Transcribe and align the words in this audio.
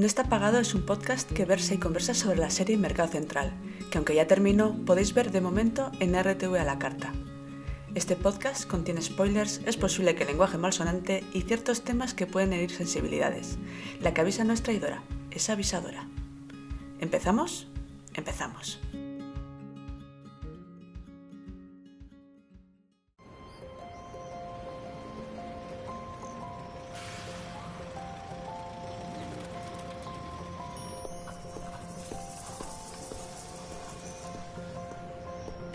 No 0.00 0.06
está 0.06 0.24
pagado 0.24 0.58
es 0.58 0.74
un 0.74 0.80
podcast 0.80 1.30
que 1.30 1.44
versa 1.44 1.74
y 1.74 1.76
conversa 1.76 2.14
sobre 2.14 2.38
la 2.38 2.48
serie 2.48 2.78
Mercado 2.78 3.10
Central, 3.10 3.52
que 3.90 3.98
aunque 3.98 4.14
ya 4.14 4.26
terminó, 4.26 4.74
podéis 4.86 5.12
ver 5.12 5.30
de 5.30 5.42
momento 5.42 5.92
en 6.00 6.18
RTV 6.18 6.58
a 6.58 6.64
la 6.64 6.78
carta. 6.78 7.12
Este 7.94 8.16
podcast 8.16 8.66
contiene 8.66 9.02
spoilers, 9.02 9.60
es 9.66 9.76
posible 9.76 10.14
que 10.14 10.24
lenguaje 10.24 10.56
malsonante 10.56 11.22
y 11.34 11.42
ciertos 11.42 11.82
temas 11.84 12.14
que 12.14 12.26
pueden 12.26 12.54
herir 12.54 12.70
sensibilidades. 12.70 13.58
La 14.00 14.14
que 14.14 14.22
avisa 14.22 14.42
no 14.42 14.54
es 14.54 14.62
traidora, 14.62 15.02
es 15.32 15.50
avisadora. 15.50 16.08
¿Empezamos? 16.98 17.66
Empezamos. 18.14 18.80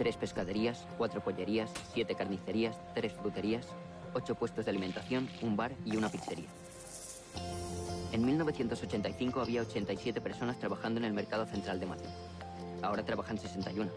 Tres 0.05 0.17
pescaderías, 0.17 0.85
cuatro 0.99 1.19
pollerías, 1.19 1.71
siete 1.91 2.13
carnicerías, 2.13 2.77
tres 2.93 3.11
fruterías, 3.13 3.65
ocho 4.13 4.35
puestos 4.35 4.63
de 4.63 4.69
alimentación, 4.69 5.27
un 5.41 5.57
bar 5.57 5.71
y 5.83 5.97
una 5.97 6.09
pizzería. 6.09 6.45
En 8.11 8.23
1985 8.23 9.41
había 9.41 9.61
87 9.61 10.21
personas 10.21 10.59
trabajando 10.59 10.99
en 10.99 11.05
el 11.05 11.13
mercado 11.13 11.47
central 11.47 11.79
de 11.79 11.87
Madrid. 11.87 12.09
Ahora 12.83 13.03
trabajan 13.03 13.39
61. 13.39 13.89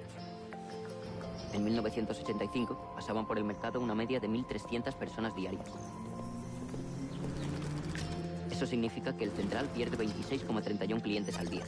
En 1.52 1.62
1985 1.62 2.94
pasaban 2.94 3.26
por 3.26 3.36
el 3.36 3.44
mercado 3.44 3.78
una 3.78 3.94
media 3.94 4.18
de 4.18 4.30
1.300 4.30 4.94
personas 4.94 5.36
diarias. 5.36 5.68
Eso 8.50 8.66
significa 8.66 9.14
que 9.14 9.24
el 9.24 9.32
central 9.32 9.68
pierde 9.74 9.98
26,31 9.98 11.02
clientes 11.02 11.38
al 11.38 11.50
día. 11.50 11.64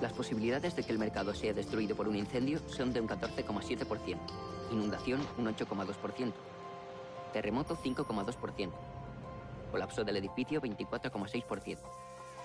Las 0.00 0.12
posibilidades 0.14 0.74
de 0.74 0.82
que 0.82 0.92
el 0.92 0.98
mercado 0.98 1.34
sea 1.34 1.52
destruido 1.52 1.94
por 1.94 2.08
un 2.08 2.16
incendio 2.16 2.58
son 2.68 2.92
de 2.92 3.00
un 3.00 3.08
14,7%, 3.08 4.16
inundación 4.72 5.20
un 5.36 5.46
8,2%, 5.46 6.32
terremoto 7.34 7.76
5,2%, 7.76 8.70
colapso 9.70 10.02
del 10.02 10.16
edificio 10.16 10.62
24,6%, 10.62 11.78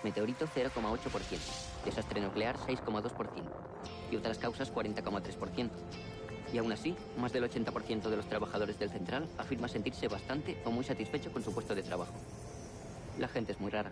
meteorito 0.04 0.46
0,8%, 0.48 1.40
desastre 1.86 2.20
nuclear 2.20 2.58
6,2% 2.58 3.44
y 4.12 4.16
otras 4.18 4.38
causas 4.38 4.74
40,3%. 4.74 5.70
Y 6.52 6.58
aún 6.58 6.74
así, 6.74 6.96
más 7.18 7.32
del 7.32 7.50
80% 7.50 8.10
de 8.10 8.18
los 8.18 8.28
trabajadores 8.28 8.78
del 8.78 8.90
central 8.90 9.28
afirma 9.38 9.70
sentirse 9.70 10.10
bastante 10.10 10.62
o 10.66 10.72
muy 10.72 10.84
satisfecho 10.84 11.32
con 11.32 11.44
su 11.44 11.54
puesto 11.54 11.74
de 11.74 11.84
trabajo. 11.84 12.14
La 13.18 13.30
gente 13.30 13.54
es 13.54 13.60
muy 13.62 13.72
rara. 13.72 13.92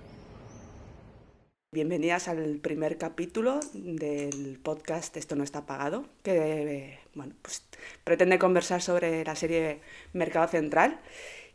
Bienvenidas 1.73 2.27
al 2.27 2.59
primer 2.59 2.99
capítulo 2.99 3.59
del 3.73 4.59
podcast 4.61 5.17
Esto 5.17 5.35
no 5.35 5.43
está 5.43 5.65
pagado, 5.65 6.05
que 6.21 6.99
bueno, 7.15 7.33
pues, 7.41 7.65
pretende 8.03 8.37
conversar 8.37 8.79
sobre 8.79 9.25
la 9.25 9.33
serie 9.33 9.81
Mercado 10.13 10.47
Central. 10.47 10.99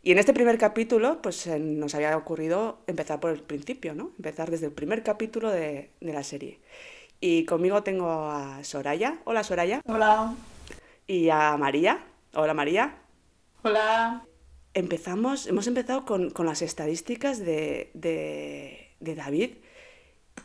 Y 0.02 0.10
en 0.10 0.18
este 0.18 0.34
primer 0.34 0.58
capítulo, 0.58 1.22
pues 1.22 1.46
nos 1.46 1.94
había 1.94 2.16
ocurrido 2.16 2.80
empezar 2.88 3.20
por 3.20 3.30
el 3.30 3.42
principio, 3.42 3.94
¿no? 3.94 4.10
Empezar 4.16 4.50
desde 4.50 4.66
el 4.66 4.72
primer 4.72 5.04
capítulo 5.04 5.52
de, 5.52 5.92
de 6.00 6.12
la 6.12 6.24
serie. 6.24 6.58
Y 7.20 7.44
conmigo 7.44 7.84
tengo 7.84 8.10
a 8.10 8.64
Soraya. 8.64 9.20
Hola, 9.24 9.44
Soraya. 9.44 9.82
Hola. 9.86 10.34
Y 11.06 11.28
a 11.28 11.56
María. 11.56 12.04
Hola, 12.34 12.54
María. 12.54 12.96
Hola. 13.62 14.26
Empezamos, 14.74 15.46
hemos 15.46 15.68
empezado 15.68 16.04
con, 16.04 16.30
con 16.30 16.46
las 16.46 16.60
estadísticas 16.60 17.38
de, 17.38 17.92
de, 17.94 18.96
de 18.98 19.14
David 19.14 19.50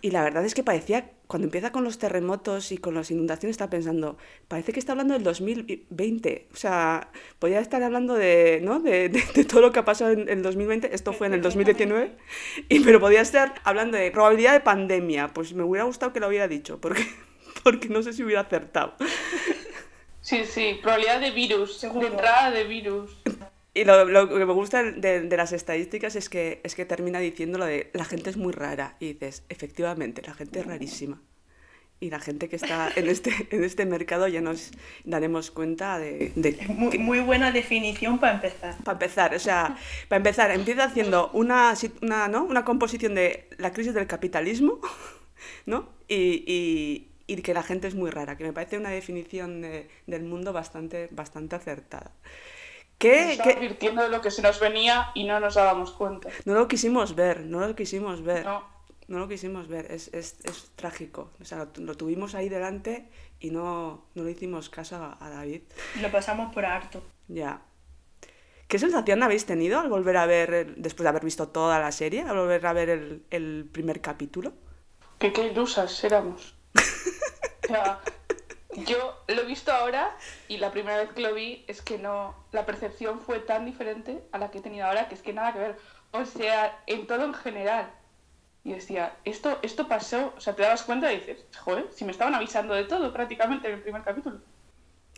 y 0.03 0.11
la 0.11 0.21
verdad 0.21 0.43
es 0.43 0.53
que 0.53 0.63
parecía, 0.63 1.11
cuando 1.27 1.45
empieza 1.45 1.71
con 1.71 1.85
los 1.85 1.97
terremotos 1.97 2.73
y 2.73 2.77
con 2.77 2.93
las 2.93 3.09
inundaciones, 3.09 3.53
está 3.53 3.69
pensando, 3.69 4.17
parece 4.49 4.73
que 4.73 4.79
está 4.81 4.91
hablando 4.91 5.13
del 5.13 5.23
2020. 5.23 6.49
O 6.51 6.57
sea, 6.57 7.09
podría 7.39 7.61
estar 7.61 7.81
hablando 7.81 8.13
de, 8.15 8.59
¿no? 8.61 8.81
de, 8.81 9.07
de, 9.07 9.45
todo 9.45 9.61
lo 9.61 9.71
que 9.71 9.79
ha 9.79 9.85
pasado 9.85 10.11
en 10.11 10.27
el 10.27 10.43
2020. 10.43 10.93
Esto 10.93 11.13
fue 11.13 11.27
en 11.27 11.35
el 11.35 11.41
2019. 11.41 12.17
Y, 12.67 12.81
pero 12.81 12.99
podría 12.99 13.21
estar 13.21 13.53
hablando 13.63 13.97
de 13.97 14.11
probabilidad 14.11 14.51
de 14.51 14.59
pandemia. 14.59 15.29
Pues 15.29 15.53
me 15.53 15.63
hubiera 15.63 15.85
gustado 15.85 16.11
que 16.11 16.19
lo 16.19 16.27
hubiera 16.27 16.49
dicho, 16.49 16.81
porque, 16.81 17.07
porque 17.63 17.87
no 17.87 18.03
sé 18.03 18.11
si 18.11 18.23
hubiera 18.23 18.41
acertado. 18.41 18.95
Sí, 20.19 20.43
sí, 20.43 20.79
probabilidad 20.81 21.21
de 21.21 21.31
virus, 21.31 21.79
de 21.79 22.07
entrada 22.07 22.51
de 22.51 22.65
virus. 22.65 23.09
Y 23.75 23.85
lo, 23.85 24.05
lo, 24.05 24.29
que 24.29 24.45
me 24.45 24.53
gusta 24.53 24.83
de, 24.83 25.21
de, 25.21 25.37
las 25.37 25.51
estadísticas 25.51 26.15
es 26.15 26.29
que, 26.29 26.61
es 26.63 26.75
que 26.75 26.85
termina 26.85 27.19
diciendo 27.19 27.57
lo 27.57 27.65
de 27.65 27.89
la 27.93 28.05
gente 28.05 28.29
es 28.29 28.37
muy 28.37 28.53
rara. 28.53 28.95
Y 28.99 29.13
dices, 29.13 29.43
efectivamente, 29.49 30.21
la 30.21 30.33
gente 30.35 30.59
es 30.59 30.65
rarísima. 30.65 31.21
Y 31.99 32.09
la 32.09 32.19
gente 32.19 32.49
que 32.49 32.57
está 32.57 32.91
en 32.95 33.07
este, 33.07 33.31
en 33.49 33.63
este 33.63 33.85
mercado 33.85 34.27
ya 34.27 34.41
nos 34.41 34.71
daremos 35.05 35.49
cuenta 35.49 35.97
de... 35.97 36.33
de 36.35 36.67
muy, 36.67 36.91
que, 36.91 36.99
muy, 36.99 37.19
buena 37.21 37.51
definición 37.51 38.19
para 38.19 38.35
empezar. 38.35 38.75
Para 38.83 38.93
empezar, 38.93 39.33
o 39.33 39.39
sea, 39.39 39.75
para 40.07 40.17
empezar, 40.17 40.51
empieza 40.51 40.83
haciendo 40.83 41.31
una, 41.33 41.73
una, 42.01 42.27
¿no? 42.27 42.43
una 42.43 42.63
composición 42.65 43.15
de 43.15 43.47
la 43.57 43.71
crisis 43.71 43.95
del 43.95 44.05
capitalismo, 44.05 44.81
¿no? 45.65 45.89
Y, 46.07 46.43
y, 46.45 47.07
y 47.25 47.41
que 47.41 47.53
la 47.55 47.63
gente 47.63 47.87
es 47.87 47.95
muy 47.95 48.11
rara, 48.11 48.37
que 48.37 48.43
me 48.43 48.53
parece 48.53 48.77
una 48.77 48.89
definición 48.89 49.61
de, 49.61 49.87
del 50.05 50.23
mundo 50.23 50.53
bastante, 50.53 51.07
bastante 51.11 51.55
acertada. 51.55 52.11
¿Qué? 53.03 53.35
Nos 53.37 53.47
advirtiendo 53.47 54.01
de 54.01 54.07
lo 54.07 54.21
que 54.21 54.31
se 54.31 54.41
nos 54.41 54.61
venía 54.61 55.11
y 55.13 55.25
no 55.25 55.37
nos 55.41 55.55
dábamos 55.55 55.91
cuenta. 55.91 56.29
No 56.45 56.53
lo 56.53 56.69
quisimos 56.69 57.15
ver, 57.15 57.41
no 57.41 57.59
lo 57.59 57.75
quisimos 57.75 58.23
ver. 58.23 58.45
No, 58.45 58.63
no 59.09 59.19
lo 59.19 59.27
quisimos 59.27 59.67
ver, 59.67 59.91
es, 59.91 60.07
es, 60.13 60.37
es 60.45 60.71
trágico. 60.77 61.31
O 61.41 61.43
sea, 61.43 61.57
lo, 61.57 61.69
lo, 61.83 61.97
tuvimos 61.97 62.33
ahí 62.33 62.47
delante 62.47 63.09
y 63.41 63.49
no, 63.49 64.05
no 64.15 64.23
le 64.23 64.31
hicimos 64.31 64.69
caso 64.69 64.95
a, 64.95 65.17
a 65.19 65.29
David. 65.29 65.63
Lo 66.01 66.09
pasamos 66.11 66.53
por 66.53 66.63
harto. 66.63 67.03
Ya. 67.27 67.61
¿Qué 68.69 68.79
sensación 68.79 69.21
habéis 69.21 69.45
tenido 69.45 69.81
al 69.81 69.89
volver 69.89 70.15
a 70.15 70.25
ver, 70.25 70.77
después 70.77 71.03
de 71.03 71.09
haber 71.09 71.25
visto 71.25 71.49
toda 71.49 71.79
la 71.79 71.91
serie, 71.91 72.21
al 72.21 72.37
volver 72.37 72.65
a 72.65 72.71
ver 72.71 72.89
el, 72.89 73.25
el 73.31 73.69
primer 73.69 73.99
capítulo? 73.99 74.53
Que 75.19 75.33
qué 75.33 75.47
ilusas 75.47 76.01
éramos. 76.05 76.55
o 76.75 77.67
sea, 77.67 77.99
yo 78.75 79.23
lo 79.27 79.41
he 79.41 79.45
visto 79.45 79.71
ahora 79.71 80.15
y 80.47 80.57
la 80.57 80.71
primera 80.71 80.97
vez 80.97 81.11
que 81.11 81.21
lo 81.21 81.33
vi 81.33 81.63
es 81.67 81.81
que 81.81 81.97
no, 81.97 82.35
la 82.51 82.65
percepción 82.65 83.19
fue 83.19 83.39
tan 83.39 83.65
diferente 83.65 84.23
a 84.31 84.37
la 84.37 84.51
que 84.51 84.59
he 84.59 84.61
tenido 84.61 84.85
ahora 84.85 85.07
que 85.07 85.15
es 85.15 85.21
que 85.21 85.33
nada 85.33 85.53
que 85.53 85.59
ver. 85.59 85.77
O 86.11 86.25
sea, 86.25 86.79
en 86.87 87.07
todo 87.07 87.23
en 87.25 87.33
general. 87.33 87.91
Y 88.63 88.71
decía, 88.71 89.17
esto, 89.25 89.59
esto 89.61 89.87
pasó, 89.87 90.33
o 90.37 90.39
sea, 90.39 90.55
te 90.55 90.61
dabas 90.61 90.83
cuenta 90.83 91.11
y 91.11 91.17
dices, 91.17 91.45
joder, 91.59 91.89
si 91.91 92.05
me 92.05 92.11
estaban 92.11 92.33
avisando 92.33 92.73
de 92.73 92.85
todo 92.85 93.11
prácticamente 93.11 93.67
en 93.67 93.73
el 93.75 93.81
primer 93.81 94.03
capítulo. 94.03 94.39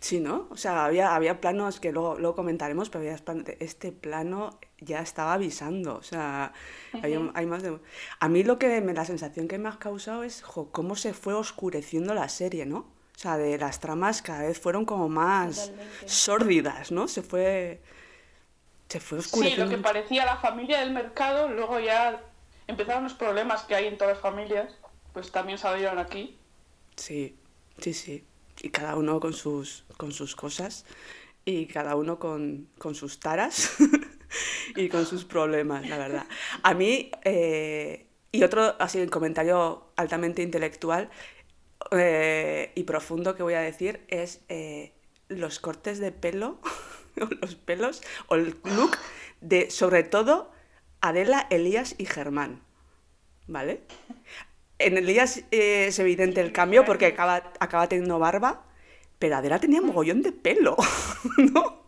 Sí, 0.02 0.20
¿no? 0.20 0.48
O 0.50 0.58
sea, 0.58 0.86
había, 0.86 1.16
había 1.16 1.40
planos 1.42 1.80
que 1.80 1.92
luego, 1.92 2.16
luego 2.16 2.36
comentaremos, 2.36 2.90
pero 2.90 3.04
había 3.04 3.18
este 3.60 3.92
plano 3.92 4.60
ya 4.80 5.00
estaba 5.02 5.34
avisando. 5.34 5.96
O 5.96 6.04
sea, 6.04 6.54
uh 6.94 6.98
-huh. 6.98 7.06
hay, 7.06 7.32
hay, 7.34 7.46
más 7.46 7.64
de... 7.64 7.80
A 8.20 8.30
mí 8.30 8.44
lo 8.44 8.60
que 8.60 8.82
me, 8.82 8.94
la 8.94 9.06
sensación 9.06 9.48
que 9.48 9.58
me 9.58 9.70
ha 9.70 9.80
causado 9.80 10.24
es, 10.24 10.42
jo, 10.44 10.72
cómo 10.72 10.96
se 10.96 11.14
fue 11.14 11.34
oscureciendo 11.34 12.14
la 12.14 12.30
serie, 12.30 12.66
¿no? 12.66 12.95
O 13.16 13.20
sea, 13.20 13.38
de 13.38 13.58
las 13.58 13.80
tramas 13.80 14.22
cada 14.22 14.44
vez 14.44 14.60
fueron 14.60 14.86
como 14.86 15.08
más 15.10 15.68
Totalmente. 15.72 16.10
sórdidas, 16.10 16.92
¿no? 16.92 17.08
Se 17.08 17.22
fue. 17.22 17.82
Se 18.90 19.00
fue 19.00 19.20
Sí, 19.22 19.26
oscureciendo. 19.28 19.66
lo 19.66 19.70
que 19.72 19.78
parecía 19.78 20.26
la 20.26 20.38
familia 20.38 20.80
del 20.80 20.92
mercado, 20.92 21.50
luego 21.50 21.80
ya 21.80 22.22
empezaron 22.68 23.04
los 23.04 23.14
problemas 23.14 23.64
que 23.64 23.76
hay 23.76 23.88
en 23.88 23.98
todas 23.98 24.16
las 24.16 24.22
familias, 24.22 24.70
pues 25.14 25.32
también 25.32 25.58
salieron 25.58 25.98
aquí. 25.98 26.38
Sí, 26.96 27.36
sí, 27.80 27.94
sí. 27.94 28.24
Y 28.62 28.70
cada 28.70 28.96
uno 28.96 29.20
con 29.20 29.34
sus, 29.34 29.86
con 29.98 30.12
sus 30.12 30.36
cosas 30.36 30.86
y 31.46 31.66
cada 31.68 31.96
uno 31.96 32.20
con, 32.20 32.68
con 32.78 32.96
sus 32.96 33.20
taras 33.20 33.72
y 34.76 34.88
con 34.90 35.06
sus 35.06 35.26
problemas, 35.26 35.88
la 35.88 35.98
verdad. 35.98 36.26
A 36.64 36.74
mí, 36.74 37.12
eh, 37.24 38.08
y 38.32 38.44
otro, 38.44 38.76
así, 38.80 39.00
un 39.02 39.08
comentario 39.10 39.88
altamente 39.96 40.42
intelectual, 40.42 41.10
eh, 41.92 42.72
y 42.76 42.84
profundo 42.84 43.36
que 43.36 43.44
voy 43.44 43.54
a 43.54 43.62
decir 43.62 44.06
es 44.08 44.42
eh, 44.50 44.94
los 45.28 45.60
cortes 45.60 46.00
de 46.00 46.12
pelo, 46.12 46.60
los 47.42 47.56
pelos, 47.56 48.02
o 48.28 48.36
el 48.36 48.56
look 48.64 48.98
de, 49.42 49.70
sobre 49.70 50.04
todo, 50.04 50.52
Adela, 51.02 51.48
Elías 51.50 51.96
y 51.98 52.06
Germán. 52.06 52.62
¿Vale? 53.48 53.82
En 54.80 54.98
Elías 54.98 55.44
eh, 55.52 55.88
es 55.88 56.00
evidente 56.00 56.42
el 56.42 56.52
cambio 56.52 56.84
porque 56.84 57.06
acaba, 57.06 57.54
acaba 57.60 57.88
teniendo 57.88 58.20
barba, 58.20 58.66
pero 59.20 59.38
Adela 59.38 59.60
tenía 59.60 59.82
mogollón 59.82 60.22
de 60.22 60.32
pelo, 60.32 60.76
¿no? 61.38 61.86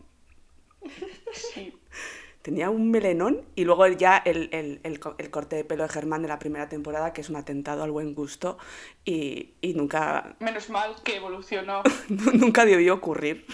Sí. 1.32 1.77
Tenía 2.48 2.70
un 2.70 2.92
melenón 2.92 3.42
y 3.56 3.66
luego 3.66 3.86
ya 3.88 4.16
el, 4.24 4.48
el, 4.54 4.80
el, 4.84 5.02
el, 5.18 5.30
corte 5.32 5.58
de 5.58 5.66
pelo 5.66 5.84
de 5.84 5.90
Germán 5.90 6.22
de 6.22 6.30
la 6.30 6.40
primera 6.40 6.70
temporada, 6.70 7.12
que 7.12 7.20
es 7.20 7.30
un 7.30 7.36
atentado 7.36 7.84
al 7.84 7.92
buen 7.92 8.16
gusto 8.16 8.58
y, 9.04 9.56
y 9.60 9.74
nunca... 9.74 10.38
Menos 10.40 10.70
mal 10.70 10.96
que 11.04 11.18
evolucionó. 11.18 11.84
nunca 12.08 12.64
debió 12.64 12.94
ocurrir. 12.94 13.46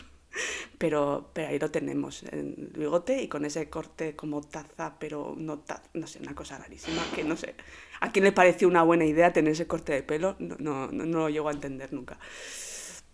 pero, 0.78 1.32
pero 1.34 1.48
ahí 1.48 1.58
lo 1.58 1.72
tenemos, 1.72 2.22
en 2.22 2.54
el 2.56 2.80
bigote 2.80 3.20
y 3.20 3.28
con 3.28 3.46
ese 3.46 3.68
corte 3.68 4.16
como 4.16 4.42
taza, 4.42 4.94
pero 5.00 5.34
no 5.40 5.58
taza, 5.58 5.90
no 5.96 6.06
sé, 6.06 6.20
una 6.20 6.36
cosa 6.36 6.60
rarísima, 6.60 7.02
que 7.16 7.24
no 7.24 7.36
sé, 7.36 7.56
¿a 8.00 8.12
quién 8.12 8.26
le 8.26 8.32
pareció 8.32 8.68
una 8.68 8.84
buena 8.84 9.06
idea 9.06 9.34
tener 9.34 9.54
ese 9.54 9.66
corte 9.66 9.94
de 9.94 10.04
pelo? 10.04 10.36
No, 10.38 10.56
no, 10.60 10.92
no, 10.92 11.06
no 11.08 11.18
lo 11.18 11.30
llego 11.30 11.50
a 11.50 11.54
entender 11.54 11.92
nunca. 11.94 12.20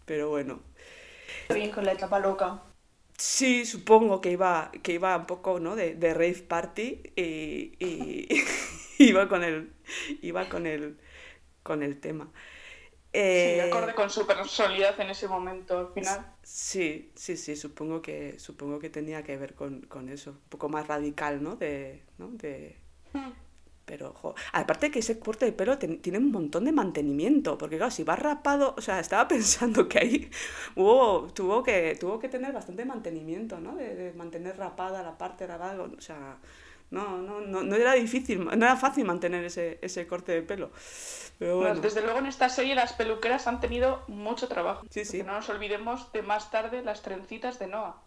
Pero 0.04 0.28
bueno. 0.28 0.60
Bien 1.48 1.72
con 1.72 1.86
la 1.86 1.94
etapa 1.94 2.20
loca. 2.20 2.64
Sí, 3.20 3.66
supongo 3.66 4.22
que 4.22 4.32
iba, 4.32 4.72
que 4.84 4.94
iba 4.94 5.18
un 5.18 5.26
poco, 5.26 5.60
¿no? 5.60 5.76
De, 5.76 5.96
de 5.96 6.14
rave 6.14 6.36
party 6.48 7.04
y, 7.16 7.76
y 7.80 8.28
iba 9.00 9.28
con 9.28 9.44
el, 9.44 9.74
iba 10.22 10.48
con 10.50 10.66
el, 10.68 10.98
con 11.64 11.84
el 11.84 12.00
tema. 12.00 12.32
Sí, 13.32 13.60
Eh, 13.60 13.60
acorde 13.60 13.96
con 13.96 14.10
su 14.12 14.28
personalidad 14.28 15.00
en 15.00 15.10
ese 15.10 15.28
momento 15.28 15.78
al 15.80 15.94
final. 15.94 16.36
Sí, 16.44 17.12
sí, 17.16 17.38
sí, 17.38 17.56
supongo 17.56 18.02
que, 18.02 18.40
supongo 18.40 18.80
que 18.80 18.90
tenía 18.90 19.24
que 19.24 19.38
ver 19.38 19.54
con, 19.56 19.82
con 19.82 20.10
eso. 20.10 20.32
Un 20.32 20.50
poco 20.50 20.70
más 20.70 20.88
radical, 20.88 21.44
¿no? 21.44 21.56
De, 21.56 22.04
¿no? 22.18 22.30
De, 22.32 22.78
pero, 23.90 24.14
jo, 24.20 24.30
aparte 24.62 24.92
que 24.92 25.00
ese 25.04 25.20
corte 25.26 25.46
de 25.46 25.54
pelo 25.60 25.74
ten- 25.82 26.02
tiene 26.04 26.20
un 26.20 26.32
montón 26.38 26.64
de 26.66 26.72
mantenimiento, 26.82 27.58
porque 27.60 27.78
claro, 27.78 27.92
si 27.92 28.04
va 28.10 28.16
rapado, 28.16 28.66
o 28.78 28.82
sea, 28.82 29.00
estaba 29.00 29.28
pensando 29.34 29.88
que 29.90 29.98
ahí 30.00 30.18
tuvo 31.34 31.64
que, 31.64 31.96
tuvo 32.00 32.20
que 32.20 32.30
tener 32.30 32.52
bastante 32.54 32.86
mantenimiento, 32.86 33.60
¿no? 33.60 33.76
De, 33.76 33.96
de 33.96 34.14
mantener 34.14 34.58
rapada 34.58 35.04
la 35.04 35.18
parte 35.18 35.48
rapada, 35.48 35.82
o 35.84 36.02
sea, 36.02 36.38
no, 36.92 37.22
no, 37.22 37.42
no, 37.42 37.64
no 37.64 37.76
era 37.76 37.94
difícil, 37.94 38.46
no 38.46 38.52
era 38.54 38.76
fácil 38.78 39.06
mantener 39.06 39.44
ese, 39.46 39.80
ese 39.82 40.08
corte 40.08 40.32
de 40.34 40.42
pelo. 40.42 40.72
Pero 41.38 41.58
Bueno, 41.60 41.76
bueno, 41.76 41.82
Desde 41.82 42.02
luego 42.02 42.18
en 42.18 42.26
esta 42.26 42.50
serie 42.50 42.74
las 42.74 42.94
peluqueras 42.94 43.46
han 43.46 43.60
tenido 43.60 44.04
mucho 44.08 44.48
trabajo. 44.48 44.88
Sí, 44.90 45.06
sí. 45.06 45.24
No 45.24 45.34
nos 45.34 45.48
olvidemos 45.50 46.12
de 46.12 46.24
más 46.24 46.50
tarde 46.50 46.82
las 46.82 47.04
trencitas 47.04 47.60
de 47.60 47.68
Noah. 47.68 48.02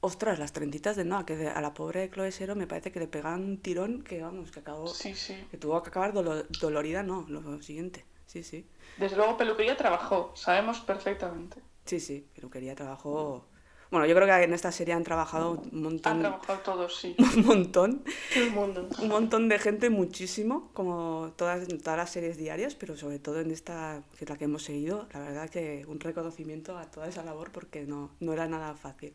Ostras, 0.00 0.38
las 0.38 0.52
trentitas 0.52 0.96
de 0.96 1.04
Noah, 1.04 1.26
que 1.26 1.48
a 1.48 1.60
la 1.60 1.74
pobre 1.74 2.10
Chloe 2.10 2.32
Sero 2.32 2.54
me 2.56 2.66
parece 2.66 2.90
que 2.92 3.00
le 3.00 3.08
pegan 3.08 3.42
un 3.44 3.58
tirón 3.58 4.02
que, 4.02 4.22
vamos, 4.22 4.50
que 4.50 4.60
acabó, 4.60 4.86
Sí, 4.88 5.14
sí. 5.14 5.36
que 5.50 5.56
tuvo 5.58 5.82
que 5.82 5.88
acabar 5.90 6.12
dolo- 6.12 6.44
dolorida, 6.60 7.02
no, 7.02 7.26
lo 7.28 7.60
siguiente, 7.62 8.04
sí, 8.26 8.42
sí. 8.42 8.66
Desde 8.98 9.16
luego 9.16 9.36
peluquería 9.36 9.76
trabajó, 9.76 10.32
sabemos 10.34 10.80
perfectamente. 10.80 11.60
Sí, 11.84 12.00
sí, 12.00 12.26
peluquería 12.34 12.74
trabajó. 12.74 13.44
Bueno, 13.90 14.06
yo 14.06 14.14
creo 14.14 14.26
que 14.28 14.44
en 14.44 14.52
esta 14.54 14.70
serie 14.70 14.94
han 14.94 15.02
trabajado 15.02 15.52
un 15.52 15.58
Han 15.74 15.82
montón, 15.82 16.20
trabajado 16.20 16.58
todos, 16.60 16.96
sí. 16.96 17.16
un 17.36 17.44
montón, 17.44 18.04
el 18.36 18.50
mundo. 18.50 18.88
un 19.02 19.08
montón 19.08 19.48
de 19.48 19.58
gente, 19.58 19.90
muchísimo, 19.90 20.70
como 20.74 21.32
todas, 21.36 21.66
todas 21.82 21.96
las 21.96 22.10
series 22.10 22.36
diarias, 22.36 22.76
pero 22.76 22.96
sobre 22.96 23.18
todo 23.18 23.40
en 23.40 23.50
esta, 23.50 24.04
que 24.16 24.24
es 24.26 24.30
la 24.30 24.36
que 24.38 24.44
hemos 24.44 24.62
seguido, 24.62 25.08
la 25.12 25.18
verdad 25.20 25.50
que 25.50 25.84
un 25.88 25.98
reconocimiento 25.98 26.78
a 26.78 26.88
toda 26.88 27.08
esa 27.08 27.24
labor 27.24 27.50
porque 27.50 27.84
no, 27.84 28.12
no 28.20 28.32
era 28.32 28.46
nada 28.46 28.74
fácil. 28.74 29.12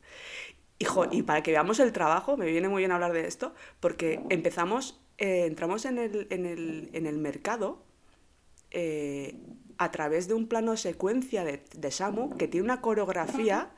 Hijo, 0.79 1.05
y 1.11 1.21
para 1.23 1.41
que 1.41 1.51
veamos 1.51 1.79
el 1.79 1.93
trabajo, 1.93 2.35
me 2.37 2.45
viene 2.47 2.67
muy 2.67 2.81
bien 2.81 2.91
hablar 2.91 3.13
de 3.13 3.27
esto, 3.27 3.53
porque 3.79 4.19
empezamos, 4.29 4.99
eh, 5.17 5.45
entramos 5.45 5.85
en 5.85 5.97
el, 5.97 6.27
en 6.31 6.45
el, 6.45 6.89
en 6.93 7.05
el 7.05 7.17
mercado 7.17 7.83
eh, 8.71 9.37
a 9.77 9.91
través 9.91 10.27
de 10.27 10.33
un 10.33 10.47
plano 10.47 10.75
secuencia 10.77 11.43
de, 11.45 11.63
de 11.75 11.91
Samu 11.91 12.35
que 12.37 12.47
tiene 12.47 12.65
una 12.65 12.81
coreografía 12.81 13.71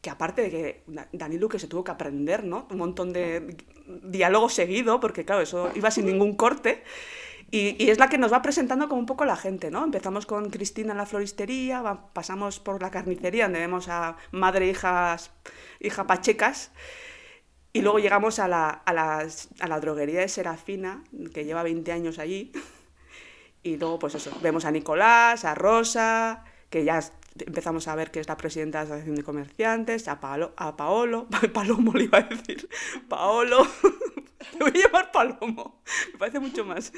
que 0.00 0.10
aparte 0.10 0.42
de 0.42 0.50
que 0.50 0.82
Da- 0.88 1.08
Dani 1.12 1.38
Luque 1.38 1.60
se 1.60 1.68
tuvo 1.68 1.84
que 1.84 1.92
aprender, 1.92 2.42
¿no? 2.44 2.66
Un 2.70 2.78
montón 2.78 3.12
de 3.12 3.56
diálogo 4.02 4.48
seguido, 4.48 4.98
porque 4.98 5.24
claro, 5.24 5.42
eso 5.42 5.70
iba 5.76 5.90
sin 5.92 6.06
ningún 6.06 6.34
corte. 6.34 6.82
Y, 7.52 7.76
y 7.78 7.90
es 7.90 7.98
la 7.98 8.08
que 8.08 8.16
nos 8.18 8.32
va 8.32 8.40
presentando 8.42 8.88
como 8.88 8.98
un 9.00 9.06
poco 9.06 9.24
la 9.26 9.36
gente, 9.36 9.70
¿no? 9.70 9.84
Empezamos 9.84 10.24
con 10.26 10.48
Cristina 10.50 10.92
en 10.92 10.96
la 10.98 11.06
floristería, 11.06 11.82
va- 11.82 12.12
pasamos 12.14 12.58
por 12.60 12.80
la 12.80 12.90
carnicería, 12.90 13.44
donde 13.44 13.60
vemos 13.60 13.88
a 13.88 14.16
madre 14.32 14.68
hijas, 14.70 15.30
hija 15.78 16.06
pachecas, 16.06 16.72
y 17.74 17.82
luego 17.82 17.98
llegamos 17.98 18.38
a 18.38 18.48
la, 18.48 18.68
a, 18.70 18.92
las- 18.94 19.48
a 19.60 19.68
la 19.68 19.78
droguería 19.80 20.20
de 20.20 20.28
Serafina, 20.28 21.04
que 21.34 21.44
lleva 21.44 21.62
20 21.62 21.92
años 21.92 22.18
allí, 22.18 22.52
y 23.62 23.76
luego, 23.76 23.98
pues 23.98 24.14
eso, 24.14 24.30
vemos 24.42 24.64
a 24.64 24.70
Nicolás, 24.70 25.44
a 25.44 25.54
Rosa, 25.54 26.44
que 26.70 26.84
ya 26.84 27.00
empezamos 27.38 27.86
a 27.86 27.94
ver 27.94 28.10
que 28.10 28.20
es 28.20 28.28
la 28.28 28.36
presidenta 28.36 28.78
de 28.80 28.84
la 28.84 28.94
Asociación 28.94 29.16
de 29.16 29.22
Comerciantes, 29.24 30.08
a, 30.08 30.20
Paolo, 30.20 30.52
a 30.56 30.76
Paolo, 30.76 31.28
Palomo 31.52 31.92
le 31.92 32.04
iba 32.04 32.18
a 32.18 32.22
decir, 32.22 32.68
Paolo, 33.08 33.66
te 34.58 34.58
voy 34.58 34.72
a 34.74 34.86
llamar 34.86 35.10
Palomo, 35.12 35.82
me 36.12 36.18
parece 36.18 36.40
mucho 36.40 36.64
más. 36.64 36.92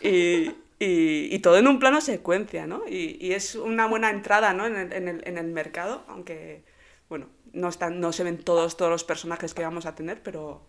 Y, 0.00 0.50
y- 0.78 1.28
y 1.34 1.38
todo 1.40 1.58
en 1.58 1.66
un 1.68 1.78
plano 1.78 2.00
secuencia, 2.00 2.66
¿no? 2.66 2.82
Y, 2.88 3.18
y 3.20 3.32
es 3.32 3.54
una 3.54 3.86
buena 3.86 4.10
entrada, 4.10 4.52
¿no? 4.52 4.66
En 4.66 4.76
el, 4.76 4.92
en 4.92 5.08
el- 5.08 5.22
en 5.26 5.38
el 5.38 5.46
mercado, 5.48 6.04
aunque, 6.08 6.64
bueno, 7.08 7.26
no, 7.52 7.68
están, 7.68 8.00
no 8.00 8.12
se 8.12 8.24
ven 8.24 8.38
todos, 8.42 8.76
todos 8.76 8.90
los 8.90 9.04
personajes 9.04 9.54
que 9.54 9.62
vamos 9.62 9.86
a 9.86 9.94
tener, 9.94 10.22
pero, 10.22 10.66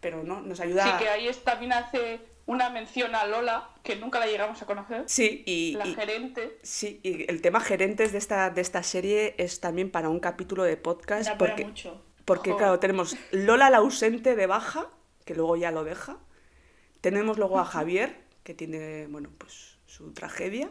pero 0.00 0.22
no, 0.22 0.40
nos 0.40 0.60
ayuda... 0.60 0.84
Sí, 0.98 1.04
que 1.04 1.08
ahí 1.08 1.30
también 1.44 1.72
hace 1.72 2.20
una 2.46 2.68
mención 2.68 3.14
a 3.14 3.24
Lola, 3.26 3.70
que 3.82 3.96
nunca 3.96 4.20
la 4.20 4.26
llegamos 4.26 4.60
a 4.60 4.66
conocer. 4.66 5.04
Sí, 5.06 5.42
y, 5.46 5.72
La 5.78 5.86
y- 5.86 5.94
gerente. 5.94 6.58
Sí, 6.62 7.00
y 7.02 7.28
el 7.30 7.40
tema 7.40 7.58
gerentes 7.60 8.12
de 8.12 8.18
esta, 8.18 8.50
de 8.50 8.60
esta 8.60 8.82
serie 8.82 9.34
es 9.38 9.60
también 9.60 9.90
para 9.90 10.10
un 10.10 10.20
capítulo 10.20 10.62
de 10.62 10.76
podcast. 10.76 11.30
Da 11.30 11.38
porque, 11.38 11.64
mucho. 11.64 12.04
porque 12.26 12.50
Joder. 12.50 12.62
claro, 12.64 12.78
tenemos 12.80 13.16
Lola 13.32 13.70
la 13.70 13.78
ausente 13.78 14.36
de 14.36 14.46
baja, 14.46 14.88
que 15.24 15.34
luego 15.34 15.56
ya 15.56 15.70
lo 15.70 15.84
deja. 15.84 16.18
Tenemos 17.00 17.38
luego 17.38 17.58
a 17.60 17.64
Javier, 17.64 18.24
que 18.44 18.54
tiene, 18.54 19.06
bueno, 19.08 19.30
pues 19.38 19.78
su 19.86 20.12
tragedia. 20.12 20.70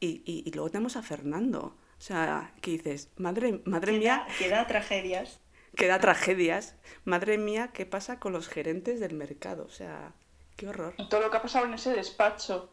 Y, 0.00 0.22
y- 0.26 0.42
y 0.46 0.52
luego 0.52 0.70
tenemos 0.70 0.96
a 0.96 1.02
Fernando. 1.02 1.76
O 1.98 2.00
sea, 2.04 2.52
¿qué 2.60 2.72
dices? 2.72 3.10
Madre, 3.16 3.62
madre 3.64 3.92
Que 3.92 3.98
mía, 3.98 4.26
da, 4.28 4.34
que 4.38 4.48
da 4.48 4.66
tragedias. 4.66 5.40
que 5.76 5.86
da 5.86 5.98
tragedias. 6.00 6.76
Madre 7.04 7.38
mía, 7.38 7.70
¿qué 7.72 7.86
pasa 7.86 8.18
con 8.20 8.32
los 8.32 8.48
gerentes 8.48 9.00
del 9.00 9.14
mercado? 9.14 9.64
O 9.64 9.70
sea, 9.70 10.14
qué 10.56 10.68
horror. 10.68 10.94
Todo 11.10 11.20
lo 11.20 11.30
que 11.30 11.36
ha 11.38 11.42
pasado 11.42 11.66
en 11.66 11.74
ese 11.74 11.92
despacho. 11.92 12.72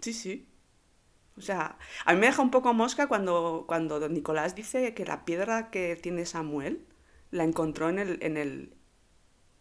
Sí, 0.00 0.12
sí. 0.12 0.48
O 1.36 1.40
sea, 1.40 1.78
a 2.04 2.14
mí 2.14 2.20
me 2.20 2.26
deja 2.26 2.42
un 2.42 2.50
poco 2.50 2.74
mosca 2.74 3.06
cuando, 3.08 3.64
cuando 3.68 4.00
don 4.00 4.12
Nicolás 4.14 4.54
dice 4.54 4.94
que 4.94 5.04
la 5.04 5.24
piedra 5.24 5.70
que 5.70 5.96
tiene 5.96 6.26
Samuel 6.26 6.86
la 7.30 7.44
encontró 7.44 7.88
en 7.88 7.98
el, 8.00 8.18
en 8.22 8.36
el, 8.36 8.74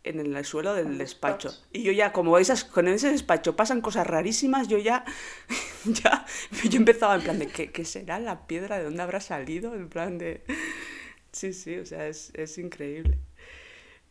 en 0.10 0.20
el 0.36 0.46
suelo 0.46 0.74
del 0.74 0.88
El 0.88 0.98
despacho. 0.98 1.50
despacho. 1.50 1.68
Y 1.72 1.84
yo 1.84 1.92
ya, 1.92 2.12
como 2.14 2.38
esas, 2.38 2.64
con 2.64 2.88
ese 2.88 3.12
despacho 3.12 3.56
pasan 3.56 3.82
cosas 3.82 4.08
rarísimas, 4.08 4.68
yo 4.68 4.78
ya, 4.78 5.06
ya, 5.86 6.26
yo 6.70 6.78
empezaba 6.78 7.16
en 7.16 7.24
plan 7.24 7.40
de, 7.40 7.48
¿qué, 7.48 7.72
qué 7.72 7.86
será 7.86 8.20
la 8.20 8.48
piedra? 8.48 8.78
¿De 8.78 8.86
dónde 8.86 9.02
habrá 9.04 9.20
salido? 9.22 9.76
En 9.76 9.90
plan 9.90 10.18
de... 10.18 10.44
Sí, 11.32 11.54
sí, 11.54 11.78
o 11.78 11.86
sea, 11.86 12.08
es, 12.08 12.32
es 12.36 12.58
increíble. 12.58 13.20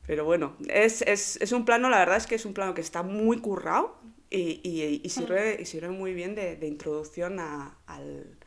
Pero 0.06 0.24
bueno, 0.24 0.56
es, 0.68 1.02
es, 1.02 1.36
es 1.40 1.52
un 1.52 1.64
plano, 1.64 1.90
la 1.90 1.98
verdad 1.98 2.16
es 2.16 2.26
que 2.26 2.36
es 2.36 2.46
un 2.46 2.54
plano 2.54 2.74
que 2.74 2.80
está 2.80 3.02
muy 3.02 3.40
currado 3.40 3.98
y, 4.30 4.60
y, 4.62 5.00
y 5.02 5.08
sirve, 5.10 5.58
y 5.60 5.64
sirve 5.66 5.88
muy 5.90 6.14
bien 6.14 6.34
de, 6.34 6.56
de 6.56 6.66
introducción 6.68 7.40
a- 7.40 7.76
al, 7.86 8.38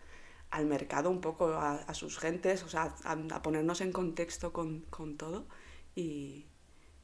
al 0.51 0.65
mercado, 0.67 1.09
un 1.11 1.21
poco 1.21 1.47
a, 1.53 1.75
a 1.75 1.93
sus 1.95 2.19
gentes, 2.19 2.63
o 2.63 2.69
sea, 2.69 2.95
a, 3.05 3.13
a 3.13 3.41
ponernos 3.43 3.81
en 3.81 3.91
contexto 3.93 4.53
con, 4.53 4.81
con 4.89 5.17
todo 5.17 5.47
y, 5.95 6.47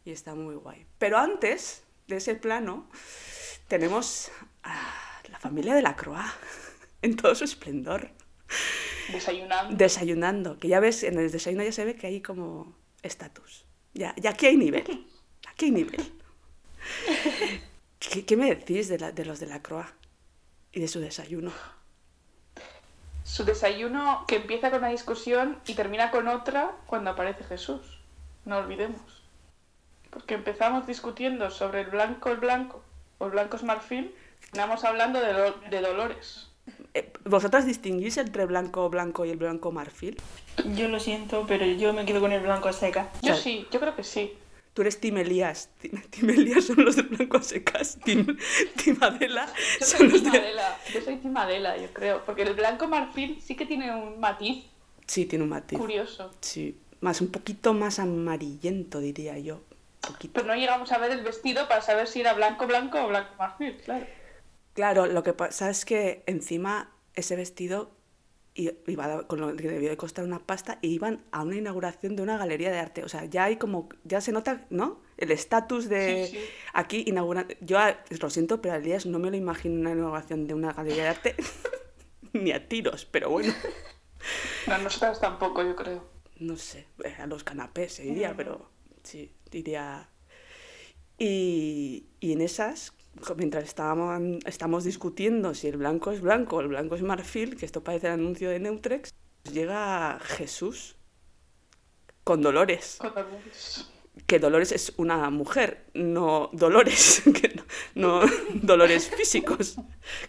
y 0.06 0.12
está 0.12 0.36
muy 0.36 0.56
guay. 0.56 0.86
Pero 0.98 1.18
antes 1.18 1.84
de 2.08 2.18
ese 2.18 2.36
plano 2.36 2.88
tenemos 3.68 4.32
a 4.64 5.22
la 5.30 5.40
familia 5.40 5.74
de 5.74 5.82
la 5.82 5.96
Croix 5.96 6.24
en 7.02 7.16
todo 7.16 7.34
su 7.36 7.44
esplendor 7.44 8.12
Desayunando. 9.12 9.76
desayunando, 9.76 10.58
que 10.60 10.68
ya 10.68 10.80
ves, 10.80 11.04
en 11.04 11.20
el 11.20 11.32
desayuno 11.32 11.64
ya 11.64 11.72
se 11.72 11.86
ve 11.86 11.96
que 11.96 12.08
hay 12.08 12.22
como 12.22 12.76
estatus. 13.04 13.66
Ya, 13.94 14.14
ya 14.18 14.32
aquí 14.32 14.46
hay 14.48 14.58
nivel. 14.58 15.08
Aquí 15.48 15.66
hay 15.66 15.72
nivel. 15.72 16.12
¿Qué, 18.00 18.26
qué 18.26 18.38
me 18.38 18.54
decís 18.54 18.88
de, 18.88 19.00
la- 19.00 19.12
de 19.12 19.26
los 19.26 19.40
de 19.40 19.48
la 19.48 19.62
Croa 19.62 19.92
y 20.72 20.80
de 20.80 20.88
su 20.88 21.00
desayuno? 21.00 21.52
Su 23.24 23.44
desayuno 23.46 24.26
que 24.28 24.36
empieza 24.38 24.70
con 24.70 24.80
una 24.80 24.90
discusión 24.90 25.60
y 25.66 25.74
termina 25.74 26.12
con 26.12 26.28
otra 26.28 26.76
cuando 26.86 27.10
aparece 27.12 27.44
Jesús. 27.44 27.82
No 28.46 28.58
olvidemos. 28.58 29.15
Porque 30.16 30.34
empezamos 30.34 30.88
discutiendo 30.88 31.52
sobre 31.52 31.82
el 31.82 31.88
blanco 31.92 32.30
el 32.32 32.38
blanco 32.38 32.82
o 33.20 33.26
el 33.26 33.32
blanco 33.34 33.58
es 33.58 33.64
marfil. 33.64 34.16
Terminamos 34.42 34.84
hablando 34.86 35.20
de, 35.20 35.34
do- 35.34 35.60
de 35.70 35.82
Dolores. 35.82 36.48
Eh, 36.94 37.12
¿Vosotras 37.26 37.66
distinguís 37.68 38.18
entre 38.18 38.46
blanco 38.46 38.90
blanco 38.90 39.26
y 39.26 39.30
el 39.30 39.38
blanco 39.38 39.72
marfil? 39.72 40.18
Yo 40.76 40.88
lo 40.88 41.00
siento, 41.00 41.46
pero 41.48 41.66
yo 41.66 41.94
me 41.94 42.06
quedo 42.06 42.22
con 42.22 42.32
el 42.32 42.42
blanco 42.42 42.70
a 42.70 42.74
seca. 42.74 43.12
Yo 43.22 43.34
O 43.34 43.36
sea, 43.36 43.44
sí, 43.44 43.68
yo 43.72 43.80
creo 43.80 43.96
que 43.96 44.04
sí. 44.04 44.34
Tú 44.74 44.82
eres 44.82 45.00
Tim 45.00 45.18
Elías. 45.18 45.70
Tim, 45.82 46.02
Tim 46.10 46.30
Elías 46.30 46.64
son 46.66 46.84
los 46.84 46.96
de 46.96 47.02
blanco 47.04 47.38
a 47.38 47.44
secas. 47.44 48.00
Tim, 48.04 48.38
Tim 48.84 48.98
Adela 49.02 49.46
Yo 49.80 49.86
son 49.86 50.00
soy 50.00 50.10
los 50.10 50.24
de... 50.24 50.30
Adela, 50.40 50.78
yo 50.94 51.02
soy 51.02 51.18
Tim 51.18 51.36
Adela, 51.38 51.78
yo 51.78 51.92
creo. 51.94 52.24
Porque 52.26 52.44
el 52.44 52.54
blanco 52.56 52.88
marfil 52.88 53.40
sí 53.42 53.56
que 53.56 53.66
tiene 53.66 53.94
un 53.94 54.20
matiz 54.20 54.64
Sí, 55.08 55.26
tiene 55.26 55.44
un 55.44 55.50
matiz. 55.50 55.78
curioso. 55.78 56.32
Sí, 56.42 56.78
más 57.02 57.20
un 57.22 57.28
poquito 57.28 57.74
más 57.76 58.00
amarillento, 58.00 59.00
diría 59.02 59.38
yo. 59.38 59.60
Poquito. 60.08 60.34
Pero 60.34 60.48
no 60.48 60.56
llegamos 60.56 60.92
a 60.92 60.98
ver 60.98 61.12
el 61.12 61.24
vestido 61.24 61.68
para 61.68 61.82
saber 61.82 62.08
si 62.08 62.22
era 62.22 62.34
blanco 62.34 62.68
blanco 62.68 63.04
o 63.04 63.08
blanco 63.08 63.32
marfil, 63.38 63.78
claro. 63.84 64.06
Claro, 64.74 65.06
lo 65.06 65.24
que 65.24 65.34
pasa 65.34 65.70
es 65.70 65.86
que 65.86 66.24
encima 66.26 66.92
ese 67.14 67.36
vestido 67.36 67.92
iba 68.56 69.28
con 69.28 69.42
lo 69.42 69.54
que 69.56 69.68
debió 69.68 69.90
de 69.90 69.98
costar 69.98 70.24
una 70.24 70.40
pasta 70.40 70.80
y 70.82 70.88
iban 70.90 71.26
a 71.32 71.44
una 71.44 71.58
inauguración 71.58 72.16
de 72.16 72.24
una 72.24 72.38
galería 72.38 72.72
de 72.72 72.80
arte. 72.80 73.04
O 73.04 73.10
sea, 73.10 73.26
ya 73.26 73.46
hay 73.46 73.58
como, 73.58 73.90
ya 74.06 74.22
se 74.22 74.32
nota, 74.32 74.66
¿no? 74.70 75.02
El 75.18 75.32
estatus 75.32 75.90
de 75.90 76.28
Sí, 76.28 76.38
sí. 76.38 76.46
aquí 76.74 77.04
inaugurando. 77.08 77.54
Yo 77.60 77.78
lo 78.22 78.30
siento, 78.30 78.62
pero 78.62 78.74
a 78.76 78.78
Elías 78.78 79.06
no 79.06 79.20
me 79.20 79.30
lo 79.30 79.36
imagino 79.38 79.80
una 79.82 79.92
inauguración 79.92 80.48
de 80.48 80.54
una 80.54 80.72
galería 80.72 81.04
de 81.04 81.10
arte 81.10 81.36
ni 82.34 82.52
a 82.52 82.68
tiros, 82.68 83.06
pero 83.06 83.30
bueno, 83.30 83.54
No, 84.68 84.78
nosotras 84.80 85.20
tampoco, 85.20 85.62
yo 85.64 85.76
creo. 85.76 86.04
no 86.40 86.58
sé, 86.58 86.88
eh, 87.04 87.16
a 87.20 87.28
los 87.28 87.44
canapés 87.44 87.94
se 87.94 88.06
iría, 88.06 88.36
pero 88.36 88.70
sí, 89.06 89.32
diría. 89.52 90.10
Y, 91.18 92.08
y 92.20 92.34
en 92.34 92.42
esas, 92.42 92.94
mientras 93.38 93.64
estábamos, 93.64 94.40
estamos 94.46 94.84
discutiendo 94.84 95.54
si 95.54 95.68
el 95.68 95.78
blanco 95.78 96.12
es 96.12 96.22
blanco 96.22 96.58
o 96.58 96.62
el 96.62 96.68
blanco 96.68 96.96
es 96.96 97.02
marfil, 97.02 97.56
que 97.56 97.66
esto 97.66 97.84
parece 97.84 98.08
el 98.08 98.14
anuncio 98.14 98.50
de 98.50 98.60
Neutrex, 98.60 99.12
llega 99.52 100.20
Jesús 100.22 100.98
con 102.24 102.42
Dolores. 102.42 102.98
Con 103.00 103.14
Dolores. 103.16 103.90
que 104.28 104.40
Dolores 104.40 104.72
es 104.74 104.94
una 104.98 105.30
mujer, 105.30 105.86
no 105.94 106.50
Dolores, 106.52 107.22
que 107.42 107.56
no, 107.96 108.22
no 108.22 108.32
Dolores 108.54 109.10
físicos, 109.10 109.78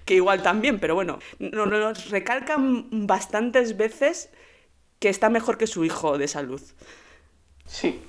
que 0.05 0.15
igual 0.15 0.43
también, 0.43 0.79
pero 0.79 0.95
bueno, 0.95 1.19
no- 1.41 1.67
no- 1.67 1.79
nos 1.81 2.11
recalcan 2.11 3.07
bastantes 3.07 3.77
veces 3.77 4.31
que 5.01 5.09
está 5.09 5.31
mejor 5.31 5.59
que 5.59 5.67
su 5.67 5.85
hijo 5.85 6.17
de 6.19 6.29
salud. 6.29 6.61
Sí. 7.67 8.01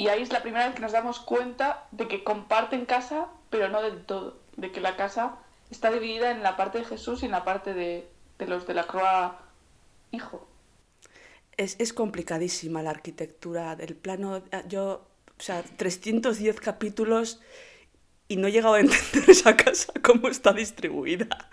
Y 0.00 0.08
ahí 0.08 0.22
es 0.22 0.32
la 0.32 0.40
primera 0.40 0.64
vez 0.64 0.74
que 0.74 0.80
nos 0.80 0.92
damos 0.92 1.20
cuenta 1.20 1.86
de 1.90 2.08
que 2.08 2.24
comparten 2.24 2.86
casa, 2.86 3.26
pero 3.50 3.68
no 3.68 3.82
del 3.82 4.02
todo. 4.06 4.38
De 4.56 4.72
que 4.72 4.80
la 4.80 4.96
casa 4.96 5.36
está 5.70 5.90
dividida 5.90 6.30
en 6.30 6.42
la 6.42 6.56
parte 6.56 6.78
de 6.78 6.86
Jesús 6.86 7.22
y 7.22 7.26
en 7.26 7.32
la 7.32 7.44
parte 7.44 7.74
de, 7.74 8.08
de 8.38 8.46
los 8.46 8.66
de 8.66 8.72
la 8.72 8.86
croa 8.86 9.42
hijo. 10.10 10.48
Es, 11.58 11.76
es 11.78 11.92
complicadísima 11.92 12.82
la 12.82 12.88
arquitectura 12.88 13.76
del 13.76 13.94
plano. 13.94 14.42
Yo, 14.68 15.06
o 15.38 15.42
sea, 15.42 15.62
310 15.62 16.58
capítulos 16.60 17.42
y 18.26 18.36
no 18.36 18.48
he 18.48 18.52
llegado 18.52 18.76
a 18.76 18.80
entender 18.80 19.24
esa 19.28 19.54
casa 19.54 19.92
cómo 20.02 20.28
está 20.28 20.54
distribuida. 20.54 21.50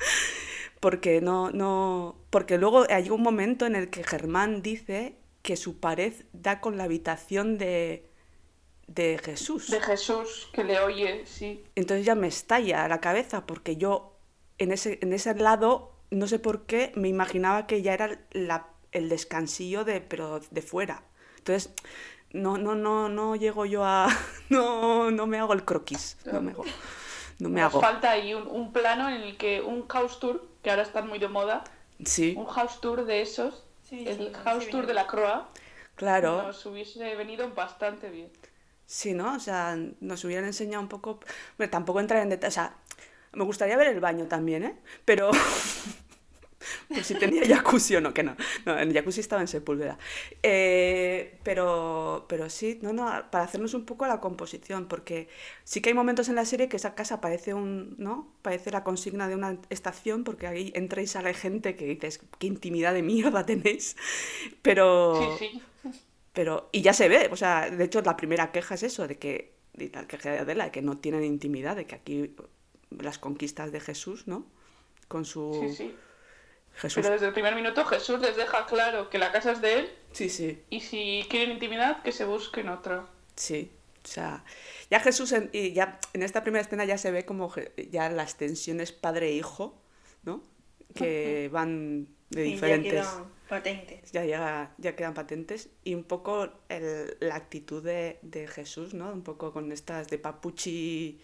Porque 0.80 1.20
no, 1.20 1.52
no. 1.52 2.16
Porque 2.30 2.58
luego 2.58 2.86
hay 2.90 3.10
un 3.10 3.24
momento 3.24 3.66
en 3.66 3.76
el 3.76 3.90
que 3.90 4.06
Germán 4.06 4.62
dice 4.62 5.18
que 5.42 5.58
su 5.58 5.82
pared 5.82 6.14
da 6.32 6.62
con 6.62 6.78
la 6.78 6.86
habitación 6.86 7.58
de, 7.58 8.07
de 8.88 9.20
Jesús. 9.24 9.70
De 9.70 9.80
Jesús, 9.82 10.50
que 10.54 10.64
le 10.64 10.80
oye, 10.80 11.26
sí. 11.26 11.64
Entonces 11.76 12.06
ya 12.06 12.16
me 12.16 12.28
estalla 12.28 12.88
la 12.88 13.00
cabeza 13.02 13.46
porque 13.46 13.78
yo 13.78 14.14
en 14.58 14.72
ese, 14.72 15.00
en 15.02 15.14
ese 15.14 15.36
lado, 15.36 15.92
no 16.10 16.28
sé 16.28 16.40
por 16.40 16.66
qué, 16.66 16.92
me 16.96 17.08
imaginaba 17.08 17.68
que 17.68 17.82
ya 17.82 17.94
era 17.94 18.20
la- 18.32 18.68
el 18.92 19.10
descansillo 19.10 19.84
de, 19.84 20.02
pero 20.02 20.40
de 20.50 20.62
fuera. 20.62 21.04
Entonces, 21.38 21.72
no, 22.32 22.58
no, 22.58 22.76
no, 22.76 23.10
no 23.10 23.36
llego 23.36 23.66
yo 23.66 23.84
a. 23.86 24.08
No, 24.50 25.12
no 25.12 25.28
me 25.28 25.40
hago 25.40 25.54
el 25.54 25.66
croquis. 25.66 26.18
No 26.32 26.42
me 26.42 26.52
hago. 26.52 26.64
No 27.40 27.50
me 27.50 27.62
Nos 27.62 27.72
hago. 27.72 27.82
falta 27.82 28.12
ahí 28.12 28.34
un, 28.34 28.48
un 28.48 28.72
plano 28.74 29.10
en 29.10 29.22
el 29.22 29.38
que 29.38 29.62
un 29.62 29.88
house 29.88 30.20
tour, 30.20 30.48
que 30.64 30.70
ahora 30.70 30.84
están 30.84 31.08
muy 31.08 31.20
de 31.20 31.28
moda, 31.28 31.64
Sí, 32.06 32.36
un 32.36 32.46
house 32.48 32.80
tour 32.82 33.06
de 33.06 33.22
esos, 33.22 33.66
Sí, 33.84 34.08
el 34.08 34.18
sí, 34.18 34.32
house 34.34 34.66
sí, 34.66 34.72
tour 34.72 34.86
de 34.88 34.94
la 34.94 35.08
croa, 35.08 35.50
claro. 35.96 36.44
nos 36.44 36.66
hubiese 36.66 37.16
venido 37.16 37.50
bastante 37.54 38.10
bien. 38.10 38.32
Sí, 38.88 39.14
¿no? 39.14 39.36
O 39.36 39.40
sea, 39.40 39.78
nos 40.02 40.26
hubieran 40.26 40.46
enseñado 40.46 40.82
un 40.84 40.90
poco. 40.90 41.20
Tampoco 41.72 42.00
entrar 42.00 42.24
en 42.24 42.30
detalle. 42.30 42.50
O 42.50 42.52
sea, 42.52 42.78
me 43.34 43.44
gustaría 43.46 43.78
ver 43.78 43.88
el 43.90 44.00
baño 44.02 44.28
también, 44.28 44.64
¿eh? 44.66 44.78
Pero. 45.06 45.32
Pues 46.94 47.08
si 47.08 47.16
tenía 47.16 47.46
jacuzzi 47.46 47.96
o 47.96 48.02
no, 48.02 48.14
que 48.14 48.24
no. 48.24 48.36
No, 48.66 48.76
jacuzzi 48.94 49.22
estaba 49.22 49.42
en 49.42 49.48
Sepúlveda. 49.48 49.98
Eh, 50.44 51.40
pero, 51.44 52.26
pero 52.28 52.50
sí, 52.50 52.80
no, 52.82 52.94
no, 52.94 53.06
para 53.32 53.44
hacernos 53.44 53.74
un 53.74 53.86
poco 53.86 54.08
la 54.08 54.20
composición, 54.20 54.88
porque 54.88 55.28
sí 55.64 55.82
que 55.82 55.90
hay 55.90 55.94
momentos 55.96 56.30
en 56.30 56.36
la 56.36 56.46
serie 56.46 56.68
que 56.70 56.78
esa 56.78 56.96
casa 56.96 57.22
parece 57.22 57.54
un, 57.54 57.96
¿no? 57.98 58.34
Parece 58.42 58.72
la 58.72 58.84
consigna 58.84 59.28
de 59.28 59.36
una 59.36 59.58
estación, 59.70 60.24
porque 60.24 60.48
ahí 60.48 60.72
entra 60.76 61.02
y 61.02 61.08
sale 61.08 61.34
gente 61.34 61.76
que 61.76 61.86
dices, 61.86 62.22
qué 62.40 62.48
intimidad 62.48 62.94
de 62.94 63.04
mierda 63.04 63.46
tenéis. 63.46 63.96
Pero, 64.62 65.38
Sí, 65.40 65.48
sí. 65.52 65.62
Pero, 66.38 66.70
y 66.72 66.84
ya 66.84 66.94
se 66.94 67.10
ve, 67.10 67.30
o 67.32 67.36
sea, 67.36 67.68
de 67.72 67.84
hecho 67.84 68.00
la 68.04 68.16
primera 68.16 68.52
queja 68.52 68.76
es 68.76 68.84
eso, 68.84 69.08
de 69.08 69.18
que, 69.18 69.56
de 69.74 69.90
la 69.90 70.06
queja 70.08 70.30
de 70.30 70.38
Adela, 70.38 70.66
de 70.66 70.72
que 70.72 70.84
no 70.84 70.96
tienen 71.00 71.24
intimidad, 71.24 71.76
de 71.76 71.88
que 71.88 71.96
aquí 71.96 72.36
las 72.92 73.18
conquistas 73.18 73.72
de 73.72 73.80
Jesús, 73.80 74.28
¿no? 74.28 74.46
Con 75.08 75.26
su 75.26 75.66
Sí, 75.68 75.76
sí. 75.76 75.96
Jesús. 76.76 77.02
Pero 77.02 77.14
desde 77.16 77.26
el 77.26 77.34
primer 77.34 77.56
minuto 77.56 77.84
Jesús 77.86 78.20
les 78.20 78.36
deja 78.38 78.68
claro 78.68 79.10
que 79.10 79.18
la 79.18 79.32
casa 79.32 79.54
es 79.54 79.62
de 79.62 79.80
él 79.80 79.90
Sí, 80.12 80.30
sí, 80.30 80.62
y 80.70 80.82
si 80.82 81.26
quieren 81.28 81.54
intimidad 81.54 82.04
que 82.04 82.12
se 82.12 82.26
busquen 82.26 82.70
otra. 82.70 83.08
sí. 83.36 83.72
O 84.04 84.10
sea, 84.10 84.46
ya 84.90 85.02
Jesús, 85.02 85.34
en, 85.34 85.50
y 85.52 85.74
ya 85.74 86.00
en 86.14 86.24
esta 86.24 86.42
primera 86.44 86.62
escena 86.62 86.86
ya 86.86 86.98
se 86.98 87.12
ve 87.12 87.26
como 87.26 87.52
ya 87.92 88.10
las 88.10 88.38
tensiones 88.38 88.94
padre-hijo, 88.94 89.82
¿no? 90.24 90.42
Que 90.96 91.50
van 91.52 92.08
de 92.30 92.44
Sí, 92.44 92.64
ya 92.66 92.78
diferentes... 92.78 92.92
quedan 92.92 93.32
patentes. 93.48 94.12
ya, 94.12 94.24
llega- 94.26 94.74
ya 94.78 94.96
quedan 94.96 95.14
patentes 95.14 95.70
y 95.84 95.96
un 95.96 96.04
poco 96.04 96.50
el- 96.70 97.18
la 97.20 97.36
actitud 97.36 97.84
de, 97.84 98.20
de 98.22 98.48
Jesús, 98.48 98.94
¿no? 98.94 99.12
Un 99.12 99.24
poco 99.24 99.52
con 99.54 99.72
estas 99.72 100.08
de 100.10 100.18
Papuchi, 100.20 101.20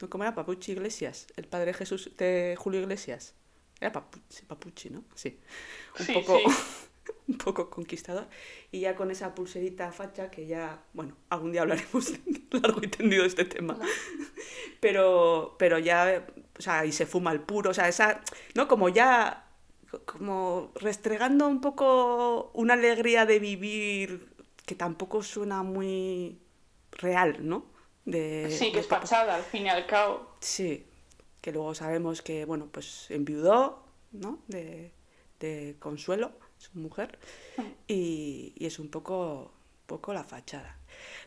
¿no? 0.00 0.10
¿cómo 0.10 0.24
era 0.24 0.34
Papuchi 0.34 0.72
Iglesias? 0.72 1.26
El 1.36 1.46
padre 1.46 1.74
Jesús 1.74 2.10
de 2.16 2.56
Julio 2.58 2.80
Iglesias. 2.80 3.34
Era 3.80 3.92
Papuchi, 3.92 4.42
Papuchi 4.46 4.90
¿no? 4.90 5.04
Sí. 5.14 5.38
Un 6.00 6.06
Sí, 6.06 6.12
poco 6.12 6.38
sí. 6.38 6.44
un 7.28 7.38
poco 7.38 7.70
conquistador 7.70 8.26
y 8.72 8.80
ya 8.80 8.96
con 8.96 9.10
esa 9.10 9.34
pulserita 9.34 9.92
facha 9.92 10.30
que 10.30 10.46
ya, 10.46 10.82
bueno, 10.94 11.16
algún 11.30 11.52
día 11.52 11.62
hablaremos 11.62 12.12
largo 12.50 12.80
y 12.82 12.88
tendido 12.88 13.22
de 13.22 13.28
este 13.28 13.44
tema. 13.44 13.78
Pero 14.80 15.56
pero 15.58 15.78
ya, 15.78 16.26
o 16.58 16.62
sea, 16.62 16.84
y 16.86 16.92
se 16.92 17.06
fuma 17.06 17.32
el 17.32 17.40
puro, 17.40 17.70
o 17.70 17.74
sea, 17.74 17.88
esa, 17.88 18.20
¿no? 18.54 18.68
Como 18.68 18.88
ya 18.88 19.47
como 20.04 20.72
restregando 20.76 21.46
un 21.48 21.60
poco 21.60 22.50
una 22.54 22.74
alegría 22.74 23.26
de 23.26 23.38
vivir 23.38 24.34
que 24.66 24.74
tampoco 24.74 25.22
suena 25.22 25.62
muy 25.62 26.38
real, 26.92 27.46
¿no? 27.48 27.66
De, 28.04 28.50
Sí, 28.50 28.72
que 28.72 28.80
es 28.80 28.86
fachada 28.86 29.34
al 29.34 29.42
fin 29.42 29.66
y 29.66 29.68
al 29.68 29.86
cabo. 29.86 30.34
Sí, 30.40 30.86
que 31.40 31.52
luego 31.52 31.74
sabemos 31.74 32.22
que, 32.22 32.44
bueno, 32.44 32.68
pues 32.70 33.10
enviudó, 33.10 33.84
¿no? 34.12 34.40
De, 34.46 34.92
de 35.40 35.76
Consuelo, 35.78 36.32
su 36.58 36.78
mujer, 36.78 37.18
y, 37.86 38.52
y 38.56 38.66
es 38.66 38.78
un 38.78 38.90
poco, 38.90 39.52
poco 39.86 40.12
la 40.12 40.24
fachada. 40.24 40.78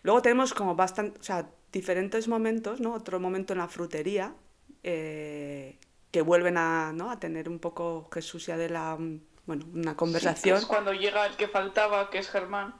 Luego 0.03 0.21
tenemos 0.21 0.53
como 0.53 0.75
bastante, 0.75 1.19
o 1.19 1.23
sea, 1.23 1.49
diferentes 1.71 2.27
momentos, 2.27 2.79
¿no? 2.81 2.93
Otro 2.93 3.19
momento 3.19 3.53
en 3.53 3.59
la 3.59 3.67
frutería, 3.67 4.35
eh, 4.83 5.77
que 6.11 6.21
vuelven 6.21 6.57
a, 6.57 6.91
¿no? 6.93 7.09
a 7.11 7.19
tener 7.19 7.47
un 7.49 7.59
poco 7.59 8.09
Jesús 8.13 8.47
y 8.47 8.51
Adela, 8.51 8.95
un- 8.95 9.25
bueno, 9.45 9.65
una 9.73 9.95
conversación. 9.95 10.57
es 10.57 10.65
cuando 10.65 10.93
llega 10.93 11.25
el 11.25 11.35
que 11.35 11.47
faltaba, 11.47 12.09
que 12.09 12.19
es 12.19 12.29
Germán. 12.29 12.75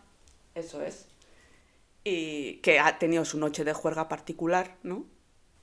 Eso 0.55 0.81
es. 0.81 1.07
Y 2.03 2.55
que 2.57 2.79
ha 2.79 2.97
tenido 2.99 3.25
su 3.25 3.37
noche 3.37 3.63
de 3.63 3.73
juerga 3.73 4.07
particular, 4.09 4.75
¿no? 4.83 5.05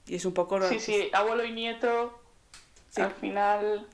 Y 0.07 0.15
es 0.15 0.25
un 0.25 0.33
poco... 0.33 0.61
Sí, 0.67 0.79
sí, 0.79 1.09
abuelo 1.13 1.43
y 1.45 1.51
nieto. 1.51 2.19
Sí. 2.89 3.01
Al 3.01 3.11
final. 3.11 3.87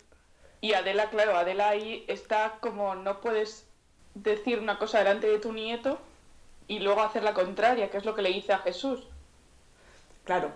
Y 0.61 0.73
Adela, 0.73 1.09
claro, 1.09 1.35
Adela 1.37 1.69
ahí 1.69 2.05
está 2.07 2.57
como 2.61 2.95
no 2.95 3.19
puedes 3.21 3.65
decir 4.13 4.59
una 4.59 4.79
cosa 4.79 4.99
delante 4.99 5.27
de 5.27 5.39
tu 5.39 5.51
nieto 5.51 5.99
y 6.67 6.79
luego 6.79 7.01
hacer 7.01 7.23
la 7.23 7.33
contraria, 7.33 7.89
que 7.91 7.97
es 7.97 8.05
lo 8.05 8.15
que 8.15 8.21
le 8.21 8.29
dice 8.29 8.53
a 8.53 8.59
Jesús. 8.59 9.07
Claro, 10.23 10.51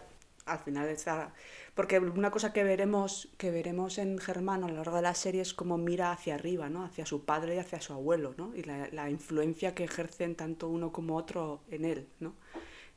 al 0.45 0.59
final 0.59 0.87
está... 0.87 1.31
Porque 1.79 1.97
una 1.99 2.29
cosa 2.29 2.51
que 2.51 2.65
veremos, 2.65 3.29
que 3.37 3.51
veremos 3.51 3.99
en 3.99 4.17
Germán 4.17 4.65
a 4.65 4.67
lo 4.67 4.75
largo 4.75 4.97
de 4.97 5.01
la 5.01 5.13
serie 5.15 5.39
es 5.41 5.53
cómo 5.53 5.77
mira 5.77 6.11
hacia 6.11 6.35
arriba, 6.35 6.67
¿no? 6.67 6.83
Hacia 6.83 7.05
su 7.05 7.23
padre 7.23 7.55
y 7.55 7.59
hacia 7.59 7.79
su 7.79 7.93
abuelo, 7.93 8.33
¿no? 8.37 8.53
Y 8.53 8.63
la, 8.63 8.89
la 8.91 9.09
influencia 9.09 9.73
que 9.75 9.85
ejercen 9.85 10.35
tanto 10.35 10.67
uno 10.67 10.91
como 10.91 11.15
otro 11.15 11.61
en 11.71 11.85
él, 11.85 12.09
¿no? 12.19 12.33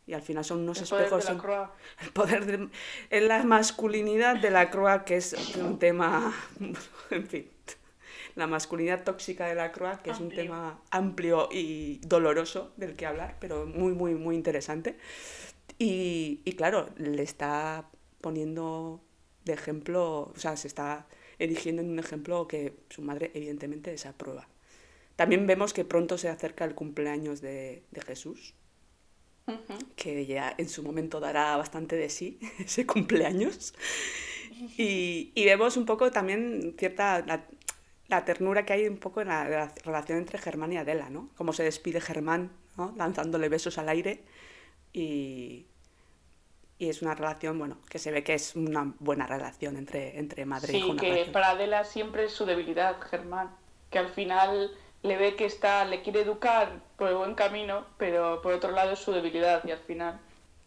Y 0.05 0.15
al 0.15 0.23
final 0.23 0.45
son 0.45 0.63
unos 0.63 0.83
El 0.83 0.89
poder 0.89 1.11
de 1.11 1.19
espejos... 1.19 1.45
la 1.49 1.63
en- 2.01 2.07
el 2.07 2.13
poder 2.13 2.45
de... 2.45 2.69
en 3.11 3.29
la 3.29 3.45
masculinidad 3.45 4.35
de 4.37 4.51
la 4.51 4.69
croa, 4.69 5.05
que 5.05 5.17
es 5.17 5.33
un 5.57 5.79
tema... 5.79 6.35
En 7.11 7.27
fin, 7.29 7.47
la 8.35 8.49
masculinidad 8.49 9.05
tóxica 9.05 9.47
de 9.47 9.55
la 9.55 9.71
croa, 9.71 10.03
que 10.03 10.11
es 10.11 10.19
un 10.19 10.25
Amplio. 10.25 10.43
tema 10.43 10.81
amplio 10.91 11.49
y 11.53 12.01
doloroso 12.05 12.73
del 12.77 12.97
que 12.97 13.07
hablar, 13.07 13.37
pero 13.39 13.65
muy, 13.65 13.93
muy, 13.93 14.17
muy 14.17 14.35
interesante. 14.35 14.99
Y, 15.79 16.41
y 16.45 16.53
claro, 16.55 16.89
le 16.97 17.23
está 17.23 17.89
poniendo 18.23 19.03
de 19.47 19.55
ejemplo, 19.55 20.33
o 20.35 20.39
sea, 20.39 20.57
se 20.59 20.69
está 20.69 21.09
erigiendo 21.41 21.83
en 21.83 21.91
un 21.91 22.01
ejemplo 22.01 22.49
que 22.49 22.75
su 22.91 23.03
madre 23.03 23.33
evidentemente 23.35 23.93
desaprueba. 23.93 24.49
También 25.17 25.47
vemos 25.47 25.75
que 25.75 25.85
pronto 25.87 26.19
se 26.19 26.29
acerca 26.31 26.65
el 26.67 26.75
cumpleaños 26.77 27.41
de, 27.43 27.85
de 27.93 28.03
Jesús, 28.03 28.55
Ujú. 29.47 29.79
que 29.97 30.27
ya 30.27 30.55
en 30.59 30.69
su 30.69 30.83
momento 30.83 31.21
dará 31.21 31.57
bastante 31.57 31.97
de 31.97 32.09
sí, 32.11 32.39
ese 32.59 32.87
cumpleaños. 32.87 33.75
Y, 34.77 35.33
y 35.35 35.45
vemos 35.45 35.77
un 35.77 35.87
poco 35.87 36.11
también 36.11 36.75
cierta 36.79 37.25
la, 37.27 37.47
la 38.09 38.25
ternura 38.25 38.67
que 38.67 38.75
hay 38.75 38.89
un 38.89 38.99
poco 38.99 39.21
en 39.23 39.29
la, 39.29 39.49
la 39.49 39.75
relación 39.85 40.19
entre 40.19 40.39
Germán 40.39 40.73
y 40.73 40.79
Adela, 40.79 41.11
¿no? 41.11 41.31
Cómo 41.37 41.53
se 41.53 41.65
despide 41.65 42.01
Germán, 42.01 42.53
¿no? 42.77 42.95
Lanzándole 42.97 43.49
besos 43.49 43.79
al 43.79 43.89
aire 43.89 44.25
y, 44.93 45.67
y 46.83 46.89
es 46.89 47.01
una 47.01 47.15
relación, 47.15 47.59
bueno, 47.61 47.77
que 47.89 48.01
se 48.01 48.11
ve 48.11 48.25
que 48.25 48.35
es 48.35 48.57
una 48.57 48.93
buena 48.99 49.25
relación 49.29 49.77
entre, 49.77 50.19
entre 50.19 50.45
madre 50.47 50.73
e 50.73 50.79
hijo. 50.79 50.93
Sí, 50.95 50.97
que 50.97 51.07
relación- 51.11 51.33
para 51.33 51.51
Adela 51.51 51.85
siempre 51.85 52.25
es 52.25 52.33
su 52.33 52.45
debilidad, 52.45 53.01
Germán. 53.03 53.51
Que 53.91 53.99
al 54.01 54.09
final 54.09 54.73
le 55.05 55.17
ve 55.17 55.37
que 55.37 55.45
está, 55.45 55.85
le 55.85 56.03
quiere 56.03 56.23
educar 56.23 56.81
por 56.97 57.09
el 57.09 57.15
buen 57.15 57.35
camino, 57.37 57.87
pero 57.99 58.43
por 58.43 58.53
otro 58.53 58.73
lado 58.73 58.93
es 58.93 58.99
su 58.99 59.13
debilidad 59.13 59.65
y 59.65 59.71
al 59.71 59.79
final 59.79 60.19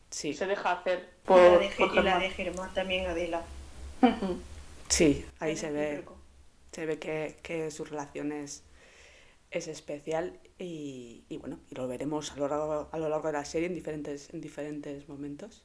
Sí, 0.09 0.33
se 0.33 0.45
deja 0.47 0.71
hacer 0.71 1.09
Y 1.27 1.27
por, 1.27 1.41
la 1.41 1.57
de, 1.57 1.69
por 1.77 1.93
y 1.93 2.01
la 2.01 2.17
de 2.19 2.29
Germán 2.29 2.73
también, 2.73 3.07
Adela. 3.07 3.43
sí, 4.87 5.25
ahí 5.39 5.57
se 5.57 5.71
ve, 5.71 6.05
se 6.71 6.85
ve 6.85 6.97
que, 6.99 7.35
que 7.43 7.71
su 7.71 7.83
relación 7.83 8.31
es, 8.31 8.63
es 9.51 9.67
especial 9.67 10.39
y, 10.59 11.25
y 11.29 11.37
bueno, 11.37 11.59
y 11.69 11.75
lo 11.75 11.87
veremos 11.87 12.31
a 12.31 12.37
lo, 12.37 12.47
largo, 12.47 12.89
a 12.91 12.97
lo 12.97 13.09
largo 13.09 13.27
de 13.27 13.33
la 13.33 13.45
serie 13.45 13.67
en 13.67 13.75
diferentes, 13.75 14.33
en 14.33 14.41
diferentes 14.41 15.09
momentos. 15.09 15.63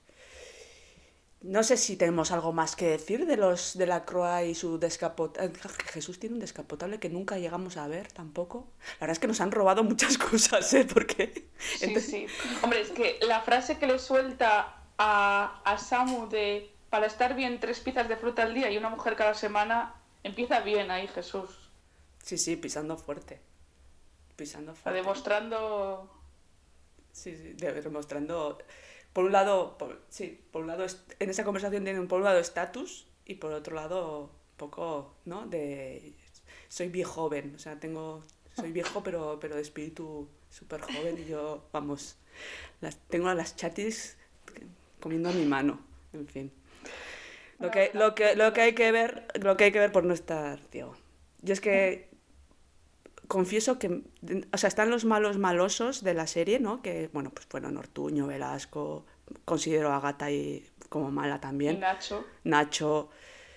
No 1.42 1.62
sé 1.62 1.78
si 1.78 1.96
tenemos 1.96 2.32
algo 2.32 2.52
más 2.52 2.76
que 2.76 2.86
decir 2.86 3.24
de 3.24 3.38
los 3.38 3.76
de 3.78 3.86
la 3.86 4.04
Croa 4.04 4.44
y 4.44 4.54
su 4.54 4.78
descapotable. 4.78 5.52
Jesús 5.86 6.18
tiene 6.20 6.34
un 6.34 6.40
descapotable 6.40 7.00
que 7.00 7.08
nunca 7.08 7.38
llegamos 7.38 7.78
a 7.78 7.88
ver 7.88 8.12
tampoco. 8.12 8.68
La 9.00 9.06
verdad 9.06 9.12
es 9.12 9.18
que 9.20 9.26
nos 9.26 9.40
han 9.40 9.50
robado 9.50 9.82
muchas 9.82 10.18
cosas, 10.30 10.72
¿eh? 10.74 10.86
Porque. 10.92 11.48
Sí, 11.78 11.84
Entonces- 11.86 12.10
sí. 12.10 12.26
Hombre, 12.62 12.82
es 12.82 12.90
que 12.90 13.18
la 13.22 13.40
frase 13.40 13.78
que 13.78 13.86
le 13.86 13.98
suelta 13.98 14.82
a, 14.98 15.62
a 15.64 15.78
Samu 15.78 16.28
de 16.28 16.70
para 16.90 17.06
estar 17.06 17.34
bien 17.34 17.58
tres 17.58 17.80
piezas 17.80 18.06
de 18.08 18.16
fruta 18.16 18.42
al 18.42 18.52
día 18.52 18.70
y 18.70 18.76
una 18.76 18.90
mujer 18.90 19.16
cada 19.16 19.32
semana, 19.32 19.94
empieza 20.22 20.60
bien 20.60 20.90
ahí 20.90 21.06
Jesús. 21.08 21.70
Sí, 22.22 22.36
sí, 22.36 22.56
pisando 22.56 22.98
fuerte. 22.98 23.40
Pisando 24.36 24.74
fuerte. 24.74 25.00
demostrando 25.00 26.10
Sí, 27.12 27.34
sí, 27.34 27.52
de- 27.54 27.80
demostrando. 27.80 28.58
Por 29.12 29.24
un 29.24 29.32
lado, 29.32 29.76
por- 29.78 30.00
sí, 30.08 30.40
por 30.52 30.62
un 30.62 30.68
lado, 30.68 30.86
en 31.18 31.30
esa 31.30 31.44
conversación 31.44 31.84
tienen 31.84 32.08
por 32.08 32.18
un 32.18 32.24
lado 32.24 32.38
estatus 32.38 33.06
y 33.24 33.34
por 33.36 33.52
otro 33.52 33.74
lado, 33.74 34.22
un 34.24 34.56
poco, 34.56 35.14
¿no? 35.24 35.46
De. 35.46 36.14
Soy 36.68 36.88
viejo 36.88 37.12
joven, 37.12 37.54
o 37.56 37.58
sea, 37.58 37.78
tengo. 37.80 38.22
Soy 38.54 38.72
viejo, 38.72 39.02
pero, 39.02 39.38
pero 39.40 39.56
de 39.56 39.62
espíritu 39.62 40.28
súper 40.50 40.80
joven 40.82 41.18
y 41.18 41.24
yo, 41.28 41.64
vamos, 41.72 42.16
tengo 43.08 43.32
las 43.34 43.56
chatis 43.56 44.16
comiendo 45.00 45.30
a 45.30 45.32
mi 45.32 45.46
mano, 45.46 45.80
en 46.12 46.26
fin. 46.28 46.52
Lo 47.58 47.70
que, 47.70 47.90
lo, 47.94 48.14
que, 48.14 48.36
lo 48.36 48.52
que 48.52 48.60
hay 48.62 48.74
que 48.74 48.90
ver, 48.92 49.26
lo 49.40 49.56
que 49.56 49.64
hay 49.64 49.72
que 49.72 49.78
ver 49.78 49.92
por 49.92 50.04
no 50.04 50.14
estar 50.14 50.58
ciego. 50.70 50.96
Yo 51.42 51.52
es 51.52 51.60
que 51.60 52.09
confieso 53.36 53.78
que, 53.78 54.02
o 54.52 54.58
sea, 54.58 54.68
están 54.68 54.90
los 54.90 55.04
malos 55.04 55.38
malosos 55.38 56.02
de 56.02 56.14
la 56.14 56.26
serie, 56.26 56.58
¿no? 56.58 56.82
Que, 56.82 57.08
bueno, 57.12 57.30
pues 57.30 57.46
fueron 57.46 57.76
Ortuño, 57.76 58.26
Velasco, 58.26 59.06
considero 59.44 59.90
a 59.90 59.96
Agatha 59.98 60.30
y 60.32 60.66
como 60.88 61.10
mala 61.12 61.36
y 61.36 61.40
también, 61.40 61.78
Nacho. 61.80 62.24
Nacho, 62.44 63.08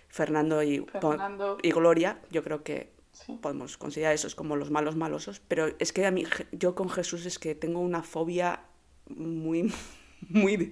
Fernando 0.07 0.61
y, 0.61 0.85
Fernando. 0.85 1.57
y 1.61 1.71
Gloria, 1.71 2.21
yo 2.31 2.43
creo 2.43 2.63
que 2.63 2.93
Sí. 3.11 3.33
podemos 3.41 3.77
considerar 3.77 4.13
esos 4.13 4.33
como 4.35 4.55
los 4.55 4.69
malos 4.71 4.95
malosos, 4.95 5.39
pero 5.39 5.67
es 5.79 5.91
que 5.93 6.05
a 6.05 6.11
mí, 6.11 6.23
yo 6.51 6.73
con 6.75 6.89
Jesús 6.89 7.25
es 7.27 7.37
que 7.37 7.53
tengo 7.55 7.79
una 7.79 8.01
fobia 8.03 8.61
muy, 9.07 9.71
muy 10.29 10.71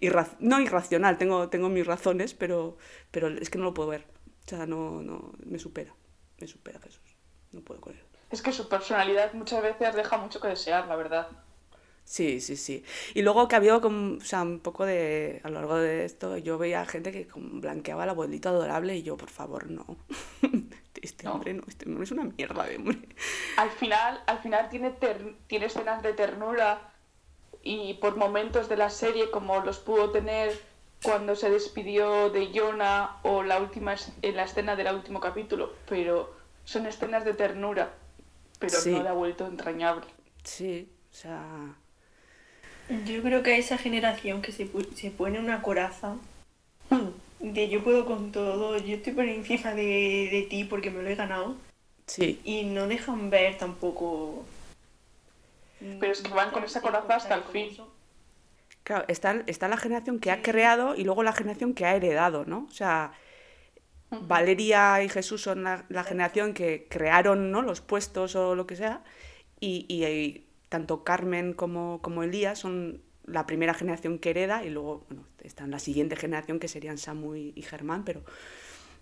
irra- 0.00 0.36
no 0.40 0.60
irracional, 0.60 1.18
tengo, 1.18 1.48
tengo 1.48 1.68
mis 1.68 1.86
razones, 1.86 2.34
pero, 2.34 2.76
pero 3.10 3.26
es 3.28 3.48
que 3.50 3.58
no 3.58 3.64
lo 3.64 3.74
puedo 3.74 3.88
ver, 3.90 4.06
o 4.46 4.48
sea, 4.48 4.66
no, 4.66 5.02
no, 5.02 5.32
me 5.44 5.58
supera, 5.58 5.94
me 6.40 6.46
supera 6.46 6.78
Jesús, 6.80 7.16
no 7.52 7.60
puedo 7.62 7.80
con 7.80 7.94
él. 7.94 8.04
Es 8.30 8.42
que 8.42 8.52
su 8.52 8.68
personalidad 8.68 9.34
muchas 9.34 9.62
veces 9.62 9.94
deja 9.94 10.16
mucho 10.16 10.40
que 10.40 10.48
desear, 10.48 10.86
la 10.88 10.96
verdad. 10.96 11.28
Sí, 12.04 12.40
sí, 12.40 12.56
sí. 12.56 12.84
Y 13.14 13.22
luego 13.22 13.46
que 13.46 13.54
había 13.56 13.80
como, 13.80 14.16
o 14.16 14.20
sea, 14.20 14.42
un 14.42 14.58
poco 14.60 14.84
de, 14.84 15.40
a 15.44 15.48
lo 15.48 15.54
largo 15.56 15.76
de 15.76 16.04
esto, 16.04 16.36
yo 16.38 16.58
veía 16.58 16.84
gente 16.84 17.12
que 17.12 17.28
blanqueaba 17.36 18.02
al 18.02 18.08
abuelito 18.10 18.48
adorable 18.48 18.96
y 18.96 19.02
yo, 19.02 19.16
por 19.16 19.30
favor, 19.30 19.70
no. 19.70 19.86
Este 21.02 21.24
No. 21.24 21.32
hombre 21.32 21.54
no, 21.54 21.62
este 21.66 21.88
hombre 21.88 22.04
es 22.04 22.10
una 22.10 22.24
mierda 22.24 22.66
de 22.66 22.76
hombre. 22.76 22.98
Al 23.56 23.70
final, 23.70 24.22
al 24.26 24.38
final 24.40 24.68
tiene, 24.68 24.90
ter- 24.90 25.36
tiene 25.46 25.66
escenas 25.66 26.02
de 26.02 26.12
ternura 26.14 26.92
y 27.62 27.94
por 27.94 28.16
momentos 28.16 28.68
de 28.68 28.76
la 28.76 28.90
serie 28.90 29.30
como 29.30 29.60
los 29.60 29.78
pudo 29.78 30.10
tener 30.10 30.60
cuando 31.02 31.34
se 31.36 31.50
despidió 31.50 32.30
de 32.30 32.50
Jonah 32.54 33.20
o 33.22 33.42
la 33.42 33.58
última 33.60 33.94
en 34.22 34.36
la 34.36 34.44
escena 34.44 34.76
del 34.76 34.94
último 34.94 35.20
capítulo, 35.20 35.72
pero 35.88 36.34
son 36.64 36.86
escenas 36.86 37.24
de 37.24 37.34
ternura, 37.34 37.94
pero 38.60 38.80
Sí. 38.80 38.92
no 38.92 39.02
de 39.02 39.08
abuelito 39.08 39.46
entrañable. 39.48 40.06
Sí, 40.44 40.88
o 41.10 41.14
sea, 41.14 41.76
Yo 43.06 43.22
creo 43.22 43.42
que 43.42 43.54
a 43.54 43.56
esa 43.56 43.78
generación 43.78 44.42
que 44.42 44.52
se, 44.52 44.70
pu- 44.70 44.92
se 44.94 45.10
pone 45.10 45.38
una 45.38 45.62
coraza 45.62 46.16
de 47.40 47.68
yo 47.68 47.84
puedo 47.84 48.06
con 48.06 48.32
todo, 48.32 48.78
yo 48.78 48.96
estoy 48.96 49.14
por 49.14 49.24
encima 49.26 49.74
de, 49.74 50.28
de 50.32 50.46
ti 50.50 50.64
porque 50.64 50.90
me 50.90 51.02
lo 51.02 51.08
he 51.10 51.14
ganado 51.16 51.56
sí, 52.06 52.40
y 52.44 52.64
no 52.64 52.86
dejan 52.88 53.30
ver 53.30 53.58
tampoco. 53.58 54.44
Pero 55.98 56.12
es 56.12 56.20
que 56.22 56.32
van 56.32 56.50
con 56.52 56.64
esa 56.64 56.80
coraza 56.80 57.16
hasta 57.16 57.34
el 57.34 57.44
fin. 57.44 57.76
claro, 58.82 59.04
está, 59.08 59.42
está 59.46 59.68
la 59.68 59.76
generación 59.76 60.20
que 60.20 60.30
ha 60.30 60.42
creado 60.42 60.94
y 60.96 61.04
luego 61.04 61.22
la 61.22 61.32
generación 61.32 61.74
que 61.74 61.86
ha 61.86 61.94
heredado, 61.96 62.44
¿no? 62.44 62.66
O 62.68 62.72
sea, 62.72 63.12
Valeria 64.18 65.02
y 65.02 65.08
Jesús 65.08 65.42
son 65.42 65.64
la, 65.64 65.84
la 65.88 66.04
generación 66.04 66.54
que 66.54 66.86
crearon, 66.88 67.50
¿no? 67.50 67.62
Los 67.62 67.80
puestos 67.80 68.36
o 68.36 68.54
lo 68.54 68.66
que 68.66 68.76
sea, 68.76 69.02
y, 69.60 69.86
y, 69.88 70.04
y 70.04 70.46
tanto 70.68 71.04
Carmen 71.04 71.52
como, 71.54 72.00
como 72.02 72.22
Elías 72.22 72.58
son 72.58 73.02
la 73.24 73.46
primera 73.46 73.74
generación 73.74 74.18
que 74.18 74.30
hereda 74.30 74.64
y 74.64 74.70
luego, 74.70 75.04
bueno, 75.08 75.26
está 75.42 75.64
en 75.64 75.70
la 75.70 75.78
siguiente 75.78 76.16
generación 76.16 76.58
que 76.58 76.68
serían 76.68 76.98
Samu 76.98 77.34
y, 77.36 77.52
y 77.56 77.62
Germán, 77.62 78.04
pero... 78.04 78.24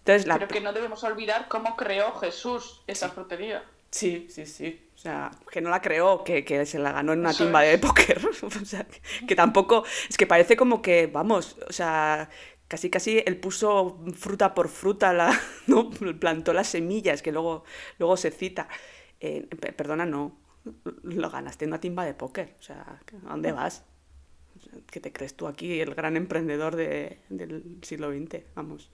Entonces, 0.01 0.27
la, 0.27 0.39
Pero 0.39 0.51
que 0.51 0.61
no 0.61 0.73
debemos 0.73 1.05
olvidar 1.05 1.49
cómo 1.49 1.77
creó 1.77 2.15
Jesús 2.15 2.83
esa 2.87 3.11
frutería. 3.11 3.65
Sí, 3.91 4.27
sí, 4.31 4.47
sí. 4.47 4.91
O 4.95 4.99
sea, 4.99 5.31
que 5.51 5.61
no 5.61 5.71
la 5.71 5.81
creó, 5.81 6.25
que, 6.25 6.45
que 6.45 6.67
se 6.67 6.79
la 6.79 6.93
ganó 6.93 7.13
en 7.13 7.21
una 7.21 7.31
Eso 7.31 7.45
timba 7.45 7.65
es. 7.65 7.73
de 7.73 7.79
póker. 7.79 8.21
o 8.43 8.65
sea, 8.65 8.85
que, 8.87 9.01
que 9.27 9.35
tampoco. 9.37 9.85
Es 10.09 10.17
que 10.17 10.27
parece 10.27 10.57
como 10.57 10.83
que, 10.83 11.07
vamos, 11.07 11.57
o 11.69 11.73
sea, 11.73 12.29
casi 12.69 12.91
casi 12.91 13.23
él 13.27 13.39
puso 13.39 14.01
fruta 14.15 14.55
por 14.55 14.69
fruta, 14.69 15.13
la, 15.13 15.39
¿no? 15.67 15.91
plantó 15.91 16.53
las 16.53 16.69
semillas, 16.69 17.23
que 17.23 17.33
luego, 17.33 17.65
luego 17.99 18.17
se 18.17 18.31
cita. 18.31 18.69
Eh, 19.21 19.47
pe- 19.61 19.73
perdona, 19.73 20.07
no. 20.07 20.37
Lo 21.03 21.31
ganaste 21.31 21.65
en 21.65 21.71
una 21.71 21.81
timba 21.81 22.05
de 22.05 22.15
póker. 22.15 22.55
O 22.61 22.63
sea, 22.63 23.01
¿a 23.27 23.31
dónde 23.31 23.53
vas? 23.53 23.85
¿Qué 24.91 25.01
te 25.01 25.13
crees 25.13 25.35
tú 25.37 25.47
aquí, 25.47 25.81
el 25.81 25.95
gran 25.95 26.17
emprendedor 26.17 26.77
de- 26.77 27.19
del 27.29 27.79
siglo 27.83 28.11
XX? 28.11 28.45
Vamos. 28.55 28.91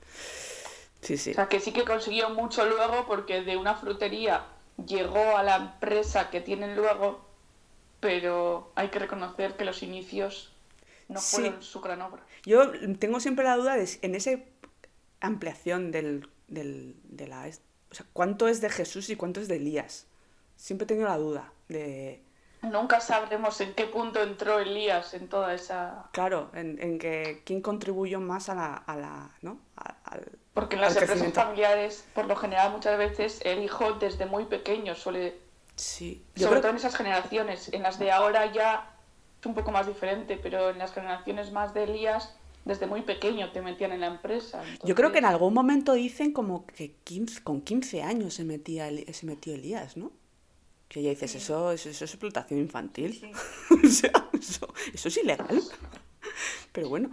Sí, 1.01 1.17
sí. 1.19 1.31
O 1.33 1.35
sea, 1.35 1.49
que 1.49 1.61
sí 1.61 1.73
que 1.73 1.85
consiguió 1.85 2.31
mucho 2.31 2.65
luego 2.67 3.07
porque 3.07 3.43
de 3.43 3.57
una 3.57 3.75
frutería 3.75 4.47
llegó 4.87 5.37
a 5.37 5.43
la 5.43 5.57
empresa 5.57 6.31
que 6.31 6.41
tienen 6.41 6.77
luego, 6.77 7.25
pero 8.01 8.73
hay 8.77 8.89
que 8.91 8.99
reconocer 9.01 9.57
que 9.57 9.65
los 9.67 9.83
inicios 9.83 10.54
no 11.09 11.21
Sí. 11.21 11.37
fueron 11.43 11.63
su 11.63 11.81
gran 11.81 12.01
obra. 12.03 12.23
Yo 12.45 12.71
tengo 12.99 13.21
siempre 13.21 13.45
la 13.45 13.57
duda 13.57 13.77
de 13.77 13.87
si- 13.87 13.99
en 14.03 14.15
esa 14.15 14.31
ampliación 15.21 15.91
del, 15.91 16.29
del- 16.49 16.97
de 17.05 17.27
la... 17.29 17.49
O 17.91 17.95
sea, 17.95 18.07
¿cuánto 18.13 18.49
es 18.49 18.61
de 18.61 18.71
Jesús 18.71 19.09
y 19.11 19.17
cuánto 19.17 19.41
es 19.41 19.49
de 19.49 19.57
Elías? 19.57 20.07
Siempre 20.57 20.85
he 20.85 20.89
tenido 20.89 21.09
la 21.09 21.17
duda 21.19 21.53
de... 21.69 22.23
Nunca 22.63 23.01
sabremos 23.01 23.61
en 23.61 23.75
qué 23.75 23.85
punto 23.85 24.23
entró 24.23 24.59
Elías 24.59 25.13
en 25.15 25.29
toda 25.29 25.55
esa... 25.55 26.09
Claro, 26.13 26.51
en, 26.55 26.81
en 26.83 26.99
que 26.99 27.43
quién 27.45 27.61
contribuyó 27.61 28.21
más 28.21 28.49
a 28.49 28.55
la... 28.55 28.75
A 28.75 28.97
la 28.97 29.31
¿no? 29.43 29.59
A- 29.77 29.95
al- 30.05 30.33
Porque 30.55 30.77
en 30.77 30.81
las 30.83 30.97
empresas 30.97 31.33
familiares, 31.33 32.05
por 32.15 32.25
lo 32.27 32.37
general, 32.37 32.73
muchas 32.73 32.97
veces 32.97 33.41
el 33.45 33.63
hijo 33.63 33.93
desde 33.95 34.27
muy 34.27 34.47
pequeño 34.47 34.95
suele... 34.95 35.39
Sí. 35.77 36.25
Yo 36.37 36.47
Sobre 36.47 36.61
creo, 36.61 36.63
todo 36.63 36.71
en 36.71 36.77
esas 36.77 36.97
generaciones. 36.97 37.69
En 37.73 37.83
las 37.83 37.99
de 37.99 38.11
ahora 38.13 38.51
ya 38.53 38.94
un 39.47 39.55
poco 39.55 39.71
más 39.73 39.87
diferente, 39.87 40.39
pero 40.43 40.71
en 40.71 40.79
las 40.79 40.93
generaciones 40.93 41.53
más 41.53 41.75
de 41.75 41.85
Elías, 41.85 42.35
desde 42.65 42.87
muy 42.87 43.03
pequeño 43.03 43.53
te 43.53 43.61
metían 43.61 43.93
en 43.93 44.01
la 44.01 44.07
empresa. 44.07 44.63
yo 44.85 44.95
creo 44.95 45.13
que 45.13 45.19
en 45.19 45.25
entonces- 45.25 45.31
algún 45.35 45.55
momento 45.55 45.93
dicen 45.95 46.33
como 46.33 46.67
que 46.67 46.95
15 47.05 47.43
con 47.43 47.61
15 47.61 48.03
años 48.03 48.35
se, 48.35 48.45
metía, 48.45 48.89
se 49.13 49.27
metió 49.27 49.55
Elías, 49.55 49.97
¿no? 49.97 50.13
Que 50.89 51.03
ya 51.03 51.11
dices, 51.11 51.35
eso, 51.35 51.73
eso, 51.73 51.89
eso 51.91 52.05
es 52.05 52.11
explotación 52.13 52.61
infantil. 52.61 53.15
Sí. 53.21 53.31
o 53.85 53.89
sea, 53.89 54.13
eso, 54.39 54.69
eso 54.93 55.09
es 55.09 55.17
ilegal. 55.17 55.61
Pero 56.73 56.89
bueno, 56.89 57.11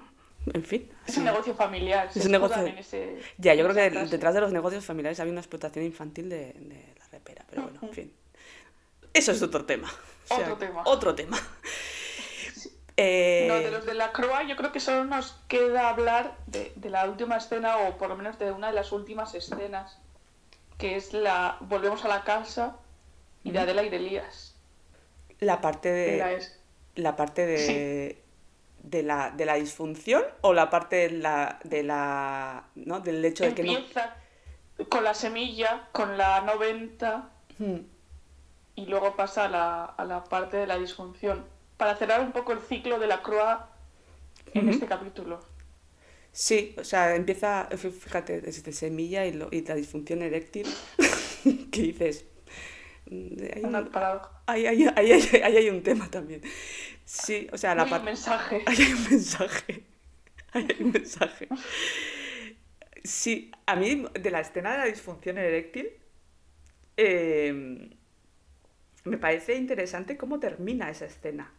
en 0.54 0.63
fin. 0.63 0.89
Es 1.08 1.13
sí. 1.15 1.20
un 1.20 1.26
negocio 1.26 1.54
familiar. 1.56 2.10
Es 2.13 2.26
un 2.26 2.32
negocio- 2.32 2.65
ese- 2.65 3.20
Ya, 3.38 3.54
yo 3.56 3.63
creo 3.63 3.76
que 3.76 3.89
frase. 3.91 4.10
detrás 4.12 4.34
de 4.34 4.41
los 4.41 4.52
negocios 4.54 4.86
familiares 4.86 5.20
había 5.20 5.32
una 5.32 5.41
explotación 5.41 5.84
infantil 5.86 6.30
de, 6.30 6.54
de 6.54 6.94
la 7.00 7.08
repera, 7.10 7.46
pero 7.50 7.63
bueno, 7.63 7.80
en 7.82 7.89
fin. 7.94 8.13
Eso 9.13 9.32
es 9.34 9.41
otro 9.41 9.65
tema. 9.65 9.91
O 10.26 10.28
sea, 10.28 10.39
Otro 10.46 10.58
tema. 10.58 10.84
Otro 10.86 11.15
tema. 11.15 11.38
Eh, 12.97 13.45
No, 13.47 13.56
de 13.56 13.71
los 13.71 13.86
de 13.86 13.93
la 13.93 14.12
Croa 14.12 14.43
yo 14.43 14.56
creo 14.56 14.71
que 14.71 14.80
solo 14.80 15.06
nos 15.06 15.34
queda 15.47 15.89
hablar 15.89 16.36
de, 16.47 16.71
de 16.75 16.89
la 16.89 17.06
última 17.06 17.38
escena 17.38 17.77
o 17.77 17.97
por 17.97 18.10
lo 18.10 18.15
menos 18.15 18.38
de 18.39 18.51
una 18.51 18.67
de 18.67 18.73
las 18.73 18.91
últimas 18.91 19.34
escenas 19.36 19.97
que 20.77 20.95
es 20.95 21.13
la... 21.13 21.58
Volvemos 21.62 22.04
a 22.06 22.08
la 22.08 22.23
casa 22.23 22.75
y 23.43 23.51
de 23.51 23.60
Adela 23.60 23.84
y 23.84 23.89
de 23.89 23.97
Elías. 23.97 24.56
La 25.39 25.62
parte 25.62 25.89
de... 25.91 26.17
La 26.17 26.32
es- 26.34 26.60
La 26.95 27.15
parte 27.15 27.45
de... 27.45 28.17
De 28.84 29.04
la, 29.04 29.30
de 29.30 29.45
la 29.45 29.54
disfunción 29.56 30.23
o 30.41 30.54
la 30.54 30.71
parte 30.71 30.95
de 30.95 31.12
la, 31.12 31.60
de 31.63 31.84
la 31.84 32.63
¿no? 32.73 32.99
del 32.99 33.23
hecho 33.23 33.43
de 33.43 33.54
que 33.54 33.62
no 33.63 33.77
con 34.89 35.04
la 35.04 35.13
semilla, 35.13 35.88
con 35.91 36.17
la 36.17 36.41
90 36.41 37.30
Hmm. 37.60 37.82
y 38.75 38.88
luego 38.88 39.15
pasa 39.15 39.45
a 39.45 39.49
la, 39.49 39.86
a 39.86 40.04
la 40.06 40.23
parte 40.23 40.58
de 40.58 40.65
la 40.65 40.80
disfunción. 40.80 41.45
Para 41.82 41.96
cerrar 42.00 42.22
un 42.22 42.32
poco 42.32 42.52
el 42.54 42.62
ciclo 42.62 43.00
de 43.00 43.08
la 43.08 43.22
croa 43.24 43.70
en 44.54 44.70
este 44.70 44.86
capítulo. 44.94 45.39
Sí, 46.34 46.76
o 46.78 46.84
sea, 46.84 47.15
empieza, 47.15 47.67
fí- 47.72 47.91
fíjate, 47.91 48.41
desde 48.41 48.72
semilla 48.72 49.26
y, 49.26 49.34
lo- 49.34 49.50
y 49.52 49.63
la 49.65 49.76
disfunción 49.76 50.22
eréctil, 50.22 50.65
que 51.72 51.82
dices, 51.82 52.26
mm, 53.08 53.44
hay 53.56 53.63
Una 53.63 53.80
ahí- 55.12 55.41
ahí 55.44 55.58
hay 55.58 55.70
un 55.70 55.84
tema 55.84 56.10
también. 56.10 56.41
Sí, 57.06 57.48
o 57.52 57.58
sea, 57.58 57.76
la 57.76 57.84
Hay 57.84 57.91
un 57.94 58.04
mensaje. 58.06 58.63
Ahí 58.67 58.78
hay 58.80 58.94
un 58.94 59.04
mensaje. 59.12 59.84
Ahí 60.54 60.67
hay 60.70 60.84
un 60.84 60.91
mensaje. 60.91 61.48
Sí, 63.04 63.52
a 63.65 63.76
mí 63.76 64.06
de 64.13 64.32
la 64.32 64.41
escena 64.41 64.72
de 64.74 64.78
la 64.80 64.86
disfunción 64.86 65.38
eréctil, 65.38 65.89
eh, 66.98 67.89
me 69.06 69.17
parece 69.20 69.56
interesante 69.56 70.17
cómo 70.17 70.39
termina 70.39 70.89
esa 70.89 71.06
escena. 71.06 71.52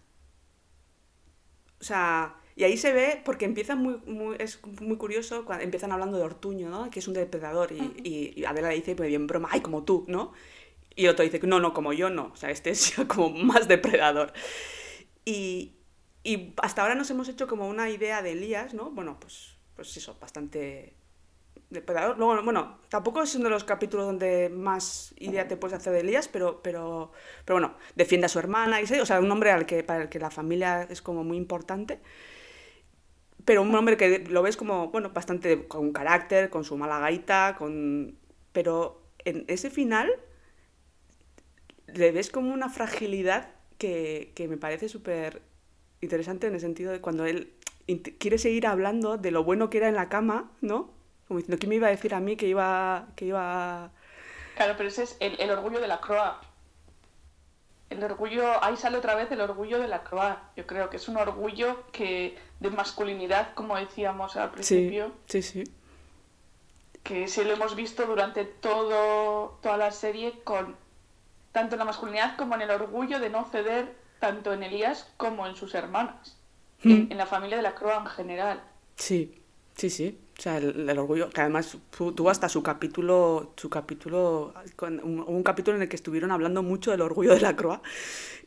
O 1.83 1.85
sea, 1.85 2.37
y 2.57 2.65
ahí 2.65 2.79
se 2.79 2.93
ve, 2.95 3.21
porque 3.27 3.45
empieza 3.45 3.75
muy, 3.77 3.97
muy- 4.07 4.37
es 4.39 4.61
muy 4.81 4.97
curioso, 4.97 5.45
cuando 5.45 5.65
empiezan 5.65 5.93
hablando 5.93 6.17
de 6.19 6.25
Ortuño, 6.25 6.71
¿no? 6.71 6.91
Que 6.91 7.01
es 7.01 7.09
un 7.09 7.15
depredador, 7.15 7.73
y, 7.73 7.81
y- 8.05 8.41
y 8.41 8.45
Adela 8.47 8.71
dice, 8.71 8.95
pues 8.97 9.09
bien 9.11 9.27
broma, 9.27 9.49
ay, 9.53 9.61
como 9.63 9.85
tú, 9.85 10.05
¿no? 10.09 10.33
Y 10.97 11.05
el 11.07 11.11
otro 11.13 11.25
dice, 11.25 11.41
no, 11.47 11.61
no, 11.61 11.75
como 11.75 11.93
yo 11.93 12.11
no, 12.11 12.31
o 12.33 12.37
sea, 12.37 12.51
este 12.51 12.71
es 12.71 12.95
como 13.09 13.31
más 13.31 13.69
depredador. 13.69 14.33
Y, 15.25 15.77
y 16.25 16.55
hasta 16.63 16.83
ahora 16.83 16.95
nos 16.95 17.11
hemos 17.11 17.29
hecho 17.29 17.47
como 17.49 17.69
una 17.69 17.91
idea 17.91 18.23
de 18.23 18.33
Elías, 18.33 18.75
¿no? 18.75 18.91
Bueno, 18.91 19.19
pues, 19.21 19.57
pues 19.77 19.97
eso, 19.97 20.17
bastante 20.21 20.95
Luego, 21.73 22.43
bueno, 22.43 22.79
tampoco 22.89 23.23
es 23.23 23.35
uno 23.35 23.45
de 23.45 23.51
los 23.51 23.65
capítulos 23.65 24.07
donde 24.07 24.51
más 24.51 25.15
idea 25.19 25.49
te 25.49 25.57
puedes 25.57 25.77
hacer 25.77 25.93
de 25.93 26.01
Elías, 26.01 26.29
pero, 26.29 26.63
pero, 26.63 27.13
pero 27.45 27.55
bueno, 27.55 27.77
defiende 27.95 28.27
a 28.27 28.29
su 28.29 28.39
hermana 28.39 28.81
y 28.81 28.87
sé, 28.87 29.01
o 29.01 29.07
sea, 29.07 29.21
un 29.21 29.31
hombre 29.31 29.51
al 29.51 29.65
que, 29.65 29.83
para 29.83 30.03
el 30.03 30.09
que 30.09 30.19
la 30.19 30.31
familia 30.31 30.87
es 30.91 31.01
como 31.01 31.25
muy 31.25 31.37
importante. 31.37 32.01
Pero 33.45 33.63
un 33.63 33.75
hombre 33.75 33.97
que 33.97 34.21
lo 34.29 34.43
ves 34.43 34.57
como, 34.57 34.89
bueno, 34.89 35.11
bastante 35.11 35.67
con 35.67 35.93
carácter, 35.93 36.51
con 36.51 36.65
su 36.65 36.77
mala 36.77 36.99
gaita, 36.99 37.57
con... 37.59 38.19
Pero 38.53 39.03
en 39.25 39.45
ese 39.49 39.71
final 39.71 40.13
le 41.87 42.13
ves 42.13 42.31
como 42.31 42.53
una 42.53 42.69
fragilidad 42.69 43.51
que, 43.79 44.33
que 44.35 44.47
me 44.47 44.59
parece 44.59 44.89
súper 44.89 45.43
interesante 46.01 46.47
en 46.47 46.55
el 46.55 46.61
sentido 46.61 46.93
de 46.93 47.01
cuando 47.01 47.25
él 47.25 47.55
quiere 48.19 48.39
seguir 48.39 48.67
hablando 48.67 49.19
de 49.19 49.31
lo 49.31 49.45
bueno 49.45 49.71
que 49.71 49.79
era 49.79 49.89
en 49.89 49.95
la 49.95 50.09
cama, 50.09 50.53
¿no? 50.61 51.02
Como 51.33 51.39
diciendo, 51.39 51.59
¿qué 51.59 51.67
me 51.67 51.77
iba 51.77 51.87
a 51.87 51.91
decir 51.91 52.15
a 52.15 52.21
mí 52.21 52.37
que 52.37 52.47
iba... 52.47 53.07
Que 53.17 53.25
iba... 53.25 53.91
Claro, 54.55 54.75
pero 54.77 54.89
ese 54.91 55.05
es 55.05 55.17
el, 55.19 55.41
el 55.41 55.51
orgullo 55.51 55.81
de 55.81 55.89
la 55.89 55.99
croa. 55.99 56.41
El 57.89 58.05
orgullo, 58.05 58.63
ahí 58.63 58.77
sale 58.77 58.99
otra 58.99 59.15
vez 59.15 59.31
el 59.33 59.41
orgullo 59.41 59.79
de 59.79 59.89
la 59.89 60.03
croa. 60.05 60.51
Yo 60.57 60.67
creo 60.67 60.91
que 60.91 60.97
es 60.99 61.09
un 61.09 61.17
orgullo 61.17 61.85
que 61.91 62.39
de 62.61 62.71
masculinidad, 62.71 63.55
como 63.55 63.77
decíamos 63.77 64.37
al 64.37 64.51
Sí, 64.61 64.91
principio, 64.91 65.13
sí, 65.27 65.43
sí. 65.43 65.65
que 67.03 67.29
sí 67.29 67.45
lo 67.45 67.53
hemos 67.53 67.75
visto 67.77 68.07
durante 68.07 68.45
todo, 68.45 69.59
toda 69.63 69.77
la 69.77 69.91
serie 69.91 70.41
con 70.45 70.77
tanto 71.53 71.75
en 71.75 71.81
la 71.81 71.85
masculinidad 71.85 72.37
como 72.37 72.55
en 72.55 72.63
el 72.63 72.71
orgullo 72.71 73.21
de 73.21 73.31
no 73.31 73.45
ceder 73.45 73.97
tanto 74.21 74.53
en 74.53 74.63
Elías 74.63 75.13
como 75.17 75.47
en 75.47 75.57
sus 75.57 75.75
hermanas, 75.75 76.39
en, 76.85 77.09
en 77.11 77.19
la 77.19 77.27
familia 77.27 77.57
de 77.57 77.63
la 77.63 77.75
croa 77.75 77.97
en 77.99 78.07
general. 78.07 78.63
Sí, 78.97 79.43
sí, 79.77 79.91
sí. 79.91 80.22
O 80.39 80.43
sea, 80.43 80.57
el, 80.59 80.89
el 80.89 80.99
orgullo, 80.99 81.31
que 81.31 81.41
además 81.41 81.79
tu- 81.97 82.13
tuvo 82.13 82.31
hasta 82.31 82.49
su 82.49 82.63
capítulo, 82.63 83.53
su 83.57 83.69
capítulo, 83.71 84.55
un, 85.03 85.21
un 85.27 85.43
capítulo 85.43 85.77
en 85.77 85.83
el 85.83 85.89
que 85.89 85.97
estuvieron 85.97 86.31
hablando 86.31 86.63
mucho 86.63 86.91
del 86.91 87.03
orgullo 87.03 87.35
de 87.35 87.41
la 87.41 87.55
croa. 87.55 87.83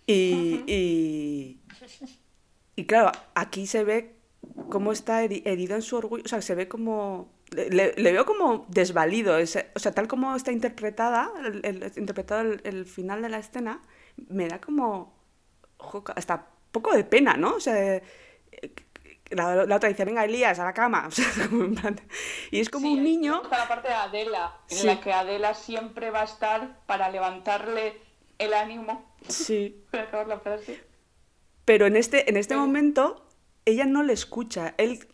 Y, 0.08 0.64
y, 0.68 1.60
y 2.76 2.86
claro, 2.86 3.12
aquí 3.36 3.68
se 3.68 3.84
ve 3.84 4.16
cómo 4.70 4.92
está 4.92 5.24
heri- 5.24 5.42
herido 5.46 5.76
en 5.76 5.82
su 5.82 5.96
orgullo, 5.98 6.24
o 6.26 6.28
sea, 6.28 6.42
se 6.42 6.56
ve 6.56 6.68
como... 6.68 7.34
Le, 7.52 7.70
le- 7.70 8.12
veo 8.12 8.26
como 8.26 8.66
desvalido, 8.70 9.38
ese- 9.38 9.68
o 9.76 9.80
sea, 9.80 9.92
tal 9.94 10.08
como 10.08 10.36
está 10.36 10.52
interpretada, 10.52 11.32
el, 11.46 11.62
el- 11.64 11.92
interpretado 11.98 12.42
el, 12.42 12.62
el 12.64 12.86
final 12.86 13.22
de 13.22 13.30
la 13.30 13.38
escena, 13.40 13.82
me 14.30 14.48
da 14.48 14.60
como 14.60 15.14
hasta 16.16 16.48
poco 16.72 16.94
de 16.96 17.04
pena, 17.04 17.38
¿no? 17.38 17.56
O 17.56 17.60
sea, 17.60 18.02
la, 19.32 19.66
la 19.66 19.76
otra 19.76 19.90
dice, 19.90 20.06
venga, 20.06 20.24
Elías, 20.24 20.60
a 20.60 20.64
la 20.66 20.74
cama. 20.74 21.08
O 21.08 21.12
sea, 21.12 21.26
y 22.52 22.60
es 22.60 22.70
como 22.70 22.88
Sí, 22.88 22.94
un 22.94 23.04
niño... 23.04 23.42
Está 23.44 23.58
la 23.60 23.68
parte 23.68 23.88
de 23.88 23.94
Adela, 23.94 24.58
en 24.70 24.78
Sí. 24.78 24.88
la 24.88 25.02
que 25.02 25.12
Adela 25.14 25.54
siempre 25.54 26.12
va 26.12 26.22
a 26.22 26.26
estar 26.26 26.80
para 26.86 27.10
levantarle 27.10 28.00
el 28.38 28.54
ánimo. 28.54 29.04
Sí, 29.28 29.84
Voy 29.92 30.02
a 30.02 30.04
acabar 30.04 30.28
la 30.28 30.40
frase. 30.40 30.84
pero 31.66 31.86
en 31.88 31.96
este, 31.96 32.30
en 32.30 32.38
este 32.38 32.56
momento 32.56 33.26
ella 33.66 33.86
no 33.86 34.04
le 34.04 34.14
escucha. 34.14 34.76
Él, 34.78 35.08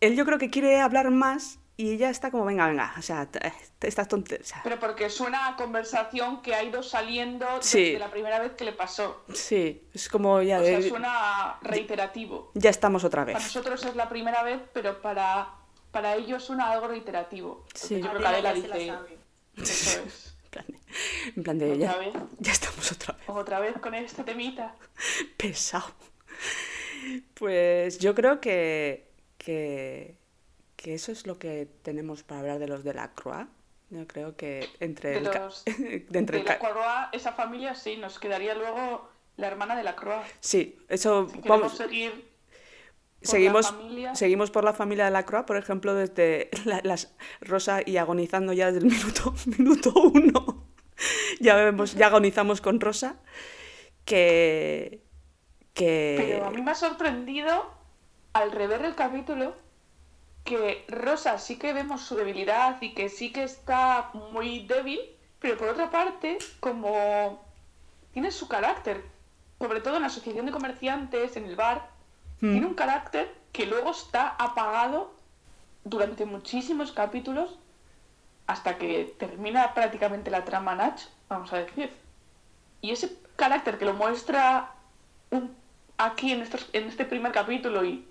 él 0.00 0.16
yo 0.16 0.24
creo 0.24 0.38
que 0.38 0.50
quiere 0.50 0.80
hablar 0.80 1.10
más 1.10 1.60
y 1.76 1.92
ella 1.94 2.10
está 2.10 2.30
como, 2.30 2.44
venga, 2.44 2.66
venga, 2.68 2.94
o 2.98 3.02
sea, 3.02 3.26
t- 3.26 3.40
estas 3.80 4.06
tonterías. 4.08 4.46
O 4.46 4.50
sea, 4.50 4.60
Pero 4.62 4.78
porque 4.78 5.06
es 5.06 5.20
una 5.20 5.56
conversación 5.56 6.42
que 6.42 6.54
ha 6.54 6.62
ido 6.62 6.82
saliendo 6.82 7.46
Sí. 7.62 7.84
desde 7.84 7.98
la 7.98 8.10
primera 8.10 8.38
vez 8.38 8.52
que 8.52 8.64
le 8.64 8.72
pasó. 8.72 9.24
sí, 9.32 9.82
es 9.94 10.08
como 10.08 10.42
ya 10.42 10.60
O 10.60 10.64
sea, 10.64 10.82
suena 10.82 11.58
reiterativo. 11.62 12.50
ya 12.54 12.70
estamos 12.70 13.04
otra 13.04 13.22
Para 13.24 13.38
vez. 13.38 13.44
nosotros 13.46 13.84
es 13.84 13.96
la 13.96 14.08
primera 14.08 14.42
vez, 14.42 14.60
pero 14.72 15.00
para, 15.02 15.48
para 15.90 16.14
ellos 16.16 16.44
suena 16.44 16.70
algo 16.70 16.88
reiterativo. 16.88 17.64
Sí. 17.74 18.00
Yo 18.00 18.08
creo 18.10 18.20
que 18.20 18.26
Adela 18.26 18.54
se 18.54 18.68
la 18.68 18.76
sabe. 18.94 19.18
eso 19.56 20.02
es. 20.06 20.28
En 21.34 21.42
plan 21.42 21.58
de, 21.58 21.72
Otra 21.72 21.92
ya, 21.92 21.96
vez. 21.96 22.14
ya 22.38 22.52
estamos 22.52 22.92
otra 22.92 23.14
vez. 23.14 23.22
Otra 23.26 23.58
vez 23.60 23.74
con 23.80 23.94
este 23.94 24.22
temita. 24.24 24.74
pesado. 25.38 25.86
Pues 27.34 27.98
yo 27.98 28.14
creo 28.14 28.40
que, 28.40 29.10
que, 29.38 30.16
que 30.82 30.94
eso 30.94 31.12
es 31.12 31.26
lo 31.26 31.38
que 31.38 31.68
tenemos 31.82 32.22
para 32.24 32.40
hablar 32.40 32.58
de 32.58 32.66
los 32.68 32.82
de 32.84 32.94
la 32.94 33.12
Croix. 33.14 33.46
Yo 33.90 34.06
creo 34.06 34.36
que 34.36 34.68
entre 34.80 35.10
De 35.10 35.16
el, 35.18 35.24
los- 35.24 35.64
de 35.64 36.18
entre 36.18 36.38
De 36.38 36.42
el 36.42 36.48
la 36.48 36.58
Croix, 36.58 37.08
esa 37.12 37.32
familia 37.32 37.74
sí, 37.74 37.96
nos 37.96 38.18
quedaría 38.18 38.54
luego 38.54 39.08
la 39.36 39.46
hermana 39.46 39.76
de 39.76 39.82
la 39.84 39.94
Croix. 39.96 40.24
Sí, 40.40 40.78
eso 40.88 41.28
Si 41.28 41.48
vamos. 41.48 41.76
seguir 41.76 42.10
por 42.12 43.28
Seguimos, 43.30 43.72
seguimos 44.14 44.50
por 44.50 44.64
la 44.64 44.72
familia 44.72 45.04
de 45.04 45.12
la 45.12 45.24
Croix, 45.24 45.44
por 45.44 45.56
ejemplo, 45.56 45.94
desde 45.94 46.50
la- 46.64 46.80
las 46.82 47.14
Rosa 47.40 47.80
y 47.86 47.96
agonizando 47.98 48.52
ya 48.52 48.72
desde 48.72 48.86
el 48.88 48.92
minuto, 48.92 49.34
minuto 49.58 49.92
uno. 49.94 50.66
Ya 51.40 51.54
vemos, 51.56 51.94
ya 51.94 52.06
agonizamos 52.08 52.60
con 52.60 52.80
Rosa. 52.80 53.16
Que. 54.04 55.02
que 55.74 56.16
Pero 56.18 56.46
a 56.46 56.50
mí 56.50 56.60
me 56.62 56.70
ha 56.72 56.74
sorprendido, 56.74 57.70
al 58.32 58.50
rever 58.52 58.84
el 58.84 58.94
capítulo, 58.94 59.54
que 60.44 60.84
Rosa 60.88 61.38
sí 61.38 61.56
que 61.56 61.72
vemos 61.72 62.00
su 62.02 62.16
debilidad 62.16 62.80
y 62.82 62.94
que 62.94 63.08
sí 63.08 63.32
que 63.32 63.44
está 63.44 64.10
muy 64.32 64.66
débil, 64.66 65.00
pero 65.38 65.56
por 65.56 65.68
otra 65.68 65.90
parte, 65.90 66.38
como 66.60 67.42
tiene 68.12 68.30
su 68.30 68.48
carácter, 68.48 69.04
sobre 69.58 69.80
todo 69.80 69.96
en 69.96 70.02
la 70.02 70.08
asociación 70.08 70.46
de 70.46 70.52
comerciantes, 70.52 71.36
en 71.36 71.44
el 71.46 71.56
bar, 71.56 71.88
Mm. 72.40 72.50
tiene 72.52 72.66
un 72.66 72.74
carácter 72.74 73.32
que 73.52 73.66
luego 73.66 73.92
está 73.92 74.34
apagado 74.38 75.12
durante 75.84 76.24
muchísimos 76.26 76.90
capítulos 76.90 77.56
hasta 78.48 78.78
que 78.78 79.14
termina 79.18 79.72
prácticamente 79.74 80.30
la 80.30 80.44
trama 80.44 80.74
Nach, 80.74 81.00
vamos 81.28 81.52
a 81.52 81.58
decir. 81.58 81.92
Y 82.80 82.90
ese 82.90 83.16
carácter 83.36 83.78
que 83.78 83.84
lo 83.84 83.94
muestra 83.94 84.72
un- 85.30 85.54
aquí 85.98 86.32
en, 86.32 86.42
estos, 86.42 86.68
en 86.72 86.88
este 86.88 87.04
primer 87.04 87.30
capítulo 87.30 87.84
y 87.84 88.04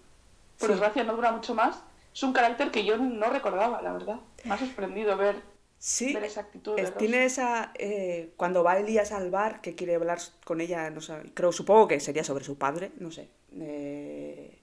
por 0.58 0.68
Sí. 0.68 0.74
desgracia 0.74 1.04
no 1.04 1.14
dura 1.16 1.34
mucho 1.34 1.54
más, 1.54 1.82
es 2.14 2.24
un 2.24 2.34
carácter 2.34 2.72
que 2.72 2.84
yo 2.86 2.98
no 2.98 3.30
recordaba, 3.30 3.82
la 3.82 3.94
verdad. 3.94 4.20
Me 4.44 4.54
ha 4.54 4.58
sorprendido 4.58 5.16
ver, 5.18 5.36
Sí, 5.78 6.14
ver 6.14 6.26
esa 6.26 6.42
actitud. 6.42 6.76
de 6.76 6.92
tiene 6.92 7.26
esa. 7.26 7.72
eh, 7.76 8.34
cuando 8.38 8.64
va 8.64 8.78
Elías 8.78 9.12
al 9.12 9.32
bar, 9.32 9.62
que 9.62 9.76
quiere 9.76 9.96
hablar 9.96 10.20
con 10.46 10.62
ella, 10.62 10.90
no 10.92 11.02
sé, 11.02 11.16
creo, 11.34 11.52
supongo 11.52 11.88
que 11.88 12.00
sería 12.00 12.24
sobre 12.24 12.44
su 12.46 12.58
padre, 12.58 12.92
no 13.00 13.12
sé. 13.12 13.30
eh, 13.60 14.58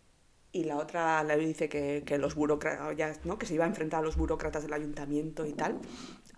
y 0.50 0.64
la 0.64 0.78
otra 0.78 1.22
le 1.24 1.36
dice 1.36 1.68
que, 1.68 2.02
que 2.06 2.16
los 2.18 2.34
burócratas, 2.34 3.24
¿no? 3.26 3.38
Que 3.38 3.46
se 3.46 3.54
iba 3.54 3.64
a 3.64 3.68
enfrentar 3.68 4.00
a 4.00 4.02
los 4.02 4.16
burócratas 4.16 4.62
del 4.62 4.72
ayuntamiento 4.72 5.44
y 5.46 5.52
tal. 5.52 5.78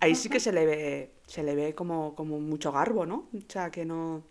Ahí 0.01 0.15
sí 0.17 0.29
que 0.29 0.41
se 0.41 0.53
le 0.53 0.67
ve, 0.67 1.13
se 1.27 1.43
le 1.45 1.55
ve 1.55 1.75
como, 1.75 2.15
como 2.17 2.41
mucho 2.41 2.73
garbo, 2.73 3.07
¿no? 3.07 3.29
O 3.33 3.41
sea, 3.53 3.71
que 3.71 3.85
no. 3.85 4.25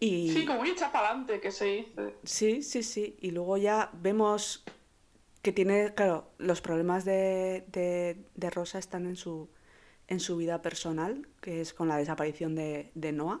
Y... 0.00 0.30
Sí, 0.32 0.46
como 0.46 0.62
para 0.92 1.08
adelante 1.08 1.40
que 1.40 1.50
se 1.50 1.64
dice. 1.66 2.14
Sí, 2.24 2.62
sí, 2.62 2.82
sí. 2.82 3.16
Y 3.20 3.32
luego 3.32 3.56
ya 3.56 3.90
vemos 3.94 4.64
que 5.42 5.52
tiene, 5.52 5.94
claro, 5.94 6.30
los 6.38 6.60
problemas 6.60 7.04
de, 7.04 7.64
de, 7.72 8.24
de 8.34 8.50
Rosa 8.50 8.78
están 8.78 9.06
en 9.06 9.16
su, 9.16 9.48
en 10.08 10.20
su 10.20 10.36
vida 10.36 10.62
personal, 10.62 11.28
que 11.40 11.60
es 11.60 11.72
con 11.72 11.88
la 11.88 11.96
desaparición 11.96 12.54
de, 12.54 12.90
de 12.94 13.12
Noah. 13.12 13.40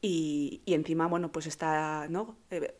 Y, 0.00 0.62
y 0.64 0.74
encima, 0.74 1.06
bueno, 1.06 1.30
pues 1.32 1.46
está, 1.46 2.08
¿no? 2.08 2.36
Eh, 2.50 2.74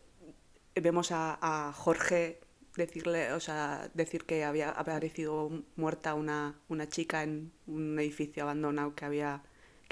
vemos 0.75 1.13
a, 1.13 1.39
a 1.41 1.73
Jorge 1.73 2.41
decirle, 2.77 3.33
o 3.33 3.41
sea, 3.41 3.91
decir 3.95 4.25
que 4.25 4.45
había 4.45 4.71
aparecido 4.71 5.51
muerta 5.77 6.15
una, 6.15 6.59
una 6.69 6.89
chica 6.89 7.23
en 7.23 7.53
un 7.67 7.99
edificio 7.99 8.45
abandonado 8.45 8.95
que 8.95 9.05
había 9.05 9.43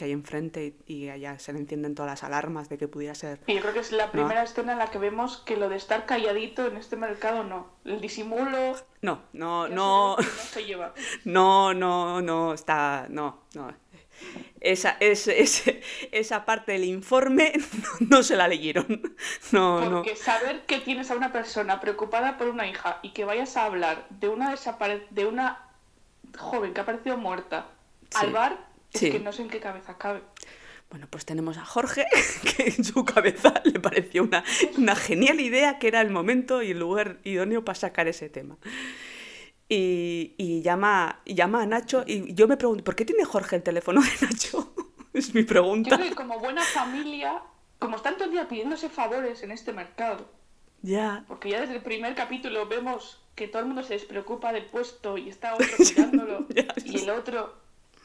que 0.01 0.07
hay 0.07 0.13
enfrente 0.13 0.75
y, 0.87 0.95
y 0.95 1.09
allá 1.11 1.39
se 1.39 1.53
le 1.53 1.59
encienden 1.59 1.95
todas 1.95 2.11
las 2.11 2.25
alarmas 2.25 2.71
de 2.71 2.79
que 2.79 2.89
pudiera 2.89 3.15
ser. 3.15 3.39
Y 3.47 3.55
yo 3.57 3.61
creo 3.61 3.75
que 3.75 3.81
es 3.81 3.93
la 3.93 4.11
primera 4.11 4.43
escena 4.43 4.73
en 4.73 4.79
la 4.79 4.87
que 4.87 4.97
vemos 4.97 5.37
que 5.45 5.59
lo 5.59 5.69
de 5.69 5.77
estar 5.77 6.07
calladito 6.07 6.67
en 6.67 6.79
este 6.79 6.97
mercado 6.97 7.45
no. 7.45 7.67
El 7.85 8.01
disimulo. 8.01 8.75
No, 9.03 9.21
no, 9.35 9.69
no, 9.69 10.17
no 10.17 10.23
se 10.23 10.65
lleva. 10.65 10.95
no, 11.27 11.75
no, 11.75 12.23
no, 12.23 12.55
está, 12.55 13.09
no, 13.11 13.43
no. 13.55 13.75
Esa, 14.63 14.97
es, 15.01 15.29
es- 15.29 15.65
esa 16.13 16.47
parte 16.47 16.73
del 16.73 16.85
informe 16.85 17.53
no, 18.01 18.07
no 18.17 18.23
se 18.23 18.37
la 18.37 18.49
leyeron. 18.49 18.87
No, 19.53 19.81
no. 19.81 19.97
Porque 19.99 20.17
saber 20.17 20.65
que 20.65 20.79
tienes 20.81 21.11
a 21.11 21.15
una 21.15 21.31
persona 21.31 21.79
preocupada 21.81 22.39
por 22.39 22.47
una 22.49 22.67
hija 22.67 23.01
y 23.03 23.11
que 23.11 23.27
vayas 23.27 23.57
a 23.59 23.67
hablar 23.67 24.07
de 24.09 24.29
una 24.31 24.51
desapare 24.51 25.07
de 25.11 25.27
una 25.27 25.69
joven 26.39 26.73
que 26.73 26.81
ha 26.81 26.85
aparecido 26.85 27.19
muerta 27.19 27.67
Sí. 28.11 28.19
al 28.27 28.33
bar, 28.33 28.70
es 28.93 29.01
Sí. 29.01 29.11
que 29.11 29.21
no 29.21 29.33
sé 29.33 29.43
en 29.43 29.49
qué 29.49 29.61
cabeza 29.61 29.97
cabe. 29.99 30.23
Bueno, 30.91 31.07
pues 31.09 31.25
tenemos 31.25 31.57
a 31.57 31.65
Jorge, 31.65 32.05
que 32.57 32.65
en 32.77 32.85
su 32.85 33.05
cabeza 33.05 33.55
le 33.65 33.79
pareció 33.79 34.23
una, 34.25 34.43
una 34.77 34.97
genial 34.97 35.39
idea 35.41 35.79
que 35.79 35.89
era 35.89 36.01
el 36.01 36.11
momento 36.11 36.63
y 36.63 36.73
el 36.73 36.79
lugar 36.81 37.19
idóneo 37.25 37.65
para 37.65 37.77
sacar 37.79 38.09
ese 38.09 38.29
tema. 38.29 38.57
Y, 39.69 40.35
y 40.37 40.63
llama, 40.63 41.21
llama 41.25 41.63
a 41.63 41.67
Nacho 41.67 42.03
y 42.07 42.35
yo 42.35 42.49
me 42.49 42.57
pregunto, 42.57 42.83
¿por 42.83 42.97
qué 42.97 43.05
tiene 43.05 43.25
Jorge 43.25 43.57
el 43.57 43.63
teléfono 43.63 44.01
de 44.03 44.27
Nacho? 44.27 44.75
Es 45.13 45.35
mi 45.35 45.41
Yo 45.43 45.47
pregunta. 45.49 45.97
creo 45.97 46.09
que 46.09 46.15
como 46.15 46.39
buena 46.39 46.63
familia, 46.63 47.43
como 47.81 47.97
están 47.97 48.15
todo 48.15 48.27
el 48.27 48.31
día 48.31 48.47
pidiéndose 48.49 48.89
favores 48.89 49.43
en 49.43 49.51
este 49.51 49.73
mercado, 49.73 50.31
Ya, 50.83 51.25
porque 51.27 51.51
ya 51.51 51.61
desde 51.61 51.75
el 51.77 51.83
primer 51.83 52.15
capítulo 52.15 52.67
vemos 52.69 53.21
que 53.35 53.49
todo 53.49 53.61
el 53.63 53.67
mundo 53.67 53.83
se 53.83 53.95
despreocupa 53.95 54.53
del 54.53 54.67
puesto 54.67 55.19
y 55.19 55.29
está 55.29 55.55
otro 55.55 55.67
mirándolo 55.79 56.47
Ya, 56.51 56.67
y 56.85 56.97
el 56.99 57.11
otro. 57.11 57.57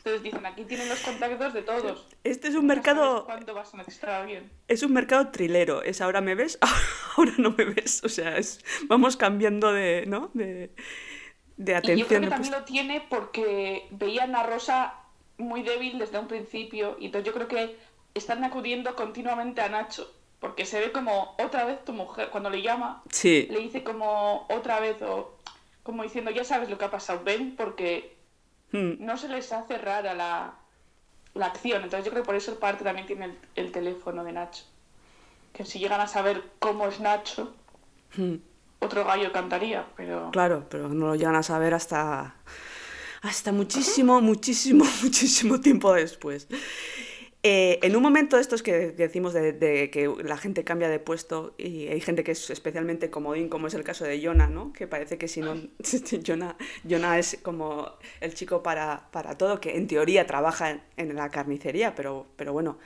Entonces 0.06 0.22
dicen, 0.22 0.46
aquí 0.46 0.66
tienen 0.66 0.88
los 0.88 1.00
contactos 1.00 1.52
de 1.56 1.64
todos. 1.64 2.06
este 2.24 2.50
es 2.50 2.54
un 2.56 2.68
mercado, 2.68 3.26
¿Cuándo 3.26 3.56
vas 3.56 3.74
a 3.74 3.78
necesitar 3.78 4.12
a 4.12 4.22
alguien? 4.22 4.52
es 4.68 4.84
un 4.84 4.94
mercado 4.94 5.30
trilero. 5.30 5.82
Es 5.82 6.00
ahora 6.00 6.22
me 6.22 6.36
ves, 6.36 6.60
ahora 7.18 7.32
no 7.40 7.56
me 7.58 7.66
ves. 7.66 8.04
O 8.04 8.10
sea, 8.10 8.38
es, 8.38 8.64
vamos 8.84 9.18
cambiando 9.18 9.74
de, 9.74 10.06
¿no? 10.06 10.30
De, 10.36 10.70
de 11.58 11.72
Y 11.72 11.98
yo 11.98 12.08
creo 12.08 12.20
atención. 12.20 12.22
que 12.22 12.30
también 12.30 12.54
lo 12.54 12.64
tiene 12.66 13.02
porque 13.10 13.88
veían 13.90 14.36
a 14.36 14.44
Rosa 14.44 14.94
muy 15.40 15.64
débil 15.64 15.98
desde 15.98 16.20
un 16.20 16.28
principio 16.28 16.98
y 17.00 17.08
entonces 17.08 17.26
yo 17.26 17.34
creo 17.34 17.48
que 17.48 17.76
están 18.14 18.44
acudiendo 18.44 18.96
continuamente 18.96 19.62
a 19.62 19.70
Nacho 19.70 20.14
porque 20.40 20.68
se 20.68 20.80
ve 20.82 20.92
como 20.92 21.36
otra 21.40 21.66
vez 21.66 21.84
tu 21.84 21.94
mujer 21.94 22.30
cuando 22.30 22.52
le 22.52 22.62
llama 22.62 23.02
Sí, 23.10 23.48
le 23.50 23.60
dice 23.60 23.84
como 23.84 24.46
otra 24.50 24.80
vez 24.80 25.02
o 25.02 25.36
como 25.82 26.04
diciendo 26.04 26.30
ya 26.32 26.44
sabes 26.44 26.70
lo 26.70 26.78
que 26.78 26.86
ha 26.86 26.92
pasado 26.92 27.22
ven 27.26 27.56
porque 27.58 28.15
mm, 28.72 28.94
no 29.00 29.18
se 29.18 29.28
les 29.30 29.52
hace 29.52 29.78
rara 29.78 30.14
la, 30.14 30.54
la 31.34 31.46
acción 31.48 31.84
entonces 31.84 32.06
yo 32.06 32.12
creo 32.12 32.24
que 32.24 32.28
por 32.28 32.36
eso 32.36 32.52
el 32.52 32.58
parte 32.58 32.84
también 32.84 33.08
tiene 33.08 33.26
el, 33.26 33.38
el 33.56 33.72
teléfono 33.72 34.24
de 34.24 34.32
Nacho 34.32 34.64
que 35.54 35.66
si 35.66 35.80
llegan 35.80 36.02
a 36.02 36.08
saber 36.08 36.44
cómo 36.60 36.88
es 36.88 37.00
Nacho 37.00 37.54
mm. 38.18 38.36
otro 38.80 39.06
gallo 39.06 39.32
cantaría 39.32 39.86
pero 39.96 40.32
Claro, 40.32 40.66
pero 40.70 40.90
no 40.90 41.08
lo 41.08 41.16
llegan 41.16 41.36
a 41.36 41.44
saber 41.44 41.74
hasta, 41.74 42.36
hasta 43.22 43.52
muchísimo, 43.52 44.22
muchísimo, 44.22 44.86
muchísimo 45.02 45.60
tiempo 45.60 45.94
después. 45.94 46.48
Eh, 47.48 47.78
en 47.84 47.96
un 47.96 48.02
momento 48.02 48.38
de 48.38 48.42
estos 48.42 48.64
que 48.64 48.92
decimos 48.92 49.32
de, 49.34 49.54
de 49.54 49.92
que 49.92 50.12
la 50.24 50.36
gente 50.36 50.64
cambia 50.64 50.90
de 50.90 51.00
puesto 51.00 51.54
y 51.60 51.88
hay 51.90 52.02
gente 52.02 52.24
que 52.24 52.32
es 52.32 52.50
especialmente 52.50 53.12
comodín, 53.12 53.50
como 53.50 53.68
es 53.68 53.76
el 53.76 53.84
caso 53.84 54.04
de 54.04 54.20
Jonah, 54.20 54.48
¿no? 54.48 54.74
Que 54.74 54.88
parece 54.88 55.20
que 55.20 55.28
si 55.28 55.42
no... 55.42 55.54
Jonah, 56.26 56.58
Jonah 56.90 57.20
es 57.20 57.38
como 57.44 58.00
el 58.20 58.34
chico 58.34 58.64
para, 58.64 59.12
para 59.12 59.38
todo, 59.38 59.62
que 59.62 59.78
en 59.78 59.86
teoría 59.88 60.26
trabaja 60.26 60.72
en, 60.72 60.82
en 60.98 61.16
la 61.16 61.30
carnicería, 61.30 61.94
pero, 61.94 62.26
pero 62.36 62.52
bueno, 62.52 62.80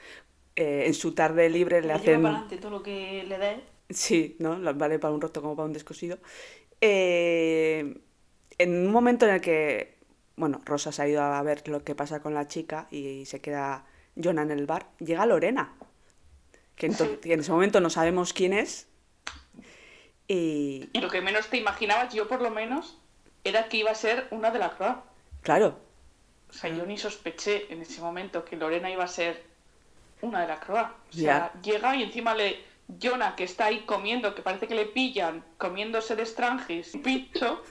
eh, 0.57 0.83
en 0.87 0.93
su 0.93 1.13
tarde 1.13 1.49
libre 1.49 1.81
le 1.81 1.93
Le 1.93 1.97
lleva 1.99 2.17
hacen... 2.17 2.21
para 2.21 2.33
adelante 2.35 2.57
todo 2.57 2.71
lo 2.71 2.83
que 2.83 3.23
le 3.27 3.37
dé. 3.37 3.63
Sí, 3.89 4.35
¿no? 4.39 4.59
Vale 4.75 4.99
para 4.99 5.13
un 5.13 5.21
roto 5.21 5.41
como 5.41 5.55
para 5.55 5.65
un 5.67 5.73
descosido. 5.73 6.19
Eh, 6.81 7.95
en 8.57 8.87
un 8.87 8.91
momento 8.91 9.27
en 9.27 9.35
el 9.35 9.41
que, 9.41 9.97
bueno, 10.35 10.61
Rosa 10.65 10.91
se 10.91 11.01
ha 11.01 11.07
ido 11.07 11.21
a 11.21 11.41
ver 11.43 11.67
lo 11.67 11.83
que 11.83 11.95
pasa 11.95 12.21
con 12.21 12.33
la 12.33 12.47
chica 12.47 12.87
y 12.91 13.25
se 13.25 13.41
queda 13.41 13.85
Jonah 14.21 14.41
en 14.41 14.51
el 14.51 14.65
bar, 14.65 14.87
llega 14.99 15.25
Lorena, 15.25 15.73
que, 16.75 16.87
en 16.87 17.39
ese 17.39 17.51
momento 17.51 17.79
no 17.79 17.89
sabemos 17.89 18.33
quién 18.33 18.53
es. 18.53 18.87
Y, 20.27 20.89
Y 20.93 20.99
lo 20.99 21.09
que 21.09 21.21
menos 21.21 21.47
te 21.47 21.57
imaginabas, 21.57 22.13
yo 22.13 22.27
por 22.27 22.41
lo 22.41 22.51
menos, 22.51 22.97
era 23.43 23.69
que 23.69 23.77
iba 23.77 23.91
a 23.91 23.95
ser 23.95 24.27
una 24.31 24.51
de 24.51 24.59
la 24.59 24.71
Croix. 24.71 24.97
claro, 25.41 25.79
O 26.49 26.53
sea, 26.53 26.69
yo 26.69 26.85
ni 26.85 26.97
sospeché 26.97 27.71
en 27.71 27.81
ese 27.81 28.01
momento 28.01 28.45
que 28.45 28.55
Lorena 28.55 28.89
iba 28.89 29.03
a 29.03 29.07
ser 29.07 29.43
una 30.21 30.41
de 30.41 30.47
la 30.47 30.59
Croix. 30.59 30.89
O 31.09 31.13
sea, 31.13 31.51
llega 31.61 31.95
y 31.95 32.03
encima 32.03 32.35
le. 32.35 32.67
Jonah, 33.01 33.35
que 33.35 33.43
está 33.43 33.65
ahí 33.65 33.81
comiendo, 33.81 34.33
que 34.33 34.41
parece 34.41 34.67
que 34.67 34.73
le 34.73 34.87
pillan, 34.87 35.45
comiéndose 35.57 36.15
de 36.15 36.25
Strangis, 36.25 36.97
picho. 37.03 37.61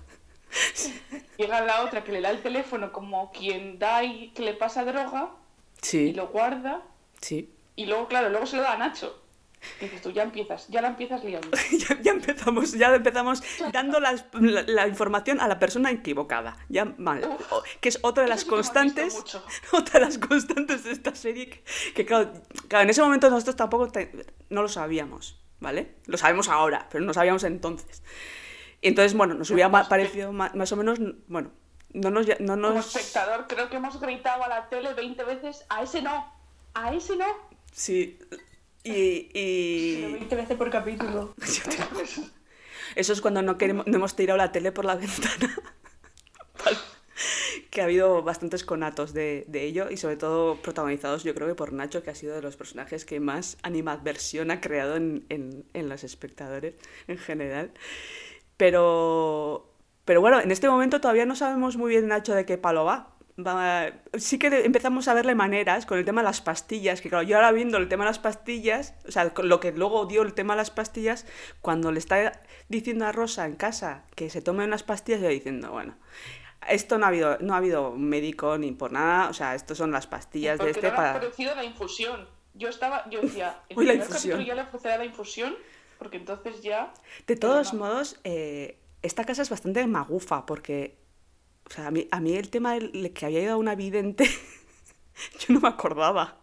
llega 1.37 1.61
la 1.61 1.83
otra 1.83 2.05
que 2.05 2.13
le 2.13 2.21
da 2.21 2.31
el 2.31 2.41
teléfono 2.41 2.93
como 2.93 3.33
quien 3.33 3.81
da 3.81 4.05
y 4.05 4.31
que 4.31 4.43
le 4.43 4.55
pasa 4.55 4.85
droga 4.85 5.33
y 5.93 6.13
lo 6.13 6.29
guarda. 6.29 6.83
sí. 7.21 7.55
Y 7.77 7.87
luego, 7.87 8.09
claro, 8.09 8.29
luego 8.29 8.45
se 8.45 8.57
lo 8.57 8.63
da 8.63 8.73
a 8.73 8.77
Nacho. 8.77 9.23
Y 9.81 9.85
dices 9.85 10.03
tú, 10.03 10.11
ya 10.11 10.25
empiezas, 10.25 10.67
ya 10.69 10.81
la 10.83 10.89
empiezas 10.89 11.23
liando. 11.23 11.49
Ya, 11.89 12.01
ya 12.01 12.11
empezamos, 12.11 12.73
ya 12.73 12.93
empezamos 12.95 13.41
dando 13.73 14.01
la, 14.01 14.15
la 14.67 14.89
información 14.89 15.41
a 15.41 15.47
la 15.47 15.61
persona 15.61 15.91
equivocada. 15.93 16.57
Ya 16.69 16.85
mal. 16.97 17.25
Uf. 17.25 17.53
Que 17.81 17.89
es 17.89 17.99
otra 18.03 18.25
de 18.25 18.29
las 18.31 18.41
sí 18.41 18.47
constantes. 18.49 19.17
Otra 19.73 20.01
de 20.01 20.07
las 20.07 20.19
constantes 20.19 20.83
de 20.85 20.91
esta 20.91 21.15
serie. 21.15 21.49
Que, 21.51 21.63
que 21.95 22.05
claro, 22.05 22.33
claro, 22.67 22.83
en 22.85 22.91
ese 22.91 23.01
momento 23.03 23.31
nosotros 23.31 23.55
tampoco 23.57 23.89
te- 23.93 24.27
no 24.51 24.63
lo 24.63 24.69
sabíamos, 24.69 25.41
¿vale? 25.61 25.95
Lo 26.07 26.19
sabemos 26.19 26.49
ahora, 26.49 26.89
pero 26.91 27.05
no 27.05 27.15
sabíamos 27.15 27.45
entonces. 27.45 28.03
Y 28.81 28.89
entonces, 28.89 29.15
bueno, 29.17 29.35
nos 29.35 29.51
hubiera 29.51 29.69
ma- 29.69 29.89
parecido 29.89 30.33
ma- 30.33 30.51
más 30.55 30.73
o 30.73 30.77
menos. 30.77 30.99
Bueno, 31.29 31.51
no 31.93 32.11
nos. 32.11 32.27
No 32.41 32.55
Como 32.55 32.57
nos 32.75 32.95
espectador, 32.97 33.47
creo 33.49 33.69
que 33.71 33.77
hemos 33.77 34.01
gritado 34.01 34.45
a 34.45 34.49
la 34.49 34.69
tele 34.69 34.95
20 34.95 35.25
veces, 35.25 35.65
a 35.69 35.83
ese 35.83 36.03
no, 36.03 36.33
a 36.75 36.93
ese 36.95 37.17
no. 37.17 37.27
sí. 37.73 38.19
Y. 38.85 39.29
y- 39.35 39.97
Pero 40.03 40.13
20 40.15 40.37
veces 40.37 40.57
por 40.57 40.71
capítulo. 40.71 41.35
Eso 42.97 43.13
es 43.13 43.21
cuando 43.21 43.43
no, 43.43 43.59
queremos, 43.59 43.87
no 43.87 43.97
hemos 43.97 44.17
tirado 44.17 44.39
la 44.39 44.51
tele 44.53 44.73
por 44.73 44.85
la 44.85 44.95
ventana. 44.97 45.55
Que 47.71 47.81
ha 47.83 47.85
habido 47.85 48.23
bastantes 48.23 48.65
conatos 48.65 49.13
de, 49.13 49.45
de 49.49 49.65
ello 49.65 49.91
y 49.91 49.97
sobre 49.99 50.17
todo 50.17 50.57
protagonizados 50.63 51.23
yo 51.25 51.35
creo 51.35 51.47
que 51.49 51.55
por 51.55 51.73
Nacho, 51.73 52.03
que 52.03 52.11
ha 52.11 52.15
sido 52.15 52.35
de 52.35 52.41
los 52.43 52.57
personajes 52.57 53.05
que 53.05 53.21
más 53.21 53.59
animadversión 53.63 54.51
ha 54.51 54.61
creado 54.61 54.97
en, 54.97 55.27
en, 55.29 55.65
en 55.75 55.89
los 55.89 56.03
espectadores 56.05 56.75
en 57.09 57.19
general. 57.19 57.73
Pero, 58.57 59.71
pero 60.09 60.23
bueno, 60.23 60.41
en 60.41 60.51
este 60.51 60.71
momento 60.71 61.03
todavía 61.03 61.27
no 61.27 61.37
sabemos 61.37 61.77
muy 61.77 61.91
bien 61.91 62.09
Nacho 62.09 62.35
de 62.35 62.47
qué 62.47 62.57
palo 62.57 62.87
va. 62.87 63.11
Va- 63.39 63.93
sí 64.19 64.39
que 64.39 64.47
empezamos 64.65 65.07
a 65.07 65.13
verle 65.15 65.35
maneras 65.35 65.85
con 65.85 65.99
el 65.99 66.05
tema 66.07 66.23
de 66.23 66.25
las 66.25 66.41
pastillas, 66.41 67.03
que 67.03 67.11
claro, 67.11 67.23
yo 67.25 67.37
ahora 67.37 67.53
viendo 67.53 67.77
el 67.77 67.89
tema 67.89 68.05
de 68.05 68.11
las 68.11 68.19
pastillas, 68.19 68.95
o 69.07 69.13
sea, 69.13 69.31
lo 69.43 69.61
que 69.61 69.71
luego 69.73 70.07
dio 70.07 70.23
el 70.23 70.33
tema 70.33 70.55
de 70.55 70.59
las 70.59 70.71
pastillas, 70.71 71.27
cuando 71.61 71.93
le 71.93 71.99
está 71.99 72.41
diciendo 72.71 73.05
a 73.07 73.13
Rosa 73.13 73.45
en 73.45 73.55
casa 73.57 74.05
que 74.17 74.31
se 74.31 74.41
tome 74.41 74.65
unas 74.65 74.83
pastillas, 74.83 75.21
yo 75.21 75.29
diciendo, 75.29 75.71
bueno, 75.71 75.95
esto 76.69 76.97
no 76.99 77.05
ha 77.05 77.09
habido, 77.11 77.37
no 77.41 77.53
ha 77.55 77.59
habido 77.59 77.93
médico 77.93 78.57
ni 78.57 78.73
por 78.73 78.91
nada, 78.93 79.29
o 79.29 79.35
sea, 79.35 79.55
esto 79.55 79.75
son 79.75 79.93
las 79.93 80.07
pastillas 80.07 80.59
de 80.59 80.71
este 80.71 80.89
no 80.89 80.97
para... 80.97 81.17
ofrecido 81.19 81.55
la 81.55 81.65
infusión. 81.65 82.27
Yo 82.55 82.69
estaba, 82.71 83.09
yo 83.11 83.21
decía, 83.21 83.61
en 83.69 83.79
Uy, 83.79 83.85
el 83.89 83.99
la 83.99 84.05
primer 84.05 84.09
infusión. 84.09 84.45
ya 84.45 84.55
le 84.55 84.63
ofrecerá 84.63 84.97
la 84.99 85.05
infusión, 85.05 85.55
porque 85.99 86.17
entonces 86.17 86.63
ya... 86.63 86.93
De 87.29 87.37
todos 87.37 87.73
no. 87.73 87.81
modos, 87.81 88.19
eh, 88.25 88.79
esta 89.03 89.25
casa 89.25 89.43
es 89.43 89.51
bastante 89.51 89.87
magufa 89.87 90.47
porque, 90.47 90.99
o 91.69 91.71
sea, 91.73 91.89
a 91.89 91.91
mí, 91.91 92.09
a 92.11 92.21
mí 92.21 92.35
el 92.37 92.51
tema 92.51 92.75
de 92.79 93.13
que 93.13 93.27
había 93.27 93.43
ido 93.43 93.55
a 93.55 93.57
una 93.57 93.75
vidente, 93.75 94.25
yo 95.41 95.55
no 95.55 95.61
me 95.61 95.69
acordaba. 95.69 96.39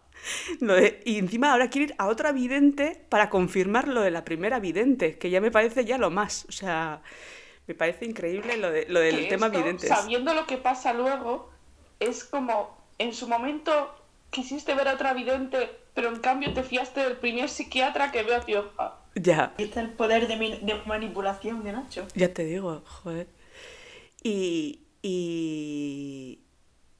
Lo 0.60 0.74
de- 0.74 1.02
y 1.04 1.18
encima 1.18 1.52
ahora 1.52 1.70
quiere 1.70 1.86
ir 1.92 1.94
a 1.98 2.08
otra 2.08 2.32
vidente 2.32 3.04
para 3.08 3.30
confirmar 3.30 3.88
lo 3.88 4.00
de 4.02 4.10
la 4.10 4.24
primera 4.24 4.60
vidente, 4.60 5.18
que 5.18 5.30
ya 5.30 5.40
me 5.40 5.50
parece 5.50 5.84
ya 5.84 5.98
lo 5.98 6.10
más. 6.10 6.46
O 6.48 6.52
sea, 6.52 7.02
me 7.66 7.74
parece 7.74 8.06
increíble 8.06 8.56
lo, 8.58 8.70
de, 8.70 8.86
lo 8.88 9.00
del 9.00 9.16
que 9.16 9.28
tema 9.28 9.46
esto, 9.46 9.58
videntes. 9.58 9.88
Sabiendo 9.88 10.34
lo 10.34 10.46
que 10.46 10.56
pasa 10.58 10.92
luego, 10.92 11.50
es 12.00 12.24
como, 12.24 12.76
en 12.98 13.12
su 13.14 13.28
momento 13.28 13.94
quisiste 14.30 14.74
ver 14.74 14.88
a 14.88 14.94
otra 14.94 15.14
vidente, 15.14 15.70
pero 15.94 16.08
en 16.08 16.20
cambio 16.20 16.52
te 16.52 16.62
fiaste 16.62 17.00
del 17.00 17.16
primer 17.18 17.48
psiquiatra 17.48 18.12
que 18.12 18.22
veo 18.22 18.36
a 18.36 18.44
Tioja. 18.44 18.98
Ya, 19.16 19.54
Y 19.58 19.64
está 19.64 19.80
el 19.82 19.90
poder 19.90 20.28
de, 20.28 20.36
mi- 20.36 20.58
de 20.60 20.74
manipulación 20.86 21.62
de 21.64 21.72
Nacho. 21.72 22.06
ya 22.14 22.32
te 22.32 22.44
digo, 22.44 22.82
joder. 22.86 23.28
Y, 24.22 24.82
y, 25.02 26.40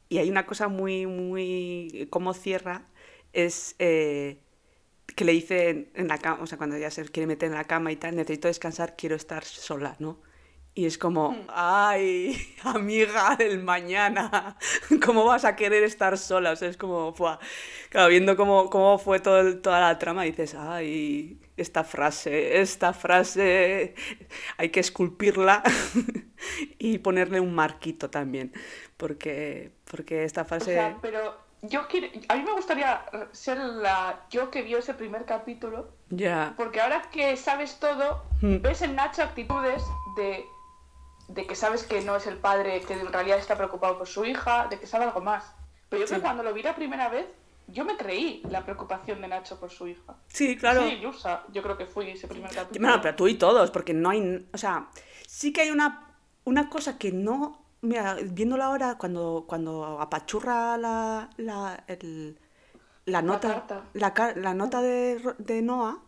y 0.09 0.19
hay 0.19 0.31
una 0.31 0.47
cosa 0.47 0.69
muy, 0.69 1.07
muy... 1.07 2.09
cómo 2.11 2.35
cierra, 2.35 2.87
es 3.33 3.77
eh, 3.79 4.39
que 5.17 5.25
le 5.25 5.33
dice 5.33 5.91
en 5.95 6.09
la 6.09 6.19
cama, 6.19 6.43
o 6.43 6.47
sea, 6.49 6.59
cuando 6.59 6.79
ya 6.79 6.91
se 6.91 7.05
quiere 7.07 7.27
meter 7.29 7.49
en 7.51 7.57
la 7.57 7.65
cama 7.65 7.93
y 7.93 7.97
tal, 7.97 8.17
necesito 8.17 8.49
descansar, 8.49 8.97
quiero 8.97 9.17
estar 9.17 9.45
sola, 9.45 9.97
¿no? 10.01 10.21
Y 10.75 10.87
es 10.87 10.99
como, 10.99 11.31
Hmm. 11.31 11.47
ay, 11.49 12.37
amiga 12.65 13.37
del 13.37 13.63
mañana, 13.65 14.59
¿cómo 15.07 15.25
vas 15.25 15.45
a 15.45 15.57
querer 15.57 15.85
estar 15.85 16.19
sola? 16.19 16.53
O 16.53 16.57
sea, 16.57 16.69
es 16.69 16.77
como, 16.77 17.15
¡fua! 17.15 17.41
claro, 17.91 18.09
viendo 18.11 18.37
cómo, 18.37 18.71
cómo 18.71 18.99
fue 18.99 19.21
todo, 19.21 19.59
toda 19.61 19.81
la 19.81 19.99
trama, 19.99 20.25
dices, 20.25 20.55
ay, 20.57 21.41
esta 21.57 21.85
frase, 21.85 22.61
esta 22.61 22.93
frase, 22.93 23.95
hay 24.59 24.71
que 24.71 24.81
esculpirla 24.81 25.63
y 26.79 26.99
ponerle 26.99 27.41
un 27.41 27.55
marquito 27.55 28.11
también, 28.11 28.53
porque, 28.97 29.73
porque 29.91 30.25
esta 30.25 30.43
O 30.43 30.45
frase... 30.45 30.75
sea, 30.75 30.99
pero 31.01 31.37
yo 31.63 31.89
quiero, 31.89 32.09
a 32.29 32.37
mí 32.37 32.43
me 32.43 32.53
gustaría 32.53 33.05
ser 33.33 33.59
la 33.59 34.27
yo 34.31 34.51
que 34.51 34.63
vio 34.63 34.79
ese 34.79 34.95
primer 34.95 35.25
capítulo, 35.25 35.97
Ya, 36.11 36.55
porque 36.57 36.81
ahora 36.81 37.03
que 37.11 37.37
sabes 37.37 37.79
todo, 37.81 38.25
Hmm. 38.41 38.61
ves 38.61 38.83
en 38.83 38.95
Nacho 38.95 39.23
actitudes 39.23 39.83
de, 40.17 40.45
de 41.29 41.47
que 41.47 41.55
sabes 41.55 41.85
que 41.85 42.03
no 42.03 42.17
es 42.17 42.27
el 42.27 42.37
padre 42.39 42.81
que 42.83 42.95
en 42.95 43.13
realidad 43.13 43.39
está 43.39 43.57
preocupado 43.57 43.99
por 43.99 44.07
su 44.07 44.25
hija, 44.25 44.67
de 44.69 44.79
que 44.79 44.87
sabe 44.87 45.05
algo 45.07 45.21
más. 45.23 45.55
Pero 45.89 46.01
yo 46.03 46.07
creo 46.07 46.19
que 46.19 46.23
cuando 46.25 46.43
lo 46.43 46.53
vi 46.53 46.63
la 46.63 46.75
primera 46.75 47.09
vez, 47.09 47.27
yo 47.69 47.85
me 47.85 47.97
creí 47.97 48.43
la 48.49 48.65
preocupación 48.65 49.21
de 49.21 49.29
Nacho 49.29 49.59
por 49.59 49.71
su 49.71 49.87
hija. 49.89 50.17
sí, 50.29 50.57
claro. 50.57 50.83
Sí, 50.89 51.01
Yusa, 51.01 51.45
yo 51.53 51.63
creo 51.63 51.77
que 51.77 51.87
fui 51.87 52.11
ese 52.11 52.29
primer 52.29 52.51
capítulo. 52.55 52.87
Bueno, 52.87 53.03
pero 53.03 53.17
tú 53.17 53.29
y 53.29 53.35
todos, 53.35 53.71
porque 53.71 53.93
no 53.95 54.11
hay. 54.11 54.47
O 54.53 54.59
sea, 54.59 54.89
sí 55.27 55.53
que 55.53 55.63
hay 55.63 55.71
una, 55.71 56.15
una 56.45 56.69
cosa 56.69 56.99
que 56.99 57.13
no. 57.13 57.65
Mira, 57.83 58.15
viéndola 58.15 58.67
ahora, 58.67 58.97
cuando, 58.99 59.45
cuando 59.47 60.01
apachurra 60.01 60.77
la, 60.79 61.31
la, 61.37 61.85
el- 61.89 62.39
la 63.05 63.23
nota, 63.23 63.49
carta. 63.55 63.85
la, 63.95 64.15
ca- 64.15 64.35
la 64.35 64.55
nota 64.55 64.81
de, 64.83 65.21
de 65.39 65.63
Noah, 65.63 65.99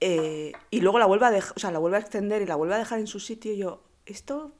eh, 0.00 0.52
y 0.70 0.80
luego 0.80 0.98
la 0.98 1.06
vuelve 1.06 1.26
a 1.26 1.30
dejar, 1.30 1.52
o 1.56 1.60
sea, 1.60 1.70
la 1.72 1.78
vuelve 1.80 1.96
a 1.96 2.00
extender 2.00 2.42
y 2.42 2.46
la 2.46 2.54
vuelve 2.54 2.74
a 2.74 2.78
dejar 2.78 3.00
en 3.00 3.08
su 3.08 3.18
sitio, 3.18 3.52
yo, 3.54 3.82
¿esto 4.06 4.52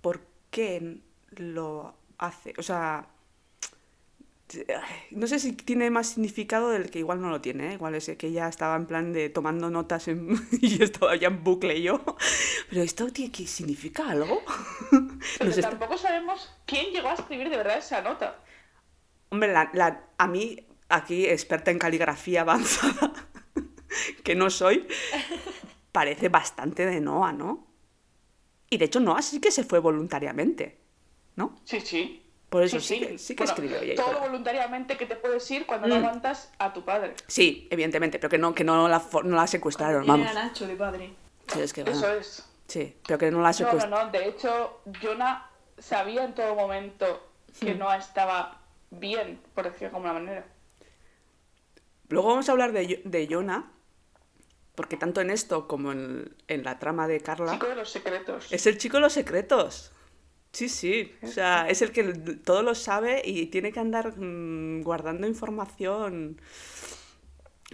por 0.00 0.22
qué 0.50 1.00
lo 1.36 1.94
hace? 2.18 2.54
O 2.58 2.62
sea, 2.62 3.06
no 5.10 5.26
sé 5.26 5.38
si 5.38 5.52
tiene 5.52 5.90
más 5.90 6.08
significado 6.10 6.70
del 6.70 6.90
que 6.90 6.98
igual 7.00 7.20
no 7.20 7.30
lo 7.30 7.40
tiene, 7.40 7.70
¿eh? 7.70 7.74
igual 7.74 7.94
es 7.94 8.10
que 8.18 8.26
ella 8.26 8.48
estaba 8.48 8.76
en 8.76 8.86
plan 8.86 9.12
de 9.12 9.28
tomando 9.30 9.70
notas 9.70 10.08
en- 10.08 10.36
y 10.60 10.76
yo 10.78 10.84
estaba 10.84 11.16
ya 11.16 11.28
en 11.28 11.42
bucle 11.44 11.80
yo. 11.82 12.00
Pero 12.70 12.82
esto 12.82 13.06
tiene 13.12 13.32
que 13.32 13.46
significa 13.46 14.08
algo. 14.10 14.42
Pero 15.38 15.50
está- 15.50 15.70
tampoco 15.70 15.96
sabemos 15.98 16.50
quién 16.66 16.92
llegó 16.92 17.08
a 17.08 17.14
escribir 17.14 17.48
de 17.50 17.56
verdad 17.56 17.78
esa 17.78 18.02
nota. 18.02 18.40
Hombre, 19.30 19.52
la- 19.52 19.70
la- 19.74 20.04
a 20.18 20.26
mí, 20.28 20.66
aquí 20.88 21.26
experta 21.26 21.70
en 21.70 21.78
caligrafía 21.78 22.42
avanzada, 22.42 23.12
que 24.24 24.34
no 24.34 24.50
soy, 24.50 24.86
parece 25.92 26.28
bastante 26.28 26.86
de 26.86 27.00
Noah, 27.00 27.32
¿no? 27.32 27.66
Y 28.70 28.78
de 28.78 28.86
hecho 28.86 29.00
Noah 29.00 29.22
sí 29.22 29.40
que 29.40 29.50
se 29.50 29.64
fue 29.64 29.78
voluntariamente, 29.80 30.78
¿no? 31.36 31.60
Sí, 31.64 31.80
sí. 31.80 32.22
Por 32.52 32.62
eso 32.64 32.78
sí, 32.80 33.00
que, 33.00 33.16
sí 33.18 33.34
que 33.34 33.44
Bueno, 33.44 33.52
escribió 33.54 33.78
ella. 33.80 33.94
Todo 33.94 34.08
pero- 34.08 34.20
voluntariamente 34.20 34.98
que 34.98 35.06
te 35.06 35.16
puedes 35.16 35.50
ir 35.50 35.64
cuando 35.64 35.88
no 35.88 35.94
Mm. 35.94 35.98
aguantas 36.04 36.52
a 36.58 36.74
tu 36.74 36.84
padre. 36.84 37.14
Sí, 37.26 37.66
evidentemente, 37.70 38.18
pero 38.18 38.28
que 38.28 38.36
no, 38.36 38.54
que 38.54 38.62
no, 38.62 38.88
la, 38.88 39.02
no 39.24 39.36
la 39.36 39.46
secuestraron, 39.46 40.06
vamos. 40.06 40.34
Nacho 40.34 40.66
de 40.66 40.76
padre. 40.76 41.14
Sí, 41.48 41.60
es 41.62 41.72
que, 41.72 41.82
bueno, 41.82 41.98
Eso 41.98 42.12
es. 42.12 42.44
sí, 42.68 42.94
pero 43.06 43.18
que 43.18 43.30
no 43.30 43.40
la 43.40 43.48
No, 43.48 43.52
secuestraron. 43.54 43.90
no, 43.98 44.04
no. 44.04 44.12
De 44.12 44.28
hecho, 44.28 44.82
Jonah 45.02 45.48
sabía 45.78 46.24
en 46.24 46.34
todo 46.34 46.54
momento 46.54 47.26
que 47.58 47.72
Hmm. 47.74 47.78
Noah 47.78 47.96
estaba 47.96 48.60
bien, 48.90 49.40
por 49.54 49.64
decirlo 49.64 49.88
de 49.88 49.96
alguna 49.96 50.12
manera. 50.12 50.44
Luego 52.10 52.28
vamos 52.28 52.48
a 52.50 52.52
hablar 52.52 52.72
de, 52.72 53.00
de 53.02 53.28
Jonah, 53.30 53.72
porque 54.74 54.98
tanto 54.98 55.22
en 55.22 55.30
esto 55.30 55.66
como 55.66 55.92
en, 55.92 56.36
en 56.48 56.64
la 56.64 56.78
trama 56.78 57.08
de 57.08 57.20
Carla, 57.20 57.52
Chico 57.52 57.66
de 57.68 57.76
los 57.76 57.90
secretos. 57.90 58.52
es 58.52 58.66
el 58.66 58.76
chico 58.76 58.98
de 58.98 59.00
los 59.00 59.14
secretos. 59.14 59.90
Sí, 60.52 60.68
sí, 60.68 61.14
o 61.22 61.26
sea, 61.26 61.66
es 61.70 61.80
el 61.80 61.92
que 61.92 62.04
todo 62.44 62.62
lo 62.62 62.74
sabe 62.74 63.22
y 63.24 63.46
tiene 63.46 63.72
que 63.72 63.80
andar 63.80 64.18
mm, 64.18 64.82
guardando 64.82 65.26
información, 65.26 66.36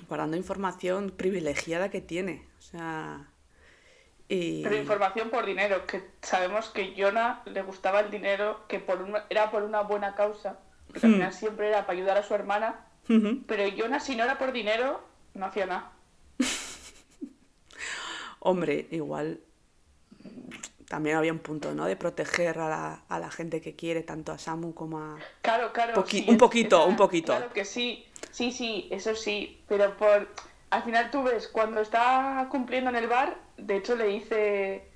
guardando 0.09 0.37
información 0.37 1.11
privilegiada 1.17 1.91
que 1.91 2.01
tiene, 2.01 2.45
o 2.59 2.63
sea, 2.63 3.29
y... 4.29 4.63
Pero 4.63 4.77
información 4.77 5.31
por 5.31 5.45
dinero, 5.47 5.85
que 5.87 6.03
sabemos 6.23 6.69
que 6.71 6.95
Jonah 6.97 7.43
le 7.47 7.63
gustaba 7.63 8.01
el 8.01 8.11
dinero, 8.11 8.67
que 8.69 8.79
por 8.81 9.03
una- 9.03 9.25
era 9.31 9.51
por 9.51 9.63
una 9.65 9.81
buena 9.83 10.15
causa, 10.15 10.59
que 10.93 11.01
al 11.01 11.03
Hmm. 11.03 11.13
final 11.13 11.33
siempre 11.33 11.69
era 11.69 11.87
para 11.87 11.99
ayudar 11.99 12.19
a 12.19 12.23
su 12.23 12.35
hermana. 12.35 12.85
Pero 13.47 13.65
Jonah, 13.77 14.01
si 14.01 14.15
no 14.17 14.25
era 14.25 14.39
por 14.39 14.53
dinero, 14.53 15.03
no 15.35 15.47
hacía 15.47 15.67
nada. 15.67 15.93
Hombre, 18.41 18.87
igual 18.91 19.41
también 20.89 21.17
había 21.17 21.33
un 21.33 21.39
punto, 21.39 21.75
¿no? 21.75 21.85
De 21.85 21.97
proteger 21.97 22.59
a 22.59 22.69
la, 22.69 23.03
a 23.09 23.19
la 23.19 23.31
gente 23.31 23.61
que 23.61 23.77
quiere, 23.77 24.03
tanto 24.03 24.33
a 24.33 24.39
Samu 24.39 24.73
como 24.75 24.99
a... 24.99 25.17
Claro, 25.43 25.73
claro. 25.73 25.95
Poqui- 25.95 26.25
sí, 26.25 26.27
un 26.29 26.39
poquito, 26.39 26.79
esa- 26.79 26.87
un 26.87 26.97
poquito. 26.97 27.37
Claro 27.37 27.53
que 27.53 27.65
sí, 27.65 28.07
sí, 28.31 28.53
sí, 28.53 28.89
eso 28.91 29.15
sí, 29.15 29.63
pero 29.69 29.97
por... 29.97 30.29
Al 30.71 30.83
final 30.83 31.11
tú 31.11 31.23
ves, 31.23 31.49
cuando 31.49 31.81
está 31.81 32.47
cumpliendo 32.51 32.91
en 32.91 32.97
el 32.97 33.07
bar, 33.07 33.37
de 33.57 33.77
hecho 33.77 33.97
le 33.97 34.07
dice... 34.07 34.89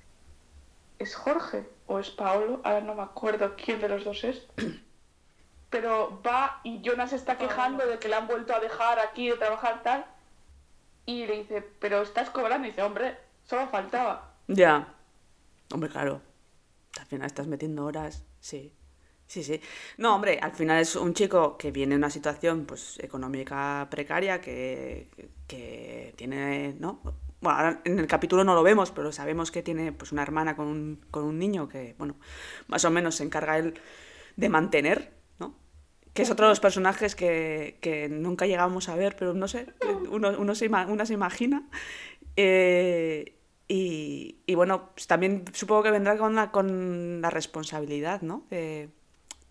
¿Es 0.99 1.15
Jorge 1.15 1.65
o 1.87 1.99
es 1.99 2.09
Paolo? 2.11 2.61
Ahora 2.63 2.81
no 2.81 2.95
me 2.95 3.01
acuerdo 3.03 3.55
quién 3.55 3.79
de 3.81 3.89
los 3.89 4.03
dos 4.03 4.23
es. 4.23 4.47
Pero 5.69 6.21
va 6.25 6.59
y 6.63 6.81
Jonas 6.81 7.13
está 7.13 7.37
quejando 7.37 7.85
de 7.87 7.97
que 7.97 8.07
le 8.07 8.15
han 8.15 8.27
vuelto 8.27 8.55
a 8.55 8.59
dejar 8.59 8.99
aquí 8.99 9.29
de 9.29 9.37
trabajar 9.37 9.81
tal. 9.83 10.05
Y 11.05 11.25
le 11.25 11.37
dice, 11.39 11.67
pero 11.79 12.01
estás 12.03 12.29
cobrando. 12.29 12.67
Y 12.67 12.71
dice, 12.71 12.83
hombre, 12.83 13.17
solo 13.43 13.67
faltaba. 13.67 14.31
Ya. 14.47 14.87
Hombre, 15.73 15.89
claro. 15.89 16.21
Al 16.99 17.05
final 17.07 17.25
estás 17.27 17.47
metiendo 17.47 17.85
horas. 17.85 18.23
Sí. 18.39 18.73
Sí, 19.25 19.43
sí. 19.43 19.59
No, 19.97 20.15
hombre, 20.15 20.37
al 20.41 20.51
final 20.51 20.79
es 20.79 20.95
un 20.95 21.13
chico 21.13 21.57
que 21.57 21.71
viene 21.71 21.95
en 21.95 21.99
una 22.01 22.09
situación 22.11 22.65
pues 22.65 22.99
económica 22.99 23.87
precaria, 23.89 24.39
que, 24.41 25.09
que 25.47 26.13
tiene, 26.15 26.75
¿no? 26.79 27.01
Bueno, 27.41 27.57
ahora 27.57 27.81
en 27.85 27.97
el 27.99 28.05
capítulo 28.07 28.43
no 28.43 28.53
lo 28.53 28.61
vemos, 28.63 28.91
pero 28.91 29.11
sabemos 29.11 29.49
que 29.49 29.63
tiene 29.63 29.91
pues 29.91 30.11
una 30.11 30.21
hermana 30.21 30.55
con 30.55 30.67
un, 30.67 31.01
con 31.09 31.23
un 31.23 31.39
niño 31.39 31.67
que, 31.67 31.95
bueno, 31.97 32.15
más 32.67 32.85
o 32.85 32.91
menos 32.91 33.15
se 33.15 33.23
encarga 33.23 33.57
él 33.57 33.73
de 34.35 34.49
mantener, 34.49 35.13
¿no? 35.39 35.55
Que 36.13 36.21
es 36.21 36.29
otro 36.29 36.45
de 36.45 36.51
los 36.51 36.59
personajes 36.59 37.15
que, 37.15 37.79
que 37.81 38.09
nunca 38.09 38.45
llegamos 38.45 38.87
a 38.87 38.95
ver, 38.95 39.15
pero 39.15 39.33
no 39.33 39.47
sé, 39.47 39.67
uno, 40.11 40.35
uno 40.37 40.53
se, 40.55 40.69
ima- 40.69 40.87
una 40.87 41.05
se 41.07 41.13
imagina. 41.15 41.67
Eh, 42.35 43.39
y, 43.67 44.37
y 44.45 44.55
bueno, 44.55 44.89
pues 44.93 45.07
también 45.07 45.45
supongo 45.53 45.83
que 45.83 45.91
vendrá 45.91 46.17
con 46.17 46.35
la, 46.35 46.51
con 46.51 47.21
la 47.21 47.29
responsabilidad, 47.29 48.21
¿no? 48.21 48.43
De, 48.49 48.89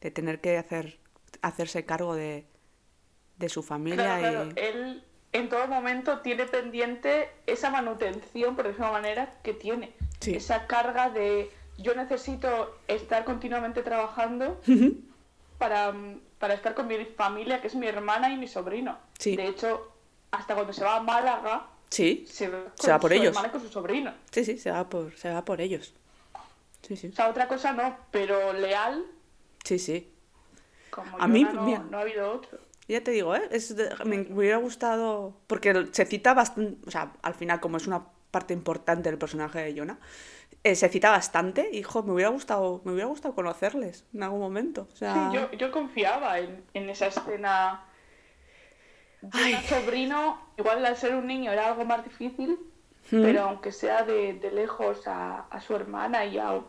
de 0.01 0.11
tener 0.11 0.41
que 0.41 0.59
hacer, 0.59 0.99
hacerse 1.41 1.85
cargo 1.85 2.15
de, 2.15 2.47
de 3.39 3.49
su 3.49 3.63
familia 3.63 4.19
Claro, 4.19 4.21
claro. 4.21 4.49
y... 4.57 4.61
Él 4.61 5.05
en 5.33 5.49
todo 5.49 5.67
momento 5.67 6.21
tiene 6.21 6.45
pendiente 6.45 7.31
esa 7.47 7.71
manutención, 7.71 8.55
por 8.55 8.67
decirlo 8.67 8.87
de 8.87 8.93
manera, 8.93 9.35
que 9.43 9.55
tiene. 9.55 9.95
Sí. 10.21 10.35
Esa 10.35 10.67
carga 10.67 11.09
de 11.09 11.51
yo 11.79 11.95
necesito 11.95 12.79
estar 12.87 13.25
continuamente 13.25 13.83
trabajando 13.83 14.61
para, 15.59 15.95
para 16.39 16.55
estar 16.55 16.75
con 16.75 16.87
mi 16.87 17.03
familia, 17.07 17.61
que 17.63 17.69
es 17.69 17.75
mi 17.75 17.87
hermana 17.87 18.31
y 18.31 18.37
mi 18.37 18.47
sobrino. 18.47 18.99
Sí. 19.19 19.37
De 19.37 19.47
hecho, 19.47 19.91
hasta 20.31 20.55
cuando 20.55 20.75
se 20.75 20.85
va 20.85 20.97
a 20.97 21.03
Málaga, 21.03 21.69
Sí, 21.93 22.25
se 22.29 22.49
va, 22.49 22.63
con 22.65 22.73
Se 22.79 22.91
va 22.91 22.99
por 22.99 23.13
ellos. 23.13 23.27
hermana 23.37 23.53
con 23.53 23.61
su 23.61 23.69
sobrino. 23.69 24.15
sí, 24.31 24.45
sí, 24.45 24.57
se 24.59 24.71
va 24.71 24.89
por, 24.89 25.15
se 25.17 25.31
va 25.31 25.45
por 25.45 25.61
ellos. 25.61 25.93
Sí, 26.81 26.97
sí. 26.97 27.09
O 27.09 27.13
sea, 27.13 27.29
otra 27.29 27.47
cosa 27.49 27.73
no, 27.73 27.97
pero 28.11 28.53
leal, 28.55 29.05
Sí, 29.65 29.79
sí. 29.79 30.11
como 30.91 31.17
A 31.21 31.29
mí, 31.29 31.45
no, 31.45 31.63
mira. 31.65 31.79
no 31.91 31.99
ha 31.99 32.01
habido 32.01 32.33
otro. 32.33 32.59
Ya 32.89 33.05
te 33.05 33.11
digo, 33.13 33.37
¿eh? 33.37 33.43
Es 33.51 33.77
de- 33.77 33.95
me 34.05 34.23
hubiera 34.33 34.57
gustado. 34.57 35.35
Porque 35.47 35.87
se 35.93 36.05
cita 36.07 36.35
bastante. 36.35 36.79
O 36.87 36.91
sea, 36.91 37.13
al 37.23 37.35
final, 37.35 37.61
como 37.61 37.77
es 37.77 37.87
una 37.87 38.05
parte 38.31 38.53
importante 38.55 39.09
del 39.11 39.19
personaje 39.19 39.61
de 39.61 39.79
Jonah, 39.79 39.99
eh, 40.65 40.75
se 40.75 40.89
cita 40.89 41.11
bastante. 41.11 41.71
Hijo, 41.73 42.03
me 42.03 42.13
hubiera 42.13 42.31
gustado, 42.31 42.81
me 42.85 42.93
hubiera 42.93 43.07
gustado 43.09 43.35
conocerles 43.35 44.05
en 44.15 44.23
algún 44.25 44.41
momento. 44.41 44.89
O 44.93 44.97
sea, 44.97 45.31
Sí, 45.31 45.37
yo, 45.37 45.51
yo 45.53 45.71
confiaba 45.71 46.39
en, 46.41 46.65
en 46.75 46.91
esa 46.91 47.07
escena. 47.07 47.85
Un 49.23 49.63
sobrino, 49.69 50.41
igual 50.59 50.85
al 50.85 50.97
ser 50.97 51.15
un 51.15 51.27
niño 51.27 51.53
era 51.53 51.69
algo 51.69 51.85
más 51.85 52.05
difícil, 52.05 52.59
Mm. 53.11 53.21
pero 53.23 53.43
aunque 53.43 53.73
sea 53.73 54.05
de, 54.05 54.35
de 54.35 54.53
lejos 54.53 55.07
a, 55.09 55.41
a 55.51 55.61
su 55.61 55.75
hermana 55.75 56.25
y 56.25 56.39
a, 56.39 56.61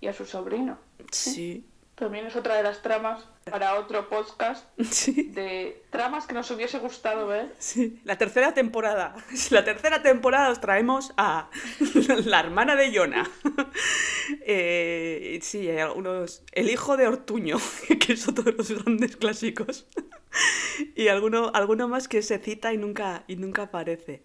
y 0.00 0.06
a 0.08 0.12
su 0.12 0.24
sobrino. 0.24 0.78
sí. 1.12 1.64
También 1.94 2.26
es 2.26 2.36
otra 2.36 2.56
de 2.56 2.62
las 2.62 2.82
tramas 2.82 3.24
para 3.50 3.76
otro 3.80 4.10
podcast 4.10 4.66
Sí, 4.90 5.30
de 5.32 5.82
tramas 5.88 6.26
que 6.26 6.34
nos 6.34 6.50
hubiese 6.50 6.78
gustado 6.78 7.26
ver. 7.26 7.54
sí. 7.58 8.00
La 8.04 8.18
tercera 8.18 8.52
temporada. 8.52 9.14
La 9.50 9.64
tercera 9.64 10.02
temporada 10.02 10.50
os 10.50 10.60
traemos 10.60 11.14
a 11.16 11.48
la 12.26 12.40
hermana 12.40 12.76
de 12.76 12.92
Yona. 12.92 13.26
Eh, 14.42 15.38
sí, 15.42 15.68
hay 15.70 15.78
algunos. 15.78 16.42
El 16.52 16.68
hijo 16.70 16.96
de 16.96 17.06
Ortuño, 17.08 17.56
que 18.00 18.12
es 18.14 18.28
otro 18.28 18.44
de 18.44 18.52
los 18.52 18.70
grandes 18.72 19.16
clásicos. 19.16 19.86
Y 20.94 21.08
alguno, 21.08 21.50
alguno 21.54 21.88
más 21.88 22.08
que 22.08 22.22
se 22.22 22.38
cita 22.38 22.72
y 22.72 22.78
nunca, 22.78 23.24
y 23.26 23.36
nunca 23.36 23.62
aparece. 23.62 24.22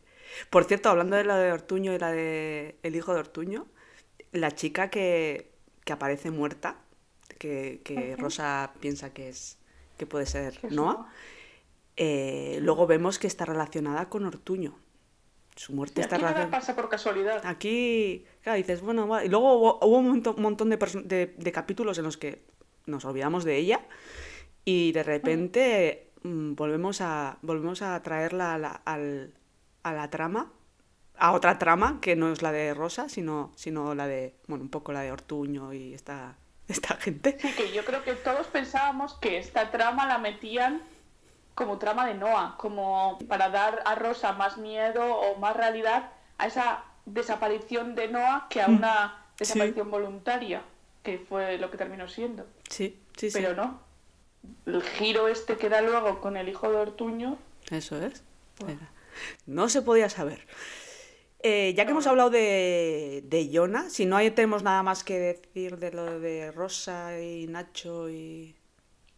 Por 0.50 0.64
cierto, 0.66 0.90
hablando 0.90 1.16
de 1.16 1.24
la 1.24 1.38
de 1.38 1.52
Ortuño 1.52 1.94
y 1.94 2.00
la 2.00 2.12
de 2.12 2.78
El 2.84 2.96
hijo 2.96 3.14
de 3.14 3.20
Ortuño, 3.20 3.68
la 4.32 4.52
chica 4.52 4.90
que, 4.90 5.52
que 5.84 5.94
aparece 5.94 6.32
muerta, 6.32 6.78
que, 7.38 7.82
que 7.84 8.16
Rosa 8.18 8.72
piensa 8.80 9.14
que 9.14 9.30
es 9.30 9.58
que 9.98 10.06
puede 10.06 10.26
ser 10.26 10.60
Noah, 10.72 11.12
eh, 11.98 12.60
luego 12.62 12.88
vemos 12.88 13.20
que 13.20 13.28
está 13.28 13.46
relacionada 13.46 14.10
con 14.10 14.26
Ortuño. 14.26 14.78
Su 15.56 15.74
muerte 15.74 16.02
está 16.02 16.18
relacionada. 16.18 16.50
pasa 16.52 16.76
por 16.76 16.88
casualidad. 16.90 17.42
Aquí, 17.46 18.26
claro, 18.42 18.58
dices, 18.58 18.82
bueno, 18.82 19.08
va- 19.08 19.26
y 19.26 19.30
luego 19.30 19.54
hubo, 19.58 19.80
hubo 19.86 19.98
un 19.98 20.08
montón, 20.10 20.42
montón 20.42 20.70
de, 20.70 20.80
perso- 20.80 21.04
de- 21.04 21.36
de 21.38 21.52
capítulos 21.52 21.98
en 21.98 22.06
los 22.06 22.18
que 22.18 22.42
nos 22.86 23.04
olvidamos 23.06 23.44
de 23.44 23.58
ella 23.58 23.82
y 24.66 24.92
de 24.92 25.04
repente 25.04 26.10
mm, 26.24 26.54
volvemos 26.56 27.02
a 27.02 27.38
volvemos 27.42 27.82
a 27.82 28.02
traerla 28.02 28.54
a 28.54 28.58
la, 28.58 28.82
al- 28.86 29.34
a 29.84 29.94
la 29.94 30.10
trama, 30.10 30.52
a 31.18 31.32
otra 31.34 31.58
trama 31.60 32.00
que 32.02 32.16
no 32.16 32.32
es 32.32 32.42
la 32.42 32.52
de 32.52 32.74
Rosa, 32.74 33.10
sino, 33.10 33.52
sino 33.56 33.96
la 33.96 34.08
de, 34.08 34.36
bueno, 34.48 34.64
un 34.64 34.70
poco 34.70 34.92
la 34.92 35.02
de 35.02 35.12
Ortuño 35.12 35.74
y 35.74 35.94
esta, 35.94 36.36
esta 36.68 36.96
gente. 36.96 37.38
Sí, 37.42 37.52
que 37.54 37.72
yo 37.74 37.84
creo 37.86 38.04
que 38.04 38.14
todos 38.14 38.48
pensábamos 38.48 39.16
que 39.16 39.38
esta 39.38 39.72
trama 39.72 40.06
la 40.08 40.18
metían 40.18 40.82
como 41.56 41.78
trama 41.80 42.06
de 42.08 42.14
Noah, 42.14 42.56
como 42.58 43.20
para 43.28 43.50
dar 43.50 43.82
a 43.86 43.96
Rosa 43.96 44.32
más 44.34 44.58
miedo 44.58 45.04
o 45.04 45.38
más 45.38 45.56
realidad 45.56 46.12
a 46.38 46.48
esa 46.48 46.84
desaparición 47.06 47.94
de 47.96 48.08
Noah 48.08 48.48
que 48.50 48.62
a 48.62 48.68
una 48.68 49.26
desaparición 49.38 49.92
voluntaria, 49.92 50.62
que 51.04 51.20
fue 51.20 51.58
lo 51.58 51.70
que 51.70 51.78
terminó 51.78 52.08
siendo. 52.08 52.46
Sí, 52.70 53.00
sí, 53.18 53.30
sí. 53.30 53.38
Pero 53.38 53.54
no. 53.54 53.80
El 54.66 54.82
giro 54.82 55.28
este 55.28 55.58
que 55.58 55.70
da 55.70 55.82
luego 55.82 56.22
con 56.22 56.38
el 56.38 56.48
hijo 56.50 56.70
de 56.72 56.78
Ortuño, 56.78 57.38
Eso 57.70 58.02
es. 58.02 58.24
Era. 58.68 58.92
No 59.46 59.70
se 59.70 59.82
podía 59.82 60.10
saber. 60.10 60.46
Eh, 61.44 61.74
ya 61.76 61.86
que 61.86 61.92
hemos 61.92 62.06
hablado 62.06 62.30
de, 62.30 63.24
de 63.26 63.50
Yona, 63.50 63.90
si 63.90 64.06
no 64.06 64.16
hay- 64.18 64.30
tenemos 64.32 64.62
nada 64.62 64.84
más 64.84 65.04
que 65.04 65.18
decir 65.20 65.78
de 65.78 65.92
lo 65.92 66.20
de 66.20 66.52
Rosa 66.52 67.20
y 67.20 67.48
Nacho 67.48 68.10
y... 68.10 68.56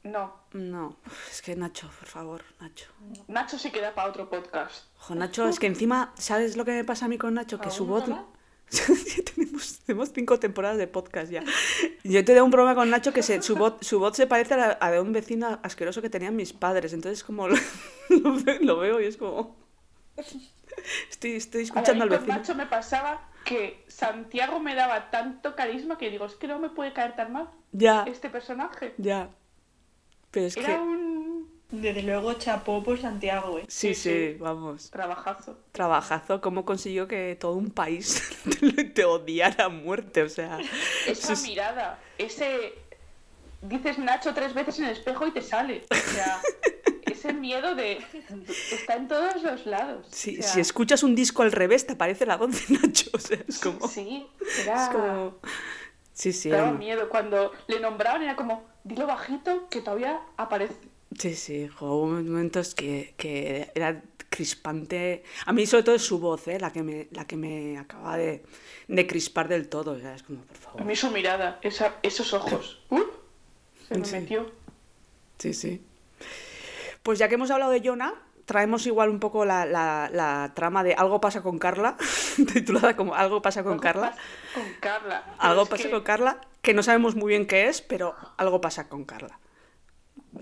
no. 0.04 0.42
No, 0.54 0.98
es 1.32 1.42
que 1.42 1.56
Nacho, 1.56 1.90
por 2.00 2.08
favor, 2.08 2.44
Nacho. 2.62 2.86
Nacho 3.28 3.58
sí 3.60 3.72
queda 3.72 3.94
para 3.94 4.10
otro 4.10 4.30
podcast. 4.30 4.86
Ojo, 5.00 5.16
Nacho, 5.16 5.48
es 5.50 5.60
que 5.60 5.68
encima, 5.68 6.14
¿sabes 6.18 6.56
lo 6.56 6.64
que 6.64 6.72
me 6.72 6.84
pasa 6.86 7.06
a 7.06 7.08
mí 7.10 7.18
con 7.18 7.34
Nacho? 7.34 7.60
Que 7.60 7.70
su 7.72 7.84
¿Aún 7.84 7.90
voz... 7.90 8.04
Ya 9.18 9.24
tenemos, 9.24 9.80
tenemos 9.86 10.12
cinco 10.14 10.40
temporadas 10.40 10.78
de 10.78 10.88
podcast 10.88 11.32
ya. 11.32 11.44
Yo 12.04 12.24
tengo 12.26 12.44
un 12.44 12.52
problema 12.52 12.76
con 12.76 12.90
Nacho 12.90 13.14
que 13.14 13.22
se- 13.24 13.42
su, 13.42 13.56
voz, 13.56 13.76
su 13.82 14.00
voz 14.00 14.16
se 14.18 14.26
parece 14.28 14.56
a 14.56 14.58
la 14.58 14.78
a 14.82 14.92
de 14.92 15.00
un 15.00 15.12
vecino 15.14 15.60
asqueroso 15.64 16.02
que 16.02 16.10
tenían 16.10 16.36
mis 16.36 16.54
padres. 16.54 16.94
Entonces 16.94 17.24
como 17.24 17.48
lo, 17.50 17.56
lo 18.10 18.44
ve- 18.44 18.60
lo 18.62 18.80
veo 18.80 19.00
y 19.02 19.06
es 19.06 19.18
como... 19.18 19.56
Estoy, 21.10 21.34
estoy 21.36 21.62
A 21.62 21.64
escuchando 21.66 22.04
al 22.04 22.10
mí 22.10 22.16
con 22.16 22.26
vecino. 22.26 22.38
Nacho 22.40 22.56
me 22.56 22.66
pasaba 22.66 23.30
que 23.46 23.84
Santiago 23.88 24.60
me 24.60 24.74
daba 24.76 25.12
tanto 25.12 25.56
carisma 25.56 25.98
que 25.98 26.10
digo, 26.10 26.26
es 26.26 26.34
que 26.36 26.48
no 26.48 26.60
me 26.60 26.70
puede 26.70 26.94
caer 26.94 27.16
tan 27.16 27.32
mal 27.34 27.50
Ya, 27.72 28.04
este 28.08 28.30
personaje. 28.30 28.94
ya. 28.98 29.30
Pero 30.32 30.48
es 30.48 30.58
Era 30.58 30.68
que... 30.68 30.74
un 30.80 31.13
Desde 31.74 32.04
luego 32.04 32.34
chapó 32.34 32.84
por 32.84 33.02
Santiago, 33.02 33.58
¿eh? 33.58 33.66
Sí, 33.68 33.96
sí, 33.96 33.96
sí, 33.96 34.10
sí. 34.34 34.38
vamos. 34.40 34.92
trabajazo. 34.92 35.58
Trabajazo, 35.72 36.40
cómo 36.40 36.66
consiguió 36.66 37.08
que 37.08 37.36
todo 37.40 37.54
un 37.54 37.72
país 37.72 38.22
te, 38.60 38.84
te 38.94 39.06
odiara 39.06 39.66
a 39.66 39.70
muerte, 39.70 40.22
o 40.22 40.30
sea... 40.30 40.60
Esa 41.08 41.34
es- 41.34 41.42
mirada, 41.44 42.00
ese... 42.20 42.76
Dices 43.64 43.98
Nacho 43.98 44.34
tres 44.36 44.54
veces 44.54 44.78
en 44.80 44.86
el 44.86 44.92
espejo 44.92 45.26
y 45.26 45.32
te 45.32 45.42
sale. 45.42 45.84
O 45.90 45.96
sea, 45.96 46.40
ese 47.12 47.34
miedo 47.34 47.74
de... 47.74 47.98
Está 48.72 48.96
en 48.96 49.08
todos 49.08 49.42
los 49.42 49.66
lados. 49.66 50.06
O 50.06 50.14
sea, 50.14 50.44
si 50.44 50.60
escuchas 50.60 51.02
un 51.02 51.16
disco 51.16 51.42
al 51.42 51.52
revés, 51.52 51.88
te 51.88 51.94
aparece 51.94 52.28
la 52.28 52.38
voz 52.38 52.52
de 52.70 52.78
Nacho, 52.78 53.10
o 53.14 53.18
sea, 53.18 53.40
es 53.48 53.58
como... 53.60 53.88
Sí, 53.88 54.28
era... 54.62 54.84
Es 54.84 54.90
como... 54.90 55.38
Sí, 56.12 56.34
sí, 56.34 56.50
Daba 56.50 56.72
miedo. 56.74 57.10
Cuando 57.10 57.52
le 57.66 57.80
nombraban 57.80 58.22
era 58.22 58.36
como, 58.36 58.64
dilo 58.84 59.08
bajito 59.08 59.68
que 59.70 59.82
todavía 59.82 60.20
aparece. 60.38 60.76
Sí, 61.18 61.36
sí, 61.36 61.70
hubo 61.80 62.08
momentos 62.08 62.76
que, 62.76 63.14
que 63.18 63.72
era 63.76 64.02
crispante. 64.30 65.24
A 65.46 65.54
mí 65.54 65.66
sobre 65.66 65.84
todo 65.84 65.96
es 65.96 66.02
su 66.02 66.20
voz, 66.20 66.48
¿eh? 66.48 66.60
la, 66.60 66.72
que 66.72 66.82
me, 66.84 67.08
la 67.12 67.26
que 67.26 67.36
me 67.36 67.78
acaba 67.78 68.18
de, 68.18 68.44
de 68.88 69.08
crispar 69.08 69.48
del 69.48 69.70
todo, 69.70 69.92
o 69.92 70.00
sea, 70.00 70.16
es 70.16 70.24
como, 70.24 70.42
por 70.42 70.58
A 70.58 70.60
favor. 70.60 70.86
mí 70.86 70.96
su 70.96 71.12
mirada, 71.12 71.60
esa, 71.62 71.96
esos 72.04 72.34
ojos. 72.34 72.82
¡uh! 72.90 73.02
se 73.88 73.98
me 73.98 74.06
Sí. 74.06 74.16
metió. 74.16 74.52
Sí, 75.40 75.54
sí. 75.54 75.82
Pues 77.04 77.20
ya 77.20 77.28
que 77.28 77.36
hemos 77.36 77.52
hablado 77.52 77.72
de 77.72 77.82
Jonah, 77.84 78.14
traemos 78.46 78.88
igual 78.88 79.10
un 79.10 79.20
poco 79.20 79.46
la, 79.46 79.66
la- 79.66 80.10
la 80.12 80.52
trama 80.56 80.84
de 80.84 80.94
Algo 80.94 81.20
pasa 81.22 81.42
con 81.44 81.60
Carla, 81.60 81.98
titulada 82.54 82.96
como 82.96 83.14
Algo 83.16 83.42
pasa 83.42 83.62
con 83.64 83.74
Algo 83.74 83.84
Carla. 83.84 84.12
pasa 84.12 84.22
Con 84.54 84.74
Carla. 84.80 85.36
Algo 85.38 85.66
pasa 85.66 85.84
que- 85.84 85.92
con 85.92 86.02
Carla, 86.04 86.42
que 86.62 86.74
no 86.74 86.82
sabemos 86.82 87.16
muy 87.16 87.30
bien 87.30 87.46
qué 87.46 87.68
es, 87.68 87.82
pero 87.82 88.16
algo 88.38 88.62
pasa 88.62 88.88
con 88.90 89.04
Carla. 89.06 89.40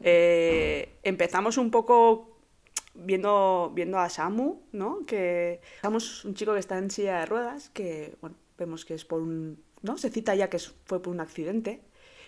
Eh, 0.03 0.97
empezamos 1.03 1.57
un 1.57 1.71
poco 1.71 2.37
viendo, 2.93 3.71
viendo 3.73 3.99
a 3.99 4.09
Samu, 4.09 4.61
¿no? 4.71 5.05
Que 5.05 5.61
Samu 5.81 5.97
es 5.97 6.25
un 6.25 6.33
chico 6.33 6.53
que 6.53 6.59
está 6.59 6.77
en 6.77 6.89
silla 6.91 7.19
de 7.19 7.25
ruedas, 7.25 7.69
que, 7.69 8.15
bueno, 8.21 8.35
vemos 8.57 8.85
que 8.85 8.93
es 8.93 9.05
por 9.05 9.21
un... 9.21 9.61
¿no? 9.81 9.97
Se 9.97 10.09
cita 10.09 10.35
ya 10.35 10.49
que 10.49 10.59
fue 10.59 11.01
por 11.01 11.13
un 11.13 11.19
accidente, 11.19 11.81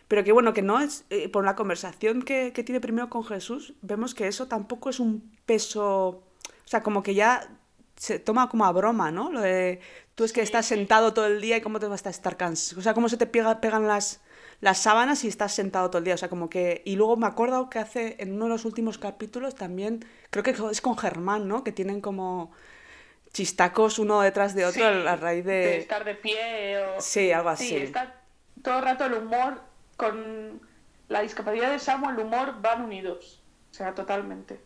pero 0.07 0.23
que, 0.23 0.31
bueno, 0.31 0.53
que 0.53 0.61
no 0.61 0.79
es... 0.79 1.05
eh, 1.09 1.29
por 1.29 1.45
la 1.45 1.55
conversación 1.55 2.23
que, 2.23 2.51
que 2.53 2.63
tiene 2.63 2.81
primero 2.81 3.09
con 3.09 3.23
Jesús, 3.23 3.73
vemos 3.81 4.15
que 4.15 4.27
eso 4.27 4.47
tampoco 4.47 4.89
es 4.89 4.99
un 4.99 5.31
peso... 5.45 6.23
O 6.65 6.67
sea, 6.67 6.81
como 6.81 7.03
que 7.03 7.13
ya 7.13 7.57
se 7.95 8.17
toma 8.17 8.49
como 8.49 8.65
a 8.65 8.71
broma, 8.71 9.11
¿no? 9.11 9.31
Lo 9.31 9.41
de 9.41 9.79
tú 10.15 10.23
es 10.23 10.33
que 10.33 10.41
estás 10.41 10.65
sentado 10.65 11.13
todo 11.13 11.27
el 11.27 11.41
día 11.41 11.57
y 11.57 11.61
cómo 11.61 11.79
te 11.79 11.87
vas 11.87 12.05
a 12.05 12.09
estar 12.09 12.37
cansado. 12.37 12.79
O 12.79 12.83
sea, 12.83 12.93
cómo 12.95 13.07
se 13.09 13.17
te 13.17 13.27
pega- 13.27 13.59
pegan 13.59 13.85
las, 13.87 14.21
las 14.63 14.79
sábanas 14.79 15.25
y 15.25 15.27
estás 15.27 15.53
sentado 15.53 15.89
todo 15.89 15.99
el 15.99 16.05
día. 16.05 16.15
O 16.15 16.17
sea, 16.17 16.29
como 16.29 16.49
que. 16.49 16.81
Y 16.85 16.95
luego 16.95 17.17
me 17.17 17.27
acuerdo 17.27 17.69
que 17.69 17.79
hace 17.79 18.15
en 18.19 18.33
uno 18.33 18.45
de 18.45 18.51
los 18.51 18.65
últimos 18.65 18.97
capítulos 18.97 19.55
también, 19.55 20.05
creo 20.29 20.43
que 20.43 20.55
es 20.71 20.81
con 20.81 20.97
Germán, 20.97 21.47
¿no? 21.49 21.63
Que 21.65 21.73
tienen 21.73 21.99
como 21.99 22.51
chistacos 23.33 23.99
uno 23.99 24.21
detrás 24.21 24.55
de 24.55 24.65
otro 24.65 24.81
Sí, 24.81 25.07
a 25.07 25.15
raíz 25.17 25.43
de 25.43 25.51
de. 25.53 25.77
estar 25.77 26.05
de 26.05 26.15
pie 26.15 26.77
o... 26.77 27.01
Sí, 27.01 27.31
algo 27.31 27.49
así. 27.49 27.69
Sí, 27.69 27.75
está 27.77 28.21
todo 28.61 28.77
el 28.77 28.83
rato 28.85 29.05
el 29.05 29.15
humor 29.15 29.61
con 29.97 30.61
la 31.09 31.21
discapacidad 31.21 31.69
de 31.71 31.79
Samu, 31.79 32.09
el 32.11 32.19
humor 32.19 32.61
van 32.61 32.83
unidos. 32.83 33.41
O 33.71 33.73
sea, 33.73 33.93
totalmente. 33.93 34.59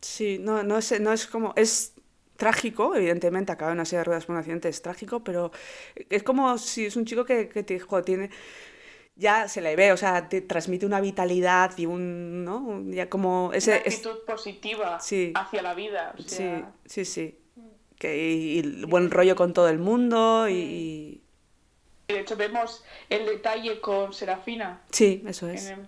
Sí, 0.00 0.38
no, 0.40 0.62
no 0.62 0.78
es, 0.78 1.00
no 1.00 1.12
es 1.12 1.26
como. 1.26 1.52
Es 1.56 1.94
trágico, 2.36 2.94
evidentemente, 2.94 3.52
acaba 3.52 3.72
en 3.72 3.78
una 3.78 3.84
silla 3.84 3.98
de 3.98 4.04
ruedas 4.04 4.26
por 4.26 4.34
un 4.34 4.38
accidente, 4.40 4.68
es 4.68 4.82
trágico, 4.82 5.24
pero 5.24 5.50
es 6.10 6.22
como 6.22 6.58
si 6.58 6.86
es 6.86 6.96
un 6.96 7.06
chico 7.06 7.24
que, 7.24 7.48
que 7.48 7.62
te, 7.62 7.80
jo, 7.80 8.02
tiene. 8.02 8.30
Ya 9.18 9.48
se 9.48 9.62
le 9.62 9.76
ve, 9.76 9.92
o 9.92 9.96
sea, 9.96 10.28
te 10.28 10.42
transmite 10.42 10.84
una 10.84 11.00
vitalidad 11.00 11.72
y 11.78 11.86
un. 11.86 12.44
¿no? 12.44 12.82
Ya 12.90 13.08
como. 13.08 13.50
Ese, 13.54 13.70
Una 13.72 13.80
es- 13.80 13.94
actitud 13.96 14.18
positiva 14.26 15.00
Sí. 15.00 15.32
hacia 15.34 15.62
la 15.62 15.74
vida. 15.74 16.14
O 16.18 16.22
sí, 16.22 16.28
sea, 16.28 16.72
sí, 16.84 17.04
sí. 17.04 17.38
Que, 17.98 18.30
y, 18.30 18.56
y 18.56 18.58
el 18.58 18.86
buen 18.86 19.10
rollo 19.10 19.34
con 19.34 19.54
todo 19.54 19.68
el 19.68 19.78
mundo 19.78 20.48
y. 20.48 20.52
y- 20.54 21.22
De 22.08 22.20
hecho, 22.20 22.36
vemos 22.36 22.84
el 23.08 23.24
detalle 23.26 23.80
con 23.80 24.12
Serafina 24.12 24.82
Sí, 24.90 25.24
eso 25.26 25.48
es. 25.48 25.66
en 25.70 25.80
el 25.80 25.86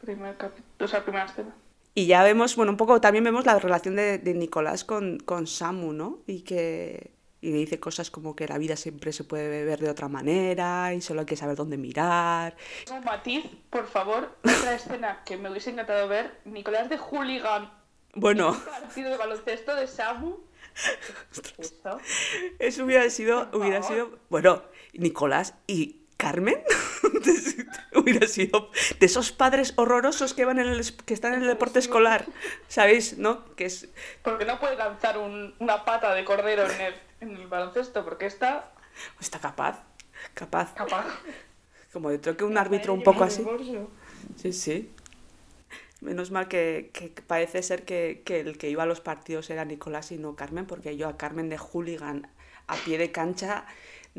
primer 0.00 0.36
capítulo, 0.36 0.84
o 0.84 0.88
sea, 0.88 1.02
primera 1.02 1.24
escena. 1.24 1.54
Y 1.94 2.06
ya 2.06 2.22
vemos, 2.22 2.54
bueno, 2.54 2.70
un 2.72 2.76
poco 2.76 3.00
también 3.00 3.24
vemos 3.24 3.44
la 3.46 3.58
relación 3.58 3.96
de, 3.96 4.18
de 4.18 4.34
Nicolás 4.34 4.84
con, 4.84 5.18
con 5.18 5.46
Samu, 5.48 5.92
¿no? 5.94 6.18
Y 6.28 6.42
que 6.42 7.10
y 7.40 7.52
dice 7.52 7.78
cosas 7.78 8.10
como 8.10 8.34
que 8.34 8.48
la 8.48 8.58
vida 8.58 8.76
siempre 8.76 9.12
se 9.12 9.24
puede 9.24 9.64
ver 9.64 9.80
de 9.80 9.90
otra 9.90 10.08
manera 10.08 10.92
y 10.94 11.00
solo 11.00 11.20
hay 11.20 11.26
que 11.26 11.36
saber 11.36 11.56
dónde 11.56 11.76
mirar. 11.76 12.56
Un 12.90 13.04
matiz, 13.04 13.44
por 13.70 13.86
favor, 13.86 14.36
otra 14.40 14.74
escena 14.74 15.22
que 15.24 15.36
me 15.36 15.50
hubiese 15.50 15.70
encantado 15.70 16.08
ver, 16.08 16.40
Nicolás 16.44 16.88
de 16.88 16.98
Hooligan, 16.98 17.72
Bueno, 18.14 18.58
partido 18.64 19.10
de 19.10 19.16
baloncesto 19.16 19.74
de 19.74 19.86
Samu. 19.86 20.36
Eso 22.58 22.84
hubiera 22.84 23.08
sido, 23.10 23.48
hubiera 23.52 23.82
sido, 23.82 24.18
bueno, 24.30 24.62
Nicolás 24.92 25.54
y 25.66 26.07
Carmen 26.18 26.58
hubiera 27.94 28.26
sido 28.26 28.70
de 29.00 29.06
esos 29.06 29.32
padres 29.32 29.72
horrorosos 29.76 30.34
que 30.34 30.44
van 30.44 30.58
en 30.58 30.66
el, 30.66 30.94
que 31.06 31.14
están 31.14 31.32
en 31.34 31.42
el 31.42 31.48
deporte 31.48 31.78
escolar, 31.78 32.26
¿sabéis? 32.68 33.16
¿No? 33.18 33.44
Que 33.54 33.64
es 33.66 33.88
Porque 34.22 34.44
no 34.44 34.58
puede 34.60 34.76
lanzar 34.76 35.16
un- 35.16 35.54
una 35.60 35.84
pata 35.86 36.12
de 36.14 36.24
cordero 36.24 36.68
en 36.70 36.80
el, 36.80 36.94
en 37.20 37.36
el 37.36 37.46
baloncesto, 37.46 38.04
porque 38.04 38.26
está 38.26 38.72
está 39.20 39.38
capaz, 39.38 39.78
capaz, 40.34 40.74
capaz. 40.74 41.06
como 41.92 42.10
yo 42.10 42.20
creo 42.20 42.36
que 42.36 42.44
un 42.44 42.58
árbitro 42.58 42.92
un 42.92 43.02
poco 43.04 43.24
así. 43.24 43.46
Sí, 44.36 44.52
sí. 44.52 44.90
Menos 46.00 46.30
mal 46.30 46.46
que, 46.48 46.90
que 46.92 47.10
parece 47.26 47.62
ser 47.62 47.84
que, 47.84 48.22
que 48.24 48.40
el 48.40 48.56
que 48.58 48.70
iba 48.70 48.84
a 48.84 48.86
los 48.86 49.00
partidos 49.00 49.50
era 49.50 49.64
Nicolás 49.64 50.12
y 50.12 50.18
no 50.18 50.36
Carmen, 50.36 50.66
porque 50.66 50.96
yo 50.96 51.08
a 51.08 51.16
Carmen 51.16 51.48
de 51.48 51.58
hooligan 51.58 52.28
a 52.68 52.76
pie 52.76 52.98
de 52.98 53.10
cancha 53.10 53.66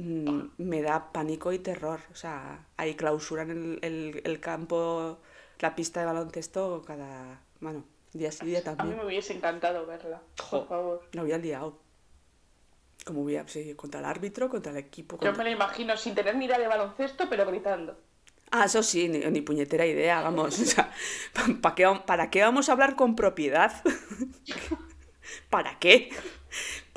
me 0.01 0.81
da 0.81 1.11
pánico 1.11 1.51
y 1.51 1.59
terror. 1.59 1.99
O 2.11 2.15
sea, 2.15 2.65
ahí 2.77 2.95
clausuran 2.95 3.49
el, 3.51 3.79
el, 3.81 4.21
el 4.23 4.39
campo, 4.39 5.19
la 5.59 5.75
pista 5.75 5.99
de 5.99 6.05
baloncesto 6.05 6.83
cada, 6.85 7.41
bueno, 7.59 7.83
día 8.13 8.31
sí 8.31 8.45
día 8.45 8.59
A 8.59 8.61
mí 8.61 8.77
también. 8.77 8.97
me 8.97 9.05
hubiese 9.05 9.33
encantado 9.33 9.85
verla, 9.85 10.21
Jo, 10.39 10.59
por 10.59 10.67
favor. 10.67 11.01
Lo 11.13 11.21
había 11.21 11.37
liado. 11.37 11.79
Como 13.05 13.23
hubiera, 13.23 13.47
sí, 13.47 13.73
contra 13.75 13.99
el 14.01 14.05
árbitro, 14.05 14.49
contra 14.49 14.71
el 14.71 14.77
equipo. 14.77 15.17
Yo 15.21 15.33
me 15.33 15.43
la 15.43 15.49
imagino 15.49 15.97
sin 15.97 16.15
tener 16.15 16.35
ni 16.35 16.45
idea 16.45 16.59
de 16.59 16.67
baloncesto, 16.67 17.27
pero 17.29 17.45
gritando. 17.45 17.97
Ah, 18.51 18.65
eso 18.65 18.81
sí, 18.83 19.07
ni, 19.09 19.19
ni 19.19 19.41
puñetera 19.41 19.85
idea, 19.85 20.21
vamos. 20.21 20.59
O 20.59 20.65
sea, 20.65 20.91
¿pa 21.61 21.75
qué, 21.75 21.87
¿para 22.05 22.29
qué 22.29 22.41
vamos 22.41 22.69
a 22.69 22.73
hablar 22.73 22.95
con 22.95 23.15
propiedad? 23.15 23.71
¿Para 25.49 25.79
qué? 25.79 26.09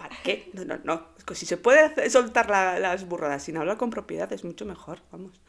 ¿Para 0.03 0.23
qué? 0.23 0.51
No, 0.53 0.65
no, 0.65 0.79
no. 0.85 1.07
Es 1.19 1.25
que 1.25 1.35
Si 1.35 1.47
se 1.47 1.57
puede 1.57 1.81
hacer- 1.81 2.11
soltar 2.11 2.49
la- 2.51 2.79
las 2.79 3.07
burradas 3.09 3.43
sin 3.45 3.57
hablar 3.57 3.77
con 3.77 3.91
propiedad 3.91 4.33
es 4.33 4.45
mucho 4.45 4.65
mejor, 4.67 5.01
vamos. 5.11 5.41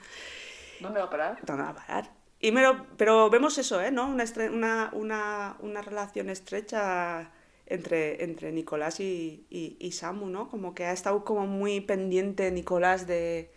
¿Dónde 0.79 0.99
va 0.99 1.05
a 1.05 1.09
parar? 1.09 1.39
¿Dónde 1.45 1.63
va 1.63 1.69
a 1.69 1.75
parar? 1.75 2.11
Y 2.39 2.51
mero- 2.51 2.85
pero 2.97 3.29
vemos 3.29 3.57
eso, 3.57 3.81
¿eh? 3.81 3.89
¿No? 3.91 4.07
Una, 4.07 4.23
estre- 4.23 4.51
una, 4.51 4.89
una, 4.93 5.55
una 5.61 5.81
relación 5.81 6.29
estrecha 6.29 7.31
entre, 7.65 8.23
entre 8.23 8.51
Nicolás 8.51 8.99
y, 8.99 9.45
y, 9.49 9.77
y 9.79 9.91
Samu, 9.93 10.27
¿no? 10.27 10.49
Como 10.49 10.73
que 10.75 10.85
ha 10.85 10.91
estado 10.91 11.23
como 11.23 11.47
muy 11.47 11.79
pendiente 11.81 12.51
Nicolás 12.51 13.07
de, 13.07 13.49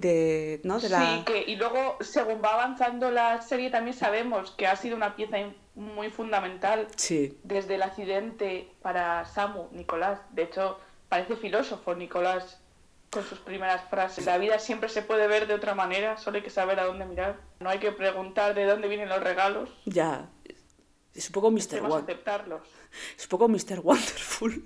de, 0.00 0.60
¿no? 0.64 0.78
De 0.78 0.88
la... 0.88 1.00
Sí, 1.00 1.24
que, 1.24 1.42
y 1.46 1.56
luego, 1.56 1.96
según 2.00 2.40
va 2.44 2.54
avanzando 2.54 3.10
la 3.10 3.40
serie, 3.42 3.70
también 3.70 3.96
sabemos 3.96 4.50
que 4.52 4.66
ha 4.66 4.76
sido 4.76 4.96
una 4.96 5.16
pieza 5.16 5.38
muy 5.74 6.10
fundamental 6.10 6.86
Sí, 6.96 7.38
desde 7.42 7.74
el 7.76 7.82
accidente 7.82 8.70
para 8.82 9.24
Samu, 9.24 9.68
Nicolás. 9.72 10.20
De 10.30 10.42
hecho, 10.44 10.78
parece 11.08 11.36
filósofo 11.36 11.94
Nicolás 11.94 12.60
con 13.10 13.24
sus 13.24 13.38
primeras 13.38 13.88
frases. 13.88 14.26
La 14.26 14.36
vida 14.38 14.58
siempre 14.58 14.88
se 14.90 15.00
puede 15.02 15.26
ver 15.26 15.46
de 15.46 15.54
otra 15.54 15.74
manera, 15.74 16.16
solo 16.18 16.36
hay 16.36 16.42
que 16.42 16.50
saber 16.50 16.78
a 16.80 16.84
dónde 16.84 17.06
mirar. 17.06 17.40
No 17.60 17.70
hay 17.70 17.78
que 17.78 17.92
preguntar 17.92 18.54
de 18.54 18.64
dónde 18.64 18.88
vienen 18.88 19.08
los 19.08 19.22
regalos, 19.22 19.70
ya. 19.86 20.28
Es 21.14 21.28
un 21.28 21.32
poco 21.32 21.50
Mr. 21.50 21.68
debemos 21.70 21.92
Won- 21.92 22.02
aceptarlos. 22.02 22.60
Es 23.16 23.22
un 23.24 23.28
poco 23.30 23.48
Mr. 23.48 23.80
Wonderful. 23.82 24.62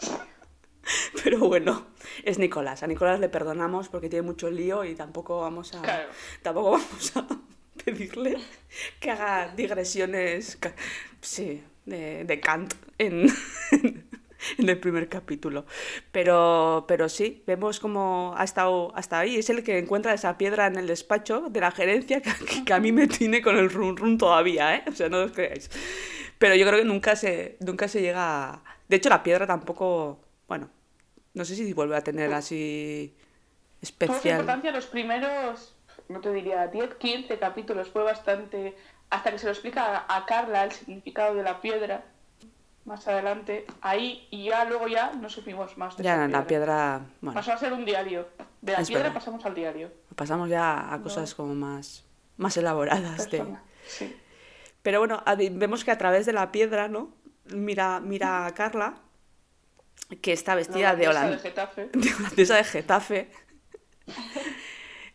Pero 1.22 1.38
bueno, 1.40 1.86
es 2.24 2.38
Nicolás. 2.38 2.82
A 2.82 2.86
Nicolás 2.86 3.20
le 3.20 3.28
perdonamos 3.28 3.88
porque 3.88 4.08
tiene 4.08 4.26
mucho 4.26 4.50
lío 4.50 4.84
y 4.84 4.94
tampoco 4.94 5.40
vamos 5.40 5.74
a. 5.74 5.82
Claro. 5.82 6.08
Tampoco 6.42 6.70
vamos 6.72 7.16
a 7.16 7.26
pedirle 7.84 8.36
que 9.00 9.10
haga 9.10 9.52
digresiones. 9.54 10.58
Sí, 11.20 11.62
de, 11.84 12.24
de 12.24 12.40
Kant 12.40 12.74
en, 12.98 13.28
en 14.58 14.68
el 14.68 14.78
primer 14.78 15.08
capítulo. 15.08 15.66
Pero, 16.12 16.84
pero 16.86 17.08
sí, 17.08 17.42
vemos 17.46 17.80
como 17.80 18.34
ha 18.36 18.44
estado 18.44 18.94
hasta 18.96 19.18
ahí. 19.18 19.36
Es 19.36 19.50
el 19.50 19.62
que 19.62 19.78
encuentra 19.78 20.14
esa 20.14 20.38
piedra 20.38 20.66
en 20.66 20.76
el 20.76 20.86
despacho 20.86 21.48
de 21.50 21.60
la 21.60 21.70
gerencia 21.70 22.22
que 22.64 22.72
a 22.72 22.80
mí 22.80 22.92
me 22.92 23.06
tiene 23.06 23.42
con 23.42 23.56
el 23.56 23.70
run 23.70 23.96
run 23.96 24.18
todavía, 24.18 24.76
¿eh? 24.76 24.84
O 24.88 24.92
sea, 24.92 25.08
no 25.08 25.22
os 25.22 25.32
creáis. 25.32 25.70
Pero 26.38 26.54
yo 26.54 26.66
creo 26.66 26.78
que 26.78 26.84
nunca 26.84 27.16
se, 27.16 27.56
nunca 27.60 27.88
se 27.88 28.00
llega 28.00 28.52
a... 28.52 28.64
De 28.88 28.96
hecho, 28.96 29.08
la 29.08 29.22
piedra 29.22 29.46
tampoco... 29.46 30.20
Bueno, 30.46 30.70
no 31.34 31.44
sé 31.44 31.54
si 31.54 31.72
vuelve 31.72 31.96
a 31.96 32.02
tener 32.02 32.32
así 32.34 33.14
especial... 33.80 34.34
importancia 34.40 34.70
los 34.72 34.86
primeros, 34.86 35.74
no 36.08 36.20
te 36.20 36.32
diría 36.32 36.66
10, 36.66 36.94
15 36.96 37.38
capítulos, 37.38 37.88
fue 37.88 38.02
bastante. 38.02 38.76
Hasta 39.10 39.30
que 39.30 39.38
se 39.38 39.46
lo 39.46 39.52
explica 39.52 40.04
a, 40.08 40.16
a 40.16 40.26
Carla 40.26 40.64
el 40.64 40.72
significado 40.72 41.34
de 41.34 41.42
la 41.42 41.60
piedra, 41.60 42.04
más 42.84 43.06
adelante, 43.08 43.66
ahí, 43.80 44.26
y 44.30 44.44
ya 44.46 44.64
luego 44.64 44.88
ya 44.88 45.12
no 45.12 45.28
supimos 45.30 45.76
más 45.78 45.96
de 45.96 46.04
Ya 46.04 46.14
esa 46.14 46.28
la 46.28 46.46
piedra... 46.46 47.00
Bueno, 47.20 47.34
Pasó 47.38 47.52
a 47.52 47.58
ser 47.58 47.72
un 47.72 47.84
diario. 47.84 48.26
De 48.60 48.72
la 48.72 48.80
Es 48.80 48.88
piedra 48.88 49.04
verdad. 49.04 49.14
pasamos 49.18 49.44
al 49.46 49.54
diario. 49.54 49.90
pasamos 50.16 50.48
ya 50.48 50.92
a 50.92 51.00
cosas 51.00 51.34
como 51.34 51.54
más, 51.54 52.04
más 52.36 52.56
elaboradas. 52.56 53.30
de-. 53.30 53.44
Sí. 53.86 54.14
Pero 54.82 54.98
bueno, 55.00 55.22
vemos 55.52 55.84
que 55.84 55.90
a 55.90 55.98
través 55.98 56.26
de 56.26 56.32
la 56.32 56.50
piedra, 56.50 56.88
¿no? 56.88 57.10
Mira, 57.50 58.00
mira 58.00 58.46
a 58.46 58.54
Carla, 58.54 58.94
que 60.22 60.32
está 60.32 60.54
vestida 60.54 60.94
de, 60.96 61.08
holandesa 61.08 61.48
holan- 61.48 61.90
de 61.92 61.98
de 62.00 62.14
holandesa 62.14 62.56
de 62.56 62.64
Getafe. 62.64 63.28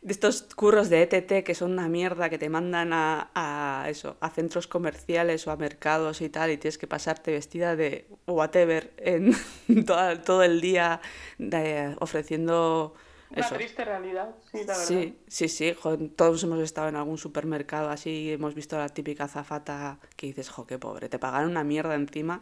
De 0.01 0.11
estos 0.11 0.43
curros 0.55 0.89
de 0.89 1.01
ETT 1.03 1.45
que 1.45 1.55
son 1.55 1.71
una 1.71 1.87
mierda, 1.87 2.29
que 2.29 2.37
te 2.37 2.49
mandan 2.49 2.91
a, 2.91 3.31
a 3.33 3.85
eso, 3.89 4.17
a 4.19 4.29
centros 4.29 4.67
comerciales 4.67 5.47
o 5.47 5.51
a 5.51 5.55
mercados 5.55 6.19
y 6.21 6.27
tal, 6.27 6.51
y 6.51 6.57
tienes 6.57 6.77
que 6.77 6.87
pasarte 6.87 7.31
vestida 7.31 7.77
de 7.77 8.07
whatever 8.27 8.91
en 8.97 9.33
toda- 9.85 10.21
todo 10.21 10.43
el 10.43 10.59
día 10.59 10.99
de- 11.37 11.95
ofreciendo 11.99 12.93
Una 13.35 13.47
eso. 13.47 13.55
triste 13.55 13.83
realidad, 13.85 14.35
sí, 14.51 14.63
la 14.63 14.77
verdad. 14.77 15.05
Sí, 15.05 15.19
sí, 15.27 15.47
sí, 15.49 15.73
jo, 15.73 15.97
todos 16.15 16.43
hemos 16.43 16.59
estado 16.59 16.89
en 16.89 16.95
algún 16.95 17.17
supermercado 17.17 17.89
así, 17.89 18.31
hemos 18.31 18.55
visto 18.55 18.77
la 18.77 18.89
típica 18.89 19.25
azafata 19.25 19.99
que 20.15 20.27
dices, 20.27 20.49
jo, 20.49 20.65
qué 20.65 20.79
pobre, 20.79 21.09
te 21.09 21.19
pagaron 21.19 21.51
una 21.51 21.63
mierda 21.63 21.95
encima 21.95 22.41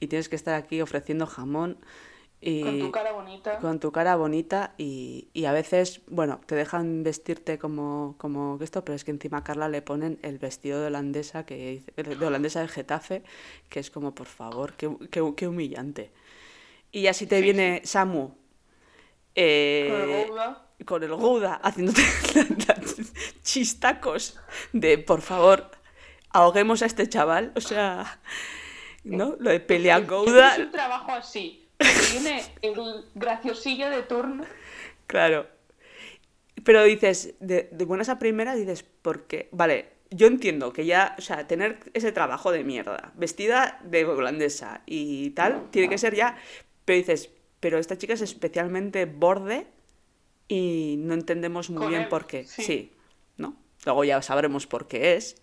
y 0.00 0.08
tienes 0.08 0.28
que 0.28 0.36
estar 0.36 0.54
aquí 0.54 0.80
ofreciendo 0.80 1.26
jamón 1.26 1.78
y 2.40 2.64
Con 2.64 2.78
tu 2.80 2.90
cara 2.92 3.12
bonita. 3.12 3.60
con 3.60 3.80
tu 3.80 3.92
cara 3.92 4.16
bonita 4.16 4.74
y, 4.78 5.28
y 5.34 5.46
a 5.46 5.52
veces, 5.52 6.02
bueno, 6.08 6.40
te 6.46 6.54
dejan 6.56 7.02
vestirte 7.04 7.58
como, 7.58 8.14
como 8.18 8.58
esto, 8.62 8.84
pero 8.84 8.96
es 8.96 9.04
que 9.04 9.10
encima 9.12 9.38
a 9.38 9.44
Carla 9.44 9.68
le 9.68 9.82
ponen 9.82 10.18
el 10.22 10.38
vestido 10.38 10.80
de 10.80 10.88
holandesa, 10.88 11.44
que, 11.46 11.82
de 11.96 12.26
holandesa 12.26 12.60
de 12.62 12.68
Getafe, 12.68 13.24
que 13.70 13.80
es 13.80 13.90
como, 13.90 14.14
por 14.14 14.26
favor, 14.28 14.74
qué, 14.74 14.90
qué- 15.10 15.34
qué 15.36 15.48
humillante. 15.48 16.12
Y 16.92 17.06
así 17.08 17.26
te 17.26 17.40
viene 17.42 17.82
Samu. 17.84 18.32
Eh, 19.34 19.88
Con 19.90 20.00
el 20.10 20.26
Gouda. 20.28 20.66
con 20.84 21.02
el 21.02 21.14
Gouda 21.14 21.54
haciéndote 21.62 22.02
chistacos 23.42 24.38
de 24.72 24.98
por 24.98 25.20
favor 25.22 25.70
ahoguemos 26.30 26.82
a 26.82 26.86
este 26.86 27.08
chaval 27.08 27.52
o 27.56 27.60
sea 27.60 28.20
¿no? 29.04 29.36
lo 29.38 29.50
de 29.50 29.60
pelea 29.60 29.98
Es 29.98 30.08
Gouda 30.08 30.54
un 30.58 30.70
trabajo 30.70 31.12
así. 31.12 31.68
que 31.78 31.86
Viene 32.12 32.42
el 32.62 32.74
graciosillo 33.14 33.90
de 33.90 34.02
turno. 34.02 34.44
claro 35.06 35.46
pero 36.64 36.82
dices 36.84 37.34
de, 37.40 37.68
de 37.72 37.84
buenas 37.84 38.08
a 38.08 38.18
primeras 38.18 38.56
dices 38.56 38.84
porque 39.02 39.48
vale 39.52 39.90
yo 40.10 40.26
entiendo 40.26 40.72
que 40.72 40.86
ya 40.86 41.14
o 41.18 41.20
sea 41.20 41.46
tener 41.46 41.78
ese 41.94 42.12
trabajo 42.12 42.50
de 42.50 42.64
mierda 42.64 43.12
vestida 43.14 43.78
de 43.84 44.04
holandesa 44.04 44.82
y 44.86 45.30
tal 45.30 45.70
tiene 45.70 45.88
que 45.88 45.98
ser 45.98 46.14
ya 46.14 46.36
pero 46.84 46.96
dices 46.98 47.30
pero 47.60 47.78
esta 47.78 47.96
chica 47.98 48.14
es 48.14 48.20
especialmente 48.22 49.04
borde 49.06 49.66
y 50.48 50.96
no 50.98 51.14
entendemos 51.14 51.70
muy 51.70 51.78
Con 51.80 51.88
bien 51.90 52.02
él, 52.02 52.08
por 52.08 52.26
qué. 52.26 52.44
sí. 52.44 52.62
Sí. 52.62 52.92
¿no? 53.36 53.56
Luego 53.84 54.04
ya 54.04 54.20
sabremos 54.22 54.66
por 54.66 54.86
qué 54.88 55.14
es, 55.16 55.40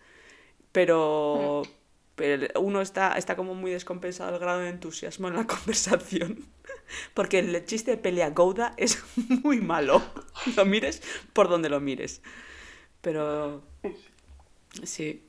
pero, 0.72 1.64
Mm. 1.66 1.70
pero 2.16 2.60
uno 2.60 2.82
está, 2.82 3.14
está 3.18 3.36
como 3.36 3.56
muy 3.56 3.72
descompensado 3.72 4.34
el 4.34 4.40
grado 4.40 4.60
de 4.60 4.70
entusiasmo 4.70 5.28
en 5.30 5.36
la 5.36 5.48
conversación. 5.48 6.46
Porque 7.14 7.40
el 7.40 7.66
chiste 7.66 7.92
de 7.92 7.98
pelea 7.98 8.30
Gouda 8.32 8.74
es 8.78 9.02
muy 9.44 9.62
malo. 9.62 10.02
Lo 10.56 10.66
mires 10.66 11.02
por 11.34 11.48
donde 11.50 11.70
lo 11.70 11.80
mires. 11.80 12.22
Pero 13.02 13.64
sí. 14.84 15.24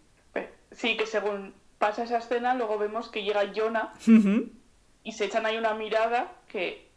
Sí, 0.73 0.97
que 0.97 1.07
según 1.07 1.55
pasa 1.79 2.05
esa 2.05 2.19
escena, 2.19 2.55
luego 2.55 2.79
vemos 2.79 3.09
que 3.09 3.23
llega 3.23 3.53
Jonah 3.55 3.95
Ujú. 4.07 4.51
Y 5.07 5.13
se 5.13 5.25
echan 5.27 5.47
ahí 5.47 5.57
una 5.57 5.75
mirada 5.75 6.33
que 6.49 6.89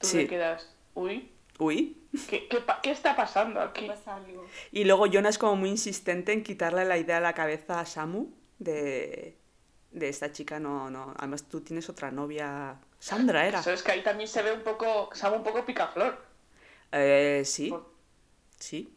tú 0.00 0.06
Sí. 0.08 0.18
te 0.18 0.26
quedas, 0.28 0.74
uy, 0.94 1.32
Uy. 1.58 1.96
¿qué, 2.28 2.48
qué, 2.48 2.64
qué 2.82 2.90
está 2.90 3.16
pasando 3.16 3.60
aquí? 3.60 3.86
Pasa 3.86 4.16
algo. 4.16 4.46
Y 4.72 4.84
luego 4.84 5.06
Jonah 5.12 5.28
es 5.28 5.38
como 5.38 5.56
muy 5.56 5.70
insistente 5.70 6.32
en 6.32 6.42
quitarle 6.42 6.84
la 6.84 6.98
idea 6.98 7.16
a 7.18 7.20
la 7.20 7.32
cabeza 7.34 7.80
a 7.80 7.86
Samu 7.86 8.28
de, 8.58 9.36
de 9.90 10.08
esta 10.08 10.30
chica 10.32 10.60
no, 10.60 10.88
no. 10.90 11.14
Además 11.18 11.48
tú 11.48 11.60
tienes 11.60 11.88
otra 11.88 12.10
novia. 12.10 12.76
Sandra 13.00 13.46
era. 13.46 13.60
Eso 13.60 13.72
es 13.72 13.82
que 13.82 13.92
ahí 13.92 14.02
también 14.02 14.28
se 14.28 14.42
ve 14.42 14.52
un 14.52 14.62
poco, 14.62 15.10
ve 15.10 15.30
un 15.36 15.42
poco 15.44 15.64
picaflor. 15.64 16.24
Eh, 16.92 17.42
sí, 17.44 17.70
Por- 17.70 17.92
sí, 18.58 18.94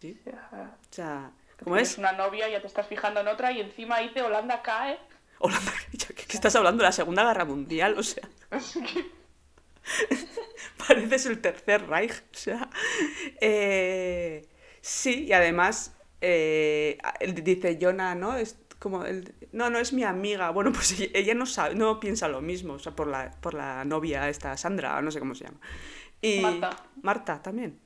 sí. 0.00 0.20
o 0.26 0.92
sea, 0.94 1.30
¿cómo 1.62 1.76
tienes 1.76 1.92
es? 1.92 1.98
una 1.98 2.12
novia, 2.12 2.48
ya 2.48 2.60
te 2.60 2.66
estás 2.66 2.86
fijando 2.86 3.20
en 3.20 3.28
otra 3.28 3.52
y 3.52 3.60
encima 3.60 3.98
dice 4.00 4.22
Holanda 4.22 4.62
cae. 4.62 4.98
Holanda, 5.38 5.72
¿qué, 5.92 6.13
estás 6.36 6.54
hablando 6.56 6.82
de 6.82 6.88
la 6.88 6.92
Segunda 6.92 7.24
Guerra 7.24 7.44
Mundial? 7.44 7.96
O 7.98 8.02
sea, 8.02 8.28
pareces 10.86 11.26
el 11.26 11.40
Tercer 11.40 11.86
Reich. 11.88 12.12
O 12.32 12.36
sea, 12.36 12.68
eh, 13.40 14.46
sí, 14.80 15.24
y 15.24 15.32
además 15.32 15.94
eh, 16.20 16.98
dice 17.42 17.78
Jonah, 17.80 18.14
¿no? 18.14 18.36
Es 18.36 18.58
como 18.78 19.04
el- 19.04 19.34
no, 19.52 19.70
no 19.70 19.78
es 19.78 19.92
mi 19.92 20.04
amiga. 20.04 20.50
Bueno, 20.50 20.72
pues 20.72 20.92
ella, 20.92 21.10
ella 21.14 21.34
no 21.34 21.46
sabe, 21.46 21.74
no 21.74 22.00
piensa 22.00 22.28
lo 22.28 22.40
mismo, 22.40 22.74
o 22.74 22.78
sea, 22.78 22.94
por 22.94 23.06
la, 23.06 23.30
por 23.40 23.54
la 23.54 23.84
novia 23.84 24.28
esta 24.28 24.56
Sandra, 24.56 25.00
no 25.02 25.10
sé 25.10 25.20
cómo 25.20 25.34
se 25.34 25.44
llama. 25.44 25.60
Y 26.20 26.40
Marta. 26.40 26.70
Marta 27.02 27.42
también. 27.42 27.78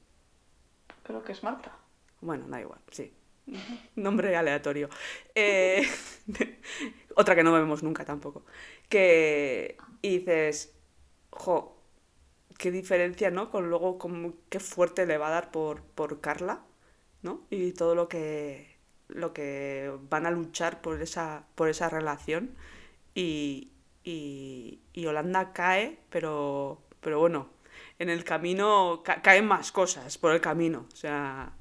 Creo 1.03 1.22
que 1.24 1.32
es 1.32 1.42
Marta. 1.42 1.72
Bueno, 2.20 2.46
da 2.49 2.61
igual, 2.61 2.80
sí. 2.90 3.12
Nombre 3.96 4.36
aleatorio. 4.36 4.88
Eh, 5.34 5.86
otra 7.16 7.34
que 7.34 7.42
no 7.44 7.53
vemos 7.53 7.82
nunca 7.82 8.05
tampoco. 8.05 8.44
Que 8.88 9.76
y 10.03 10.18
dices, 10.18 10.74
jo, 11.30 11.76
qué 12.59 12.70
diferencia, 12.70 13.30
¿no? 13.30 13.51
Con 13.51 13.70
luego 13.70 13.99
como 13.99 14.34
qué 14.51 14.61
fuerte 14.61 15.07
le 15.07 15.18
va 15.18 15.28
a 15.28 15.32
dar 15.32 15.51
por, 15.51 15.82
por 15.82 16.20
Carla, 16.20 16.62
¿no? 17.22 17.42
Y 17.51 17.72
todo 17.72 17.94
lo 17.94 18.09
que 18.09 18.76
lo 19.09 19.32
que 19.34 19.92
van 20.11 20.26
a 20.26 20.30
luchar 20.32 20.82
por 20.82 21.01
esa, 21.03 21.46
por 21.57 21.68
esa 21.70 21.88
relación. 21.90 22.57
Y, 23.14 23.70
y, 24.05 24.80
y 24.94 25.07
Holanda 25.07 25.53
cae, 25.53 25.99
pero, 26.11 26.82
pero 27.01 27.18
bueno, 27.20 27.51
en 27.99 28.11
el 28.11 28.24
camino 28.24 29.03
ca- 29.05 29.22
caen 29.22 29.46
más 29.46 29.72
cosas 29.72 30.18
por 30.18 30.32
el 30.32 30.40
camino. 30.40 30.86
O 30.92 30.96
sea. 30.96 31.53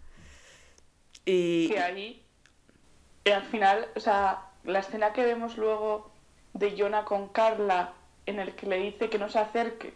Y. 1.28 1.68
que 1.68 1.80
ahí, 1.80 2.24
y 3.26 3.30
al 3.32 3.44
final, 3.44 3.88
o 3.98 4.00
sea, 4.00 4.46
la 4.64 4.80
escena 4.80 5.12
que 5.12 5.26
vemos 5.26 5.58
luego 5.58 6.10
de 6.54 6.74
Jonah 6.78 7.04
con 7.04 7.28
Carla, 7.28 7.94
en 8.26 8.40
el 8.40 8.56
que 8.56 8.66
le 8.66 8.78
dice 8.78 9.10
que 9.10 9.20
no 9.20 9.30
se 9.30 9.40
acerque, 9.40 9.94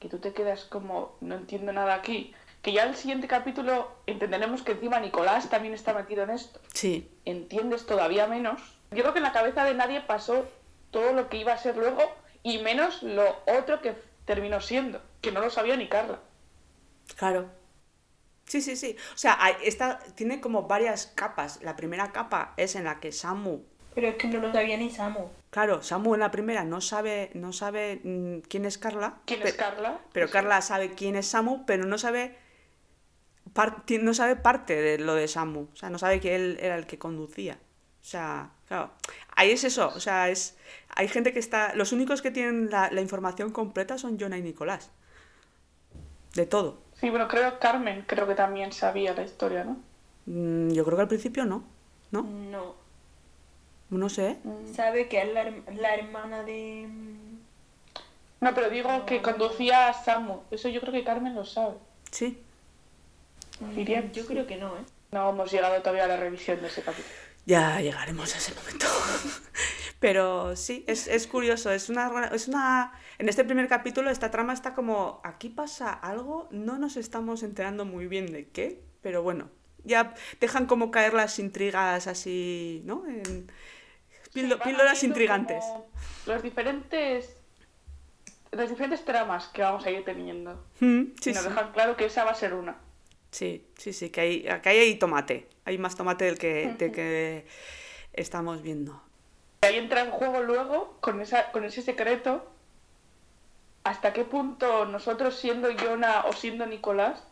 que 0.00 0.08
tú 0.08 0.18
te 0.18 0.32
quedas 0.32 0.64
como, 0.64 1.14
no 1.20 1.34
entiendo 1.34 1.74
nada 1.74 1.94
aquí, 1.94 2.32
que 2.62 2.72
ya 2.72 2.84
el 2.84 2.96
siguiente 2.96 3.28
capítulo 3.28 3.90
entenderemos 4.06 4.62
que 4.62 4.72
encima 4.72 4.98
Nicolás 4.98 5.50
también 5.50 5.74
está 5.74 5.92
metido 5.92 6.22
en 6.22 6.30
esto, 6.30 6.58
Sí, 6.72 7.10
entiendes 7.26 7.84
todavía 7.84 8.26
menos. 8.26 8.62
Yo 8.92 9.02
creo 9.02 9.12
que 9.12 9.18
en 9.18 9.24
la 9.24 9.32
cabeza 9.32 9.64
de 9.64 9.74
nadie 9.74 10.00
pasó 10.00 10.46
todo 10.90 11.12
lo 11.12 11.28
que 11.28 11.36
iba 11.36 11.52
a 11.52 11.58
ser 11.58 11.76
luego 11.76 12.00
y 12.42 12.58
menos 12.58 13.02
lo 13.02 13.36
otro 13.46 13.82
que 13.82 13.94
terminó 14.24 14.62
siendo, 14.62 15.02
que 15.20 15.32
no 15.32 15.40
lo 15.42 15.50
sabía 15.50 15.76
ni 15.76 15.88
Carla. 15.88 16.20
claro. 17.14 17.50
Sí, 18.46 18.60
sí, 18.62 18.76
sí. 18.76 18.96
O 19.14 19.18
sea, 19.18 19.36
hay- 19.40 19.56
esta 19.64 19.98
tiene 20.14 20.40
como 20.40 20.62
varias 20.68 21.08
capas. 21.08 21.60
La 21.62 21.74
primera 21.76 22.12
capa 22.12 22.54
es 22.56 22.76
en 22.76 22.84
la 22.84 23.00
que 23.00 23.12
Samu. 23.12 23.60
Pero 23.94 24.08
es 24.08 24.16
que 24.16 24.28
no 24.28 24.40
lo 24.40 24.52
sabía 24.52 24.76
ni 24.76 24.90
Samu. 24.90 25.28
Claro, 25.50 25.82
Samu 25.82 26.14
en 26.14 26.20
la 26.20 26.30
primera 26.30 26.64
no 26.64 26.80
sabe, 26.80 27.30
no 27.34 27.52
sabe 27.52 28.00
mm, 28.04 28.38
quién 28.48 28.64
es 28.66 28.78
Carla. 28.78 29.18
¿Quién 29.24 29.42
es 29.42 29.54
Carla? 29.54 30.00
Pero 30.12 30.26
Sí. 30.26 30.32
Carla 30.32 30.60
sabe 30.60 30.90
quién 30.94 31.16
es 31.16 31.26
Samu, 31.26 31.64
pero 31.66 31.86
no 31.86 31.96
sabe, 31.98 32.36
par- 33.52 33.82
no 33.88 34.14
sabe 34.14 34.36
parte 34.36 34.76
de 34.76 34.98
lo 34.98 35.14
de 35.14 35.28
Samu. 35.28 35.68
O 35.72 35.76
sea, 35.76 35.90
no 35.90 35.98
sabe 35.98 36.20
que 36.20 36.34
él 36.36 36.58
era 36.60 36.76
el 36.76 36.86
que 36.86 36.98
conducía. 36.98 37.58
O 38.02 38.04
sea, 38.08 38.50
claro. 38.68 38.92
Ahí 39.34 39.50
es 39.50 39.64
eso. 39.64 39.88
O 39.96 40.00
sea, 40.00 40.28
es. 40.28 40.56
Hay 40.94 41.08
gente 41.08 41.32
que 41.32 41.40
está. 41.40 41.74
Los 41.74 41.90
únicos 41.92 42.22
que 42.22 42.30
tienen 42.30 42.70
la, 42.70 42.90
la 42.92 43.00
información 43.00 43.50
completa 43.50 43.98
son 43.98 44.18
Jonah 44.20 44.38
y 44.38 44.42
Nicolás. 44.42 44.90
De 46.34 46.46
todo. 46.46 46.82
Sí, 47.00 47.10
bueno, 47.10 47.28
creo 47.28 47.52
que 47.52 47.58
Carmen 47.58 48.04
creo 48.06 48.26
que 48.26 48.34
también 48.34 48.72
sabía 48.72 49.12
la 49.14 49.22
historia, 49.22 49.64
¿no? 49.64 49.76
Mm, 50.26 50.70
yo 50.72 50.84
creo 50.84 50.96
que 50.96 51.02
al 51.02 51.08
principio 51.08 51.44
no. 51.44 51.62
¿No? 52.10 52.22
No. 52.22 52.74
No 53.90 54.08
sé. 54.08 54.38
Sabe 54.74 55.08
que 55.08 55.22
es 55.22 55.32
la, 55.32 55.44
la 55.74 55.94
hermana 55.94 56.42
de... 56.42 56.86
mm, 56.88 57.38
No, 58.40 58.54
pero 58.54 58.70
digo 58.70 59.06
que 59.06 59.22
conducía 59.22 59.88
a 59.88 59.92
Samu. 60.04 60.40
Eso 60.50 60.68
yo 60.68 60.80
creo 60.80 60.92
que 60.92 61.04
Carmen 61.04 61.34
lo 61.34 61.44
sabe. 61.44 61.74
Sí. 62.10 62.38
Diría- 63.74 64.10
Yo 64.12 64.26
creo 64.26 64.46
que 64.46 64.56
no, 64.56 64.76
¿eh? 64.76 64.84
No 65.12 65.30
hemos 65.30 65.50
llegado 65.52 65.78
todavía 65.80 66.04
a 66.04 66.08
la 66.08 66.16
revisión 66.16 66.60
de 66.60 66.66
ese 66.68 66.82
capítulo. 66.82 67.14
Ya 67.46 67.80
llegaremos 67.80 68.34
a 68.34 68.38
ese 68.38 68.54
momento. 68.54 68.86
Pero 70.06 70.54
sí, 70.54 70.84
es, 70.86 71.08
es 71.08 71.26
curioso. 71.26 71.72
Es 71.72 71.88
una, 71.88 72.30
es 72.32 72.46
una. 72.46 72.92
En 73.18 73.28
este 73.28 73.42
primer 73.42 73.66
capítulo, 73.66 74.08
esta 74.08 74.30
trama 74.30 74.52
está 74.52 74.72
como. 74.72 75.20
Aquí 75.24 75.48
pasa 75.48 75.92
algo, 75.92 76.46
no 76.52 76.78
nos 76.78 76.96
estamos 76.96 77.42
enterando 77.42 77.84
muy 77.84 78.06
bien 78.06 78.30
de 78.30 78.46
qué, 78.48 78.84
pero 79.02 79.24
bueno. 79.24 79.50
Ya 79.82 80.14
dejan 80.40 80.66
como 80.66 80.92
caer 80.92 81.12
las 81.12 81.40
intrigas 81.40 82.06
así, 82.06 82.82
¿no? 82.84 83.04
En- 83.04 83.50
píldoras 84.32 85.02
intrigantes. 85.02 85.64
Los 86.24 86.40
diferentes. 86.40 87.34
Las 88.52 88.70
diferentes 88.70 89.04
tramas 89.04 89.48
que 89.48 89.62
vamos 89.62 89.84
a 89.86 89.90
ir 89.90 90.04
teniendo. 90.04 90.68
Mm, 90.78 91.16
sí, 91.20 91.30
y 91.30 91.32
nos 91.32 91.42
sí. 91.42 91.48
dejan 91.48 91.72
claro 91.72 91.96
que 91.96 92.04
esa 92.04 92.22
va 92.22 92.30
a 92.30 92.36
ser 92.36 92.54
una. 92.54 92.76
Sí, 93.32 93.66
sí, 93.76 93.92
sí, 93.92 94.10
que 94.10 94.20
hay, 94.20 94.42
que 94.62 94.68
hay 94.68 94.94
tomate. 95.00 95.48
Hay 95.64 95.78
más 95.78 95.96
tomate 95.96 96.26
del 96.26 96.38
que, 96.38 96.74
del 96.78 96.92
que 96.92 97.48
estamos 98.12 98.62
viendo. 98.62 99.02
Ahí 99.66 99.76
entra 99.78 100.00
en 100.02 100.10
juego 100.10 100.42
luego, 100.42 100.96
con, 101.00 101.20
esa, 101.20 101.50
con 101.52 101.64
ese 101.64 101.82
secreto, 101.82 102.44
hasta 103.84 104.12
qué 104.12 104.24
punto 104.24 104.84
nosotros, 104.86 105.36
siendo 105.36 105.68
Jonah 105.76 106.24
o 106.26 106.32
siendo 106.32 106.66
Nicolás, 106.66 107.22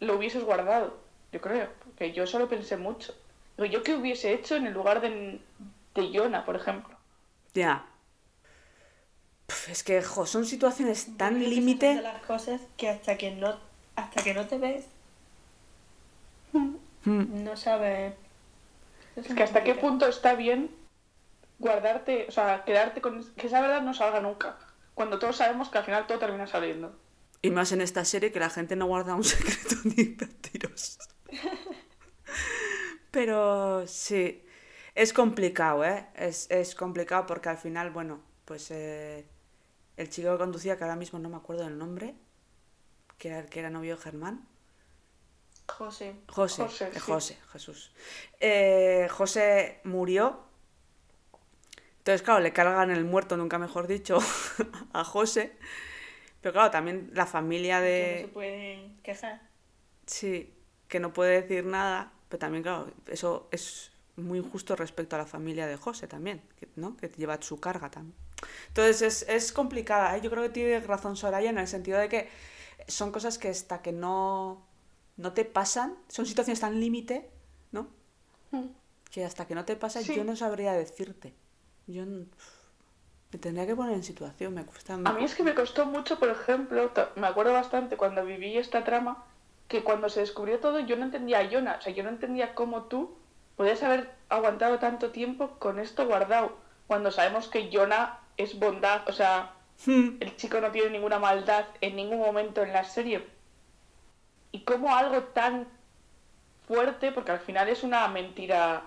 lo 0.00 0.16
hubieses 0.16 0.44
guardado. 0.44 0.96
Yo 1.32 1.40
creo, 1.40 1.68
porque 1.84 2.12
yo 2.12 2.26
solo 2.26 2.48
pensé 2.48 2.76
mucho. 2.76 3.14
Digo, 3.56 3.66
¿yo 3.66 3.82
qué 3.82 3.94
hubiese 3.94 4.32
hecho 4.32 4.56
en 4.56 4.66
el 4.66 4.72
lugar 4.72 5.00
de, 5.00 5.40
de 5.94 6.10
Jonah, 6.18 6.44
por 6.44 6.56
ejemplo? 6.56 6.94
Ya. 7.54 7.84
Pf, 9.46 9.70
Es 9.72 9.82
que, 9.84 10.02
jo, 10.02 10.26
son 10.26 10.44
situaciones 10.46 11.16
tan 11.16 11.38
límite. 11.42 11.94
de 11.96 12.02
las 12.02 12.22
cosas 12.22 12.60
que 12.76 12.88
hasta 12.88 13.16
que 13.18 13.30
no, 13.32 13.56
hasta 13.96 14.22
que 14.22 14.34
no 14.34 14.46
te 14.46 14.58
ves, 14.58 14.86
Mm. 16.52 17.44
no 17.44 17.56
sabes... 17.56 18.14
Es 19.16 19.26
que 19.26 19.42
hasta 19.42 19.62
qué 19.64 19.74
punto 19.74 20.06
está 20.06 20.34
bien 20.34 20.70
guardarte, 21.64 22.26
o 22.28 22.30
sea, 22.30 22.64
quedarte 22.64 23.00
con... 23.00 23.24
Que 23.34 23.46
esa 23.46 23.60
verdad 23.60 23.82
no 23.82 23.94
salga 23.94 24.20
nunca. 24.20 24.58
Cuando 24.94 25.18
todos 25.18 25.36
sabemos 25.36 25.68
que 25.68 25.78
al 25.78 25.84
final 25.84 26.06
todo 26.06 26.18
termina 26.18 26.46
saliendo. 26.46 26.96
Y 27.42 27.50
más 27.50 27.72
en 27.72 27.80
esta 27.80 28.04
serie 28.04 28.32
que 28.32 28.40
la 28.40 28.50
gente 28.50 28.76
no 28.76 28.86
guarda 28.86 29.14
un 29.14 29.24
secreto 29.24 29.76
ni 29.84 30.04
mentirosos. 30.04 30.98
Pero 33.10 33.86
sí, 33.86 34.44
es 34.94 35.12
complicado, 35.12 35.84
¿eh? 35.84 36.08
Es, 36.14 36.50
es 36.50 36.74
complicado 36.74 37.26
porque 37.26 37.48
al 37.48 37.58
final, 37.58 37.90
bueno, 37.90 38.22
pues 38.44 38.70
eh, 38.70 39.26
el 39.96 40.08
chico 40.08 40.32
que 40.32 40.38
conducía, 40.38 40.76
que 40.76 40.84
ahora 40.84 40.96
mismo 40.96 41.18
no 41.18 41.28
me 41.28 41.36
acuerdo 41.36 41.64
del 41.64 41.78
nombre, 41.78 42.14
que 43.18 43.28
era 43.28 43.38
el 43.38 43.46
que 43.46 43.60
era 43.60 43.70
novio 43.70 43.96
de 43.96 44.02
Germán. 44.02 44.48
José. 45.66 46.16
José, 46.28 46.62
José, 46.62 46.84
eh, 46.86 46.90
sí. 46.92 47.00
José, 47.00 47.38
Jesús. 47.52 47.92
Eh, 48.40 49.08
José 49.10 49.80
murió. 49.84 50.44
Entonces, 52.04 52.22
claro, 52.22 52.40
le 52.40 52.52
cargan 52.52 52.90
el 52.90 53.04
muerto, 53.04 53.36
nunca 53.38 53.58
mejor 53.58 53.86
dicho, 53.86 54.18
a 54.92 55.04
José. 55.04 55.56
Pero 56.42 56.52
claro, 56.52 56.70
también 56.70 57.10
la 57.14 57.24
familia 57.26 57.80
Que 57.80 57.82
no 57.82 57.88
de... 57.88 58.20
se 58.20 58.28
pueden 58.28 58.96
quejar. 59.02 59.40
Sí, 60.06 60.52
que 60.88 61.00
no 61.00 61.12
puede 61.14 61.40
decir 61.40 61.64
nada, 61.64 62.12
pero 62.28 62.38
también, 62.40 62.62
claro, 62.62 62.92
eso 63.06 63.48
es 63.50 63.90
muy 64.16 64.38
injusto 64.38 64.76
respecto 64.76 65.16
a 65.16 65.20
la 65.20 65.26
familia 65.26 65.66
de 65.66 65.76
José 65.76 66.06
también, 66.06 66.42
¿no? 66.76 66.96
Que 66.98 67.08
lleva 67.08 67.40
su 67.40 67.58
carga 67.58 67.90
también. 67.90 68.14
Entonces 68.68 69.00
es, 69.02 69.28
es 69.28 69.52
complicada, 69.52 70.16
¿eh? 70.16 70.20
Yo 70.20 70.30
creo 70.30 70.42
que 70.42 70.50
tiene 70.50 70.80
razón 70.80 71.16
Soraya 71.16 71.48
en 71.50 71.58
el 71.58 71.66
sentido 71.68 71.98
de 71.98 72.08
que 72.10 72.28
son 72.86 73.12
cosas 73.12 73.38
que 73.38 73.48
hasta 73.48 73.80
que 73.80 73.92
no, 73.92 74.66
no 75.16 75.32
te 75.32 75.46
pasan, 75.46 75.96
son 76.08 76.26
situaciones 76.26 76.60
tan 76.60 76.78
límite, 76.78 77.30
¿no? 77.72 77.88
Que 79.10 79.24
hasta 79.24 79.46
que 79.46 79.54
no 79.54 79.64
te 79.64 79.76
pasa 79.76 80.02
Sí. 80.02 80.14
yo 80.14 80.24
no 80.24 80.36
sabría 80.36 80.74
decirte. 80.74 81.34
Yo 81.86 82.04
me 82.06 83.38
tendría 83.38 83.66
que 83.66 83.76
poner 83.76 83.94
en 83.94 84.04
situación, 84.04 84.54
me 84.54 84.64
cuesta... 84.64 84.94
A 84.94 85.12
mí 85.12 85.24
es 85.24 85.34
que 85.34 85.42
me 85.42 85.54
costó 85.54 85.86
mucho, 85.86 86.18
por 86.18 86.28
ejemplo, 86.28 86.90
me 87.16 87.26
acuerdo 87.26 87.52
bastante 87.52 87.96
cuando 87.96 88.24
viví 88.24 88.56
esta 88.56 88.84
trama, 88.84 89.24
que 89.68 89.82
cuando 89.82 90.08
se 90.08 90.20
descubrió 90.20 90.60
todo 90.60 90.80
yo 90.80 90.96
no 90.96 91.04
entendía 91.04 91.40
a 91.40 91.50
Jonah, 91.50 91.76
o 91.78 91.82
sea, 91.82 91.92
yo 91.92 92.02
no 92.04 92.10
entendía 92.10 92.54
cómo 92.54 92.84
tú 92.84 93.16
podías 93.56 93.82
haber 93.82 94.10
aguantado 94.28 94.78
tanto 94.78 95.10
tiempo 95.10 95.50
con 95.58 95.78
esto 95.78 96.06
guardado, 96.06 96.56
cuando 96.86 97.10
sabemos 97.10 97.48
que 97.48 97.70
Jonah 97.72 98.20
es 98.36 98.58
bondad, 98.58 99.08
o 99.08 99.12
sea, 99.12 99.54
Hmm, 99.86 100.16
el 100.20 100.36
chico 100.36 100.60
no 100.60 100.70
tiene 100.70 100.90
ninguna 100.90 101.18
maldad 101.18 101.66
en 101.80 101.96
ningún 101.96 102.18
momento 102.18 102.62
en 102.62 102.72
la 102.72 102.84
serie. 102.84 103.26
Y 104.52 104.60
cómo 104.60 104.94
algo 104.94 105.22
tan 105.24 105.66
fuerte, 106.66 107.12
porque 107.12 107.32
al 107.32 107.40
final 107.40 107.68
es 107.68 107.82
una 107.82 108.06
mentira 108.08 108.82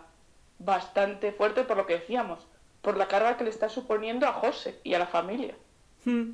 bastante 0.59 1.31
fuerte 1.31 1.63
por 1.63 1.77
lo 1.77 1.85
que 1.85 1.99
decíamos, 1.99 2.46
por 2.87 2.95
la 2.95 3.09
carga 3.09 3.35
que 3.35 3.43
le 3.43 3.49
está 3.49 3.67
suponiendo 3.67 4.25
a 4.25 4.31
José 4.31 4.79
y 4.85 4.93
a 4.93 4.99
la 4.99 5.07
familia. 5.07 5.53
hmm. 6.05 6.31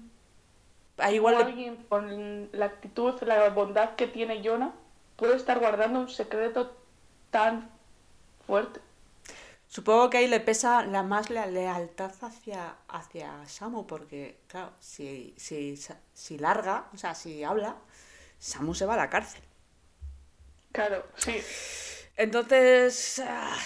Igual 1.12 1.38
alguien 1.38 1.78
con 1.89 2.47
la 2.51 2.66
actitud, 2.66 3.20
la 3.24 3.49
bondad 3.49 3.95
que 3.95 4.06
tiene 4.06 4.43
Jonah 4.47 4.72
puede 5.16 5.36
estar 5.36 5.58
guardando 5.58 6.01
un 6.01 6.10
secreto 6.10 6.78
tan 7.32 7.72
fuerte. 8.45 8.82
Supongo 9.68 10.12
que 10.12 10.20
ahí 10.20 10.28
le 10.28 10.41
pesa 10.41 10.86
la 10.86 11.01
más 11.01 11.32
la 11.32 11.47
lealtad 11.47 12.12
hacia, 12.22 12.76
hacia 12.88 13.32
Samu, 13.47 13.88
porque, 13.88 14.38
claro, 14.45 14.74
si, 14.80 15.34
si, 15.36 15.76
si 16.14 16.38
larga, 16.38 16.88
o 16.93 16.97
sea, 16.97 17.16
si 17.16 17.43
habla, 17.43 17.78
Samu 18.38 18.76
se 18.76 18.86
va 18.86 18.93
a 18.93 18.97
la 18.97 19.10
cárcel. 19.10 19.41
Claro, 20.72 21.04
sí. 21.16 21.41
Entonces, 22.16 23.24
ah, 23.26 23.58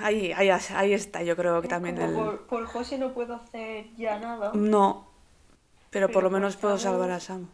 ahí, 0.00 0.32
ahí, 0.32 0.50
ahí 0.50 0.92
está, 0.92 1.22
yo 1.22 1.36
creo 1.36 1.60
que 1.62 1.68
también 1.68 1.98
el... 1.98 2.14
por, 2.14 2.46
por 2.46 2.66
José 2.66 2.98
no 2.98 3.12
puedo 3.12 3.34
hacer 3.34 3.86
ya 3.96 4.18
nada. 4.18 4.52
No, 4.54 5.06
pero 5.90 6.08
por 6.10 6.22
lo 6.22 6.30
menos 6.30 6.56
puedo 6.56 6.78
salvar 6.78 7.10
a 7.10 7.20
Samu. 7.20 7.46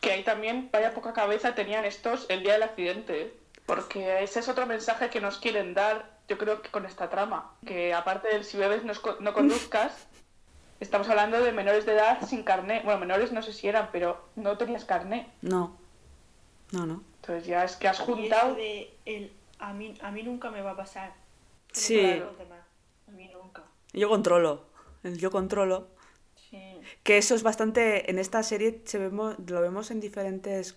Que 0.00 0.12
ahí 0.12 0.24
también, 0.24 0.68
vaya 0.72 0.92
poca 0.92 1.12
cabeza 1.12 1.54
tenían 1.54 1.84
estos 1.84 2.26
el 2.28 2.42
día 2.42 2.54
del 2.54 2.64
accidente. 2.64 3.34
Porque 3.66 4.22
ese 4.22 4.40
es 4.40 4.48
otro 4.48 4.66
mensaje 4.66 5.10
que 5.10 5.20
nos 5.20 5.38
quieren 5.38 5.74
dar, 5.74 6.10
yo 6.26 6.38
creo 6.38 6.62
que 6.62 6.70
con 6.70 6.86
esta 6.86 7.10
trama. 7.10 7.52
Que 7.66 7.92
aparte 7.94 8.28
del 8.28 8.44
si 8.44 8.56
bebes 8.56 8.82
no, 8.82 9.32
conduzcas, 9.34 10.06
estamos 10.80 11.08
hablando 11.10 11.40
de 11.42 11.52
menores 11.52 11.84
de 11.84 11.92
edad 11.92 12.18
sin 12.26 12.42
carné. 12.42 12.80
Bueno, 12.82 13.00
menores 13.00 13.30
no 13.30 13.42
sé 13.42 13.52
si 13.52 13.68
eran, 13.68 13.90
pero 13.92 14.24
no 14.36 14.56
tenías 14.56 14.84
carné. 14.84 15.28
No. 15.42 15.76
No, 16.72 16.86
no. 16.86 17.02
Entonces 17.20 17.46
ya 17.46 17.62
es 17.64 17.76
que 17.76 17.88
has 17.88 18.00
Y 18.00 18.04
juntado. 18.04 18.52
eso 18.52 18.56
de 18.56 18.96
el, 19.04 19.32
a, 19.58 19.72
mí, 19.74 19.94
a 20.02 20.10
mí 20.10 20.22
nunca 20.22 20.50
me 20.50 20.62
va 20.62 20.70
a 20.70 20.76
pasar. 20.76 21.12
Sí. 21.78 22.00
para 22.02 22.16
los 22.16 22.38
demás, 22.38 22.60
A 23.06 23.10
mí 23.12 23.30
nunca. 23.32 23.64
Yo 23.92 24.08
controlo. 24.08 24.66
Yo 25.02 25.30
controlo. 25.30 25.88
Sí. 26.50 26.80
Que 27.02 27.18
eso 27.18 27.34
es 27.34 27.42
bastante. 27.42 28.10
En 28.10 28.18
esta 28.18 28.42
serie 28.42 28.82
se 28.84 28.98
vemos, 28.98 29.36
lo 29.46 29.60
vemos 29.60 29.90
en 29.90 30.00
diferentes 30.00 30.76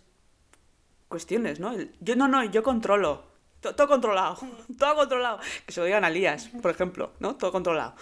cuestiones, 1.07 1.59
¿no? 1.59 1.73
Yo 1.99 2.15
no, 2.15 2.27
no, 2.27 2.43
yo 2.45 2.63
controlo. 2.63 3.23
To- 3.61 3.75
Todo 3.75 3.87
controlado. 3.87 4.37
Todo 4.79 4.95
controlado. 4.95 5.39
Que 5.65 5.71
se 5.71 5.79
lo 5.81 5.85
digan 5.85 6.03
a 6.03 6.09
Lías, 6.09 6.49
por 6.61 6.71
ejemplo, 6.71 7.11
¿no? 7.19 7.35
Todo 7.35 7.51
controlado. 7.51 7.95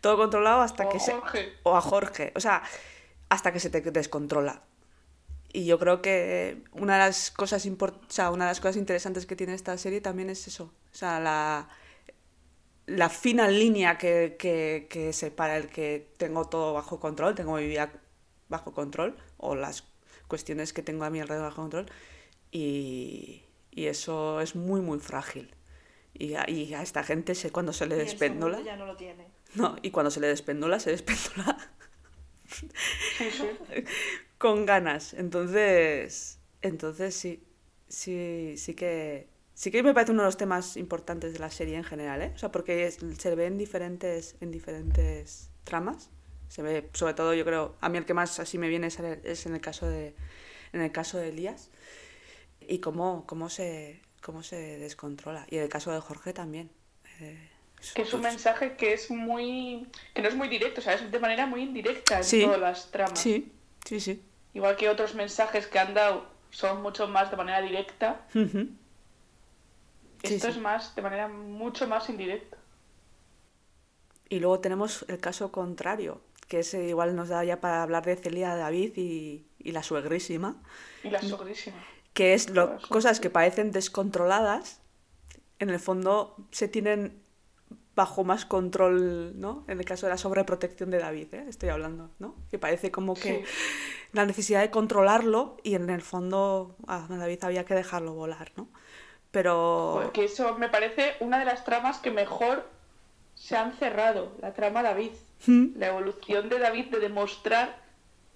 Todo 0.00 0.16
controlado 0.16 0.60
hasta 0.62 0.86
O 0.86 0.88
que 0.88 1.00
se. 1.00 1.12
Jorge. 1.12 1.52
O 1.62 1.76
a 1.76 1.80
Jorge. 1.80 2.32
O 2.34 2.40
sea, 2.40 2.62
hasta 3.28 3.52
que 3.52 3.60
se 3.60 3.70
te 3.70 3.80
descontrola. 3.80 4.62
Y 5.52 5.66
yo 5.66 5.78
creo 5.78 6.02
que 6.02 6.64
una 6.72 6.94
de 6.94 6.98
las 7.00 7.30
cosas 7.30 7.64
import- 7.64 8.00
o 8.08 8.10
sea, 8.10 8.30
una 8.30 8.46
de 8.46 8.50
las 8.50 8.60
cosas 8.60 8.76
interesantes 8.76 9.24
que 9.24 9.36
tiene 9.36 9.54
esta 9.54 9.78
serie 9.78 10.00
también 10.00 10.30
es 10.30 10.48
eso. 10.48 10.64
O 10.92 10.96
sea, 10.96 11.20
la, 11.20 11.68
la 12.86 13.08
fina 13.08 13.48
línea 13.48 13.98
que, 13.98 14.36
que, 14.38 14.86
que 14.90 15.12
separa 15.12 15.56
el 15.56 15.68
que 15.68 16.08
tengo 16.16 16.46
todo 16.46 16.74
bajo 16.74 17.00
control, 17.00 17.34
tengo 17.34 17.56
mi 17.56 17.66
vida 17.66 17.92
bajo 18.48 18.72
control, 18.72 19.16
o 19.36 19.54
las 19.54 19.84
cuestiones 20.28 20.72
que 20.72 20.82
tengo 20.82 21.04
a 21.04 21.10
mi 21.10 21.20
alrededor 21.20 21.46
bajo 21.46 21.62
control, 21.62 21.86
y, 22.50 23.42
y 23.70 23.86
eso 23.86 24.40
es 24.40 24.54
muy, 24.54 24.80
muy 24.80 24.98
frágil. 25.00 25.54
Y 26.12 26.34
a, 26.34 26.48
y 26.48 26.72
a 26.74 26.82
esta 26.82 27.02
gente 27.02 27.34
se, 27.34 27.50
cuando 27.50 27.72
se 27.72 27.86
le 27.86 27.96
despendula, 27.96 28.60
ya 28.60 28.76
no 28.76 28.86
lo 28.86 28.96
tiene. 28.96 29.26
no, 29.54 29.76
y 29.82 29.90
cuando 29.90 30.10
se 30.10 30.20
le 30.20 30.28
despendula, 30.28 30.78
se 30.78 30.90
despendula 30.90 31.58
con 34.38 34.66
ganas. 34.66 35.14
Entonces, 35.14 36.38
entonces 36.62 37.16
sí, 37.16 37.42
sí, 37.88 38.54
sí 38.56 38.74
que, 38.74 39.28
sí 39.54 39.70
que 39.70 39.82
me 39.82 39.94
parece 39.94 40.12
uno 40.12 40.22
de 40.22 40.26
los 40.28 40.36
temas 40.36 40.76
importantes 40.76 41.32
de 41.32 41.38
la 41.38 41.50
serie 41.50 41.76
en 41.76 41.84
general, 41.84 42.22
¿eh? 42.22 42.32
O 42.34 42.38
sea, 42.38 42.50
porque 42.52 42.86
es- 42.86 42.98
se 43.18 43.34
ve 43.34 43.46
en 43.46 43.56
diferentes, 43.58 44.36
en 44.40 44.50
diferentes 44.50 45.50
tramas. 45.64 46.10
Se 46.48 46.62
ve, 46.62 46.88
sobre 46.92 47.14
todo, 47.14 47.34
yo 47.34 47.44
creo, 47.44 47.74
a 47.80 47.88
mí 47.88 47.98
el 47.98 48.04
que 48.04 48.14
más 48.14 48.38
así 48.40 48.58
me 48.58 48.68
viene 48.68 48.88
es, 48.88 48.98
el- 48.98 49.20
es 49.24 49.46
en 49.46 49.54
el 49.54 49.60
caso 49.60 49.86
de, 49.88 50.14
en 50.72 50.80
el 50.82 50.92
caso 50.92 51.18
de 51.18 51.28
Elías 51.30 51.70
y 52.60 52.78
cómo, 52.78 53.24
cómo 53.26 53.48
se, 53.48 54.00
cómo 54.22 54.42
se 54.42 54.78
descontrola. 54.78 55.46
Y 55.50 55.56
en 55.56 55.62
el 55.62 55.68
caso 55.68 55.92
de 55.92 56.00
Jorge 56.00 56.32
también. 56.32 56.70
Eh, 57.20 57.50
Que 57.94 58.02
es 58.02 58.14
un 58.14 58.22
mensaje 58.22 58.76
que 58.76 58.92
es 58.94 59.10
muy. 59.10 59.86
que 60.14 60.22
no 60.22 60.28
es 60.28 60.34
muy 60.34 60.48
directo, 60.48 60.80
o 60.80 60.84
sea, 60.84 60.94
es 60.94 61.10
de 61.10 61.18
manera 61.18 61.46
muy 61.46 61.62
indirecta 61.62 62.18
en 62.18 62.24
Sí. 62.24 62.42
todas 62.42 62.60
las 62.60 62.90
tramas. 62.90 63.18
Sí, 63.18 63.52
sí, 63.84 64.00
sí. 64.00 64.22
Igual 64.54 64.76
que 64.76 64.88
otros 64.88 65.14
mensajes 65.14 65.66
que 65.66 65.78
han 65.78 65.92
dado 65.94 66.26
son 66.50 66.80
mucho 66.82 67.08
más 67.08 67.30
de 67.30 67.36
manera 67.36 67.60
directa, 67.60 68.26
Ujú. 68.34 68.68
Sí, 70.24 70.34
esto 70.36 70.46
sí. 70.48 70.52
es 70.54 70.58
más 70.62 70.94
de 70.94 71.02
manera 71.02 71.28
mucho 71.28 71.86
más 71.86 72.08
indirecta. 72.08 72.56
Y 74.28 74.40
luego 74.40 74.60
tenemos 74.60 75.04
el 75.08 75.20
caso 75.20 75.52
contrario, 75.52 76.20
que 76.48 76.60
es 76.60 76.74
eh, 76.74 76.88
igual 76.88 77.14
nos 77.14 77.28
da 77.28 77.44
ya 77.44 77.60
para 77.60 77.82
hablar 77.82 78.04
de 78.04 78.16
Celia 78.16 78.54
David 78.56 78.92
y, 78.96 79.46
y 79.58 79.72
la 79.72 79.82
suegrísima, 79.82 80.62
Y 81.02 81.10
la 81.10 81.20
sogrísima. 81.22 81.76
que 82.14 82.34
es 82.34 82.50
lo- 82.50 82.78
sí. 82.80 82.86
cosas 82.88 83.20
que 83.20 83.30
parecen 83.30 83.70
descontroladas, 83.70 84.80
en 85.58 85.70
el 85.70 85.78
fondo 85.78 86.36
se 86.50 86.68
tienen 86.68 87.22
bajo 87.94 88.24
más 88.24 88.44
control, 88.44 89.38
¿no? 89.38 89.64
En 89.68 89.78
el 89.78 89.84
caso 89.84 90.06
de 90.06 90.10
la 90.10 90.18
sobreprotección 90.18 90.90
de 90.90 90.98
David, 90.98 91.32
¿eh? 91.34 91.44
estoy 91.48 91.68
hablando, 91.68 92.10
¿no? 92.18 92.34
Que 92.50 92.58
parece 92.58 92.90
como 92.90 93.14
que 93.14 93.44
Sí. 93.44 93.44
la 94.12 94.26
necesidad 94.26 94.62
de 94.62 94.70
controlarlo 94.70 95.58
y 95.62 95.76
en 95.76 95.88
el 95.90 96.02
fondo 96.02 96.76
a 96.88 97.06
David 97.08 97.44
había 97.44 97.64
que 97.64 97.74
dejarlo 97.74 98.14
volar, 98.14 98.52
¿no? 98.56 98.68
Pero... 99.34 99.98
Porque 100.00 100.24
eso 100.26 100.56
me 100.58 100.68
parece 100.68 101.16
una 101.18 101.40
de 101.40 101.44
las 101.44 101.64
tramas 101.64 101.98
que 101.98 102.12
mejor 102.12 102.66
se 103.34 103.56
han 103.56 103.72
cerrado, 103.74 104.30
la 104.40 104.54
trama 104.54 104.82
David. 104.84 105.10
Mm, 105.46 105.76
La 105.76 105.88
evolución 105.88 106.48
de 106.48 106.60
David 106.60 106.86
de 106.86 107.00
demostrar 107.00 107.76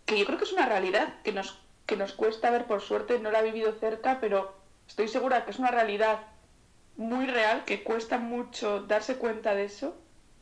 que 0.04 0.18
yo 0.18 0.26
creo 0.26 0.38
que 0.38 0.44
es 0.44 0.52
una 0.52 0.66
realidad 0.66 1.14
que 1.22 1.30
nos, 1.32 1.56
que 1.86 1.96
nos 1.96 2.12
cuesta 2.12 2.50
ver, 2.50 2.64
por 2.66 2.80
suerte 2.80 3.20
no 3.20 3.30
la 3.30 3.40
he 3.40 3.44
vivido 3.44 3.72
cerca, 3.78 4.18
pero 4.20 4.52
estoy 4.88 5.06
segura 5.06 5.44
que 5.44 5.52
es 5.52 5.60
una 5.60 5.70
realidad 5.70 6.18
muy 6.96 7.26
real, 7.26 7.64
que 7.64 7.84
cuesta 7.84 8.18
mucho 8.18 8.82
darse 8.82 9.16
cuenta 9.18 9.54
de 9.54 9.64
eso, 9.66 9.94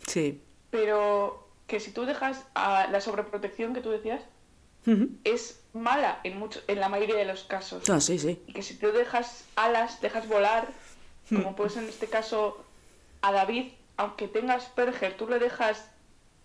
Sí. 0.06 0.40
pero 0.70 1.46
que 1.66 1.80
si 1.80 1.90
tú 1.92 2.06
dejas 2.06 2.46
a 2.54 2.86
la 2.90 3.02
sobreprotección 3.02 3.74
que 3.74 3.82
tú 3.82 3.90
decías, 3.90 4.22
es 5.24 5.62
mala 5.82 6.20
en, 6.24 6.38
mucho, 6.38 6.60
en 6.66 6.80
la 6.80 6.88
mayoría 6.88 7.16
de 7.16 7.24
los 7.24 7.44
casos. 7.44 7.88
No, 7.88 8.00
sí, 8.00 8.18
sí. 8.18 8.42
Y 8.46 8.52
que 8.52 8.62
si 8.62 8.74
tú 8.76 8.92
dejas 8.92 9.44
alas, 9.56 10.00
dejas 10.00 10.26
volar, 10.28 10.68
como 11.28 11.54
pues 11.56 11.76
en 11.76 11.84
este 11.88 12.06
caso 12.06 12.64
a 13.22 13.32
David, 13.32 13.72
aunque 13.96 14.28
tenga 14.28 14.54
Asperger, 14.54 15.16
tú 15.16 15.28
le 15.28 15.38
dejas 15.38 15.90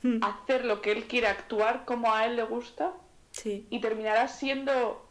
Mm, 0.03 0.23
hacer 0.23 0.65
lo 0.65 0.81
que 0.81 0.91
él 0.91 1.03
quiere, 1.05 1.27
actuar 1.27 1.85
como 1.85 2.11
a 2.11 2.25
él 2.25 2.35
le 2.35 2.41
gusta, 2.41 2.91
Sí. 3.29 3.67
y 3.69 3.79
terminarás 3.81 4.35
siendo 4.39 5.07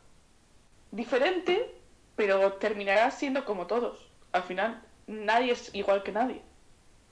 diferente, 0.91 1.73
pero 2.17 2.55
terminarás 2.55 3.15
siendo 3.19 3.45
como 3.45 3.67
todos. 3.69 3.99
Al 4.33 4.43
final, 4.43 4.83
nadie 5.07 5.53
es 5.53 5.73
igual 5.75 6.03
que 6.03 6.13
nadie. 6.13 6.43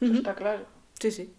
Eso 0.00 0.12
está 0.12 0.34
claro. 0.34 0.66
Sí, 1.00 1.10
sí. 1.12 1.32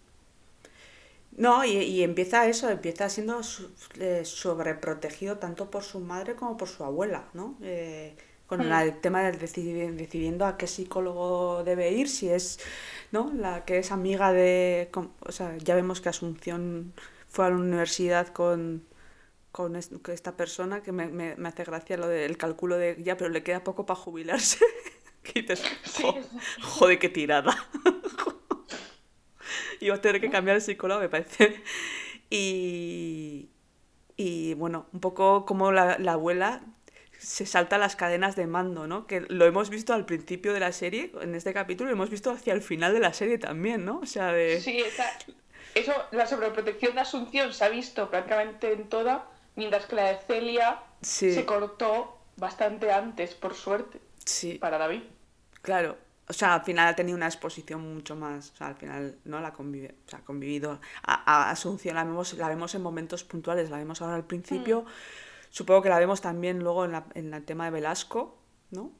No, 1.36 1.64
y, 1.64 1.70
y 1.78 2.02
empieza 2.02 2.46
eso, 2.48 2.68
empieza 2.70 3.08
siendo 3.08 3.42
su- 3.42 3.70
eh, 3.98 4.22
sobreprotegido 4.24 5.38
tanto 5.38 5.70
por 5.70 5.82
su 5.84 6.00
madre 6.00 6.34
como 6.34 6.56
por 6.56 6.68
su 6.68 6.84
abuela, 6.84 7.28
¿no? 7.34 7.56
Eh, 7.62 8.16
con 8.46 8.60
Mm. 8.60 8.68
la- 8.68 8.82
el 8.84 9.00
tema 9.00 9.22
de 9.22 9.38
decidir- 9.38 9.94
decidiendo 9.96 10.44
a 10.44 10.56
qué 10.58 10.66
psicólogo 10.66 11.62
debe 11.64 11.92
ir, 11.92 12.08
si 12.08 12.28
es, 12.28 12.58
¿no? 13.12 13.32
La 13.34 13.64
que 13.64 13.78
es 13.78 13.92
amiga 13.92 14.32
de... 14.32 14.90
O 15.20 15.32
sea, 15.32 15.56
ya 15.58 15.74
vemos 15.76 16.00
que 16.00 16.08
Asunción 16.08 16.92
fue 17.28 17.46
a 17.46 17.50
la 17.50 17.56
universidad 17.56 18.28
con, 18.28 18.84
con 19.52 19.76
es- 19.76 19.90
con 20.02 20.12
esta 20.14 20.36
persona, 20.36 20.82
que 20.82 20.92
me, 20.92 21.06
me- 21.08 21.36
me 21.36 21.48
hace 21.48 21.64
gracia 21.64 21.96
lo 21.96 22.08
del 22.08 22.36
cálculo 22.36 22.76
de, 22.76 22.96
ya, 23.02 23.16
pero 23.16 23.30
le 23.30 23.42
queda 23.44 23.64
poco 23.64 23.86
para 23.86 23.98
jubilarse. 24.00 24.58
Que 25.22 25.42
dices, 25.42 25.62
Sí, 25.84 26.02
"Jo- 26.02 26.18
joder, 26.62 26.98
qué 26.98 27.08
tirada. 27.10 27.54
Iba 29.86 29.94
a 29.96 30.00
tener 30.00 30.20
que 30.20 30.30
cambiar 30.30 30.56
el 30.56 30.62
psicólogo, 30.62 31.00
me 31.00 31.08
parece. 31.08 31.62
Y, 32.32 33.50
y 34.16 34.54
bueno, 34.54 34.86
un 34.92 35.00
poco 35.00 35.44
como 35.46 35.72
la, 35.72 35.98
la 35.98 36.12
abuela 36.12 36.60
se 37.18 37.44
salta 37.44 37.76
las 37.76 37.96
cadenas 37.96 38.36
de 38.36 38.46
mando, 38.46 38.86
¿no? 38.86 39.06
Que 39.08 39.22
lo 39.22 39.44
hemos 39.46 39.68
visto 39.68 39.92
al 39.94 40.06
principio 40.06 40.52
de 40.54 40.60
la 40.60 40.70
serie, 40.70 41.10
en 41.20 41.34
este 41.34 41.52
capítulo, 41.52 41.90
lo 41.90 41.96
hemos 41.96 42.08
visto 42.08 42.30
hacia 42.30 42.52
el 42.52 42.62
final 42.62 42.94
de 42.94 43.00
la 43.00 43.12
serie 43.12 43.38
también, 43.38 43.84
¿no? 43.84 43.98
O 43.98 44.06
sea, 44.06 44.32
de... 44.32 44.60
Sí, 44.60 44.78
esa- 44.78 45.10
eso, 45.74 45.92
la 46.12 46.26
sobreprotección 46.26 46.94
de 46.94 47.00
Asunción 47.00 47.52
se 47.52 47.64
ha 47.64 47.68
visto 47.68 48.08
prácticamente 48.10 48.72
en 48.72 48.88
toda, 48.88 49.26
mientras 49.56 49.86
que 49.86 49.96
la 49.96 50.04
de 50.12 50.18
Celia 50.26 50.78
Sí. 51.02 51.32
se 51.34 51.44
cortó 51.44 52.16
bastante 52.36 52.92
antes, 52.92 53.34
por 53.34 53.54
suerte, 53.54 54.00
Sí, 54.24 54.54
para 54.58 54.78
David. 54.78 55.02
claro. 55.62 55.98
O 56.30 56.32
sea, 56.32 56.54
al 56.54 56.62
final 56.62 56.86
ha 56.86 56.94
tenido 56.94 57.16
una 57.16 57.26
exposición 57.26 57.80
mucho 57.92 58.14
más. 58.14 58.52
O 58.52 58.56
sea, 58.56 58.68
al 58.68 58.76
final 58.76 59.18
no 59.24 59.40
la 59.40 59.52
convive, 59.52 59.96
o 60.06 60.08
sea, 60.08 60.20
ha 60.20 60.24
convivido. 60.24 60.80
A, 61.02 61.14
a 61.48 61.50
Asunción 61.50 61.96
la 61.96 62.04
vemos, 62.04 62.34
la 62.34 62.48
vemos 62.48 62.72
en 62.76 62.82
momentos 62.82 63.24
puntuales, 63.24 63.68
la 63.68 63.78
vemos 63.78 64.00
ahora 64.00 64.14
al 64.14 64.24
principio. 64.24 64.84
Supongo 65.50 65.82
que 65.82 65.88
la 65.88 65.98
vemos 65.98 66.20
también 66.20 66.60
luego 66.60 66.84
en, 66.84 66.92
la, 66.92 67.04
en 67.14 67.34
el 67.34 67.44
tema 67.44 67.64
de 67.64 67.72
Velasco, 67.72 68.38
¿no? 68.70 68.92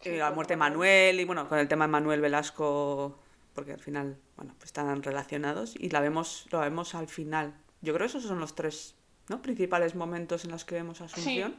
Sí, 0.00 0.10
Eh, 0.10 0.18
la 0.18 0.32
muerte 0.32 0.54
de 0.54 0.58
Manuel. 0.58 1.20
Y 1.20 1.24
bueno, 1.24 1.48
con 1.48 1.58
el 1.58 1.68
tema 1.68 1.86
de 1.86 1.92
Manuel 1.92 2.20
Velasco, 2.20 3.20
porque 3.54 3.72
al 3.72 3.80
final, 3.80 4.18
bueno, 4.36 4.52
pues 4.58 4.66
están 4.66 5.02
relacionados 5.04 5.76
y 5.76 5.90
la 5.90 6.00
vemos, 6.00 6.48
lo 6.50 6.58
vemos 6.58 6.96
al 6.96 7.06
final. 7.06 7.54
Yo 7.82 7.94
creo 7.94 8.06
que 8.06 8.10
esos 8.18 8.24
son 8.24 8.40
los 8.40 8.56
tres, 8.56 8.96
¿no? 9.28 9.40
Principales 9.42 9.94
momentos 9.94 10.44
en 10.44 10.50
los 10.50 10.64
que 10.64 10.74
vemos 10.74 11.00
a 11.00 11.04
Asunción. 11.04 11.54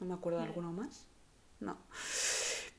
No 0.00 0.06
me 0.06 0.14
acuerdo 0.14 0.40
de 0.40 0.46
alguno 0.46 0.72
más. 0.72 1.06
No. 1.60 1.78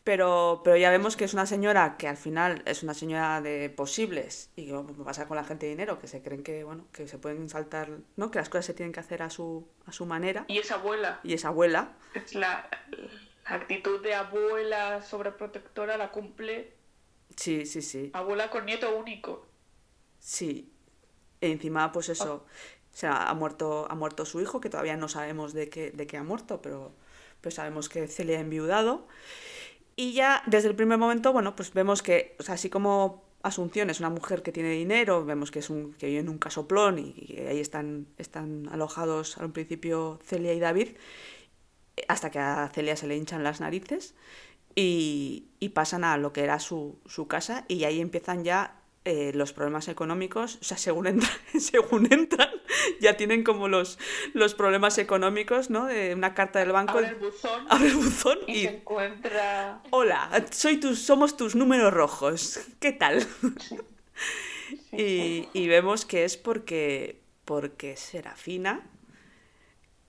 Pero, 0.04 0.62
pero 0.66 0.76
ya 0.76 0.92
vemos 0.92 1.16
que 1.16 1.24
es 1.24 1.34
una 1.34 1.46
señora 1.46 1.96
que 1.98 2.10
al 2.10 2.18
final 2.18 2.62
es 2.66 2.84
una 2.84 2.94
señora 2.94 3.40
de 3.42 3.70
posibles 3.70 4.50
y 4.58 4.66
que 4.66 4.74
bueno, 4.74 4.92
pasa 5.06 5.28
con 5.30 5.38
la 5.38 5.46
gente 5.46 5.66
de 5.66 5.70
dinero, 5.72 5.98
que 6.00 6.08
se 6.08 6.22
creen 6.22 6.44
que, 6.44 6.66
bueno, 6.66 6.86
que 6.92 7.08
se 7.08 7.18
pueden 7.18 7.48
saltar, 7.50 7.90
¿no? 8.18 8.30
Que 8.30 8.40
las 8.40 8.50
cosas 8.50 8.66
se 8.66 8.74
tienen 8.74 8.92
que 8.92 9.00
hacer 9.00 9.22
a 9.22 9.30
su, 9.30 9.66
a 9.86 9.94
su 9.94 10.06
manera. 10.06 10.44
Y 10.50 10.58
esa 10.60 10.76
abuela, 10.76 11.22
Y 11.24 11.34
es 11.34 11.46
abuela. 11.46 11.94
es 12.16 12.36
la, 12.36 12.70
la 13.50 13.56
actitud 13.56 14.02
de 14.04 14.14
abuela 14.14 15.02
sobreprotectora 15.02 15.96
la 15.98 16.12
cumple 16.12 16.74
Sí, 17.38 17.66
sí, 17.66 17.82
sí. 17.82 18.12
abuela 18.14 18.50
con 18.50 18.66
nieto 18.66 18.94
único. 18.98 19.46
Sí. 20.20 20.70
E 21.40 21.50
encima, 21.52 21.92
pues 21.94 22.10
eso, 22.10 22.46
o 22.46 22.96
sea, 22.96 23.30
ha 23.30 23.34
muerto, 23.34 23.88
ha 23.90 23.96
muerto 23.96 24.26
su 24.26 24.42
hijo, 24.42 24.60
que 24.62 24.70
todavía 24.70 24.98
no 24.98 25.08
sabemos 25.08 25.54
de 25.54 25.70
qué, 25.70 25.92
de 25.92 26.08
qué 26.08 26.18
ha 26.18 26.24
muerto, 26.24 26.62
pero 26.62 26.94
pues 27.42 27.56
sabemos 27.56 27.88
que 27.90 28.08
Celia 28.08 28.38
ha 28.38 28.42
enviudado. 28.42 29.08
Y 29.96 30.14
ya 30.14 30.44
desde 30.48 30.70
el 30.70 30.76
primer 30.76 30.98
momento, 30.98 31.32
bueno, 31.34 31.56
pues 31.56 31.74
vemos 31.74 32.02
que, 32.02 32.36
o 32.40 32.44
sea, 32.44 32.56
así 32.56 32.70
como 32.70 33.24
Asunción 33.44 33.90
es 33.90 34.00
una 34.00 34.10
mujer 34.10 34.42
que 34.42 34.54
tiene 34.54 34.70
dinero, 34.70 35.26
vemos 35.26 35.52
que 35.52 35.60
es 35.60 35.70
un 35.70 35.94
que 35.96 36.08
vive 36.08 36.22
en 36.22 36.30
un 36.30 36.38
casoplón 36.38 36.98
y, 36.98 37.14
y 37.18 37.40
ahí 37.42 37.60
están, 37.60 38.08
están 38.18 38.70
alojados 38.72 39.38
al 39.38 39.52
principio 39.52 40.18
Celia 40.24 40.54
y 40.54 40.60
David, 40.62 40.96
hasta 42.08 42.32
que 42.32 42.40
a 42.40 42.70
Celia 42.74 42.96
se 42.96 43.06
le 43.06 43.18
hinchan 43.18 43.44
las 43.44 43.60
narices 43.60 44.16
y, 44.76 45.50
y 45.60 45.70
pasan 45.70 46.06
a 46.06 46.18
lo 46.18 46.34
que 46.34 46.44
era 46.44 46.60
su, 46.60 46.98
su 47.06 47.28
casa 47.28 47.66
y 47.68 47.84
ahí 47.84 48.00
empiezan 48.00 48.46
ya 48.46 48.83
eh, 49.06 49.32
los 49.34 49.54
problemas 49.54 49.88
económicos, 49.88 50.58
o 50.62 50.64
sea, 50.64 50.78
según 50.78 51.08
entran, 51.08 51.32
según 51.60 52.08
entran 52.12 52.50
ya 53.00 53.18
tienen 53.18 53.44
como 53.44 53.68
los, 53.68 54.00
los 54.34 54.54
problemas 54.56 54.98
económicos, 54.98 55.70
¿no? 55.70 55.86
De 55.86 56.14
una 56.14 56.34
carta 56.34 56.60
del 56.60 56.72
banco. 56.72 56.98
Abre 56.98 57.10
el 57.10 57.16
buzón. 57.16 57.66
Abre 57.70 57.88
el 57.88 57.96
buzón 57.96 58.40
Y 58.48 58.52
y... 58.52 58.62
se 58.64 58.70
encuentra. 58.76 59.82
Hola, 59.92 60.30
soy 60.52 60.80
tus, 60.80 61.00
somos 61.00 61.38
tus 61.38 61.56
números 61.56 61.94
rojos. 61.94 62.60
¿Qué 62.80 62.92
tal? 62.92 63.22
Sí. 63.60 63.78
Y, 64.92 65.50
y 65.54 65.68
vemos 65.68 66.06
que 66.06 66.24
es 66.24 66.38
porque, 66.38 67.22
porque 67.46 67.96
Serafina 67.98 68.88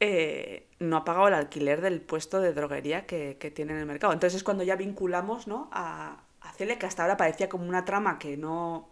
eh, 0.00 0.68
no 0.78 0.98
ha 0.98 1.04
pagado 1.04 1.28
el 1.28 1.34
alquiler 1.34 1.80
del 1.80 2.00
puesto 2.00 2.40
de 2.40 2.52
droguería 2.52 3.06
que, 3.06 3.36
que 3.38 3.50
tiene 3.50 3.72
en 3.72 3.78
el 3.78 3.86
mercado. 3.86 4.12
Entonces 4.12 4.36
es 4.36 4.44
cuando 4.44 4.62
ya 4.62 4.76
vinculamos 4.76 5.46
¿no? 5.46 5.70
a 5.72 6.23
Celia, 6.56 6.78
que 6.78 6.86
hasta 6.86 7.02
ahora 7.02 7.16
parecía 7.16 7.48
como 7.48 7.68
una 7.68 7.84
trama 7.84 8.18
que 8.18 8.36
no, 8.36 8.88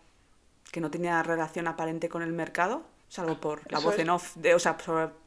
que 0.71 0.81
no 0.81 0.91
tenía 0.91 1.23
relación 1.23 1.67
aparente 1.69 2.09
con 2.09 2.23
el 2.23 2.33
mercado, 2.33 2.85
salvo 3.09 3.39
por 3.41 3.71
la 3.71 3.79
Eso 3.79 3.87
voz 3.87 3.95
es. 3.95 4.01
en 4.01 4.11
off, 4.11 4.37
de, 4.37 4.55
o 4.55 4.59
sea, 4.59 4.77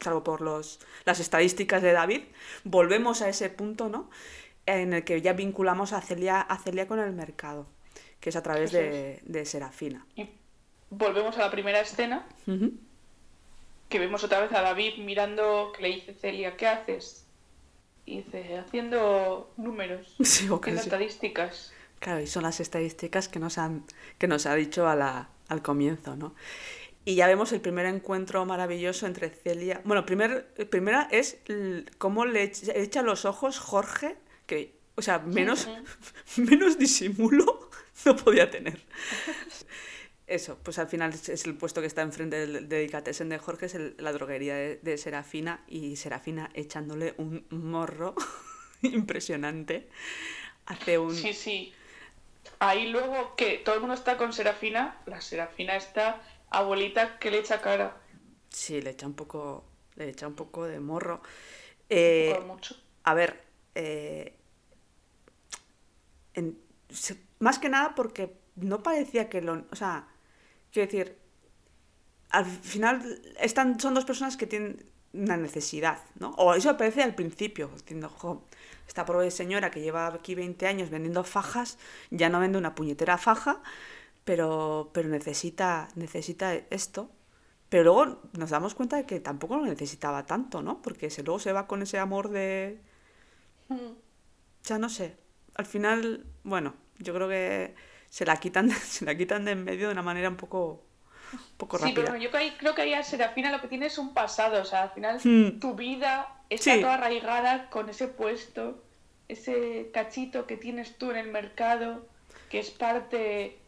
salvo 0.00 0.24
por 0.24 0.40
los, 0.40 0.80
las 1.04 1.20
estadísticas 1.20 1.82
de 1.82 1.92
David. 1.92 2.22
Volvemos 2.64 3.22
a 3.22 3.28
ese 3.28 3.48
punto, 3.50 3.88
¿no? 3.88 4.10
En 4.66 4.92
el 4.92 5.04
que 5.04 5.20
ya 5.22 5.32
vinculamos 5.32 5.92
a 5.92 6.00
Celia, 6.00 6.40
a 6.40 6.58
Celia 6.58 6.88
con 6.88 6.98
el 6.98 7.12
mercado, 7.12 7.66
que 8.20 8.30
es 8.30 8.36
a 8.36 8.42
través 8.42 8.72
de, 8.72 9.20
de 9.24 9.44
Serafina. 9.46 10.04
Y 10.16 10.28
volvemos 10.90 11.36
a 11.38 11.42
la 11.42 11.50
primera 11.50 11.80
escena, 11.80 12.26
que 13.88 13.98
vemos 13.98 14.24
otra 14.24 14.40
vez 14.40 14.52
a 14.52 14.62
David 14.62 14.98
mirando, 14.98 15.72
que 15.74 15.82
le 15.82 15.88
dice 15.88 16.14
Celia, 16.14 16.56
¿qué 16.56 16.66
haces? 16.66 17.24
Y 18.04 18.22
dice, 18.22 18.58
haciendo 18.58 19.52
números, 19.56 20.14
Sí, 20.24 20.48
haciendo 20.52 20.80
estadísticas. 20.82 21.72
Claro, 21.98 22.20
y 22.20 22.26
son 22.26 22.42
las 22.42 22.60
estadísticas 22.60 23.28
que 23.28 23.38
nos 23.38 23.58
han 23.58 23.84
que 24.18 24.28
nos 24.28 24.46
ha 24.46 24.54
dicho 24.54 24.86
a 24.88 24.94
la- 24.96 25.28
al 25.48 25.62
comienzo, 25.62 26.16
¿no? 26.16 26.34
Y 27.04 27.14
ya 27.14 27.26
vemos 27.28 27.52
el 27.52 27.60
primer 27.60 27.86
encuentro 27.86 28.44
maravilloso 28.44 29.06
entre 29.06 29.30
Celia. 29.30 29.80
Bueno, 29.84 30.04
primer, 30.04 30.48
primera 30.70 31.08
es 31.12 31.38
cómo 31.98 32.26
le 32.26 32.42
echa, 32.42 33.02
los 33.02 33.24
ojos 33.24 33.58
Jorge, 33.60 34.16
que, 34.46 34.74
o 34.96 35.02
sea, 35.02 35.20
menos, 35.20 35.68
menos 36.36 36.78
disimulo 36.78 37.70
no 38.04 38.16
podía 38.16 38.50
tener. 38.50 38.80
Eso, 40.26 40.58
pues 40.64 40.80
al 40.80 40.88
final 40.88 41.12
es, 41.12 41.28
es 41.28 41.46
el 41.46 41.54
puesto 41.54 41.80
que 41.80 41.86
está 41.86 42.02
enfrente 42.02 42.44
del 42.44 42.68
delicatessen 42.68 43.28
de 43.28 43.38
Jorge, 43.38 43.66
es 43.66 43.74
el- 43.76 43.94
la 43.98 44.10
droguería 44.12 44.56
de, 44.56 44.80
de 44.82 44.98
Serafina, 44.98 45.62
y 45.68 45.94
Serafina 45.96 46.50
echándole 46.54 47.14
un 47.18 47.46
morro 47.50 48.16
impresionante. 48.82 49.88
Hace 50.66 50.98
un... 50.98 51.14
Sí, 51.14 51.32
sí. 51.32 51.72
Ahí 52.58 52.88
luego 52.88 53.34
que 53.36 53.58
todo 53.58 53.74
el 53.74 53.80
mundo 53.82 53.94
está 53.94 54.16
con 54.16 54.32
Serafina, 54.32 55.00
la 55.06 55.20
Serafina 55.20 55.76
está 55.76 56.22
abuelita 56.50 57.18
que 57.18 57.30
le 57.30 57.38
echa 57.38 57.60
cara. 57.60 57.96
Sí, 58.48 58.80
le 58.80 58.90
echa 58.90 59.06
un 59.06 59.14
poco, 59.14 59.64
le 59.96 60.08
echa 60.08 60.26
un 60.26 60.34
poco 60.34 60.64
de 60.64 60.80
morro. 60.80 61.20
Eh, 61.90 62.32
por 62.34 62.44
mucho. 62.46 62.76
a 63.04 63.14
ver, 63.14 63.42
eh, 63.74 64.34
en- 66.34 66.58
más 67.38 67.58
que 67.58 67.68
nada 67.68 67.94
porque 67.94 68.34
no 68.56 68.82
parecía 68.82 69.28
que 69.28 69.42
lo... 69.42 69.64
O 69.70 69.76
sea, 69.76 70.08
quiero 70.72 70.86
decir, 70.90 71.18
al 72.30 72.44
final 72.46 73.20
están, 73.38 73.78
son 73.80 73.94
dos 73.94 74.04
personas 74.04 74.36
que 74.36 74.46
tienen 74.46 74.84
una 75.12 75.36
necesidad, 75.36 76.02
¿no? 76.18 76.30
O 76.36 76.54
eso 76.54 76.76
parece 76.76 77.02
al 77.02 77.14
principio, 77.14 77.68
diciendo, 77.74 78.08
jo, 78.08 78.44
esta 78.86 79.04
pobre 79.04 79.30
señora 79.30 79.70
que 79.70 79.80
lleva 79.80 80.06
aquí 80.08 80.34
20 80.34 80.66
años 80.66 80.90
vendiendo 80.90 81.24
fajas, 81.24 81.78
ya 82.10 82.28
no 82.28 82.40
vende 82.40 82.58
una 82.58 82.74
puñetera 82.74 83.18
faja, 83.18 83.62
pero, 84.24 84.90
pero 84.92 85.08
necesita, 85.08 85.88
necesita 85.94 86.54
esto. 86.70 87.10
Pero 87.68 87.84
luego 87.84 88.22
nos 88.38 88.50
damos 88.50 88.74
cuenta 88.74 88.96
de 88.96 89.06
que 89.06 89.20
tampoco 89.20 89.56
lo 89.56 89.64
necesitaba 89.64 90.26
tanto, 90.26 90.62
¿no? 90.62 90.82
Porque 90.82 91.10
se, 91.10 91.22
luego 91.22 91.40
se 91.40 91.52
va 91.52 91.66
con 91.66 91.82
ese 91.82 91.98
amor 91.98 92.28
de... 92.30 92.80
Ya 94.64 94.78
no 94.78 94.88
sé. 94.88 95.16
Al 95.54 95.66
final, 95.66 96.26
bueno, 96.44 96.74
yo 96.98 97.14
creo 97.14 97.28
que 97.28 97.74
se 98.08 98.24
la 98.24 98.36
quitan, 98.38 98.70
se 98.70 99.04
la 99.04 99.16
quitan 99.16 99.44
de 99.44 99.52
en 99.52 99.64
medio 99.64 99.88
de 99.88 99.92
una 99.92 100.02
manera 100.02 100.28
un 100.28 100.36
poco, 100.36 100.85
un 101.32 101.40
poco 101.56 101.78
Sí, 101.78 101.84
rápida. 101.84 102.04
pero 102.04 102.16
yo 102.16 102.30
creo, 102.30 102.74
que 102.74 102.82
ahí 102.82 102.94
a 102.94 103.02
Serafina 103.02 103.50
lo 103.50 103.60
que 103.60 103.68
tiene 103.68 103.86
es 103.86 103.98
un 103.98 104.14
pasado, 104.14 104.60
o 104.60 104.64
sea, 104.64 104.82
al 104.84 104.90
final 104.90 105.20
Hmm. 105.22 105.58
tu 105.60 105.74
vida 105.74 106.28
está 106.50 106.74
Sí. 106.74 106.80
toda 106.80 106.94
arraigada 106.94 107.68
con 107.70 107.88
ese 107.88 108.08
puesto, 108.08 108.82
ese 109.28 109.90
cachito 109.92 110.46
que 110.46 110.56
tienes 110.56 110.96
tú 110.98 111.10
en 111.10 111.16
el 111.16 111.28
mercado, 111.28 112.06
que 112.50 112.60
es 112.60 112.70
parte 112.70 113.58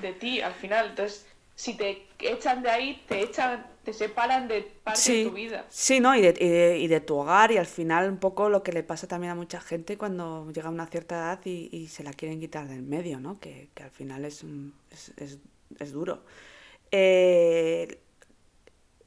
de 0.00 0.12
ti 0.12 0.40
al 0.40 0.52
final. 0.54 0.90
Entonces, 0.90 1.26
si 1.54 1.76
te 1.76 2.06
echan 2.20 2.62
de 2.62 2.70
ahí, 2.70 3.02
te 3.08 3.22
echan, 3.22 3.66
te 3.84 3.92
separan 3.94 4.46
de 4.48 4.62
parte 4.84 5.00
Sí, 5.00 5.22
de 5.24 5.28
tu 5.30 5.34
vida. 5.34 5.64
sí, 5.70 5.98
¿no? 5.98 6.14
Y 6.14 6.20
de, 6.20 6.28
y, 6.38 6.48
de, 6.48 6.78
y 6.78 6.86
de 6.88 7.00
tu 7.00 7.16
hogar 7.16 7.50
y 7.52 7.56
al 7.56 7.66
final 7.66 8.08
un 8.10 8.18
poco 8.18 8.50
lo 8.50 8.62
que 8.62 8.70
le 8.72 8.82
pasa 8.82 9.08
también 9.08 9.32
a 9.32 9.34
mucha 9.34 9.60
gente 9.60 9.96
cuando 9.96 10.50
llega 10.52 10.68
a 10.68 10.70
una 10.70 10.86
cierta 10.86 11.16
edad 11.16 11.40
y, 11.46 11.68
y 11.72 11.88
se 11.88 12.04
la 12.04 12.12
quieren 12.12 12.38
quitar 12.38 12.68
del 12.68 12.82
medio, 12.82 13.18
¿no? 13.18 13.40
Que, 13.40 13.70
que 13.74 13.82
al 13.82 13.90
final 13.90 14.24
es, 14.26 14.42
un- 14.44 14.74
es, 14.92 15.12
es- 15.16 15.38
es 15.80 15.92
duro. 15.92 16.22
Eh, 16.92 18.00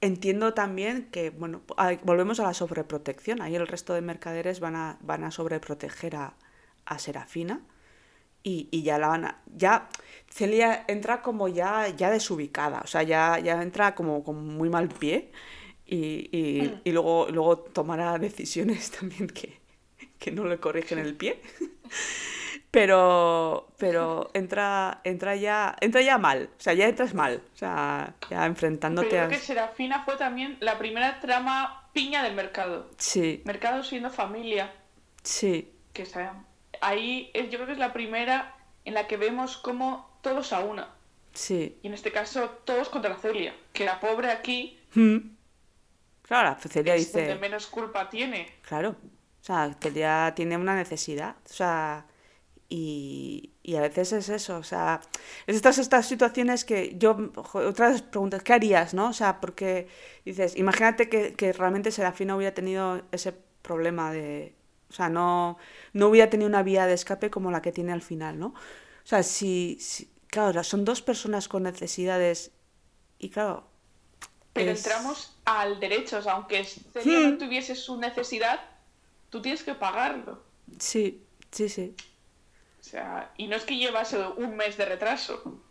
entiendo 0.01 0.53
también 0.53 1.09
que, 1.11 1.29
bueno, 1.29 1.61
volvemos 2.03 2.39
a 2.39 2.43
la 2.43 2.53
sobreprotección. 2.53 3.41
Ahí 3.41 3.55
el 3.55 3.67
resto 3.67 3.93
de 3.93 4.01
mercaderes 4.01 4.59
van 4.59 4.75
a, 4.75 4.97
van 5.01 5.23
a 5.23 5.31
sobreproteger 5.31 6.15
a, 6.15 6.35
a 6.85 6.99
Serafina 6.99 7.61
y, 8.43 8.69
y 8.71 8.83
ya 8.83 8.99
la 8.99 9.07
van 9.09 9.25
a, 9.25 9.41
ya 9.55 9.89
Celia 10.29 10.85
entra 10.87 11.21
como 11.21 11.47
ya, 11.49 11.89
ya 11.89 12.11
desubicada, 12.11 12.81
o 12.83 12.87
sea, 12.87 13.03
ya, 13.03 13.39
ya 13.39 13.61
entra 13.61 13.95
como 13.95 14.23
con 14.23 14.47
muy 14.57 14.69
mal 14.69 14.89
pie 14.89 15.31
y, 15.85 16.29
y, 16.31 16.61
Mm. 16.61 16.81
y 16.85 16.91
luego, 16.93 17.27
luego 17.31 17.59
tomará 17.59 18.17
decisiones 18.19 18.91
también 18.99 19.27
que, 19.29 19.59
que 20.19 20.31
no 20.31 20.45
le 20.45 20.59
corrigen 20.59 20.99
el 20.99 21.15
pie. 21.15 21.41
Pero, 22.71 23.67
pero 23.77 24.31
entra, 24.33 25.01
entra 25.03 25.35
ya, 25.35 25.75
entra 25.81 26.01
ya 26.01 26.17
mal, 26.17 26.49
o 26.57 26.61
sea, 26.61 26.73
ya 26.73 26.87
entras 26.87 27.13
mal, 27.13 27.43
o 27.53 27.57
sea, 27.57 28.13
ya 28.21 28.27
Pero 28.29 28.43
enfrentándote 28.45 29.09
creo 29.09 29.25
a... 29.25 29.27
que 29.27 29.37
Serafina 29.37 30.03
fue 30.05 30.15
también 30.15 30.57
la 30.61 30.77
primera 30.77 31.19
trama 31.19 31.89
piña 31.91 32.23
del 32.23 32.33
mercado. 32.33 32.89
Sí, 32.97 33.41
Mercado 33.45 33.83
siendo 33.83 34.09
familia, 34.09 34.71
sí, 35.21 35.69
que 35.91 36.05
sea. 36.05 36.33
Ahí 36.79 37.29
es- 37.33 37.49
yo 37.49 37.57
creo 37.57 37.65
que 37.67 37.73
es 37.73 37.77
la 37.77 37.91
primera 37.91 38.55
en 38.85 38.93
la 38.93 39.05
que 39.05 39.17
vemos 39.17 39.57
como 39.57 40.09
todos 40.21 40.53
a 40.53 40.61
una. 40.61 40.87
sí. 41.33 41.77
Y 41.83 41.87
en 41.87 41.93
este 41.93 42.11
caso, 42.13 42.49
todos 42.63 42.87
contra 42.89 43.15
Celia. 43.17 43.53
Que 43.73 43.83
la 43.85 43.99
pobre 43.99 44.31
aquí 44.31 44.77
Mm. 44.93 45.17
Claro, 46.23 46.49
la 46.49 46.55
Celia 46.55 46.95
es 46.95 47.11
donde 47.11 47.27
dice... 47.27 47.39
menos 47.39 47.67
culpa 47.67 48.09
tiene. 48.09 48.47
Claro, 48.61 48.89
o 48.91 49.43
sea, 49.43 49.75
ya 49.93 50.33
tiene 50.35 50.55
una 50.57 50.75
necesidad, 50.75 51.35
o 51.45 51.53
sea, 51.53 52.05
y, 52.71 53.51
y 53.63 53.75
a 53.75 53.81
veces 53.81 54.13
es 54.13 54.29
eso, 54.29 54.57
o 54.57 54.63
sea, 54.63 55.01
es 55.47 55.55
estas, 55.57 55.77
estas 55.77 56.07
situaciones 56.07 56.65
que 56.65 56.95
yo, 56.97 57.17
jo, 57.35 57.59
otras 57.67 58.01
preguntas, 58.01 58.43
¿qué 58.43 58.53
harías, 58.53 58.93
no? 58.93 59.09
O 59.09 59.13
sea, 59.13 59.41
porque 59.41 59.87
dices, 60.25 60.55
imagínate 60.57 61.09
que, 61.09 61.33
que 61.35 61.53
realmente 61.53 61.91
Serafina 61.91 62.35
hubiera 62.37 62.53
tenido 62.55 63.01
ese 63.11 63.33
problema 63.61 64.11
de, 64.13 64.55
o 64.89 64.93
sea, 64.93 65.09
no, 65.09 65.57
no 65.93 66.07
hubiera 66.09 66.29
tenido 66.29 66.47
una 66.49 66.63
vía 66.63 66.85
de 66.87 66.93
escape 66.93 67.29
como 67.29 67.51
la 67.51 67.61
que 67.61 67.73
tiene 67.73 67.91
al 67.93 68.01
final, 68.01 68.39
¿no? 68.39 68.47
O 68.47 69.07
sea, 69.07 69.23
si, 69.23 69.77
si 69.81 70.09
claro, 70.27 70.63
son 70.63 70.85
dos 70.85 71.01
personas 71.01 71.47
con 71.49 71.63
necesidades 71.63 72.51
y 73.19 73.29
claro... 73.29 73.67
Pero 74.53 74.71
es- 74.71 74.77
entramos 74.77 75.37
al 75.45 75.79
derecho. 75.79 76.17
O 76.19 76.21
sea, 76.21 76.33
aunque 76.33 76.63
Celia 76.65 77.19
Hmm. 77.19 77.37
tuviese 77.37 77.75
su 77.75 77.97
necesidad, 77.97 78.59
tú 79.29 79.41
tienes 79.41 79.63
que 79.63 79.75
pagarlo. 79.75 80.43
Sí, 80.79 81.23
sí, 81.51 81.69
sí. 81.69 81.95
O 82.81 82.83
sea, 82.83 83.31
y 83.37 83.47
no 83.47 83.55
es 83.55 83.63
que 83.63 83.77
llevase 83.77 84.17
un 84.37 84.55
mes 84.57 84.75
de 84.77 84.85
retraso. 84.85 85.61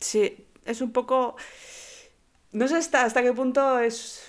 Sí, 0.00 0.46
es 0.64 0.80
un 0.80 0.92
poco... 0.92 1.36
No 2.52 2.68
sé 2.68 2.76
hasta, 2.76 3.04
hasta 3.04 3.22
qué 3.22 3.32
punto 3.32 3.78
es... 3.78 4.24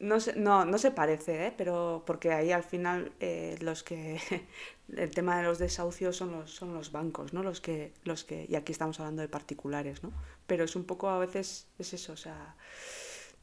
No, 0.00 0.20
sé- 0.20 0.34
no, 0.36 0.64
no 0.64 0.76
se 0.78 0.90
parece, 0.90 1.46
¿eh? 1.46 1.54
Pero 1.56 2.02
porque 2.06 2.32
ahí 2.32 2.52
al 2.52 2.64
final 2.64 3.12
eh, 3.20 3.56
los 3.60 3.82
que... 3.82 4.20
El 4.94 5.10
tema 5.12 5.38
de 5.38 5.44
los 5.44 5.58
desahucios 5.58 6.14
son 6.14 6.32
los, 6.32 6.50
son 6.50 6.74
los 6.74 6.92
bancos, 6.92 7.32
¿no? 7.32 7.42
Los 7.42 7.62
que, 7.62 7.94
los 8.04 8.24
que... 8.24 8.46
Y 8.50 8.54
aquí 8.54 8.70
estamos 8.72 9.00
hablando 9.00 9.22
de 9.22 9.28
particulares, 9.28 10.02
¿no? 10.02 10.12
Pero 10.46 10.64
es 10.64 10.76
un 10.76 10.84
poco 10.84 11.08
a 11.08 11.18
veces... 11.18 11.68
Es 11.78 11.94
eso, 11.94 12.12
o 12.12 12.16
sea... 12.18 12.54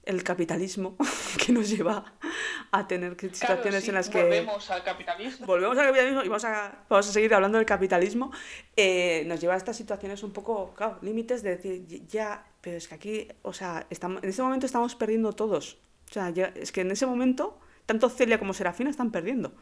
El 0.04 0.24
capitalismo 0.24 0.98
que 1.46 1.52
nos 1.52 1.70
lleva 1.70 2.14
a 2.72 2.88
tener 2.88 3.16
que- 3.16 3.30
Claro, 3.30 3.36
situaciones 3.56 3.84
sí, 3.84 3.90
en 3.90 3.96
las 3.96 4.10
que... 4.10 4.22
volvemos 4.24 4.72
al 4.72 4.84
capitalismo. 4.84 5.46
Volvemos 5.46 5.78
al 5.78 5.86
capitalismo 5.88 6.24
y 6.24 6.28
vamos 6.28 6.46
a, 6.46 6.86
vamos 6.90 7.08
a 7.08 7.12
seguir 7.12 7.34
hablando 7.34 7.58
del 7.60 7.68
capitalismo. 7.68 8.32
eh, 8.76 9.24
nos 9.28 9.40
lleva 9.42 9.54
a 9.54 9.58
estas 9.58 9.78
situaciones 9.78 10.24
un 10.24 10.32
poco, 10.32 10.74
claro, 10.76 10.98
límites 11.02 11.44
de 11.44 11.52
decir, 11.58 11.86
"Y- 11.88 12.06
ya, 12.08 12.46
pero 12.62 12.78
es 12.78 12.88
que 12.88 12.96
aquí, 12.96 13.28
o 13.44 13.54
sea, 13.54 13.86
estamos, 13.90 14.24
en 14.24 14.30
ese 14.30 14.42
momento 14.42 14.66
estamos 14.66 14.96
perdiendo 14.96 15.34
todos. 15.34 15.78
O 16.10 16.14
sea, 16.14 16.30
ya- 16.32 16.52
es 16.56 16.72
que 16.72 16.82
en 16.82 16.92
ese 16.92 17.06
momento, 17.06 17.60
tanto 17.86 18.10
Celia 18.10 18.40
como 18.40 18.54
Serafina 18.54 18.90
están 18.90 19.12
perdiendo. 19.12 19.54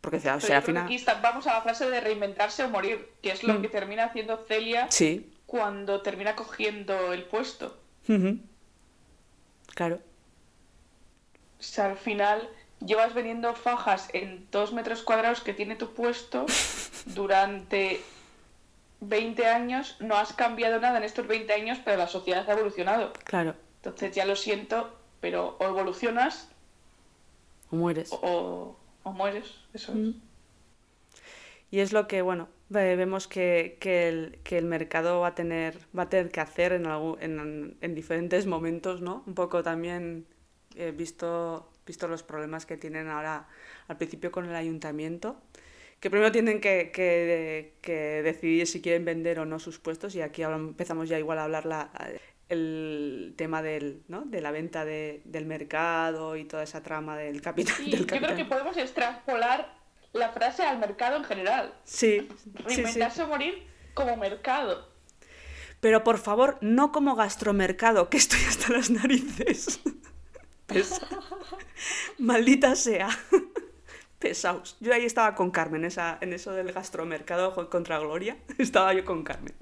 Porque 0.00 0.18
o 0.18 0.40
Serafina... 0.40 0.84
aquí 0.84 0.94
está- 0.96 1.20
vamos 1.20 1.46
a 1.46 1.54
la 1.54 1.62
frase 1.62 1.88
de 1.90 2.00
reinventarse 2.00 2.62
o 2.62 2.68
morir, 2.68 3.08
que 3.22 3.30
es 3.32 3.42
lo 3.42 3.54
Mm. 3.54 3.62
que 3.62 3.68
termina 3.68 4.04
haciendo 4.04 4.44
Celia 4.46 4.86
Sí, 4.90 5.32
cuando 5.46 6.02
termina 6.02 6.36
cogiendo 6.36 7.12
el 7.14 7.24
puesto. 7.24 7.78
ujú. 8.08 8.38
Claro. 9.78 10.00
O 11.60 11.62
sea, 11.62 11.86
al 11.86 11.96
final 11.96 12.48
llevas 12.84 13.14
vendiendo 13.14 13.54
fajas 13.54 14.08
en 14.12 14.46
dos 14.50 14.72
metros 14.72 15.02
cuadrados 15.02 15.40
que 15.40 15.54
tiene 15.54 15.76
tu 15.76 15.94
puesto 15.94 16.46
durante 17.06 18.00
20 19.00 19.46
años. 19.46 19.96
No 20.00 20.16
has 20.16 20.32
cambiado 20.32 20.80
nada 20.80 20.98
en 20.98 21.04
estos 21.04 21.26
20 21.28 21.52
años, 21.52 21.78
pero 21.84 21.96
la 21.96 22.08
sociedad 22.08 22.48
ha 22.48 22.52
evolucionado. 22.54 23.12
Claro, 23.24 23.54
Entonces 23.76 24.14
ya 24.14 24.24
lo 24.24 24.34
siento, 24.34 24.92
pero 25.20 25.56
o 25.60 25.64
evolucionas 25.66 26.48
o 27.70 27.76
mueres. 27.76 28.10
o, 28.12 28.76
o 29.04 29.12
mueres. 29.12 29.46
Eso 29.74 29.92
es. 29.92 30.14
Y 31.70 31.80
es 31.80 31.92
lo 31.92 32.08
que, 32.08 32.22
bueno, 32.22 32.48
ve- 32.70 32.96
vemos 32.96 33.28
que, 33.28 33.76
que 33.80 34.08
el, 34.08 34.38
que 34.42 34.56
el 34.58 34.64
mercado 34.64 35.20
va 35.20 35.28
a 35.28 35.34
tener, 35.34 35.78
va 35.96 36.04
a 36.04 36.08
tener 36.08 36.30
que 36.30 36.40
hacer 36.40 36.72
en, 36.72 36.86
algún- 36.86 37.18
en, 37.20 37.76
en 37.80 37.94
diferentes 37.94 38.46
momentos, 38.46 39.00
¿no? 39.02 39.22
Un 39.26 39.34
poco 39.34 39.62
también 39.62 40.26
eh, 40.76 40.92
visto, 40.96 41.70
visto 41.86 42.08
los 42.08 42.22
problemas 42.22 42.64
que 42.66 42.76
tienen 42.76 43.08
ahora 43.08 43.48
al 43.88 43.96
principio 43.98 44.30
con 44.32 44.46
el 44.48 44.54
ayuntamiento, 44.56 45.40
que 46.00 46.08
primero 46.10 46.30
tienen 46.32 46.60
que, 46.60 46.90
que- 46.92 47.74
que 47.82 48.22
decidir 48.22 48.66
si 48.66 48.80
quieren 48.80 49.04
vender 49.04 49.40
o 49.40 49.44
no 49.44 49.58
sus 49.58 49.78
puestos 49.78 50.14
y 50.14 50.22
aquí 50.22 50.42
ahora 50.42 50.56
empezamos 50.56 51.08
ya 51.08 51.18
igual 51.18 51.38
a 51.38 51.44
hablar 51.44 51.66
la, 51.66 51.90
el 52.48 53.34
tema 53.36 53.60
del, 53.62 54.02
¿no? 54.08 54.22
de 54.22 54.40
la 54.40 54.50
venta 54.52 54.84
de- 54.84 55.20
del 55.24 55.44
mercado 55.44 56.36
y 56.36 56.44
toda 56.44 56.62
esa 56.62 56.82
trama 56.82 57.16
del 57.18 57.42
capital. 57.42 57.74
Sí, 57.76 57.90
del 57.90 58.00
yo 58.00 58.06
creo 58.06 58.20
que 58.20 58.26
capital. 58.28 58.48
podemos 58.48 58.76
extrapolar 58.76 59.77
la 60.12 60.30
frase 60.30 60.62
al 60.62 60.78
mercado 60.78 61.16
en 61.16 61.24
general. 61.24 61.74
Sí, 61.84 62.28
sí, 62.30 62.36
sí. 62.44 62.50
Reinventarse 62.64 63.22
o 63.22 63.26
morir 63.28 63.66
como 63.94 64.16
mercado. 64.16 64.88
Pero 65.80 66.02
por 66.02 66.18
favor, 66.18 66.58
no 66.60 66.90
como 66.92 67.14
gastromercado, 67.14 68.10
que 68.10 68.16
estoy 68.16 68.40
hasta 68.48 68.72
las 68.72 68.90
narices. 68.90 69.80
Pesa- 70.66 71.06
Maldita 72.18 72.74
sea. 72.74 73.08
Pesaos. 74.18 74.76
Yo 74.80 74.92
ahí 74.92 75.04
estaba 75.04 75.34
con 75.36 75.50
Carmen, 75.52 75.84
esa, 75.84 76.18
en 76.20 76.32
eso 76.32 76.52
del 76.52 76.72
gastromercado 76.72 77.54
contra 77.70 78.00
Gloria. 78.00 78.36
Estaba 78.58 78.92
yo 78.92 79.04
con 79.04 79.22
Carmen. 79.22 79.54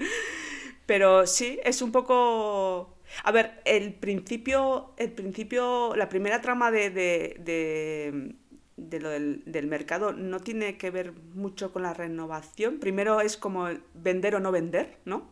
Pero 0.87 1.27
sí, 1.27 1.61
es 1.65 1.83
un 1.83 1.93
poco. 1.93 2.97
A 3.25 3.33
ver, 3.33 3.61
el 3.67 3.93
principio. 3.93 4.95
El 4.97 5.13
principio. 5.13 5.95
La 5.95 6.09
primera 6.09 6.41
trama 6.41 6.71
de, 6.71 6.89
de, 6.89 7.37
de, 7.41 8.35
de 8.77 9.01
lo 9.01 9.09
del, 9.11 9.43
del 9.47 9.67
mercado 9.67 10.13
no 10.13 10.41
tiene 10.41 10.77
que 10.77 10.91
ver 10.91 11.13
mucho 11.35 11.73
con 11.73 11.83
la 11.83 11.95
renovación. 11.95 12.79
Primero 12.79 13.21
es 13.21 13.37
como 13.37 13.69
vender 13.95 14.35
o 14.37 14.41
no 14.41 14.53
vender, 14.53 14.99
¿no? 15.05 15.31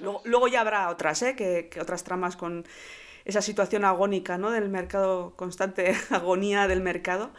Luego, 0.00 0.22
luego 0.24 0.48
ya 0.48 0.60
habrá 0.62 0.88
otras, 0.90 1.22
¿eh? 1.22 1.36
Que, 1.36 1.68
que 1.70 1.80
otras 1.80 2.02
tramas 2.02 2.36
con 2.36 2.64
esa 3.24 3.42
situación 3.42 3.84
agónica, 3.84 4.38
¿no? 4.38 4.50
Del 4.50 4.68
mercado, 4.68 5.34
constante 5.36 5.94
agonía 6.10 6.68
del 6.68 6.80
mercado. 6.82 7.32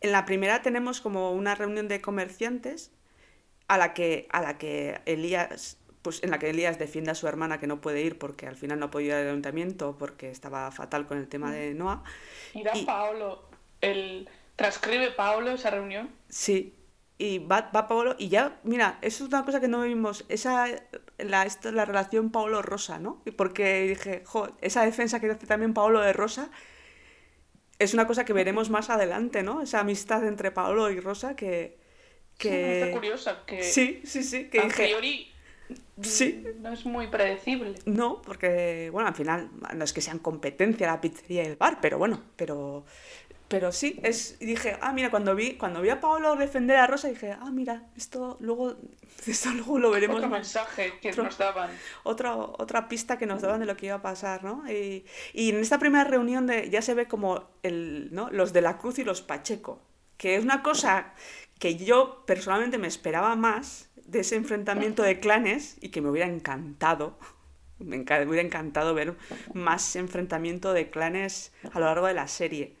En 0.00 0.12
la 0.12 0.24
primera 0.24 0.62
tenemos 0.62 1.00
como 1.00 1.32
una 1.32 1.54
reunión 1.54 1.88
de 1.88 2.00
comerciantes 2.00 2.92
a 3.68 3.78
la 3.78 3.94
que, 3.94 4.28
a 4.32 4.42
la 4.42 4.58
que 4.58 5.00
Elías, 5.06 5.78
pues 6.02 6.22
en 6.22 6.30
la 6.30 6.38
que 6.38 6.50
Elías 6.50 6.78
defiende 6.78 7.10
a 7.12 7.14
su 7.14 7.28
hermana 7.28 7.60
que 7.60 7.66
no 7.66 7.80
puede 7.80 8.02
ir 8.02 8.18
porque 8.18 8.46
al 8.46 8.56
final 8.56 8.78
no 8.80 8.86
ha 8.86 8.90
podido 8.90 9.10
ir 9.18 9.22
al 9.24 9.28
ayuntamiento 9.30 9.96
porque 9.98 10.30
estaba 10.30 10.70
fatal 10.72 11.06
con 11.06 11.18
el 11.18 11.28
tema 11.28 11.52
de 11.52 11.74
Noah. 11.74 12.02
Y- 12.54 12.84
Paolo, 12.84 13.44
el 13.82 14.28
transcribe 14.56 15.10
Paolo 15.10 15.50
esa 15.50 15.70
reunión. 15.70 16.10
Sí, 16.28 16.74
y 17.18 17.38
va, 17.38 17.70
va 17.74 17.86
Paolo, 17.86 18.16
y 18.18 18.28
ya, 18.28 18.58
mira, 18.64 18.98
eso 19.02 19.24
es 19.24 19.28
una 19.28 19.44
cosa 19.44 19.60
que 19.60 19.68
no 19.68 19.82
vimos, 19.82 20.24
esa, 20.28 20.66
la, 21.18 21.44
esto, 21.44 21.70
la 21.70 21.84
relación 21.84 22.30
Paolo-Rosa, 22.30 22.98
¿no? 22.98 23.22
Porque 23.36 23.82
dije, 23.82 24.22
jo, 24.24 24.48
esa 24.60 24.84
defensa 24.84 25.20
que 25.20 25.30
hace 25.30 25.46
también 25.46 25.74
Paolo 25.74 26.00
de 26.00 26.12
Rosa 26.12 26.50
es 27.78 27.94
una 27.94 28.06
cosa 28.06 28.24
que 28.24 28.32
veremos 28.32 28.70
más 28.70 28.90
adelante, 28.90 29.42
¿no? 29.42 29.62
Esa 29.62 29.80
amistad 29.80 30.26
entre 30.26 30.50
Paolo 30.50 30.90
y 30.90 30.98
Rosa 30.98 31.36
que... 31.36 31.78
Sí, 32.38 32.48
me 32.48 32.74
está 32.74 32.86
que... 32.86 32.92
curiosa, 32.92 33.44
que 33.46 33.62
Sí, 33.62 34.02
sí, 34.04 34.24
sí, 34.24 34.48
que 34.48 34.58
a 34.58 34.64
dije... 34.64 34.84
priori 34.84 35.32
Sí. 36.00 36.44
no 36.60 36.72
es 36.72 36.84
muy 36.84 37.06
predecible. 37.06 37.74
No, 37.84 38.20
porque, 38.22 38.90
bueno, 38.90 39.08
al 39.08 39.14
final 39.14 39.50
no 39.74 39.84
es 39.84 39.92
que 39.92 40.00
sean 40.00 40.18
competencia 40.18 40.86
la 40.86 41.00
pizzería 41.00 41.44
y 41.44 41.46
el 41.46 41.56
bar, 41.56 41.78
pero 41.80 41.98
bueno, 41.98 42.22
pero, 42.36 42.84
pero 43.52 43.70
sí, 43.70 44.00
es, 44.02 44.36
y 44.40 44.46
dije, 44.46 44.78
ah, 44.80 44.92
mira, 44.94 45.10
cuando 45.10 45.34
vi, 45.34 45.56
cuando 45.56 45.82
vi 45.82 45.90
a 45.90 46.00
Paolo 46.00 46.36
defender 46.36 46.78
a 46.78 46.86
Rosa, 46.86 47.08
dije, 47.08 47.32
ah, 47.38 47.50
mira, 47.50 47.90
esto 47.96 48.38
luego, 48.40 48.76
esto 49.26 49.50
luego 49.52 49.78
lo 49.78 49.90
veremos 49.90 50.16
Otro 50.16 50.30
más. 50.30 50.38
mensaje 50.40 50.98
que 51.00 51.10
Otro- 51.10 51.24
nos 51.24 51.36
daban. 51.36 51.70
Otra, 52.02 52.34
otra 52.36 52.88
pista 52.88 53.18
que 53.18 53.26
nos 53.26 53.42
daban 53.42 53.60
de 53.60 53.66
lo 53.66 53.76
que 53.76 53.86
iba 53.86 53.96
a 53.96 54.02
pasar, 54.02 54.42
¿no? 54.42 54.64
Y, 54.70 55.04
y 55.34 55.50
en 55.50 55.60
esta 55.60 55.78
primera 55.78 56.04
reunión 56.04 56.46
de, 56.46 56.70
ya 56.70 56.80
se 56.82 56.94
ve 56.94 57.06
como 57.06 57.50
el, 57.62 58.08
¿no? 58.12 58.30
los 58.30 58.54
de 58.54 58.62
la 58.62 58.78
Cruz 58.78 58.98
y 58.98 59.04
los 59.04 59.20
Pacheco, 59.22 59.80
que 60.16 60.36
es 60.36 60.42
una 60.44 60.62
cosa 60.62 61.12
que 61.58 61.76
yo 61.76 62.24
personalmente 62.26 62.78
me 62.78 62.88
esperaba 62.88 63.36
más 63.36 63.90
de 63.96 64.20
ese 64.20 64.36
enfrentamiento 64.36 65.02
de 65.02 65.20
clanes 65.20 65.76
y 65.80 65.90
que 65.90 66.00
me 66.00 66.08
hubiera 66.10 66.28
encantado, 66.28 67.18
me, 67.78 67.98
me 67.98 68.26
hubiera 68.26 68.46
encantado 68.46 68.94
ver 68.94 69.14
más 69.52 69.94
enfrentamiento 69.96 70.72
de 70.72 70.90
clanes 70.90 71.52
a 71.72 71.78
lo 71.80 71.86
largo 71.86 72.06
de 72.06 72.14
la 72.14 72.28
serie. 72.28 72.76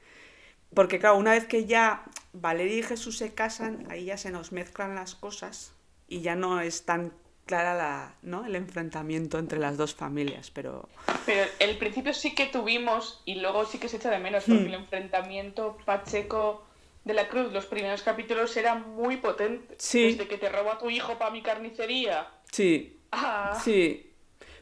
Porque 0.74 0.98
claro, 0.98 1.16
una 1.16 1.32
vez 1.32 1.46
que 1.46 1.66
ya 1.66 2.04
Valeria 2.32 2.78
y 2.78 2.82
Jesús 2.82 3.18
se 3.18 3.34
casan, 3.34 3.86
ahí 3.90 4.06
ya 4.06 4.16
se 4.16 4.30
nos 4.30 4.52
mezclan 4.52 4.94
las 4.94 5.14
cosas 5.14 5.72
y 6.08 6.20
ya 6.22 6.34
no 6.34 6.60
es 6.60 6.84
tan 6.84 7.12
clara 7.46 7.74
la, 7.74 8.14
¿no? 8.22 8.46
el 8.46 8.54
enfrentamiento 8.56 9.38
entre 9.38 9.58
las 9.58 9.76
dos 9.76 9.94
familias, 9.94 10.50
pero 10.50 10.88
Pero 11.26 11.50
el 11.58 11.76
principio 11.76 12.14
sí 12.14 12.34
que 12.34 12.46
tuvimos 12.46 13.20
y 13.24 13.34
luego 13.34 13.66
sí 13.66 13.78
que 13.78 13.88
se 13.88 13.96
echa 13.96 14.10
de 14.10 14.18
menos 14.18 14.44
porque 14.44 14.60
Hmm. 14.62 14.66
el 14.68 14.74
enfrentamiento 14.74 15.76
Pacheco 15.84 16.64
de 17.04 17.14
la 17.14 17.28
Cruz, 17.28 17.52
los 17.52 17.66
primeros 17.66 18.02
capítulos 18.02 18.56
eran 18.56 18.94
muy 18.94 19.16
potentes. 19.16 19.76
Sí. 19.82 20.12
Desde 20.12 20.28
que 20.28 20.38
te 20.38 20.48
robo 20.48 20.70
a 20.72 20.78
tu 20.78 20.88
hijo 20.88 21.18
para 21.18 21.32
mi 21.32 21.42
carnicería. 21.42 22.28
sí, 22.50 22.98
Ah, 23.14 23.60
sí, 23.62 24.10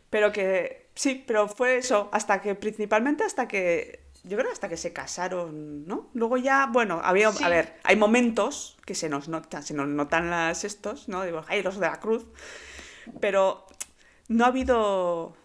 pero 0.09 0.33
que 0.33 0.89
sí, 0.95 1.23
pero 1.25 1.47
fue 1.47 1.77
eso, 1.77 2.09
hasta 2.13 2.41
que 2.41 2.57
principalmente 2.57 3.23
hasta 3.23 3.47
que 3.47 4.00
yo 4.25 4.37
creo 4.37 4.53
hasta 4.53 4.69
que 4.69 4.77
se 4.77 4.93
casaron, 4.93 5.87
¿no? 5.87 6.09
Luego 6.15 6.37
ya, 6.37 6.67
bueno, 6.73 7.01
había, 7.03 7.33
Sí. 7.33 7.43
a 7.45 7.49
ver, 7.49 7.79
hay 7.85 7.97
momentos 7.97 8.77
que 8.85 8.95
se 8.95 9.09
nos 9.09 9.29
notan, 9.29 9.63
se 9.63 9.75
nos 9.75 9.89
notan 9.89 10.31
las 10.31 10.65
estos, 10.65 11.09
¿no? 11.09 11.23
Digo, 11.25 11.45
ay, 11.49 11.63
los 11.63 11.77
de 11.81 11.87
la 11.87 12.01
cruz, 12.01 12.27
pero 13.21 13.67
no 14.29 14.45
ha 14.45 14.49
habido 14.49 15.37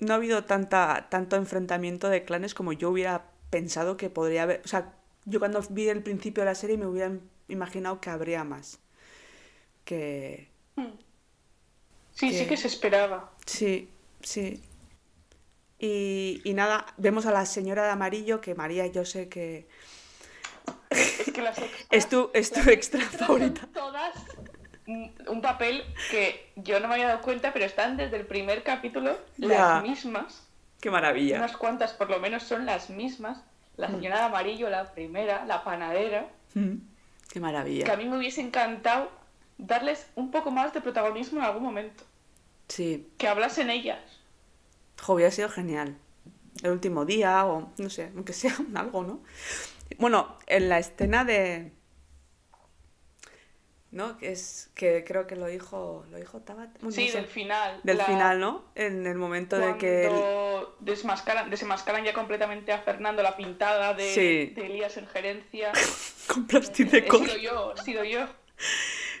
no 0.00 0.12
ha 0.12 0.16
habido 0.16 0.44
tanta 0.44 1.06
tanto 1.10 1.36
enfrentamiento 1.36 2.08
de 2.08 2.24
clanes 2.24 2.52
como 2.54 2.72
yo 2.72 2.90
hubiera 2.90 3.26
pensado 3.50 3.96
que 3.96 4.10
podría 4.10 4.42
haber, 4.42 4.60
o 4.64 4.68
sea, 4.68 4.92
yo 5.24 5.38
cuando 5.38 5.62
vi 5.70 5.88
el 5.88 6.02
principio 6.02 6.42
de 6.42 6.50
la 6.50 6.54
serie 6.54 6.76
me 6.76 6.86
hubiera 6.86 7.12
imaginado 7.48 8.00
que 8.00 8.10
habría 8.10 8.42
más. 8.44 8.80
Que 9.84 10.48
sí, 12.12 12.30
que- 12.30 12.38
sí 12.38 12.46
que 12.46 12.56
se 12.56 12.68
esperaba. 12.68 13.30
Sí, 13.46 13.88
sí. 14.20 14.62
Y, 15.86 16.40
y 16.44 16.54
nada, 16.54 16.86
vemos 16.96 17.26
a 17.26 17.30
la 17.30 17.44
señora 17.44 17.84
de 17.84 17.90
amarillo, 17.90 18.40
que 18.40 18.54
María 18.54 18.86
yo 18.86 19.04
sé 19.04 19.28
que 19.28 19.68
Es 20.88 21.30
que 21.34 21.42
las 21.42 21.58
extras, 21.58 21.86
es 21.90 22.08
tu, 22.08 22.30
es 22.32 22.50
tu 22.52 22.60
extra 22.70 23.00
favorita. 23.02 23.68
Todas 23.74 24.14
un 24.86 25.40
papel 25.42 25.82
que 26.10 26.52
yo 26.56 26.78
no 26.80 26.88
me 26.88 26.94
había 26.94 27.08
dado 27.08 27.20
cuenta, 27.22 27.52
pero 27.52 27.64
están 27.66 27.96
desde 27.98 28.16
el 28.16 28.26
primer 28.26 28.62
capítulo 28.62 29.18
Ya. 29.36 29.48
las 29.48 29.82
mismas. 29.82 30.42
Qué 30.80 30.90
maravilla. 30.90 31.36
Unas 31.38 31.56
cuantas 31.56 31.92
por 31.92 32.08
lo 32.10 32.18
menos 32.20 32.42
son 32.44 32.64
las 32.66 32.88
mismas. 32.90 33.38
La 33.76 33.88
señora 33.88 34.18
de 34.18 34.22
amarillo, 34.24 34.70
la 34.70 34.92
primera, 34.92 35.44
la 35.46 35.64
panadera. 35.64 36.28
Mm, 36.54 36.76
Qué 37.28 37.32
Que 37.32 37.38
a 37.38 37.42
maravilla. 37.42 37.96
mí 37.96 38.04
me 38.06 38.16
hubiese 38.16 38.40
encantado 38.40 39.10
darles 39.58 40.06
un 40.14 40.30
poco 40.30 40.50
más 40.50 40.72
de 40.72 40.80
protagonismo 40.80 41.40
en 41.40 41.44
algún 41.46 41.62
momento. 41.62 42.04
Sí, 42.68 43.08
Que 43.18 43.26
hablasen 43.28 43.68
ellas. 43.70 43.98
Jo, 45.00 45.14
hubiera 45.14 45.30
sido 45.30 45.48
genial. 45.48 45.96
El 46.62 46.70
último 46.70 47.04
día 47.04 47.44
o 47.46 47.72
no 47.78 47.90
sé, 47.90 48.10
aunque 48.14 48.32
sea 48.32 48.54
un 48.60 48.76
algo, 48.76 49.02
¿no? 49.04 49.22
Bueno, 49.98 50.38
en 50.46 50.68
la 50.68 50.78
escena 50.78 51.24
de 51.24 51.72
¿no? 53.90 54.18
Que 54.18 54.32
es 54.32 54.70
que 54.74 55.04
creo 55.06 55.26
que 55.28 55.36
lo 55.36 55.46
dijo, 55.46 56.04
lo 56.10 56.16
dijo 56.18 56.40
Tabat. 56.40 56.68
Bueno, 56.80 56.90
Sí, 56.90 57.06
no 57.06 57.12
sé. 57.12 57.18
del 57.18 57.26
final. 57.28 57.80
Del 57.84 57.98
la- 57.98 58.04
final, 58.06 58.40
¿no? 58.40 58.64
En 58.74 59.06
el 59.06 59.16
momento 59.16 59.56
de 59.56 59.78
que... 59.78 60.06
Cuando 60.08 60.76
desmascaran, 60.80 61.48
desenmascaran 61.48 62.04
ya 62.04 62.12
completamente 62.12 62.72
a 62.72 62.78
Fernando 62.80 63.22
la 63.22 63.36
pintada 63.36 63.94
de, 63.94 64.12
Sí. 64.12 64.52
de 64.54 64.66
Elías 64.66 64.96
en 64.96 65.06
gerencia. 65.06 65.70
Con 66.26 66.46
plastic 66.48 66.90
de 66.90 66.98
He 66.98 67.10
sido 67.10 67.36
yo, 67.36 67.74
he 67.76 67.82
sido 67.82 68.02
yo. 68.04 68.26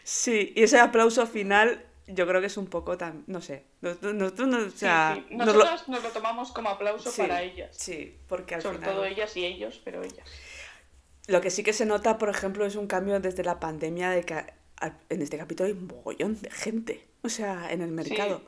Sí, 0.02 0.52
y 0.56 0.64
ese 0.64 0.80
aplauso 0.80 1.24
final 1.28 1.84
yo 2.06 2.26
creo 2.26 2.40
que 2.40 2.46
es 2.48 2.56
un 2.56 2.66
poco 2.66 2.96
tan... 2.98 3.24
No 3.26 3.40
sé. 3.40 3.64
Nosotros, 3.80 4.14
nosotros 4.14 4.48
no, 4.48 4.58
o 4.58 4.70
Sí, 4.70 4.78
sea, 4.78 5.14
sí. 5.28 5.34
nos 5.34 5.54
lo- 5.54 5.64
nos 5.64 6.02
lo 6.02 6.10
tomamos 6.10 6.52
como 6.52 6.68
aplauso 6.70 7.10
Sí, 7.10 7.22
para 7.22 7.42
ellas. 7.42 7.76
Sí, 7.76 8.16
porque 8.28 8.54
al 8.56 8.62
Sobre 8.62 8.78
final... 8.78 8.94
todo 8.94 9.04
ellas 9.04 9.36
y 9.36 9.44
ellos, 9.44 9.80
pero 9.84 10.02
ellas. 10.02 10.26
Lo 11.26 11.40
que 11.40 11.50
sí 11.50 11.62
que 11.62 11.72
se 11.72 11.86
nota, 11.86 12.18
por 12.18 12.28
ejemplo, 12.28 12.66
es 12.66 12.76
un 12.76 12.86
cambio 12.86 13.18
desde 13.20 13.42
la 13.44 13.58
pandemia 13.60 14.10
de 14.10 14.24
que 14.24 14.44
en 15.08 15.22
este 15.22 15.38
capítulo 15.38 15.66
hay 15.68 15.72
un 15.72 15.86
mogollón 15.86 16.38
de 16.40 16.50
gente. 16.50 17.06
O 17.22 17.28
sea, 17.30 17.72
en 17.72 17.80
el 17.80 17.90
mercado. 17.90 18.42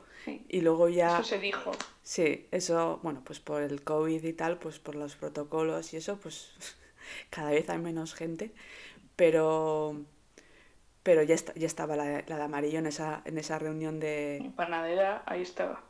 Y 0.49 0.61
luego 0.61 0.89
ya... 0.89 1.15
Eso 1.19 1.23
se 1.23 1.39
dijo. 1.39 1.71
Sí, 2.03 2.47
eso, 2.51 2.99
bueno, 3.01 3.23
pues 3.25 3.39
por 3.39 3.61
el 3.63 3.83
COVID 3.83 4.23
y 4.23 4.33
tal, 4.33 4.59
pues 4.59 4.77
por 4.77 4.95
los 4.95 5.15
protocolos 5.15 5.93
y 5.93 5.97
eso, 5.97 6.17
pues 6.17 6.51
cada 7.31 7.49
vez 7.51 7.69
hay 7.69 7.79
menos 7.79 8.13
gente. 8.13 8.53
Pero, 9.15 9.95
pero 11.07 11.23
ya, 11.23 11.35
está, 11.35 11.53
ya 11.53 11.67
estaba 11.67 11.95
la, 11.95 12.21
la 12.27 12.35
de 12.35 12.43
amarillo 12.43 12.79
en 12.79 12.85
esa, 12.85 13.21
en 13.23 13.37
esa 13.37 13.57
reunión 13.57 13.97
de... 13.97 14.51
Panadera, 14.57 15.23
ahí 15.25 15.41
estaba. 15.41 15.81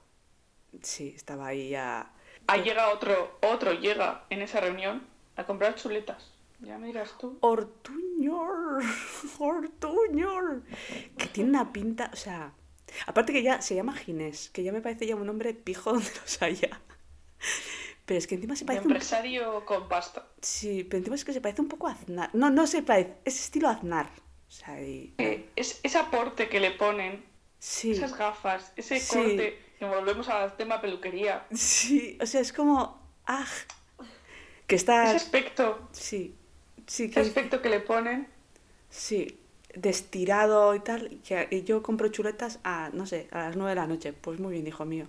Sí, 0.83 1.11
estaba 1.15 1.47
ahí 1.47 1.69
ya... 1.69 2.13
Ahí 2.45 2.61
llega 2.61 2.89
otro, 2.89 3.39
otro 3.41 3.73
llega 3.73 4.25
en 4.29 4.43
esa 4.43 4.59
reunión 4.61 5.07
a 5.35 5.43
comprar 5.47 5.73
chuletas. 5.73 6.33
Ya 6.59 6.77
me 6.77 6.85
dirás 6.85 7.17
tú. 7.17 7.35
Ortuñor, 7.41 8.83
Ortuñor, 9.39 10.61
que 11.17 11.25
tiene 11.25 11.49
una 11.49 11.73
pinta, 11.73 12.11
o 12.13 12.15
sea, 12.15 12.53
aparte 13.07 13.33
que 13.33 13.41
ya 13.41 13.59
se 13.63 13.73
llama 13.73 13.95
Ginés, 13.95 14.51
que 14.51 14.61
ya 14.61 14.71
me 14.71 14.81
parece 14.81 15.07
ya 15.07 15.15
un 15.15 15.25
nombre 15.25 15.55
pijo 15.55 15.93
donde 15.93 16.11
los 16.21 16.39
haya. 16.43 16.79
Pero 18.05 18.19
es 18.19 18.27
que 18.27 18.35
encima 18.35 18.55
se 18.55 18.65
De 18.65 18.67
parece 18.67 18.85
un... 18.85 18.91
empresario 18.91 19.65
con 19.65 19.89
pasta. 19.89 20.27
Sí, 20.43 20.83
pero 20.83 20.99
encima 20.99 21.15
es 21.15 21.25
que 21.25 21.33
se 21.33 21.41
parece 21.41 21.63
un 21.63 21.69
poco 21.69 21.87
a 21.87 21.93
Aznar. 21.93 22.29
No, 22.35 22.51
no 22.51 22.67
se 22.67 22.83
parece, 22.83 23.15
es 23.25 23.39
estilo 23.39 23.67
Aznar. 23.67 24.11
O 24.47 24.51
sea, 24.51 24.81
y... 24.81 25.13
Eh, 25.17 25.49
es, 25.55 25.79
ese 25.83 25.97
aporte 25.97 26.47
que 26.49 26.59
le 26.59 26.71
ponen, 26.71 27.23
Sí, 27.59 27.91
esas 27.91 28.15
gafas, 28.15 28.71
ese 28.75 28.99
Sí. 28.99 29.15
corte, 29.17 29.59
que 29.79 29.85
volvemos 29.85 30.29
al 30.29 30.55
tema 30.55 30.79
peluquería. 30.81 31.45
sí, 31.51 32.17
o 32.21 32.25
sea, 32.25 32.41
es 32.41 32.53
como... 32.53 32.99
¡Ah! 33.25 33.45
Que 34.67 34.75
está... 34.75 35.05
Ese 35.05 35.15
aspecto, 35.17 35.87
Sí, 35.91 36.35
sí, 36.85 37.05
ese 37.05 37.13
que... 37.13 37.19
aspecto 37.21 37.61
que 37.61 37.69
le 37.69 37.79
ponen. 37.79 38.27
Sí, 38.89 39.39
de 39.73 39.89
estirado 39.89 40.73
y 40.75 40.79
tal. 40.79 41.11
y 41.11 41.17
Que 41.17 41.47
y 41.51 41.63
yo 41.63 41.83
compro 41.83 42.07
chuletas 42.09 42.59
a, 42.63 42.89
no 42.93 43.05
sé, 43.05 43.27
a 43.31 43.39
las 43.43 43.55
nueve 43.57 43.71
de 43.71 43.75
la 43.75 43.87
noche. 43.87 44.13
Pues 44.13 44.39
muy 44.39 44.53
bien, 44.53 44.67
hijo 44.67 44.85
mío. 44.85 45.07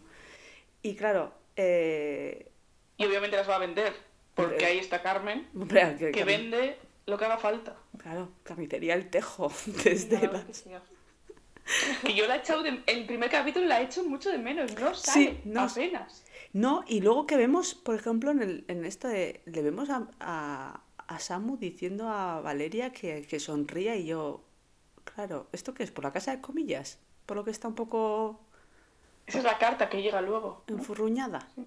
Y 0.82 0.94
claro, 0.96 1.32
eh... 1.56 2.50
Y 2.96 3.04
obviamente 3.04 3.36
las 3.36 3.48
va 3.48 3.56
a 3.56 3.60
vender. 3.60 3.94
Porque 4.34 4.64
ahí 4.64 4.78
está 4.78 5.02
Carmen, 5.02 5.48
hombre, 5.54 5.96
que, 5.98 6.06
que 6.06 6.12
que- 6.12 6.24
vende 6.24 6.78
lo 7.08 7.18
que 7.18 7.24
haga 7.24 7.38
falta. 7.38 7.76
Claro, 7.98 8.28
carnicería 8.44 8.94
El 8.94 9.10
Tejo. 9.10 9.50
Desde 9.84 10.26
las- 10.28 10.44
que 10.44 10.54
sí. 10.54 10.70
Que 12.02 12.14
yo 12.14 12.26
la 12.26 12.36
he 12.36 12.38
echado 12.38 12.62
de, 12.62 12.82
el 12.86 13.06
primer 13.06 13.28
capítulo 13.30 13.66
la 13.66 13.80
he 13.80 13.84
hecho 13.84 14.02
mucho 14.04 14.30
de 14.30 14.38
menos, 14.38 14.74
no 14.78 14.94
sale 14.94 15.40
no. 15.44 15.62
apenas. 15.62 16.24
No, 16.54 16.82
y 16.86 17.00
luego 17.00 17.26
que 17.26 17.36
vemos, 17.36 17.74
por 17.74 17.94
ejemplo, 17.94 18.30
en, 18.30 18.42
el, 18.42 18.64
en 18.68 18.84
esto 18.86 19.06
de... 19.08 19.42
Le 19.44 19.62
vemos 19.62 19.90
a, 19.90 20.08
a, 20.18 20.80
a 21.06 21.18
Samu 21.18 21.58
diciendo 21.58 22.08
a 22.08 22.40
Valeria 22.40 22.90
que, 22.92 23.22
que 23.26 23.38
sonría 23.38 23.96
y 23.96 24.06
yo... 24.06 24.44
Claro, 25.14 25.48
¿esto 25.52 25.74
qué 25.74 25.82
es? 25.82 25.90
¿Por 25.90 26.04
la 26.04 26.12
casa 26.12 26.30
de 26.34 26.40
comillas? 26.40 26.98
¿Por 27.26 27.36
lo 27.36 27.44
que 27.44 27.50
está 27.50 27.68
un 27.68 27.74
poco 27.74 28.40
Esa 29.26 29.38
es 29.38 29.44
la 29.44 29.58
carta 29.58 29.90
que 29.90 30.00
llega 30.00 30.22
luego, 30.22 30.64
enfurruñada? 30.68 31.48
en 31.56 31.66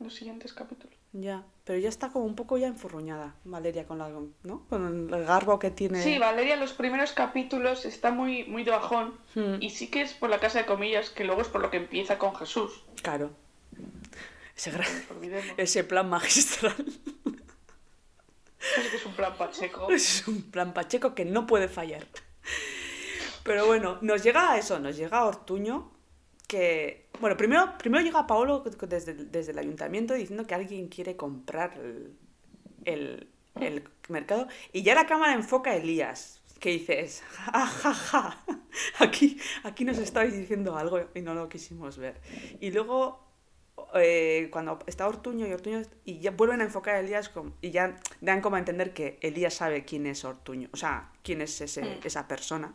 los 0.00 0.14
siguientes 0.14 0.52
capítulos. 0.52 0.94
Ya, 1.12 1.44
pero 1.64 1.78
ya 1.78 1.88
está 1.88 2.10
como 2.10 2.24
un 2.24 2.34
poco 2.34 2.58
ya 2.58 2.66
enfurruñada 2.66 3.34
Valeria 3.44 3.86
con 3.86 3.98
la, 3.98 4.08
¿no? 4.42 4.66
Con 4.68 5.12
el 5.14 5.24
garbo 5.24 5.58
que 5.58 5.70
tiene. 5.70 6.02
Sí, 6.02 6.18
Valeria 6.18 6.54
en 6.54 6.60
los 6.60 6.72
primeros 6.72 7.12
capítulos 7.12 7.84
está 7.84 8.10
muy, 8.10 8.44
muy 8.44 8.64
de 8.64 8.70
bajón. 8.72 9.14
Hmm. 9.34 9.56
Y 9.60 9.70
sí 9.70 9.88
que 9.88 10.02
es 10.02 10.12
por 10.14 10.28
la 10.30 10.40
casa 10.40 10.58
de 10.58 10.66
comillas, 10.66 11.10
que 11.10 11.24
luego 11.24 11.42
es 11.42 11.48
por 11.48 11.60
lo 11.60 11.70
que 11.70 11.76
empieza 11.78 12.18
con 12.18 12.34
Jesús. 12.34 12.82
Claro. 13.02 13.30
Ese, 14.56 14.70
gran- 14.70 14.86
ese 15.56 15.82
plan 15.84 16.08
magistral 16.08 16.74
que 18.90 18.96
es 18.96 19.06
un 19.06 19.14
plan 19.14 19.36
pacheco. 19.36 19.90
es 19.90 20.26
un 20.28 20.42
plan 20.50 20.72
pacheco 20.72 21.14
que 21.14 21.24
no 21.24 21.46
puede 21.46 21.68
fallar. 21.68 22.06
Pero 23.42 23.66
bueno, 23.66 23.98
nos 24.02 24.22
llega 24.22 24.52
a 24.52 24.58
eso, 24.58 24.78
nos 24.78 24.96
llega 24.96 25.18
a 25.18 25.24
Ortuño, 25.24 25.90
que... 26.56 27.06
Bueno, 27.20 27.36
primero, 27.36 27.76
primero 27.78 28.04
llega 28.04 28.26
Paolo 28.26 28.62
desde, 28.88 29.12
el- 29.12 29.30
desde 29.32 29.52
el 29.52 29.58
ayuntamiento 29.58 30.14
diciendo 30.14 30.46
que 30.46 30.54
alguien 30.54 30.88
quiere 30.88 31.16
comprar 31.16 31.78
el, 31.78 32.16
el, 32.84 33.28
el 33.60 33.84
mercado. 34.08 34.46
Y 34.72 34.82
ya 34.82 34.94
la 34.94 35.06
cámara 35.06 35.32
enfoca 35.34 35.70
a 35.70 35.76
Elías, 35.76 36.42
que 36.60 36.70
dices, 36.70 37.22
ja, 37.30 37.66
ja, 37.66 37.94
ja, 37.94 38.44
aquí, 38.98 39.38
aquí 39.64 39.84
nos 39.84 39.98
estabais 39.98 40.36
diciendo 40.36 40.76
algo 40.76 41.00
y 41.14 41.20
no 41.22 41.34
lo 41.34 41.48
quisimos 41.48 41.96
ver. 41.98 42.20
Y 42.60 42.70
luego, 42.70 43.24
eh, 43.94 44.48
cuando 44.52 44.78
está 44.86 45.06
Ortuño 45.08 45.46
y 45.46 45.52
Ortuño, 45.52 45.82
y 46.04 46.18
ya 46.20 46.32
vuelven 46.32 46.60
a 46.60 46.64
enfocar 46.64 46.96
a 46.96 47.00
Elías 47.00 47.28
com- 47.28 47.52
y 47.62 47.70
ya 47.70 47.96
dan 48.20 48.40
como 48.42 48.56
a 48.56 48.58
entender 48.58 48.92
que 48.92 49.18
Elías 49.22 49.54
sabe 49.54 49.84
quién 49.84 50.06
es 50.06 50.24
Ortuño, 50.24 50.68
o 50.72 50.76
sea, 50.76 51.12
quién 51.22 51.40
es 51.40 51.60
ese, 51.60 51.82
Mm. 51.82 52.00
esa 52.04 52.26
persona. 52.28 52.74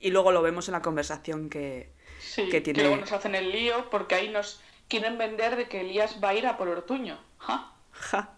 Y 0.00 0.10
luego 0.12 0.30
lo 0.32 0.40
vemos 0.42 0.68
en 0.68 0.72
la 0.72 0.82
conversación 0.82 1.48
que... 1.50 1.97
Sí, 2.18 2.44
que 2.44 2.50
que, 2.50 2.60
tiene- 2.60 2.82
luego 2.82 2.96
nos 2.96 3.12
hacen 3.12 3.34
el 3.34 3.50
lío 3.50 3.88
porque 3.90 4.14
ahí 4.14 4.28
nos 4.28 4.60
quieren 4.88 5.18
vender 5.18 5.56
de 5.56 5.68
que 5.68 5.80
Elías 5.82 6.18
va 6.22 6.30
a 6.30 6.34
ir 6.34 6.46
a 6.46 6.56
por 6.56 6.68
Ortuño. 6.68 7.18
Ja. 7.38 7.72
Ja. 7.92 8.34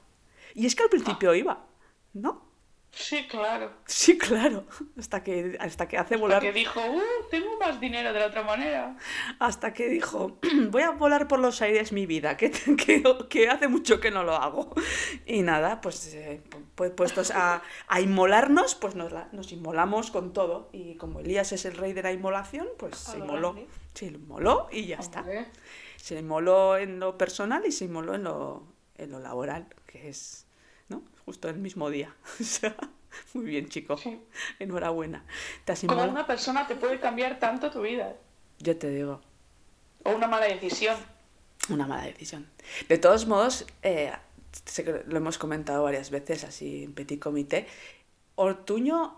Y 0.54 0.66
es 0.66 0.74
que 0.74 0.82
al 0.82 0.88
principio 0.90 1.34
iba, 1.34 1.64
¿no? 2.12 2.49
Sí, 2.92 3.26
claro. 3.28 3.70
Sí, 3.86 4.18
claro. 4.18 4.64
Hasta 4.98 5.22
que, 5.22 5.56
hasta 5.60 5.86
que 5.86 5.96
hace 5.96 6.16
volar. 6.16 6.38
Porque 6.40 6.52
dijo, 6.52 6.80
uh, 6.80 7.00
tengo 7.30 7.56
más 7.58 7.80
dinero 7.80 8.12
de 8.12 8.18
la 8.18 8.26
otra 8.26 8.42
manera. 8.42 8.96
Hasta 9.38 9.72
que 9.72 9.88
dijo, 9.88 10.38
voy 10.70 10.82
a 10.82 10.90
volar 10.90 11.28
por 11.28 11.38
los 11.38 11.62
aires 11.62 11.92
mi 11.92 12.06
vida, 12.06 12.36
que, 12.36 12.50
que, 12.76 13.02
que 13.28 13.48
hace 13.48 13.68
mucho 13.68 14.00
que 14.00 14.10
no 14.10 14.24
lo 14.24 14.34
hago. 14.34 14.74
Y 15.24 15.42
nada, 15.42 15.80
pues, 15.80 16.12
eh, 16.14 16.42
pues 16.74 16.90
puestos 16.90 17.30
a, 17.30 17.62
a 17.86 18.00
inmolarnos, 18.00 18.74
pues 18.74 18.96
nos, 18.96 19.12
la- 19.12 19.28
nos 19.32 19.52
inmolamos 19.52 20.10
con 20.10 20.32
todo. 20.32 20.68
Y 20.72 20.96
como 20.96 21.20
Elías 21.20 21.52
es 21.52 21.64
el 21.66 21.76
rey 21.76 21.92
de 21.92 22.02
la 22.02 22.12
inmolación, 22.12 22.66
pues 22.76 22.96
se 22.96 23.18
inmoló. 23.18 23.54
Se 23.94 24.06
inmoló 24.06 24.68
y 24.72 24.86
ya 24.86 24.96
está. 24.96 25.24
Se 25.96 26.18
inmoló 26.18 26.76
en 26.76 26.98
lo 26.98 27.16
personal 27.16 27.64
y 27.66 27.72
se 27.72 27.84
inmoló 27.84 28.14
en 28.14 28.24
lo, 28.24 28.64
en 28.96 29.10
lo 29.12 29.20
laboral, 29.20 29.66
que 29.86 30.08
es. 30.08 30.46
Justo 31.24 31.48
el 31.48 31.58
mismo 31.58 31.90
día. 31.90 32.14
O 32.40 32.44
sea, 32.44 32.76
muy 33.34 33.44
bien, 33.44 33.68
chico. 33.68 33.96
Sí. 33.96 34.20
Enhorabuena. 34.58 35.24
Te 35.64 35.72
has 35.72 35.82
Como 35.84 36.04
una 36.04 36.26
persona 36.26 36.66
te 36.66 36.76
puede 36.76 37.00
cambiar 37.00 37.38
tanto 37.38 37.70
tu 37.70 37.82
vida. 37.82 38.14
Yo 38.58 38.76
te 38.76 38.88
digo, 38.90 39.20
O 40.04 40.12
una 40.12 40.26
mala 40.26 40.46
decisión. 40.46 40.96
una 41.68 41.86
mala 41.86 42.04
decisión. 42.04 42.46
De 42.88 42.98
todos 42.98 43.26
modos, 43.26 43.66
eh, 43.82 44.12
sé 44.64 44.84
que 44.84 45.02
lo 45.06 45.16
hemos 45.16 45.38
comentado 45.38 45.82
varias 45.82 46.10
veces 46.10 46.44
así 46.44 46.84
en 46.84 46.94
petit 46.94 47.20
comité, 47.20 47.66
Ortuño 48.36 49.16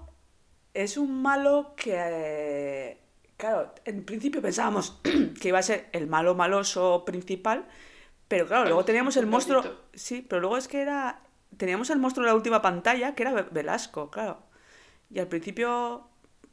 es 0.74 0.97
un 0.97 1.22
malo 1.22 1.74
que, 1.77 1.94
eh, 1.94 2.98
claro, 3.36 3.74
en 3.85 4.05
principio 4.05 4.40
pensábamos 4.43 4.98
que 5.40 5.48
iba 5.48 5.59
a 5.59 5.62
ser 5.62 5.89
el 5.93 6.06
malo 6.06 6.35
maloso 6.35 7.05
principal, 7.05 7.66
pero 8.28 8.47
claro, 8.47 8.64
luego 8.64 8.85
teníamos 8.85 9.16
el 9.16 9.27
monstruo, 9.27 9.62
sí, 9.93 10.24
pero 10.27 10.40
luego 10.40 10.56
es 10.56 10.66
que 10.66 10.81
era, 10.81 11.20
teníamos 11.57 11.91
el 11.91 11.99
monstruo 11.99 12.24
en 12.27 12.31
la 12.31 12.35
última 12.37 12.62
pantalla, 12.62 13.15
que 13.15 13.23
era 13.23 13.33
Ve- 13.33 13.47
Velasco, 13.51 14.11
claro. 14.11 14.39
Y 15.11 15.19
al 15.19 15.27
principio 15.29 16.07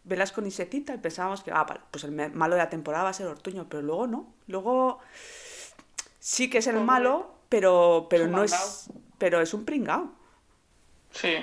Velasco 0.03 0.41
ni 0.41 0.51
se 0.51 0.65
cita 0.65 0.93
y 0.93 0.97
pensábamos 0.97 1.43
que, 1.43 1.51
ah, 1.51 1.65
pues 1.91 2.03
el 2.03 2.11
malo 2.11 2.55
de 2.55 2.61
la 2.61 2.69
temporada 2.69 3.03
va 3.05 3.09
a 3.11 3.13
ser 3.13 3.27
Ortuño, 3.27 3.67
pero 3.69 3.81
luego 3.81 4.07
no. 4.07 4.33
Luego 4.47 4.99
sí 6.19 6.49
que 6.49 6.59
es 6.59 6.67
el 6.67 6.79
malo, 6.79 7.33
pero, 7.49 8.07
pero 8.09 8.27
no 8.27 8.43
es. 8.43 8.89
Pero 9.17 9.41
es 9.41 9.53
un 9.53 9.65
pringao. 9.65 10.11
Sí. 11.11 11.35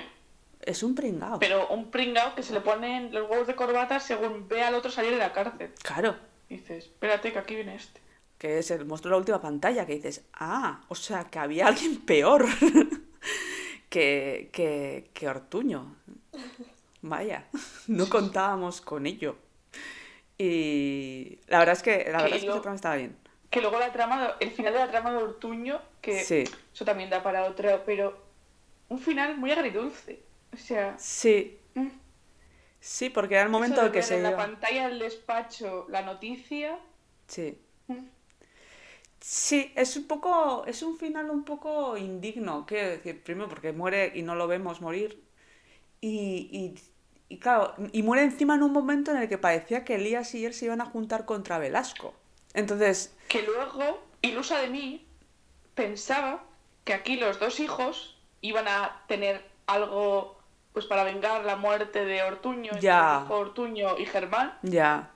Es 0.61 0.83
un 0.83 0.95
pringao. 0.95 1.39
Pero 1.39 1.67
un 1.69 1.91
pringao 1.91 2.35
que 2.35 2.43
se 2.43 2.53
le 2.53 2.61
ponen 2.61 3.13
los 3.13 3.29
huevos 3.29 3.47
de 3.47 3.55
corbata 3.55 3.99
según 3.99 4.47
ve 4.47 4.63
al 4.63 4.75
otro 4.75 4.91
salir 4.91 5.11
de 5.11 5.17
la 5.17 5.31
cárcel. 5.33 5.71
Claro. 5.83 6.15
Y 6.49 6.57
dices, 6.57 6.85
espérate 6.85 7.31
que 7.31 7.39
aquí 7.39 7.55
viene 7.55 7.75
este. 7.75 8.01
Que 8.37 8.59
es 8.59 8.69
el 8.71 8.85
monstruo 8.85 9.09
de 9.11 9.15
la 9.15 9.19
última 9.19 9.41
pantalla, 9.41 9.85
que 9.85 9.93
dices, 9.95 10.23
ah, 10.33 10.81
o 10.89 10.95
sea, 10.95 11.25
que 11.25 11.39
había 11.39 11.67
alguien 11.67 12.01
peor 12.05 12.45
que, 13.89 14.49
que, 14.51 15.09
que 15.13 15.27
Ortuño. 15.27 15.95
Vaya, 17.01 17.47
no 17.87 18.09
contábamos 18.09 18.81
con 18.81 19.05
ello. 19.05 19.37
Y 20.37 21.39
la 21.47 21.59
verdad 21.59 21.73
es 21.73 21.83
que 21.83 21.97
la 21.97 22.03
Que 22.03 22.11
verdad 22.11 22.25
es 22.25 22.31
que 22.31 22.37
ese 22.37 22.47
programa 22.47 22.75
estaba 22.75 22.95
bien. 22.95 23.17
Que 23.49 23.61
luego 23.61 23.79
la 23.79 23.91
trama, 23.91 24.35
el 24.39 24.51
final 24.51 24.73
de 24.73 24.79
la 24.79 24.91
trama 24.91 25.11
de 25.11 25.17
Ortuño, 25.17 25.81
que 26.01 26.23
Sí. 26.23 26.43
eso 26.73 26.85
también 26.85 27.09
da 27.09 27.23
para 27.23 27.45
otro, 27.45 27.81
pero 27.85 28.17
un 28.89 28.99
final 28.99 29.37
muy 29.37 29.51
agridulce. 29.51 30.19
O 30.53 30.57
sea, 30.57 30.95
Sí, 30.99 31.57
mm, 31.75 31.87
Sí, 32.79 33.09
porque 33.09 33.33
era 33.35 33.43
el 33.43 33.49
momento 33.49 33.77
Eso 33.81 33.85
de 33.85 33.91
que 33.91 34.03
se 34.03 34.17
en 34.17 34.23
la 34.23 34.37
pantalla 34.37 34.87
del 34.87 34.99
despacho 34.99 35.87
la 35.89 36.03
noticia. 36.03 36.77
Sí. 37.27 37.59
Sí, 39.19 39.73
es 39.75 39.97
un 39.97 40.07
poco, 40.07 40.63
es 40.67 40.83
un 40.83 40.97
final 40.97 41.29
un 41.29 41.43
poco 41.43 41.97
indigno, 41.97 42.65
quiero 42.67 42.89
decir, 42.89 43.23
primero 43.23 43.49
porque 43.49 43.73
muere 43.73 44.11
y 44.15 44.21
no 44.21 44.35
lo 44.35 44.47
vemos 44.47 44.81
morir. 44.81 45.23
Y, 46.01 46.49
y, 46.51 47.35
y 47.35 47.39
claro, 47.39 47.75
y 47.91 48.03
muere 48.03 48.23
encima 48.23 48.55
en 48.55 48.63
un 48.63 48.73
momento 48.73 49.11
en 49.11 49.17
el 49.17 49.29
que 49.29 49.37
parecía 49.37 49.83
que 49.85 49.95
Elías 49.95 50.33
y 50.35 50.45
él 50.45 50.53
se 50.53 50.65
iban 50.65 50.81
a 50.81 50.85
juntar 50.85 51.25
contra 51.25 51.57
Velasco. 51.59 52.13
Entonces, 52.53 53.15
Que 53.27 53.41
luego, 53.43 53.99
ilusa 54.21 54.59
de 54.59 54.69
mí, 54.69 55.07
pensaba 55.75 56.43
que 56.85 56.93
aquí 56.93 57.17
los 57.17 57.39
dos 57.39 57.59
hijos 57.59 58.17
iban 58.41 58.67
a 58.67 59.03
tener 59.07 59.43
algo 59.67 60.37
pues 60.73 60.85
para 60.85 61.03
vengar 61.03 61.43
la 61.45 61.55
muerte 61.55 62.05
de 62.05 62.21
Ortuño, 62.23 62.71
Ya. 62.79 63.25
Ortuño 63.29 63.97
y 63.97 64.05
Germán, 64.05 64.57
ya, 64.61 65.11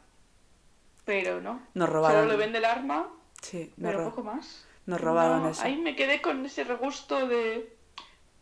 pero 1.05 1.41
no. 1.41 1.61
nos 1.73 1.89
robaron. 1.89 2.21
Solo 2.21 2.31
le 2.31 2.37
vende 2.37 2.57
el 2.59 2.65
arma, 2.65 3.09
Sí, 3.41 3.71
nos, 3.77 3.91
pero 3.91 4.03
ro- 4.05 4.09
poco 4.11 4.23
más. 4.23 4.65
nos 4.85 5.01
robaron 5.01 5.43
No, 5.43 5.49
eso. 5.49 5.63
Ahí 5.63 5.77
me 5.77 5.95
quedé 5.95 6.21
con 6.21 6.45
ese 6.45 6.63
regusto 6.63 7.27
de. 7.27 7.75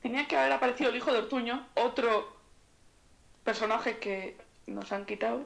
Tenía 0.02 0.28
que 0.28 0.38
haber 0.38 0.52
aparecido 0.54 0.90
el 0.90 0.96
hijo 0.98 1.12
de 1.12 1.20
Ortuño, 1.20 1.68
otro 1.76 2.38
personaje 3.44 3.98
que 4.00 4.38
nos 4.68 4.92
han 4.92 5.06
quitado. 5.06 5.46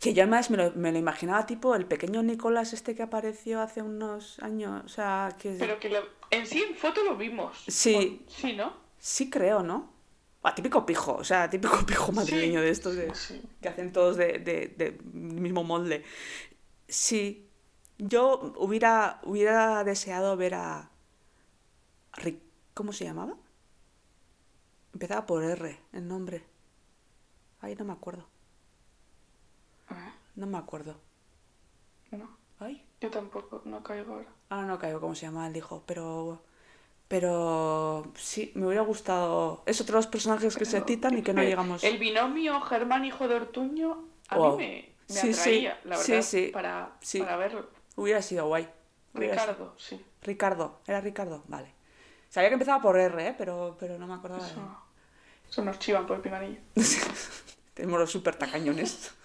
Que 0.00 0.12
yo 0.12 0.22
además 0.24 0.50
me 0.50 0.56
lo, 0.58 0.72
me 0.72 0.92
lo 0.92 0.98
imaginaba 0.98 1.46
tipo 1.46 1.74
el 1.74 1.86
pequeño 1.86 2.22
Nicolás 2.22 2.72
este 2.72 2.94
que 2.94 3.02
apareció 3.02 3.60
hace 3.60 3.80
unos 3.80 4.38
años. 4.40 4.82
O 4.84 4.88
sea, 4.88 5.34
que... 5.40 5.56
Pero 5.58 5.78
que 5.78 5.88
lo- 5.88 6.06
en 6.30 6.46
sí 6.46 6.62
en 6.68 6.74
foto 6.74 7.02
lo 7.04 7.16
vimos. 7.16 7.64
Sí. 7.68 8.24
Sí, 8.28 8.52
¿no? 8.54 8.74
Sí 8.98 9.30
creo, 9.30 9.62
¿no? 9.62 9.90
Ah, 10.42 10.54
típico 10.54 10.84
pijo, 10.84 11.14
o 11.14 11.24
sea, 11.24 11.48
típico 11.48 11.78
pijo 11.86 12.10
madrileño 12.12 12.60
de 12.60 12.70
estos 12.70 12.96
de- 12.96 13.14
Sí, 13.14 13.34
sí. 13.40 13.42
que 13.62 13.68
hacen 13.68 13.92
todos 13.92 14.16
de, 14.16 14.38
de- 14.40 14.74
de 14.76 14.98
mismo 15.12 15.62
molde. 15.62 16.04
Sí, 16.88 17.46
yo 18.10 18.52
hubiera, 18.58 19.20
hubiera 19.24 19.84
deseado 19.84 20.36
ver 20.36 20.54
a... 20.54 20.90
Ric- 22.14 22.42
¿Cómo 22.74 22.92
se 22.92 23.04
llamaba? 23.04 23.36
Empezaba 24.94 25.26
por 25.26 25.42
R, 25.44 25.78
el 25.92 26.08
nombre. 26.08 26.44
Ay, 27.60 27.74
no 27.76 27.84
me 27.84 27.92
acuerdo. 27.92 28.26
Ah, 29.88 30.12
No 30.36 30.46
me 30.46 30.58
acuerdo. 30.58 30.96
no, 32.12 32.28
Ay. 32.60 32.82
yo 33.00 33.10
tampoco, 33.10 33.62
no 33.64 33.82
caigo 33.82 34.14
ahora. 34.14 34.28
Ahora 34.50 34.66
no 34.66 34.78
caigo 34.78 35.00
cómo 35.00 35.14
se 35.14 35.26
llama 35.26 35.46
el 35.46 35.56
hijo, 35.56 35.82
pero... 35.86 36.40
Pero 37.08 38.04
sí, 38.16 38.52
me 38.54 38.66
hubiera 38.66 38.82
gustado... 38.82 39.62
Es 39.66 39.80
otro 39.80 39.94
de 39.94 39.98
los 39.98 40.06
personajes 40.06 40.56
que 40.56 40.64
se 40.64 40.80
citan 40.82 41.18
y 41.18 41.22
que 41.22 41.34
no 41.34 41.42
llegamos... 41.42 41.84
El 41.84 41.98
binomio 41.98 42.60
Germán 42.62 43.04
hijo 43.04 43.28
de 43.28 43.34
Ortuño 43.34 44.04
a 44.28 44.36
Wow. 44.38 44.56
mí 44.56 44.64
me, 45.08 45.14
me 45.14 45.20
Sí, 45.20 45.34
sí, 45.34 45.66
atraía, 45.66 45.80
la 45.84 45.98
verdad, 45.98 46.22
sí, 46.22 46.50
Para, 46.52 46.92
sí. 47.02 47.18
para 47.20 47.36
verlo. 47.36 47.66
Hubiera 47.96 48.22
sido 48.22 48.46
guay. 48.46 48.68
Hubiera 49.14 49.34
sido- 49.34 49.46
Ricardo, 49.52 49.74
sí. 49.78 50.04
Ricardo, 50.22 50.80
era 50.86 51.00
Ricardo, 51.00 51.44
vale. 51.48 51.72
Sabía 52.28 52.48
que 52.48 52.54
empezaba 52.54 52.80
por 52.82 52.98
R, 52.98 53.26
¿eh? 53.28 53.34
pero, 53.36 53.76
pero 53.78 53.98
no 53.98 54.06
me 54.06 54.14
acordaba 54.14 54.42
de... 54.42 54.50
Eso, 54.50 54.78
eso 55.50 55.64
nos 55.64 55.78
chivan 55.78 56.06
por 56.06 56.16
el 56.16 56.22
pinganillo. 56.22 56.60
Tenemos 57.74 58.00
los 58.00 58.10
súper 58.10 58.36
tacañones. 58.36 59.12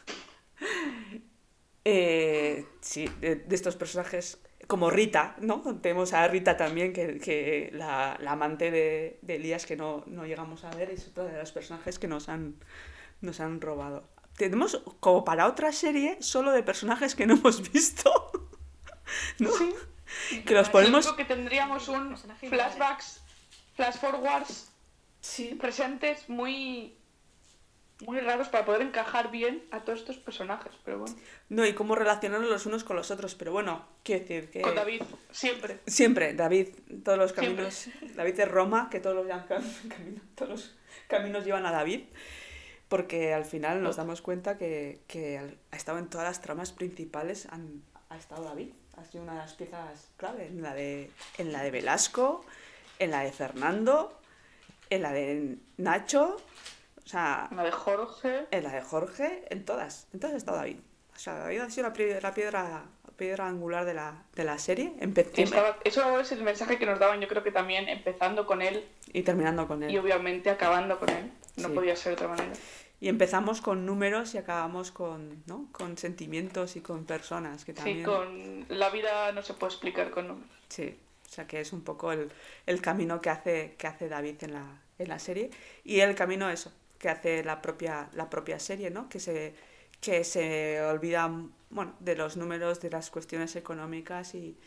Eh, 1.90 2.66
sí, 2.82 3.08
de, 3.22 3.36
de 3.38 3.56
estos 3.56 3.78
personajes, 3.78 4.40
como 4.68 4.90
Rita, 4.90 5.38
¿no? 5.40 5.80
Tenemos 5.80 6.12
a 6.12 6.28
Rita 6.28 6.58
también, 6.58 6.92
que, 6.92 7.18
que 7.18 7.70
la, 7.74 8.18
la 8.20 8.34
amante 8.34 8.72
de, 8.72 9.20
de 9.22 9.36
Elías 9.36 9.66
que 9.66 9.78
no, 9.78 10.04
no 10.06 10.26
llegamos 10.26 10.66
a 10.66 10.70
ver, 10.72 10.90
es 10.90 11.08
otro 11.08 11.24
de 11.26 11.38
los 11.40 11.52
personajes 11.54 11.98
que 11.98 12.10
nos 12.10 12.28
han, 12.28 12.56
nos 13.22 13.40
han 13.40 13.62
robado. 13.62 14.04
Tenemos 14.36 14.84
como 15.00 15.24
para 15.24 15.48
otra 15.48 15.72
serie 15.72 16.18
solo 16.22 16.52
de 16.52 16.62
personajes 16.62 17.16
que 17.16 17.26
no 17.26 17.36
hemos 17.36 17.72
visto. 17.72 18.32
¿No? 19.40 19.52
Sí. 19.52 19.74
Que 20.46 20.54
los 20.54 20.68
Lo 20.68 20.72
ponemos... 20.72 21.06
único 21.06 21.18
que 21.18 21.26
tendríamos 21.26 21.88
un 21.90 22.16
flashbacks, 22.18 23.22
flash 23.76 23.96
forwards 23.98 24.72
Sí, 25.20 25.56
presentes 25.60 26.30
muy 26.30 26.94
muy 28.06 28.20
raros 28.20 28.48
para 28.50 28.64
poder 28.64 28.84
encajar 28.84 29.32
bien 29.32 29.64
a 29.72 29.80
todos 29.84 30.02
estos 30.02 30.18
personajes, 30.18 30.72
pero 30.86 31.00
bueno. 31.00 31.16
No, 31.50 31.66
y 31.66 31.74
cómo 31.74 31.96
relacionarlos 31.96 32.48
los 32.48 32.66
unos 32.68 32.84
con 32.84 32.96
los 32.96 33.10
otros, 33.10 33.34
pero 33.34 33.52
bueno, 33.52 33.88
quiero 34.04 34.22
decir 34.22 34.52
que... 34.52 34.62
Con 34.62 34.76
David, 34.76 35.02
siempre. 35.32 35.80
Siempre, 35.88 36.34
David, 36.36 36.68
todos 37.04 37.18
los 37.18 37.32
Siempre. 37.32 37.56
caminos... 37.56 37.90
David 38.16 38.40
es 38.40 38.48
Roma, 38.48 38.90
que 38.92 39.00
todos 39.00 39.16
los, 39.16 39.26
cam- 39.26 39.88
caminos, 39.90 40.22
todos 40.36 40.50
los 40.52 40.76
caminos 41.08 41.44
llevan 41.44 41.66
a 41.66 41.72
David, 41.72 42.02
porque 42.88 43.34
al 43.34 43.46
final 43.46 43.82
nos 43.82 43.96
damos 43.96 44.22
cuenta 44.22 44.60
que, 44.60 45.02
que 45.08 45.40
ha 45.72 45.76
estado 45.76 45.98
en 45.98 46.08
todas 46.08 46.28
las 46.28 46.40
tramas 46.40 46.72
principales, 46.74 47.48
han- 47.50 47.82
ha 48.10 48.18
estado 48.18 48.44
David, 48.44 48.70
ha 48.98 49.04
sido 49.06 49.24
una 49.24 49.34
de 49.34 49.40
las 49.40 49.54
piezas 49.54 50.10
clave, 50.18 50.48
en 50.48 50.62
la 50.62 50.74
de, 50.74 51.12
en 51.38 51.52
la 51.54 51.64
de 51.64 51.72
Velasco, 51.72 52.44
en 53.00 53.12
la 53.12 53.22
de 53.22 53.32
Fernando, 53.32 54.20
en 54.90 55.02
la 55.02 55.12
de 55.14 55.58
Nacho, 55.78 56.38
o 57.04 57.08
sea, 57.08 57.48
La 57.56 57.64
de 57.64 57.72
Jorge. 57.72 58.46
en 58.52 58.64
la 58.64 58.72
de 58.72 58.82
Jorge, 58.82 59.46
en 59.50 59.64
todas. 59.66 60.08
En 60.14 60.20
todas 60.20 60.34
ha 60.34 60.38
estado 60.38 60.58
David. 60.58 60.78
O 61.16 61.20
sea, 61.20 61.34
David 61.36 61.60
ha 61.62 61.70
sido 61.70 61.88
la, 61.88 61.94
pri- 61.94 62.20
la 62.22 62.34
piedra, 62.34 62.64
la 63.06 63.14
piedra 63.16 63.48
angular 63.48 63.86
de 63.86 63.94
la, 63.94 64.24
de 64.36 64.44
la 64.44 64.58
serie. 64.60 64.94
Estaba- 65.36 65.78
eso 65.84 66.20
es 66.20 66.32
el 66.32 66.44
mensaje 66.44 66.78
que 66.78 66.86
nos 66.86 67.00
daban, 67.00 67.22
yo 67.22 67.28
creo 67.28 67.44
que 67.44 67.52
también 67.52 67.88
empezando 67.90 68.46
con 68.46 68.62
él 68.62 68.88
y 69.14 69.24
terminando 69.24 69.68
con 69.68 69.84
él. 69.84 69.92
y 69.92 69.98
obviamente 69.98 70.50
acabando 70.50 71.00
con 71.00 71.10
él. 71.10 71.32
No 71.58 71.70
Sí. 71.70 71.74
podía 71.74 71.96
ser 71.96 72.10
de 72.12 72.14
otra 72.14 72.28
manera. 72.28 72.54
Y 73.00 73.10
empezamos 73.10 73.62
con 73.62 73.86
números 73.86 74.34
y 74.34 74.40
acabamos 74.40 74.92
con, 74.92 75.44
¿no? 75.46 75.68
con 75.72 75.98
sentimientos 75.98 76.76
y 76.76 76.82
con 76.82 77.06
personas 77.06 77.64
que 77.64 77.74
también... 77.74 78.00
Sí, 78.00 78.04
con 78.04 78.66
la 78.70 78.90
vida 78.90 79.32
no 79.34 79.44
se 79.44 79.54
puede 79.54 79.74
explicar 79.74 80.10
con 80.10 80.28
números. 80.30 80.50
Sí, 80.70 80.98
o 81.28 81.30
sea 81.30 81.46
que 81.46 81.60
es 81.60 81.74
un 81.74 81.82
poco 81.82 82.12
el, 82.12 82.32
el 82.66 82.82
camino 82.82 83.22
que 83.22 83.30
hace, 83.30 83.76
que 83.78 83.86
hace 83.86 84.10
David 84.10 84.44
en 84.44 84.54
la, 84.54 84.82
en 84.98 85.10
la 85.10 85.20
serie 85.20 85.52
y 85.84 86.00
el 86.00 86.16
camino 86.16 86.50
eso, 86.50 86.74
que 86.98 87.10
hace 87.10 87.44
la 87.44 87.62
propia, 87.62 88.10
la 88.14 88.30
propia 88.30 88.60
serie, 88.60 88.90
¿no? 88.90 89.08
Que 89.10 89.20
se, 89.20 89.54
que 90.02 90.24
se 90.24 90.82
olvida 90.82 91.32
bueno, 91.70 91.94
de 92.00 92.16
los 92.16 92.36
números, 92.36 92.80
de 92.82 92.90
las 92.90 93.12
cuestiones 93.12 93.56
económicas 93.56 94.34
y, 94.34 94.58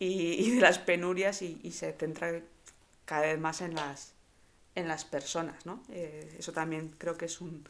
y, 0.00 0.32
y 0.32 0.50
de 0.56 0.60
las 0.60 0.78
penurias 0.78 1.42
y, 1.42 1.60
y 1.62 1.72
se 1.72 1.92
centra 1.92 2.40
cada 3.04 3.22
vez 3.22 3.38
más 3.38 3.60
en 3.60 3.74
las, 3.74 4.14
en 4.78 4.88
las 4.88 5.04
personas, 5.04 5.66
¿no? 5.66 5.82
Eh, 5.90 6.36
eso 6.38 6.52
también 6.52 6.94
creo 6.98 7.16
que 7.16 7.24
es 7.26 7.40
un, 7.40 7.64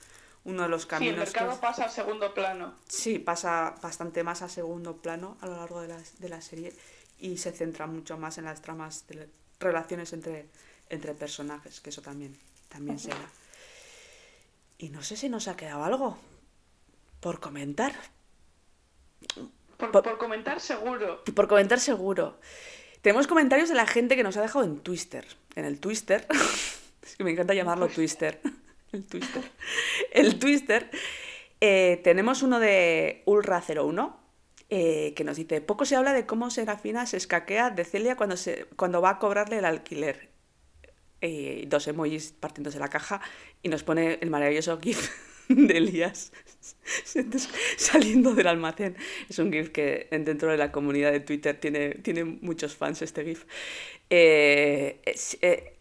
uno 0.44 0.62
de 0.62 0.68
los 0.68 0.82
Sí, 0.82 0.86
el 0.86 0.90
caminos 0.90 1.18
mercado 1.18 1.52
que... 1.54 1.58
pasa 1.58 1.84
a 1.86 1.88
segundo 1.88 2.34
plano. 2.34 2.74
Sí, 2.88 3.18
pasa 3.18 3.74
bastante 3.82 4.22
más 4.22 4.42
a 4.42 4.48
segundo 4.48 4.96
plano 4.98 5.36
a 5.40 5.46
lo 5.46 5.56
largo 5.56 5.80
de 5.80 5.88
la, 5.88 5.98
de 6.18 6.28
la 6.28 6.40
serie 6.40 6.72
y 7.18 7.38
se 7.38 7.52
centra 7.52 7.86
mucho 7.86 8.16
más 8.18 8.38
en 8.38 8.44
las 8.44 8.62
tramas 8.62 9.06
de 9.08 9.14
la- 9.14 9.26
relaciones 9.60 10.12
entre, 10.12 10.46
entre 10.88 11.14
personajes, 11.14 11.80
que 11.80 11.90
eso 11.90 12.02
también, 12.02 12.36
también 12.68 12.98
se 12.98 13.08
da. 13.10 13.30
Y 14.78 14.90
no 14.90 15.02
sé 15.02 15.16
si 15.16 15.28
nos 15.28 15.48
ha 15.48 15.56
quedado 15.56 15.82
algo 15.84 16.16
por 17.20 17.40
comentar. 17.40 17.92
Por, 19.76 19.90
Por- 19.90 20.02
por 20.02 20.18
comentar 20.18 20.60
seguro. 20.60 21.24
Por 21.34 21.48
comentar 21.48 21.80
seguro. 21.80 22.38
Tenemos 23.02 23.26
comentarios 23.26 23.68
de 23.68 23.74
la 23.76 23.86
gente 23.86 24.14
que 24.16 24.22
nos 24.22 24.36
ha 24.36 24.42
dejado 24.42 24.64
en 24.64 24.78
Twister. 24.80 25.26
En 25.56 25.64
el 25.64 25.80
Twister. 25.80 26.26
es 27.12 27.16
que 27.16 27.24
me 27.24 27.30
encanta 27.30 27.54
llamarlo 27.54 27.88
Twister. 27.88 28.40
El 28.92 29.04
Twister. 29.04 29.42
El 30.12 30.38
Twister. 30.38 30.90
eh, 31.60 32.00
tenemos 32.04 32.42
uno 32.42 32.58
de 32.58 33.22
Ulra01 33.26 34.14
eh, 34.70 35.12
que 35.14 35.24
nos 35.24 35.36
dice: 35.36 35.60
Poco 35.60 35.84
se 35.84 35.96
habla 35.96 36.12
de 36.12 36.26
cómo 36.26 36.50
Serafina 36.50 37.06
se 37.06 37.18
escaquea 37.18 37.70
de 37.70 37.84
Celia 37.84 38.16
cuando, 38.16 38.36
se, 38.36 38.64
cuando 38.76 39.02
va 39.02 39.10
a 39.10 39.18
cobrarle 39.18 39.58
el 39.58 39.64
alquiler. 39.64 40.28
Eh, 41.20 41.64
dos 41.66 41.88
emojis 41.88 42.32
partiéndose 42.32 42.78
la 42.78 42.88
caja 42.88 43.20
y 43.60 43.68
nos 43.68 43.82
pone 43.82 44.18
el 44.20 44.30
maravilloso 44.30 44.78
GIF 44.78 45.10
de 45.48 45.76
Elías 45.76 46.32
saliendo 47.76 48.34
del 48.34 48.46
almacén. 48.46 48.96
Es 49.28 49.38
un 49.38 49.52
GIF 49.52 49.70
que 49.70 50.08
dentro 50.10 50.50
de 50.50 50.56
la 50.56 50.70
comunidad 50.70 51.12
de 51.12 51.20
Twitter 51.20 51.58
tiene, 51.58 51.90
tiene 51.96 52.24
muchos 52.24 52.76
fans 52.76 53.02
este 53.02 53.24
GIF. 53.24 53.46
Eh, 54.10 55.00
eh, 55.42 55.77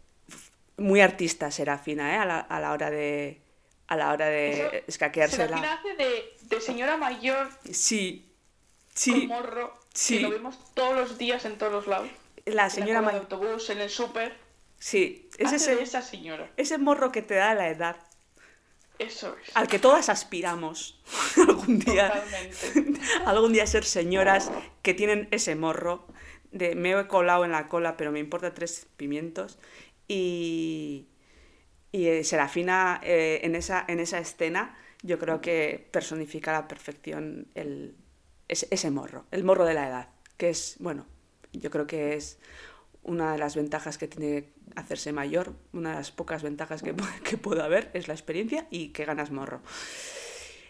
muy 0.78 1.00
artista 1.00 1.50
Serafina, 1.50 2.14
¿eh? 2.14 2.18
A 2.18 2.24
la, 2.24 2.40
a 2.40 2.60
la 2.60 2.72
hora 2.72 2.90
de 2.90 3.42
a 3.88 3.96
la 3.96 4.12
hora 4.12 4.26
de 4.26 4.84
escaqueársela. 4.86 5.56
Serafina 5.58 5.74
hace 5.74 5.94
de, 5.96 6.36
de 6.42 6.60
señora 6.60 6.96
mayor 6.96 7.48
Sí, 7.72 8.30
con 8.94 8.94
sí, 8.94 9.26
morro 9.26 9.78
sí. 9.94 10.16
que 10.16 10.22
lo 10.22 10.30
vemos 10.30 10.74
todos 10.74 10.94
los 10.94 11.18
días 11.18 11.44
en 11.46 11.56
todos 11.58 11.72
los 11.72 11.86
lados. 11.86 12.08
la 12.46 12.64
En 12.64 12.70
señora 12.70 13.00
la 13.00 13.06
cola 13.06 13.12
de 13.12 13.18
Ma- 13.18 13.18
autobús, 13.36 13.70
en 13.70 13.78
el 13.80 13.90
súper. 13.90 14.36
Sí, 14.78 15.28
es 15.38 15.52
Hace 15.52 15.70
de 15.70 15.72
ese, 15.74 15.82
esa 15.82 16.02
señora. 16.02 16.50
ese 16.56 16.78
morro 16.78 17.10
que 17.12 17.22
te 17.22 17.34
da 17.34 17.54
la 17.54 17.68
edad, 17.68 17.96
Eso 18.98 19.36
es. 19.44 19.56
al 19.56 19.68
que 19.68 19.78
todas 19.78 20.08
aspiramos 20.08 21.00
algún 21.36 21.78
día. 21.78 22.10
Totalmente. 22.12 23.00
algún 23.26 23.52
día 23.52 23.66
ser 23.66 23.84
señoras 23.84 24.50
que 24.82 24.92
tienen 24.94 25.28
ese 25.30 25.54
morro 25.54 26.06
de 26.50 26.74
me 26.74 26.92
he 26.98 27.06
colado 27.06 27.44
en 27.44 27.52
la 27.52 27.68
cola 27.68 27.96
pero 27.96 28.10
me 28.12 28.18
importa 28.20 28.54
tres 28.54 28.86
pimientos 28.96 29.58
y, 30.08 31.06
y 31.92 32.06
eh, 32.06 32.24
Serafina 32.24 33.00
eh, 33.02 33.40
en, 33.42 33.54
esa, 33.54 33.84
en 33.86 34.00
esa 34.00 34.18
escena 34.18 34.76
yo 35.02 35.18
creo 35.18 35.40
que 35.40 35.88
personifica 35.92 36.50
a 36.50 36.62
la 36.62 36.68
perfección 36.68 37.46
el, 37.54 37.94
ese, 38.48 38.66
ese 38.70 38.90
morro, 38.90 39.26
el 39.30 39.44
morro 39.44 39.64
de 39.64 39.74
la 39.74 39.86
edad, 39.88 40.08
que 40.36 40.50
es, 40.50 40.76
bueno, 40.80 41.06
yo 41.52 41.70
creo 41.70 41.86
que 41.86 42.14
es 42.14 42.38
una 43.02 43.32
de 43.32 43.38
las 43.38 43.54
ventajas 43.56 43.96
que 43.96 44.08
tiene 44.08 44.50
hacerse 44.76 45.12
mayor, 45.12 45.54
una 45.72 45.90
de 45.90 45.96
las 45.96 46.10
pocas 46.10 46.42
ventajas 46.42 46.82
que, 46.82 46.94
que 47.24 47.36
puedo 47.36 47.62
haber 47.62 47.90
es 47.94 48.08
la 48.08 48.14
experiencia 48.14 48.66
y 48.70 48.88
que 48.88 49.04
ganas 49.04 49.30
morro. 49.30 49.60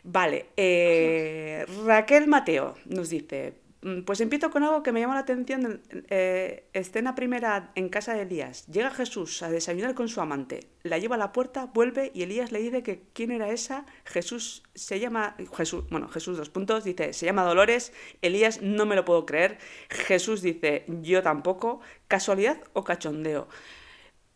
Vale, 0.04 0.46
eh, 0.56 1.66
Raquel 1.84 2.28
Mateo 2.28 2.74
nos 2.86 3.10
dice, 3.10 3.54
"Mm, 3.66 3.67
pues 4.06 4.20
empiezo 4.20 4.50
con 4.50 4.62
algo 4.62 4.82
que 4.82 4.92
me 4.92 5.00
llama 5.00 5.14
la 5.14 5.20
atención. 5.20 5.82
eh, 6.10 6.68
escena 6.72 7.14
primera 7.14 7.72
en 7.74 7.88
casa 7.88 8.14
de 8.14 8.22
Elías. 8.22 8.66
Llega 8.66 8.90
Jesús 8.90 9.42
a 9.42 9.50
desayunar 9.50 9.94
con 9.94 10.08
su 10.08 10.20
amante, 10.20 10.68
la 10.82 10.98
lleva 10.98 11.16
a 11.16 11.18
la 11.18 11.32
puerta, 11.32 11.66
vuelve 11.66 12.10
y 12.14 12.22
Elías 12.22 12.52
le 12.52 12.60
dice 12.60 12.82
que 12.82 13.02
quién 13.12 13.30
era 13.30 13.50
esa. 13.50 13.86
Jesús 14.04 14.62
se 14.74 15.00
llama, 15.00 15.36
Jesús, 15.56 15.84
bueno, 15.90 16.08
Jesús 16.08 16.36
dos 16.38 16.50
puntos, 16.50 16.84
dice, 16.84 17.12
se 17.12 17.26
llama 17.26 17.44
Dolores. 17.44 17.92
Elías, 18.22 18.62
no 18.62 18.86
me 18.86 18.96
lo 18.96 19.04
puedo 19.04 19.26
creer. 19.26 19.58
Jesús 19.90 20.42
dice, 20.42 20.84
yo 21.02 21.22
tampoco. 21.22 21.80
¿Casualidad 22.08 22.58
o 22.72 22.84
cachondeo? 22.84 23.48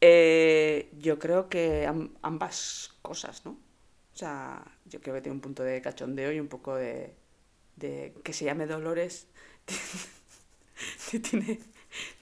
Eh, 0.00 0.90
yo 0.98 1.18
creo 1.18 1.48
que 1.48 1.86
am- 1.86 2.14
ambas 2.22 2.94
cosas, 3.02 3.44
¿no? 3.44 3.52
O 3.52 4.16
sea, 4.16 4.64
yo 4.84 5.00
creo 5.00 5.14
que 5.14 5.22
tiene 5.22 5.34
un 5.36 5.40
punto 5.40 5.62
de 5.62 5.80
cachondeo 5.80 6.32
y 6.32 6.40
un 6.40 6.48
poco 6.48 6.74
de, 6.74 7.14
de 7.76 8.14
que 8.24 8.32
se 8.32 8.44
llame 8.44 8.66
Dolores. 8.66 9.28
tiene, 11.22 11.60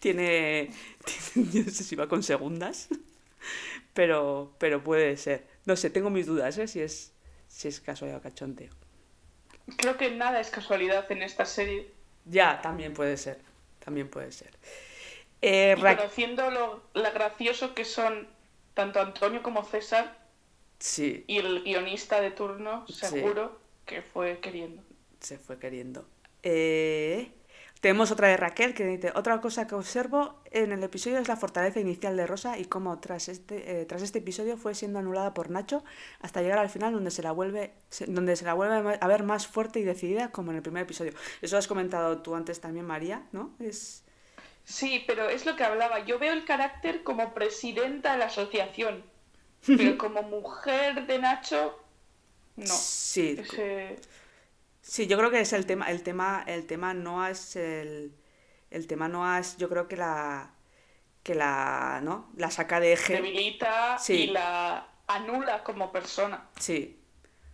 tiene, 0.01 0.71
tiene- 1.05 1.51
yo 1.53 1.63
no 1.65 1.71
sé 1.71 1.85
si 1.85 1.97
va 1.97 2.09
con 2.09 2.23
segundas, 2.23 2.89
pero, 3.95 4.55
pero 4.59 4.83
puede 4.83 5.17
ser. 5.17 5.47
No 5.67 5.77
sé, 5.77 5.91
tengo 5.91 6.11
mis 6.11 6.27
dudas, 6.27 6.59
¿eh? 6.59 6.69
Si 6.69 6.81
es, 6.81 7.13
si 7.49 7.69
es 7.69 7.81
casualidad 7.81 8.21
o 8.21 8.23
cachondeo. 8.23 8.71
Creo 9.77 9.97
que 9.97 10.11
nada 10.11 10.41
es 10.41 10.51
casualidad 10.51 11.11
en 11.13 11.23
esta 11.23 11.45
serie. 11.47 11.91
Ya, 12.25 12.61
también 12.63 12.93
puede 12.95 13.17
ser. 13.17 13.41
También 13.85 14.09
puede 14.09 14.33
ser. 14.33 14.51
Eh, 15.43 15.75
Y 15.77 15.81
conociendo 15.81 16.51
lo, 16.51 16.83
lo 16.95 17.13
gracioso 17.13 17.75
que 17.75 17.85
son 17.85 18.29
tanto 18.75 19.01
Antonio 19.01 19.43
como 19.43 19.65
César 19.65 20.19
Sí, 20.79 21.25
y 21.27 21.39
el 21.39 21.63
guionista 21.63 22.21
de 22.21 22.31
turno, 22.31 22.87
Sí. 22.89 22.95
seguro 23.07 23.61
que 23.87 24.03
fue 24.03 24.41
queriendo. 24.41 24.83
se 25.21 25.39
fue 25.39 25.59
queriendo. 25.59 26.09
Eh, 26.43 27.33
tenemos 27.81 28.11
otra 28.11 28.29
de 28.29 28.37
Raquel 28.37 28.75
que 28.75 28.85
dice, 28.85 29.11
otra 29.15 29.41
cosa 29.41 29.67
que 29.67 29.75
observo 29.75 30.41
en 30.51 30.73
el 30.73 30.83
episodio 30.83 31.19
es 31.19 31.29
la 31.29 31.37
fortaleza 31.37 31.81
inicial 31.81 32.17
de 32.17 32.27
Rosa 32.27 32.59
y 32.59 32.67
cómo 32.67 33.01
tras 33.01 33.29
este, 33.29 33.81
eh, 33.81 33.85
tras 33.87 34.03
este 34.03 34.19
episodio 34.19 34.57
fue 34.59 34.75
siendo 34.75 34.99
anulada 34.99 35.33
por 35.33 35.49
Nacho 35.51 35.83
hasta 36.21 36.43
llegar 36.43 36.59
al 36.59 36.69
final 36.69 36.93
donde 36.93 37.11
se 37.11 37.23
la 37.23 37.33
vuelve 37.33 37.73
se- 37.89 38.07
donde 38.07 38.37
se 38.37 38.45
la 38.45 38.53
vuelve 38.55 38.99
a 39.01 39.07
ver 39.09 39.23
más 39.23 39.47
fuerte 39.47 39.81
y 39.81 39.85
decidida 39.85 40.31
como 40.31 40.51
en 40.51 40.57
el 40.59 40.63
primer 40.63 40.83
episodio. 40.83 41.13
Eso 41.41 41.57
has 41.57 41.67
comentado 41.69 42.19
tú 42.23 42.35
antes 42.35 42.61
también, 42.61 42.87
María, 42.87 43.27
¿no? 43.33 43.55
Es... 43.61 44.05
Sí, 44.65 45.03
pero 45.07 45.29
es 45.29 45.47
lo 45.47 45.57
que 45.57 45.65
hablaba. 45.65 46.05
Yo 46.05 46.19
veo 46.19 46.33
el 46.33 46.45
carácter 46.45 47.03
como 47.03 47.35
presidenta 47.35 48.13
de 48.13 48.19
la 48.19 48.27
asociación, 48.27 49.05
pero 49.67 49.99
como 49.99 50.23
mujer 50.23 51.07
de 51.07 51.19
Nacho, 51.19 51.79
no. 52.57 52.67
Sí, 52.67 53.37
Ese- 53.39 53.99
Sí, 54.91 55.07
yo 55.07 55.17
creo 55.17 55.31
que 55.31 55.41
es 55.41 55.53
el 55.53 55.67
tema, 55.67 55.89
el 55.89 56.03
tema, 56.03 56.43
el 56.49 56.67
tema 56.67 56.95
no 56.95 57.25
es 57.25 57.55
el, 57.55 58.13
el 58.73 58.87
tema 58.89 59.07
no 59.07 59.37
es, 59.39 59.57
yo 59.57 59.69
creo 59.69 59.87
que 59.87 59.97
la, 59.97 60.53
que 61.23 61.37
la, 61.37 62.01
¿no? 62.03 62.29
La 62.37 62.51
saca 62.51 62.81
de 62.81 62.95
eje, 62.95 63.13
debilita 63.15 63.99
Sí. 64.01 64.15
y 64.15 64.27
la 64.33 64.89
anula 65.07 65.63
como 65.63 65.93
persona. 65.93 66.49
sí, 66.59 66.99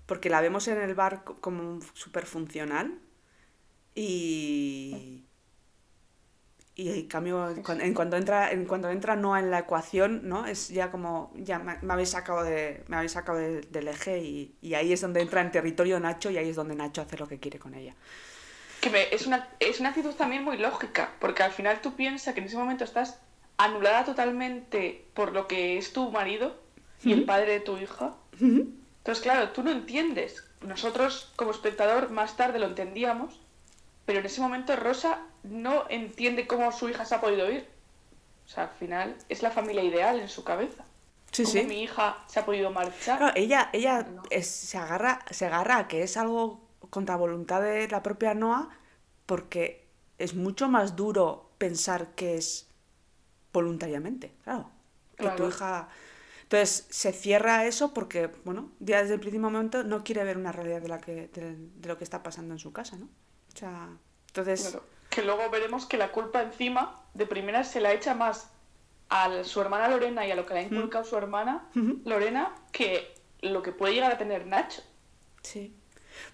porque 0.07 0.31
la 0.31 0.41
vemos 0.41 0.67
en 0.69 0.81
el 0.81 0.95
bar 0.95 1.25
co- 1.25 1.37
como 1.43 1.81
súper 1.93 2.25
funcional 2.25 3.01
y, 3.95 5.26
y 6.79 6.91
en 6.91 7.07
cambio 7.09 7.49
en 7.49 7.95
cuanto 7.95 8.17
entra, 8.17 8.53
en 8.53 8.67
cuanto 8.67 8.91
entra 8.91 9.17
Noah 9.17 9.41
en 9.41 9.51
la 9.51 9.61
ecuación, 9.61 10.29
¿no? 10.29 10.45
Es 10.47 10.69
ya 10.69 10.91
como, 10.91 11.33
ya 11.35 11.59
me, 11.59 11.79
me 11.81 11.95
habéis 11.95 12.11
sacado 12.11 12.45
de, 12.45 12.85
me 12.89 12.97
habéis 12.97 13.13
sacado 13.13 13.39
de- 13.39 13.63
del 13.63 13.89
eje 13.89 14.19
y, 14.19 14.55
y 14.61 14.75
ahí 14.75 14.93
es 14.93 15.01
donde 15.01 15.23
entra 15.23 15.41
en 15.41 15.51
territorio 15.51 15.99
Nacho 15.99 16.31
y 16.31 16.37
ahí 16.37 16.51
es 16.51 16.57
donde 16.57 16.75
Nacho 16.75 17.01
hace 17.01 17.17
lo 17.17 17.27
que 17.27 17.39
quiere 17.41 17.59
con 17.59 17.75
ella. 17.75 17.95
Que 18.83 18.91
me- 18.91 19.13
es, 19.15 19.27
una, 19.27 19.49
es 19.59 19.81
una 19.81 19.89
actitud 19.89 20.13
también 20.15 20.45
muy 20.45 20.59
lógica, 20.59 21.13
porque 21.19 21.43
al 21.43 21.51
final 21.53 21.81
tú 21.81 21.97
piensas 21.97 22.35
que 22.35 22.41
en 22.41 22.47
ese 22.47 22.59
momento 22.59 22.85
estás 22.85 23.19
anulada 23.57 24.05
totalmente 24.05 25.07
por 25.15 25.33
lo 25.33 25.47
que 25.49 25.79
es 25.79 25.95
tu 25.95 26.11
marido 26.11 26.61
y 27.03 27.13
el 27.13 27.25
padre 27.25 27.53
de 27.53 27.61
tu 27.61 27.79
hija. 27.79 28.15
Entonces, 28.39 29.23
claro, 29.23 29.49
tú 29.51 29.63
no 29.63 29.71
entiendes. 29.71 30.45
Nosotros, 30.61 31.33
como 31.37 31.53
espectador, 31.53 32.11
más 32.11 32.37
tarde 32.37 32.59
lo 32.59 32.67
entendíamos, 32.67 33.41
pero 34.07 34.21
en 34.21 34.27
ese 34.27 34.41
momento 34.41 34.75
Rosa 34.77 35.19
no 35.43 35.85
entiende 35.91 36.47
cómo 36.47 36.73
su 36.73 36.89
hija 36.89 37.05
se 37.05 37.15
ha 37.17 37.21
podido 37.21 37.51
ir. 37.51 37.69
O 38.47 38.49
sea, 38.49 38.65
al 38.65 38.71
final 38.71 39.17
es 39.29 39.43
la 39.43 39.51
familia 39.51 39.83
ideal 39.83 40.19
en 40.21 40.29
su 40.29 40.45
cabeza. 40.45 40.85
Sí, 41.33 41.43
cómo 41.43 41.53
sí. 41.55 41.65
mi 41.65 41.83
hija 41.83 42.17
se 42.29 42.41
ha 42.41 42.47
podido 42.47 42.71
marchar. 42.71 43.33
Ella, 43.37 43.69
ella 43.73 44.03
No. 44.05 44.23
es- 44.31 44.47
se, 44.49 44.79
agarra, 44.79 45.25
se 45.31 45.47
agarra 45.47 45.79
a 45.79 45.89
que 45.89 46.03
es 46.03 46.17
algo 46.17 46.61
contra 46.91 47.17
voluntad 47.17 47.61
de 47.61 47.89
la 47.89 48.03
propia 48.03 48.33
Noah 48.35 48.71
porque 49.27 49.85
es 50.19 50.35
mucho 50.35 50.69
más 50.69 50.95
duro 50.97 51.51
pensar 51.59 52.15
que 52.15 52.37
es 52.37 52.69
voluntariamente, 53.53 54.33
claro. 54.45 54.71
Que 55.17 55.29
tu 55.31 55.49
hija... 55.49 55.89
Entonces 56.45 56.87
se 56.91 57.13
cierra 57.13 57.59
a 57.59 57.67
eso 57.67 57.93
porque, 57.93 58.29
bueno, 58.45 58.71
ya 58.79 59.01
desde 59.03 59.15
el 59.15 59.21
primer 59.21 59.41
momento 59.41 59.83
no 59.83 60.05
quiere 60.05 60.23
ver 60.23 60.37
una 60.37 60.53
realidad 60.53 60.81
de, 60.81 60.89
la 60.89 61.01
que, 61.01 61.27
de, 61.29 61.57
de 61.57 61.89
lo 61.89 61.99
que 61.99 62.05
está 62.05 62.23
pasando 62.23 62.55
en 62.55 62.61
su 62.61 62.73
casa, 62.73 62.97
¿no? 62.97 63.09
O 63.57 63.59
sea, 63.59 63.89
entonces... 64.29 64.69
Claro, 64.69 64.85
que 65.09 65.23
luego 65.23 65.49
veremos 65.51 65.87
que 65.87 65.97
la 65.97 66.13
culpa 66.13 66.43
encima, 66.43 67.03
de 67.15 67.27
primera, 67.27 67.65
se 67.65 67.81
la 67.81 67.93
echa 67.95 68.15
más 68.15 68.51
a 69.09 69.45
su 69.45 69.61
hermana 69.63 69.89
Lorena 69.89 70.27
y 70.27 70.31
a 70.31 70.37
lo 70.37 70.45
que 70.45 70.53
le 70.55 70.61
ha 70.61 70.63
inculcado 70.65 71.05
su 71.05 71.17
hermana. 71.17 71.69
Lorena 72.05 72.55
que 72.71 73.15
lo 73.41 73.63
que 73.63 73.73
puede 73.73 73.95
llegar 73.95 74.13
a 74.13 74.19
tener 74.19 74.47
Nacho. 74.47 74.83
Sí, 75.43 75.75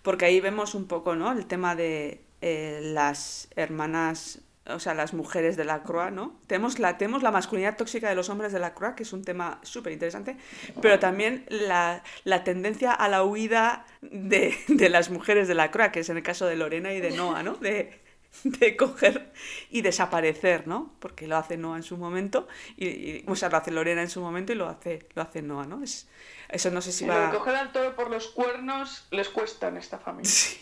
porque 0.02 0.24
ahí 0.24 0.40
vemos 0.40 0.74
un 0.74 0.86
poco, 0.86 1.14
¿no? 1.14 1.30
El 1.30 1.46
tema 1.46 1.76
de 1.76 2.24
eh, 2.40 2.80
las 2.82 3.48
hermanas, 3.54 4.40
o 4.66 4.78
sea, 4.78 4.94
las 4.94 5.12
mujeres 5.12 5.56
de 5.56 5.64
la 5.64 5.82
Croix, 5.82 6.12
¿no? 6.12 6.38
Tenemos 6.46 6.78
la, 6.78 6.96
tenemos 6.98 7.22
la 7.22 7.30
masculinidad 7.30 7.76
tóxica 7.76 8.08
de 8.08 8.14
los 8.14 8.28
hombres 8.28 8.52
de 8.52 8.58
la 8.60 8.74
Croix, 8.74 8.94
que 8.94 9.02
es 9.02 9.12
un 9.12 9.24
tema 9.24 9.58
súper 9.62 9.92
interesante, 9.92 10.36
pero 10.80 10.98
también 10.98 11.44
la, 11.48 12.02
la 12.24 12.44
tendencia 12.44 12.92
a 12.92 13.08
la 13.08 13.24
huida 13.24 13.84
de, 14.02 14.56
de 14.68 14.88
las 14.88 15.10
mujeres 15.10 15.48
de 15.48 15.54
la 15.54 15.70
Croix, 15.70 15.90
que 15.90 16.00
es 16.00 16.08
en 16.10 16.16
el 16.16 16.22
caso 16.22 16.46
de 16.46 16.56
Lorena 16.56 16.92
y 16.92 17.00
de 17.00 17.10
Noah, 17.10 17.42
¿no? 17.42 17.54
De, 17.56 18.00
de 18.44 18.76
coger 18.76 19.32
y 19.70 19.82
desaparecer, 19.82 20.66
¿no? 20.66 20.94
Porque 21.00 21.26
lo 21.26 21.36
hace 21.36 21.56
Noah 21.56 21.76
en 21.76 21.82
su 21.82 21.96
momento, 21.98 22.46
y, 22.76 22.86
y- 22.86 23.24
o 23.26 23.36
sea, 23.36 23.48
lo 23.50 23.56
hace 23.58 23.70
Lorena 23.72 24.00
en 24.02 24.08
su 24.10 24.20
momento 24.20 24.52
y 24.52 24.56
lo 24.56 24.68
hace, 24.68 25.06
lo 25.14 25.22
hace 25.22 25.42
Noah, 25.42 25.66
¿no? 25.66 25.82
Es, 25.82 26.08
eso 26.48 26.70
no 26.70 26.80
sé 26.80 26.92
si 26.92 27.04
va... 27.06 27.30
coger 27.30 27.56
al 27.56 27.72
toro 27.72 27.94
por 27.96 28.10
los 28.10 28.28
cuernos 28.28 29.06
les 29.10 29.28
cuesta 29.28 29.68
en 29.68 29.76
esta 29.76 29.98
familia. 29.98 30.30
Sí, 30.30 30.56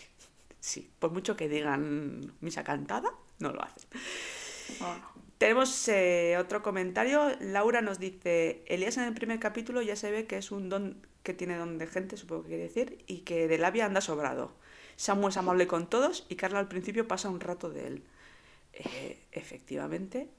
sí, 0.59 0.91
por 0.99 1.11
mucho 1.11 1.35
que 1.37 1.47
digan 1.49 2.33
misa 2.41 2.63
cantada, 2.63 3.11
no 3.41 3.51
lo 3.51 3.63
hacen. 3.63 3.89
No. 4.79 5.11
Tenemos 5.37 5.87
eh, 5.87 6.37
otro 6.39 6.61
comentario. 6.61 7.31
Laura 7.39 7.81
nos 7.81 7.99
dice, 7.99 8.63
Elías 8.67 8.97
en 8.97 9.05
el 9.05 9.13
primer 9.13 9.39
capítulo 9.39 9.81
ya 9.81 9.95
se 9.95 10.11
ve 10.11 10.27
que 10.27 10.37
es 10.37 10.51
un 10.51 10.69
don 10.69 11.05
que 11.23 11.33
tiene 11.33 11.57
don 11.57 11.77
de 11.77 11.87
gente, 11.87 12.17
supongo 12.17 12.43
que 12.43 12.49
quiere 12.49 12.63
decir, 12.63 13.03
y 13.07 13.19
que 13.19 13.47
de 13.47 13.57
labia 13.57 13.85
anda 13.85 14.01
sobrado. 14.01 14.53
Samu 14.95 15.29
es 15.29 15.37
amable 15.37 15.65
con 15.67 15.89
todos 15.89 16.25
y 16.29 16.35
Carla 16.35 16.59
al 16.59 16.67
principio 16.67 17.07
pasa 17.07 17.29
un 17.29 17.39
rato 17.39 17.69
de 17.69 17.87
él. 17.87 18.03
Eh, 18.73 19.19
efectivamente. 19.31 20.29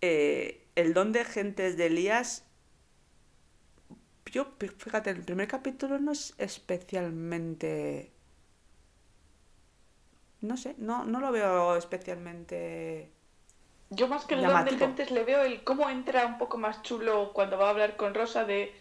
Eh, 0.00 0.66
el 0.74 0.92
don 0.92 1.12
de 1.12 1.24
gentes 1.24 1.76
de 1.76 1.86
Elías, 1.86 2.44
yo, 4.30 4.52
fíjate, 4.78 5.10
el 5.10 5.24
primer 5.24 5.48
capítulo 5.48 5.98
no 5.98 6.12
es 6.12 6.34
especialmente... 6.38 8.12
No 10.40 10.56
sé, 10.56 10.74
no, 10.78 11.04
no 11.04 11.20
lo 11.20 11.32
veo 11.32 11.76
especialmente... 11.76 13.10
Yo 13.90 14.08
más 14.08 14.24
que 14.24 14.34
el 14.34 14.40
don 14.40 14.48
de 14.48 14.54
Llamativo. 14.54 14.78
gentes 14.80 15.10
le 15.12 15.24
veo 15.24 15.42
el 15.42 15.62
cómo 15.62 15.88
entra 15.88 16.26
un 16.26 16.38
poco 16.38 16.58
más 16.58 16.82
chulo 16.82 17.32
cuando 17.32 17.56
va 17.56 17.66
a 17.68 17.70
hablar 17.70 17.96
con 17.96 18.14
Rosa 18.14 18.44
de... 18.44 18.74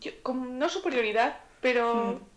yo- 0.00 0.12
con- 0.22 0.58
no 0.58 0.68
superioridad, 0.68 1.40
pero... 1.60 1.94
Mm. 2.20 2.30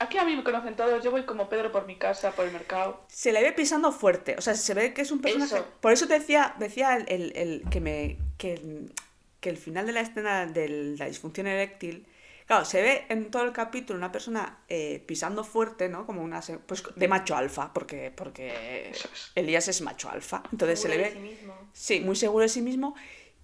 Aquí 0.00 0.18
a 0.18 0.24
mí 0.24 0.34
me 0.34 0.42
conocen 0.42 0.74
todos, 0.74 1.04
yo 1.04 1.12
voy 1.12 1.22
como 1.24 1.48
Pedro 1.48 1.70
por 1.70 1.86
mi 1.86 1.94
casa, 1.96 2.32
por 2.32 2.44
el 2.46 2.52
mercado. 2.52 3.00
Se 3.08 3.30
le 3.30 3.40
ve 3.42 3.52
pisando 3.52 3.92
fuerte, 3.92 4.34
o 4.36 4.40
sea, 4.40 4.54
se 4.54 4.74
ve 4.74 4.92
que 4.92 5.02
es 5.02 5.12
un 5.12 5.20
personaje... 5.20 5.54
Eso. 5.54 5.66
Por 5.80 5.92
eso 5.92 6.08
te 6.08 6.14
decía, 6.18 6.54
decía 6.58 6.96
el, 6.96 7.04
el- 7.08 7.36
el- 7.36 7.64
que, 7.70 7.80
me, 7.80 8.18
que, 8.36 8.54
el, 8.54 8.92
que 9.40 9.50
el 9.50 9.56
final 9.56 9.86
de 9.86 9.92
la 9.92 10.00
escena 10.00 10.46
de 10.46 10.68
la 10.98 11.06
disfunción 11.06 11.46
eréctil, 11.46 12.06
claro, 12.46 12.64
se 12.64 12.82
ve 12.82 13.06
en 13.08 13.30
todo 13.30 13.44
el 13.44 13.52
capítulo 13.52 13.98
una 13.98 14.12
persona 14.12 14.58
eh, 14.68 15.02
pisando 15.06 15.44
fuerte, 15.44 15.88
¿no? 15.88 16.06
Como 16.06 16.22
una... 16.22 16.40
Pues 16.66 16.82
de 16.94 17.08
macho 17.08 17.36
alfa, 17.36 17.72
porque, 17.72 18.12
porque. 18.14 18.92
Elías 19.34 19.68
es 19.68 19.80
macho 19.82 20.10
alfa, 20.10 20.42
entonces 20.52 20.80
se 20.80 20.88
le 20.88 20.94
Seguro 20.94 21.14
ve... 21.14 21.20
de 21.20 21.28
sí 21.28 21.34
mismo. 21.36 21.70
Sí, 21.72 22.00
muy 22.00 22.16
seguro 22.16 22.42
de 22.42 22.48
sí 22.48 22.62
mismo. 22.62 22.94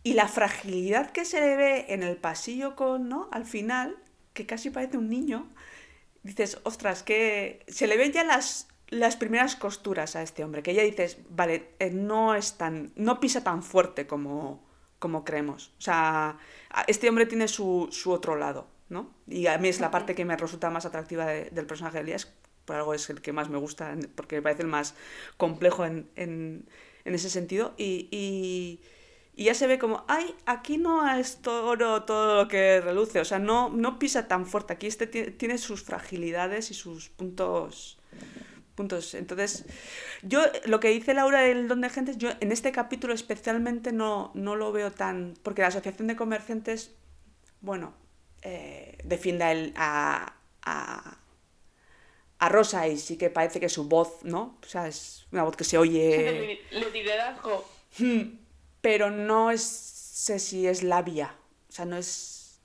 Y 0.02 0.14
la 0.14 0.28
fragilidad 0.28 1.10
que 1.10 1.24
se 1.24 1.40
le 1.40 1.56
ve 1.56 1.86
en 1.88 2.02
el 2.02 2.16
pasillo 2.16 2.74
con, 2.74 3.08
¿no? 3.08 3.28
Al 3.32 3.44
final, 3.44 3.98
que 4.32 4.46
casi 4.46 4.70
parece 4.70 4.96
un 4.96 5.10
niño, 5.10 5.50
dices, 6.22 6.58
ostras, 6.64 7.02
que 7.02 7.64
se 7.68 7.86
le 7.86 7.96
ven 7.96 8.12
ya 8.12 8.24
las, 8.24 8.68
las 8.88 9.16
primeras 9.16 9.56
costuras 9.56 10.16
a 10.16 10.22
este 10.22 10.44
hombre, 10.44 10.62
que 10.62 10.74
ya 10.74 10.82
dices, 10.82 11.18
vale, 11.28 11.70
eh, 11.78 11.90
no 11.90 12.34
es 12.34 12.56
tan, 12.56 12.92
no 12.96 13.20
pisa 13.20 13.44
tan 13.44 13.62
fuerte 13.62 14.06
como, 14.06 14.66
como 14.98 15.24
creemos. 15.24 15.72
O 15.78 15.80
sea, 15.82 16.38
este 16.86 17.08
hombre 17.08 17.26
tiene 17.26 17.48
su, 17.48 17.88
su 17.90 18.10
otro 18.10 18.36
lado, 18.36 18.68
¿no? 18.90 19.10
Y 19.28 19.46
a 19.46 19.58
mí 19.58 19.68
es 19.68 19.80
la 19.80 19.90
parte 19.90 20.14
que 20.14 20.24
me 20.26 20.36
resulta 20.36 20.70
más 20.70 20.86
atractiva 20.86 21.26
de- 21.26 21.50
del 21.50 21.66
personaje 21.66 21.98
de 21.98 22.02
Elías, 22.04 22.32
por 22.66 22.76
algo 22.76 22.94
es 22.94 23.08
el 23.10 23.22
que 23.22 23.32
más 23.32 23.48
me 23.48 23.58
gusta, 23.58 23.96
porque 24.14 24.36
me 24.36 24.42
parece 24.42 24.62
el 24.62 24.68
más 24.68 24.94
complejo 25.38 25.84
en, 25.86 26.10
en, 26.16 26.68
en 27.04 27.14
ese 27.14 27.30
sentido. 27.30 27.74
Y, 27.78 28.08
y, 28.10 28.80
y 29.34 29.44
ya 29.44 29.54
se 29.54 29.66
ve 29.66 29.78
como, 29.78 30.04
ay, 30.08 30.34
aquí 30.46 30.76
no 30.78 31.08
es 31.16 31.40
todo, 31.42 32.02
todo 32.04 32.36
lo 32.42 32.48
que 32.48 32.80
reluce, 32.80 33.20
o 33.20 33.24
sea, 33.24 33.38
no, 33.38 33.70
no 33.70 33.98
pisa 33.98 34.28
tan 34.28 34.46
fuerte, 34.46 34.74
aquí 34.74 34.86
este 34.86 35.06
ti- 35.06 35.30
tiene 35.32 35.58
sus 35.58 35.82
fragilidades 35.82 36.70
y 36.70 36.74
sus 36.74 37.08
puntos 37.10 37.98
puntos. 38.74 39.14
Entonces, 39.14 39.66
yo 40.22 40.42
lo 40.66 40.80
que 40.80 40.88
dice 40.88 41.14
Laura 41.14 41.40
del 41.42 41.68
don 41.68 41.80
de 41.80 41.90
gentes, 41.90 42.18
yo 42.18 42.30
en 42.40 42.52
este 42.52 42.72
capítulo 42.72 43.14
especialmente 43.14 43.92
no, 43.92 44.30
no 44.34 44.56
lo 44.56 44.72
veo 44.72 44.90
tan. 44.92 45.34
Porque 45.42 45.62
la 45.62 45.68
Asociación 45.68 46.08
de 46.08 46.16
Comerciantes, 46.16 46.94
bueno, 47.60 47.94
eh, 48.42 48.98
defiende 49.04 49.44
a, 49.44 49.52
él- 49.52 49.74
a, 49.76 50.34
a, 50.62 51.18
a 52.38 52.48
Rosa 52.48 52.88
y 52.88 52.96
sí 52.96 53.16
que 53.18 53.30
parece 53.30 53.60
que 53.60 53.68
su 53.68 53.84
voz, 53.88 54.22
¿no? 54.24 54.58
O 54.62 54.66
sea, 54.66 54.88
es 54.88 55.26
una 55.32 55.42
voz 55.44 55.56
que 55.56 55.64
se 55.64 55.78
oye. 55.78 56.58
Le, 56.72 56.80
le 56.80 56.90
liderazgo. 56.90 57.64
Hmm, 57.98 58.38
Pero 58.80 59.10
no 59.10 59.50
es, 59.50 59.62
sé 59.62 60.38
si 60.38 60.66
es 60.66 60.82
la 60.82 61.02
vía. 61.02 61.34
O 61.68 61.72
sea, 61.72 61.84
no 61.84 61.96
es. 61.96 62.60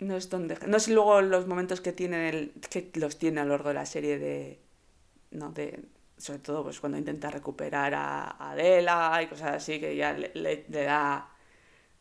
No 0.00 0.16
es 0.16 0.30
donde. 0.30 0.58
No 0.66 0.76
es 0.76 0.88
luego 0.88 1.20
los 1.22 1.46
momentos 1.46 1.80
que 1.80 1.92
tiene 1.92 2.28
el, 2.30 2.52
que 2.70 2.90
los 2.96 3.18
tiene 3.18 3.40
a 3.40 3.44
lo 3.44 3.50
largo 3.52 3.68
de 3.70 3.74
la 3.76 3.86
serie 3.86 4.18
de. 4.18 4.60
¿no? 5.32 5.52
De, 5.52 5.84
sobre 6.18 6.40
todo 6.40 6.64
pues 6.64 6.80
cuando 6.80 6.98
intenta 6.98 7.30
recuperar 7.30 7.94
a, 7.94 8.22
a 8.30 8.52
Adela 8.52 9.20
y 9.22 9.28
cosas 9.28 9.56
así, 9.56 9.80
que 9.80 9.96
ya 9.96 10.12
le, 10.14 10.32
le- 10.34 10.66
le 10.68 10.84
da. 10.84 11.30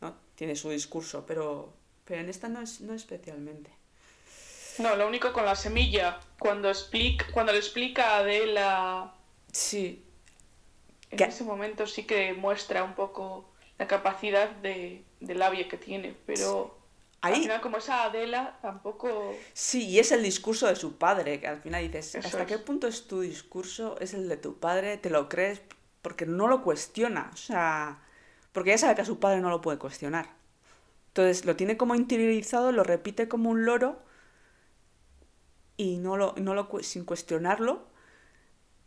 ¿no? 0.01 0.15
Tiene 0.35 0.55
su 0.55 0.69
discurso, 0.71 1.25
pero. 1.25 1.73
Pero 2.09 2.19
en 2.21 2.27
esta 2.29 2.49
no 2.49 2.59
es, 2.61 2.81
no 2.81 2.93
especialmente. 2.93 3.71
No, 4.79 4.95
lo 4.97 5.07
único 5.07 5.31
con 5.31 5.45
la 5.45 5.55
semilla. 5.55 6.19
Cuando, 6.39 6.67
explica, 6.69 7.25
cuando 7.33 7.51
le 7.53 7.59
explica 7.59 8.15
a 8.15 8.17
Adela, 8.17 9.13
Sí. 9.51 10.03
en 11.11 11.17
¿Qué? 11.17 11.23
ese 11.25 11.43
momento 11.45 11.85
sí 11.87 12.03
que 12.05 12.33
muestra 12.33 12.83
un 12.83 12.95
poco 12.95 13.49
la 13.77 13.87
capacidad 13.87 14.49
de, 14.49 15.03
de 15.21 15.35
labia 15.35 15.67
que 15.69 15.77
tiene. 15.77 16.15
Pero 16.25 16.77
al 17.21 17.35
final, 17.35 17.61
como 17.61 17.77
esa 17.77 18.05
Adela, 18.05 18.57
tampoco. 18.61 19.35
Sí, 19.53 19.85
y 19.87 19.99
es 19.99 20.11
el 20.11 20.23
discurso 20.23 20.65
de 20.67 20.75
su 20.75 20.97
padre, 20.97 21.39
que 21.39 21.47
al 21.47 21.61
final 21.61 21.83
dices, 21.83 22.15
Eso 22.15 22.27
¿hasta 22.27 22.41
es. 22.41 22.47
qué 22.47 22.57
punto 22.57 22.87
es 22.87 23.07
tu 23.07 23.21
discurso? 23.21 23.97
¿Es 23.99 24.13
el 24.15 24.27
de 24.27 24.37
tu 24.37 24.57
padre? 24.59 24.97
¿Te 24.97 25.09
lo 25.11 25.29
crees? 25.29 25.61
Porque 26.01 26.25
no 26.25 26.47
lo 26.47 26.63
cuestiona, 26.63 27.29
o 27.33 27.37
sea, 27.37 27.99
porque 28.53 28.69
ya 28.71 28.77
sabe 28.79 28.95
que 28.95 29.01
a 29.01 29.05
su 29.05 29.19
padre 29.19 29.41
no 29.41 29.49
lo 29.49 29.59
puede 29.61 29.77
cuestionar. 29.77 30.38
Entonces 31.09 31.45
lo 31.45 31.55
tiene 31.55 31.77
como 31.77 31.95
interiorizado, 31.95 32.71
lo 32.71 32.83
repite 32.83 33.27
como 33.27 33.49
un 33.49 33.65
loro 33.65 33.99
y 35.77 35.97
no 35.97 36.17
lo, 36.17 36.35
no 36.37 36.53
lo 36.53 36.69
sin 36.81 37.05
cuestionarlo 37.05 37.87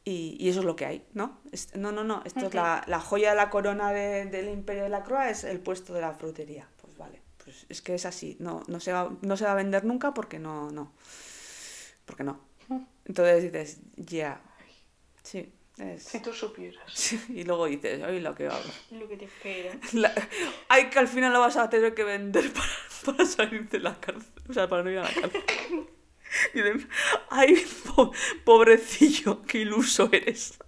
y, 0.05 0.37
y 0.41 0.49
eso 0.49 0.61
es 0.61 0.67
lo 0.67 0.77
que 0.77 0.87
hay, 0.87 1.07
¿no? 1.15 1.39
Es- 1.53 1.75
no, 1.77 1.93
no, 1.93 2.05
no, 2.05 2.23
esto 2.25 2.47
es 2.47 2.55
la, 2.55 2.85
la 2.87 3.01
joya 3.01 3.31
de 3.31 3.37
la 3.37 3.51
corona 3.51 3.93
de- 3.93 4.27
del 4.27 4.49
imperio 4.49 4.83
de 4.85 4.89
la 4.89 5.05
Croa, 5.05 5.31
es 5.31 5.45
el 5.45 5.61
puesto 5.61 5.95
de 5.95 6.01
la 6.01 6.13
frutería. 6.15 6.69
Pues 6.81 6.97
vale, 6.97 7.23
pues 7.45 7.67
es 7.69 7.83
que 7.83 7.95
es 7.95 8.05
así, 8.07 8.37
no, 8.41 8.63
no, 8.67 8.81
se, 8.81 8.93
va, 8.93 9.13
no 9.23 9.37
se 9.37 9.45
va 9.45 9.53
a 9.53 9.55
vender 9.55 9.85
nunca 9.85 10.13
porque 10.13 10.39
no, 10.39 10.71
no, 10.71 10.93
porque 12.05 12.25
no. 12.25 12.41
Entonces 13.05 13.43
dices, 13.45 13.81
ya, 13.97 14.41
sí, 15.23 15.53
es... 15.79 16.03
Si 16.05 16.21
tú 16.21 16.33
supieras. 16.33 16.83
Sí, 16.95 17.21
y 17.31 17.45
luego 17.45 17.67
dices, 17.67 18.03
ay, 18.03 18.21
lo 18.21 18.35
que 18.35 18.47
hago. 18.47 18.61
Lo 18.91 19.09
que 19.09 19.17
te 19.17 19.25
espera. 19.27 19.77
La- 19.93 20.15
Ay, 20.69 20.91
que 20.91 20.99
al 20.99 21.09
final 21.09 21.33
lo 21.33 21.41
vas 21.41 21.57
a 21.57 21.69
tener 21.71 21.95
que 21.95 22.05
vender 22.05 22.53
para, 22.53 22.69
para 23.17 23.25
salir 23.27 23.69
de 23.69 23.79
la 23.81 23.99
cárcel. 24.01 24.33
O 24.49 24.53
sea, 24.53 24.69
para 24.69 24.83
no 24.83 24.91
ir 24.91 24.99
a 24.99 25.03
la 25.03 25.13
cárcel. 25.13 25.43
Y 26.55 26.61
de, 26.61 26.87
ay, 27.31 27.63
po- 27.95 28.13
pobrecillo, 28.45 29.43
qué 29.43 29.59
iluso 29.59 30.09
eres. 30.13 30.59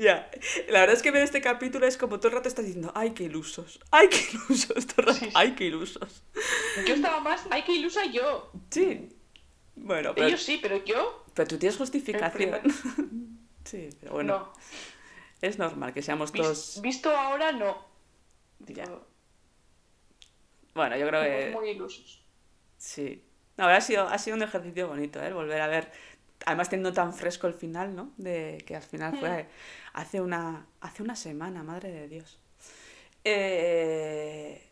Ya. 0.00 0.30
La 0.68 0.80
verdad 0.80 0.96
es 0.96 1.02
que 1.02 1.10
ver 1.12 1.22
este 1.22 1.40
capítulo 1.40 1.86
es 1.86 1.96
como 1.96 2.18
todo 2.18 2.28
el 2.28 2.34
rato 2.34 2.48
estás 2.48 2.64
diciendo, 2.66 2.92
ay, 2.94 3.12
qué 3.12 3.24
ilusos, 3.24 3.80
ay, 3.90 4.08
qué 4.08 4.18
ilusos, 4.32 4.86
todo 4.86 5.00
el 5.00 5.06
rato, 5.14 5.26
ay, 5.34 5.54
qué 5.54 5.64
ilusos. 5.64 6.22
Yo 6.86 6.94
estaba 6.94 7.20
más. 7.20 7.46
¡Ay, 7.50 7.62
qué 7.64 7.72
ilusa 7.74 8.04
yo! 8.06 8.50
Sí. 8.70 9.08
Bueno, 9.76 10.14
pero, 10.14 10.26
Ellos 10.26 10.42
sí, 10.42 10.58
pero 10.60 10.84
yo. 10.84 11.24
pero 11.32 11.48
tú 11.48 11.56
tienes 11.58 11.78
justificación. 11.78 12.60
Sí, 13.70 13.88
pero 14.00 14.12
bueno, 14.12 14.38
no. 14.38 14.52
es 15.40 15.58
normal 15.58 15.92
que 15.94 16.02
seamos 16.02 16.32
Vis- 16.32 16.42
todos... 16.42 16.80
Visto 16.82 17.16
ahora, 17.16 17.52
no. 17.52 17.86
Ya. 18.60 18.84
Bueno, 20.74 20.96
yo 20.96 21.06
creo 21.08 21.22
que... 21.22 21.50
muy 21.52 21.70
ilusos. 21.70 22.24
Sí. 22.78 23.22
No, 23.56 23.66
ha 23.66 23.80
sido, 23.80 24.08
ha 24.08 24.18
sido 24.18 24.36
un 24.36 24.42
ejercicio 24.42 24.88
bonito, 24.88 25.22
¿eh? 25.22 25.32
Volver 25.32 25.60
a 25.60 25.66
ver. 25.68 25.92
Además, 26.46 26.70
teniendo 26.70 26.92
tan 26.92 27.12
fresco 27.12 27.46
el 27.46 27.54
final, 27.54 27.94
¿no? 27.94 28.12
De 28.16 28.62
que 28.66 28.74
al 28.74 28.82
final 28.82 29.16
fue 29.18 29.46
hace 29.92 30.20
una, 30.20 30.66
hace 30.80 31.02
una 31.02 31.14
semana, 31.14 31.62
madre 31.62 31.90
de 31.90 32.08
Dios. 32.08 32.38
Eh, 33.24 34.66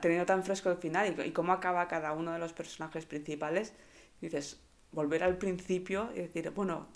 teniendo 0.00 0.24
tan 0.24 0.42
fresco 0.42 0.70
el 0.70 0.78
final 0.78 1.14
y, 1.18 1.22
y 1.28 1.32
cómo 1.32 1.52
acaba 1.52 1.86
cada 1.88 2.12
uno 2.12 2.32
de 2.32 2.38
los 2.38 2.52
personajes 2.52 3.04
principales, 3.04 3.74
dices, 4.22 4.60
volver 4.92 5.22
al 5.22 5.36
principio 5.36 6.10
y 6.14 6.20
decir, 6.20 6.50
bueno, 6.50 6.88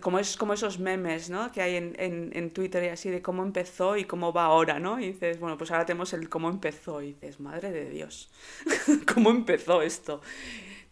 como, 0.00 0.18
es, 0.18 0.36
como 0.36 0.52
esos 0.52 0.78
memes, 0.78 1.30
¿no? 1.30 1.50
Que 1.52 1.62
hay 1.62 1.76
en, 1.76 1.94
en, 1.98 2.30
en 2.34 2.50
Twitter 2.50 2.84
y 2.84 2.88
así 2.88 3.10
de 3.10 3.22
cómo 3.22 3.42
empezó 3.42 3.96
y 3.96 4.04
cómo 4.04 4.32
va 4.32 4.44
ahora, 4.44 4.78
¿no? 4.78 5.00
Y 5.00 5.12
dices, 5.12 5.38
bueno, 5.40 5.56
pues 5.58 5.70
ahora 5.70 5.86
tenemos 5.86 6.12
el 6.12 6.28
cómo 6.28 6.48
empezó 6.48 7.02
y 7.02 7.14
dices, 7.14 7.40
madre 7.40 7.70
de 7.70 7.90
Dios, 7.90 8.30
¿cómo 9.14 9.30
empezó 9.30 9.82
esto? 9.82 10.20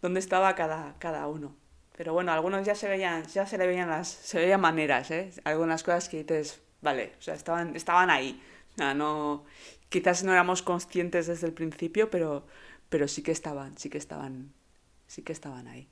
¿Dónde 0.01 0.19
estaba 0.19 0.55
cada, 0.55 0.95
cada 0.99 1.27
uno? 1.27 1.55
Pero 1.97 2.13
bueno, 2.13 2.31
algunos 2.31 2.65
ya 2.65 2.75
se 2.75 2.87
veían, 2.87 3.25
ya 3.27 3.45
se 3.47 3.57
le 3.57 3.65
veían 3.65 3.89
las, 3.89 4.07
se 4.07 4.39
veían 4.39 4.61
maneras, 4.61 5.09
¿eh? 5.09 5.31
Algunas 5.43 5.83
cosas 5.83 6.07
que 6.09 6.23
dices, 6.23 6.61
vale, 6.81 7.13
o 7.17 7.21
sea, 7.21 7.33
estaban, 7.33 7.75
estaban 7.75 8.09
ahí. 8.11 8.41
O 8.73 8.77
sea, 8.77 8.93
no, 8.93 9.45
quizás 9.89 10.23
no 10.23 10.31
éramos 10.31 10.61
conscientes 10.61 11.25
desde 11.27 11.47
el 11.47 11.53
principio, 11.53 12.11
pero, 12.11 12.45
pero 12.89 13.07
sí 13.07 13.23
que 13.23 13.31
estaban, 13.31 13.77
sí 13.77 13.89
que 13.89 13.97
estaban, 13.97 14.53
sí 15.07 15.23
que 15.23 15.33
estaban 15.33 15.67
ahí. 15.67 15.87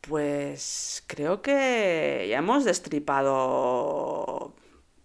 Pues 0.00 1.04
creo 1.06 1.42
que 1.42 2.26
ya 2.30 2.38
hemos 2.38 2.64
destripado 2.64 4.54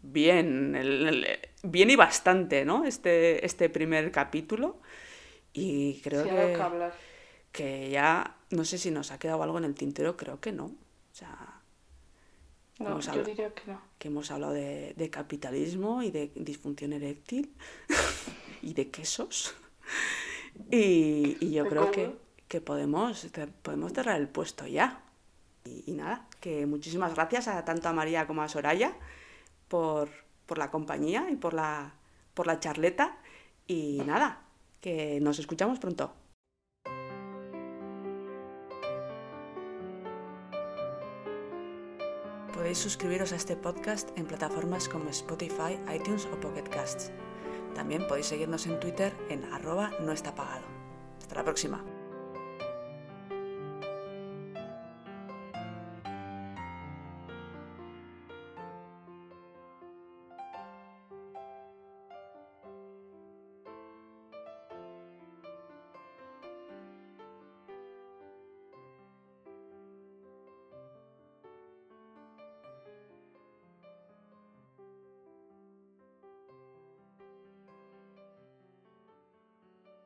bien, 0.02 0.76
el- 0.76 1.08
el- 1.08 1.40
bien 1.64 1.90
y 1.90 1.96
bastante, 1.96 2.64
¿no? 2.66 2.86
Este, 2.86 3.46
este 3.46 3.70
primer 3.70 4.12
capítulo. 4.12 4.80
Y 5.54 6.02
creo 6.04 6.24
Sí, 6.24 6.30
que, 6.30 6.58
que 7.54 7.90
ya, 7.92 8.38
no 8.52 8.66
sé 8.66 8.78
si 8.80 8.92
nos 8.92 9.12
ha 9.12 9.20
quedado 9.20 9.44
algo 9.44 9.58
en 9.60 9.66
el 9.66 9.76
tintero, 9.76 10.18
creo 10.18 10.40
que 10.42 10.52
no. 10.54 10.66
O 10.68 10.76
sea, 11.14 11.62
No, 12.80 13.00
yo 13.00 13.24
diría 13.24 13.54
que 13.54 13.72
no. 13.72 13.82
que 13.98 14.08
hemos 14.10 14.32
hablado 14.32 14.54
de, 14.54 14.94
de 14.98 15.10
capitalismo 15.10 16.04
y 16.04 16.12
de 16.12 16.32
disfunción 16.36 16.94
eréctil 16.94 17.54
y 18.62 18.74
de 18.74 18.90
quesos. 18.92 19.56
Y, 20.72 21.38
y 21.40 21.52
yo 21.54 21.68
creo 21.68 21.92
que. 21.92 22.16
Que 22.54 22.62
podemos, 22.62 23.28
podemos 23.64 23.94
cerrar 23.94 24.22
el 24.22 24.28
puesto 24.28 24.68
ya. 24.68 25.02
Y, 25.66 25.92
nada, 25.94 26.28
que 26.40 26.68
muchísimas 26.68 27.16
gracias 27.16 27.48
a 27.48 27.66
tanto 27.66 27.90
a 27.90 27.94
María 27.94 28.28
como 28.28 28.44
a 28.44 28.48
Soraya 28.48 28.96
por, 29.68 30.08
por 30.46 30.60
la 30.60 30.70
compañía 30.70 31.32
y 31.32 31.36
por 31.36 31.56
la, 31.56 31.96
por 32.36 32.46
la 32.46 32.60
charleta. 32.60 33.18
Y 33.66 34.04
nada, 34.06 34.44
que 34.82 35.20
nos 35.20 35.40
escuchamos 35.40 35.80
pronto. 35.80 36.14
Podéis 42.54 42.78
suscribiros 42.78 43.34
a 43.34 43.36
este 43.36 43.56
podcast 43.56 44.16
en 44.16 44.28
plataformas 44.28 44.88
como 44.88 45.10
Spotify, 45.10 45.80
iTunes 45.92 46.28
o 46.32 46.40
Pocket 46.40 46.70
Casts. 46.70 47.12
También 47.74 48.06
podéis 48.08 48.28
seguirnos 48.28 48.68
en 48.68 48.80
Twitter 48.80 49.12
en 49.30 49.44
arroba 49.46 49.90
no. 50.02 50.12
Hasta 50.12 50.36
la 51.34 51.44
próxima. 51.44 51.84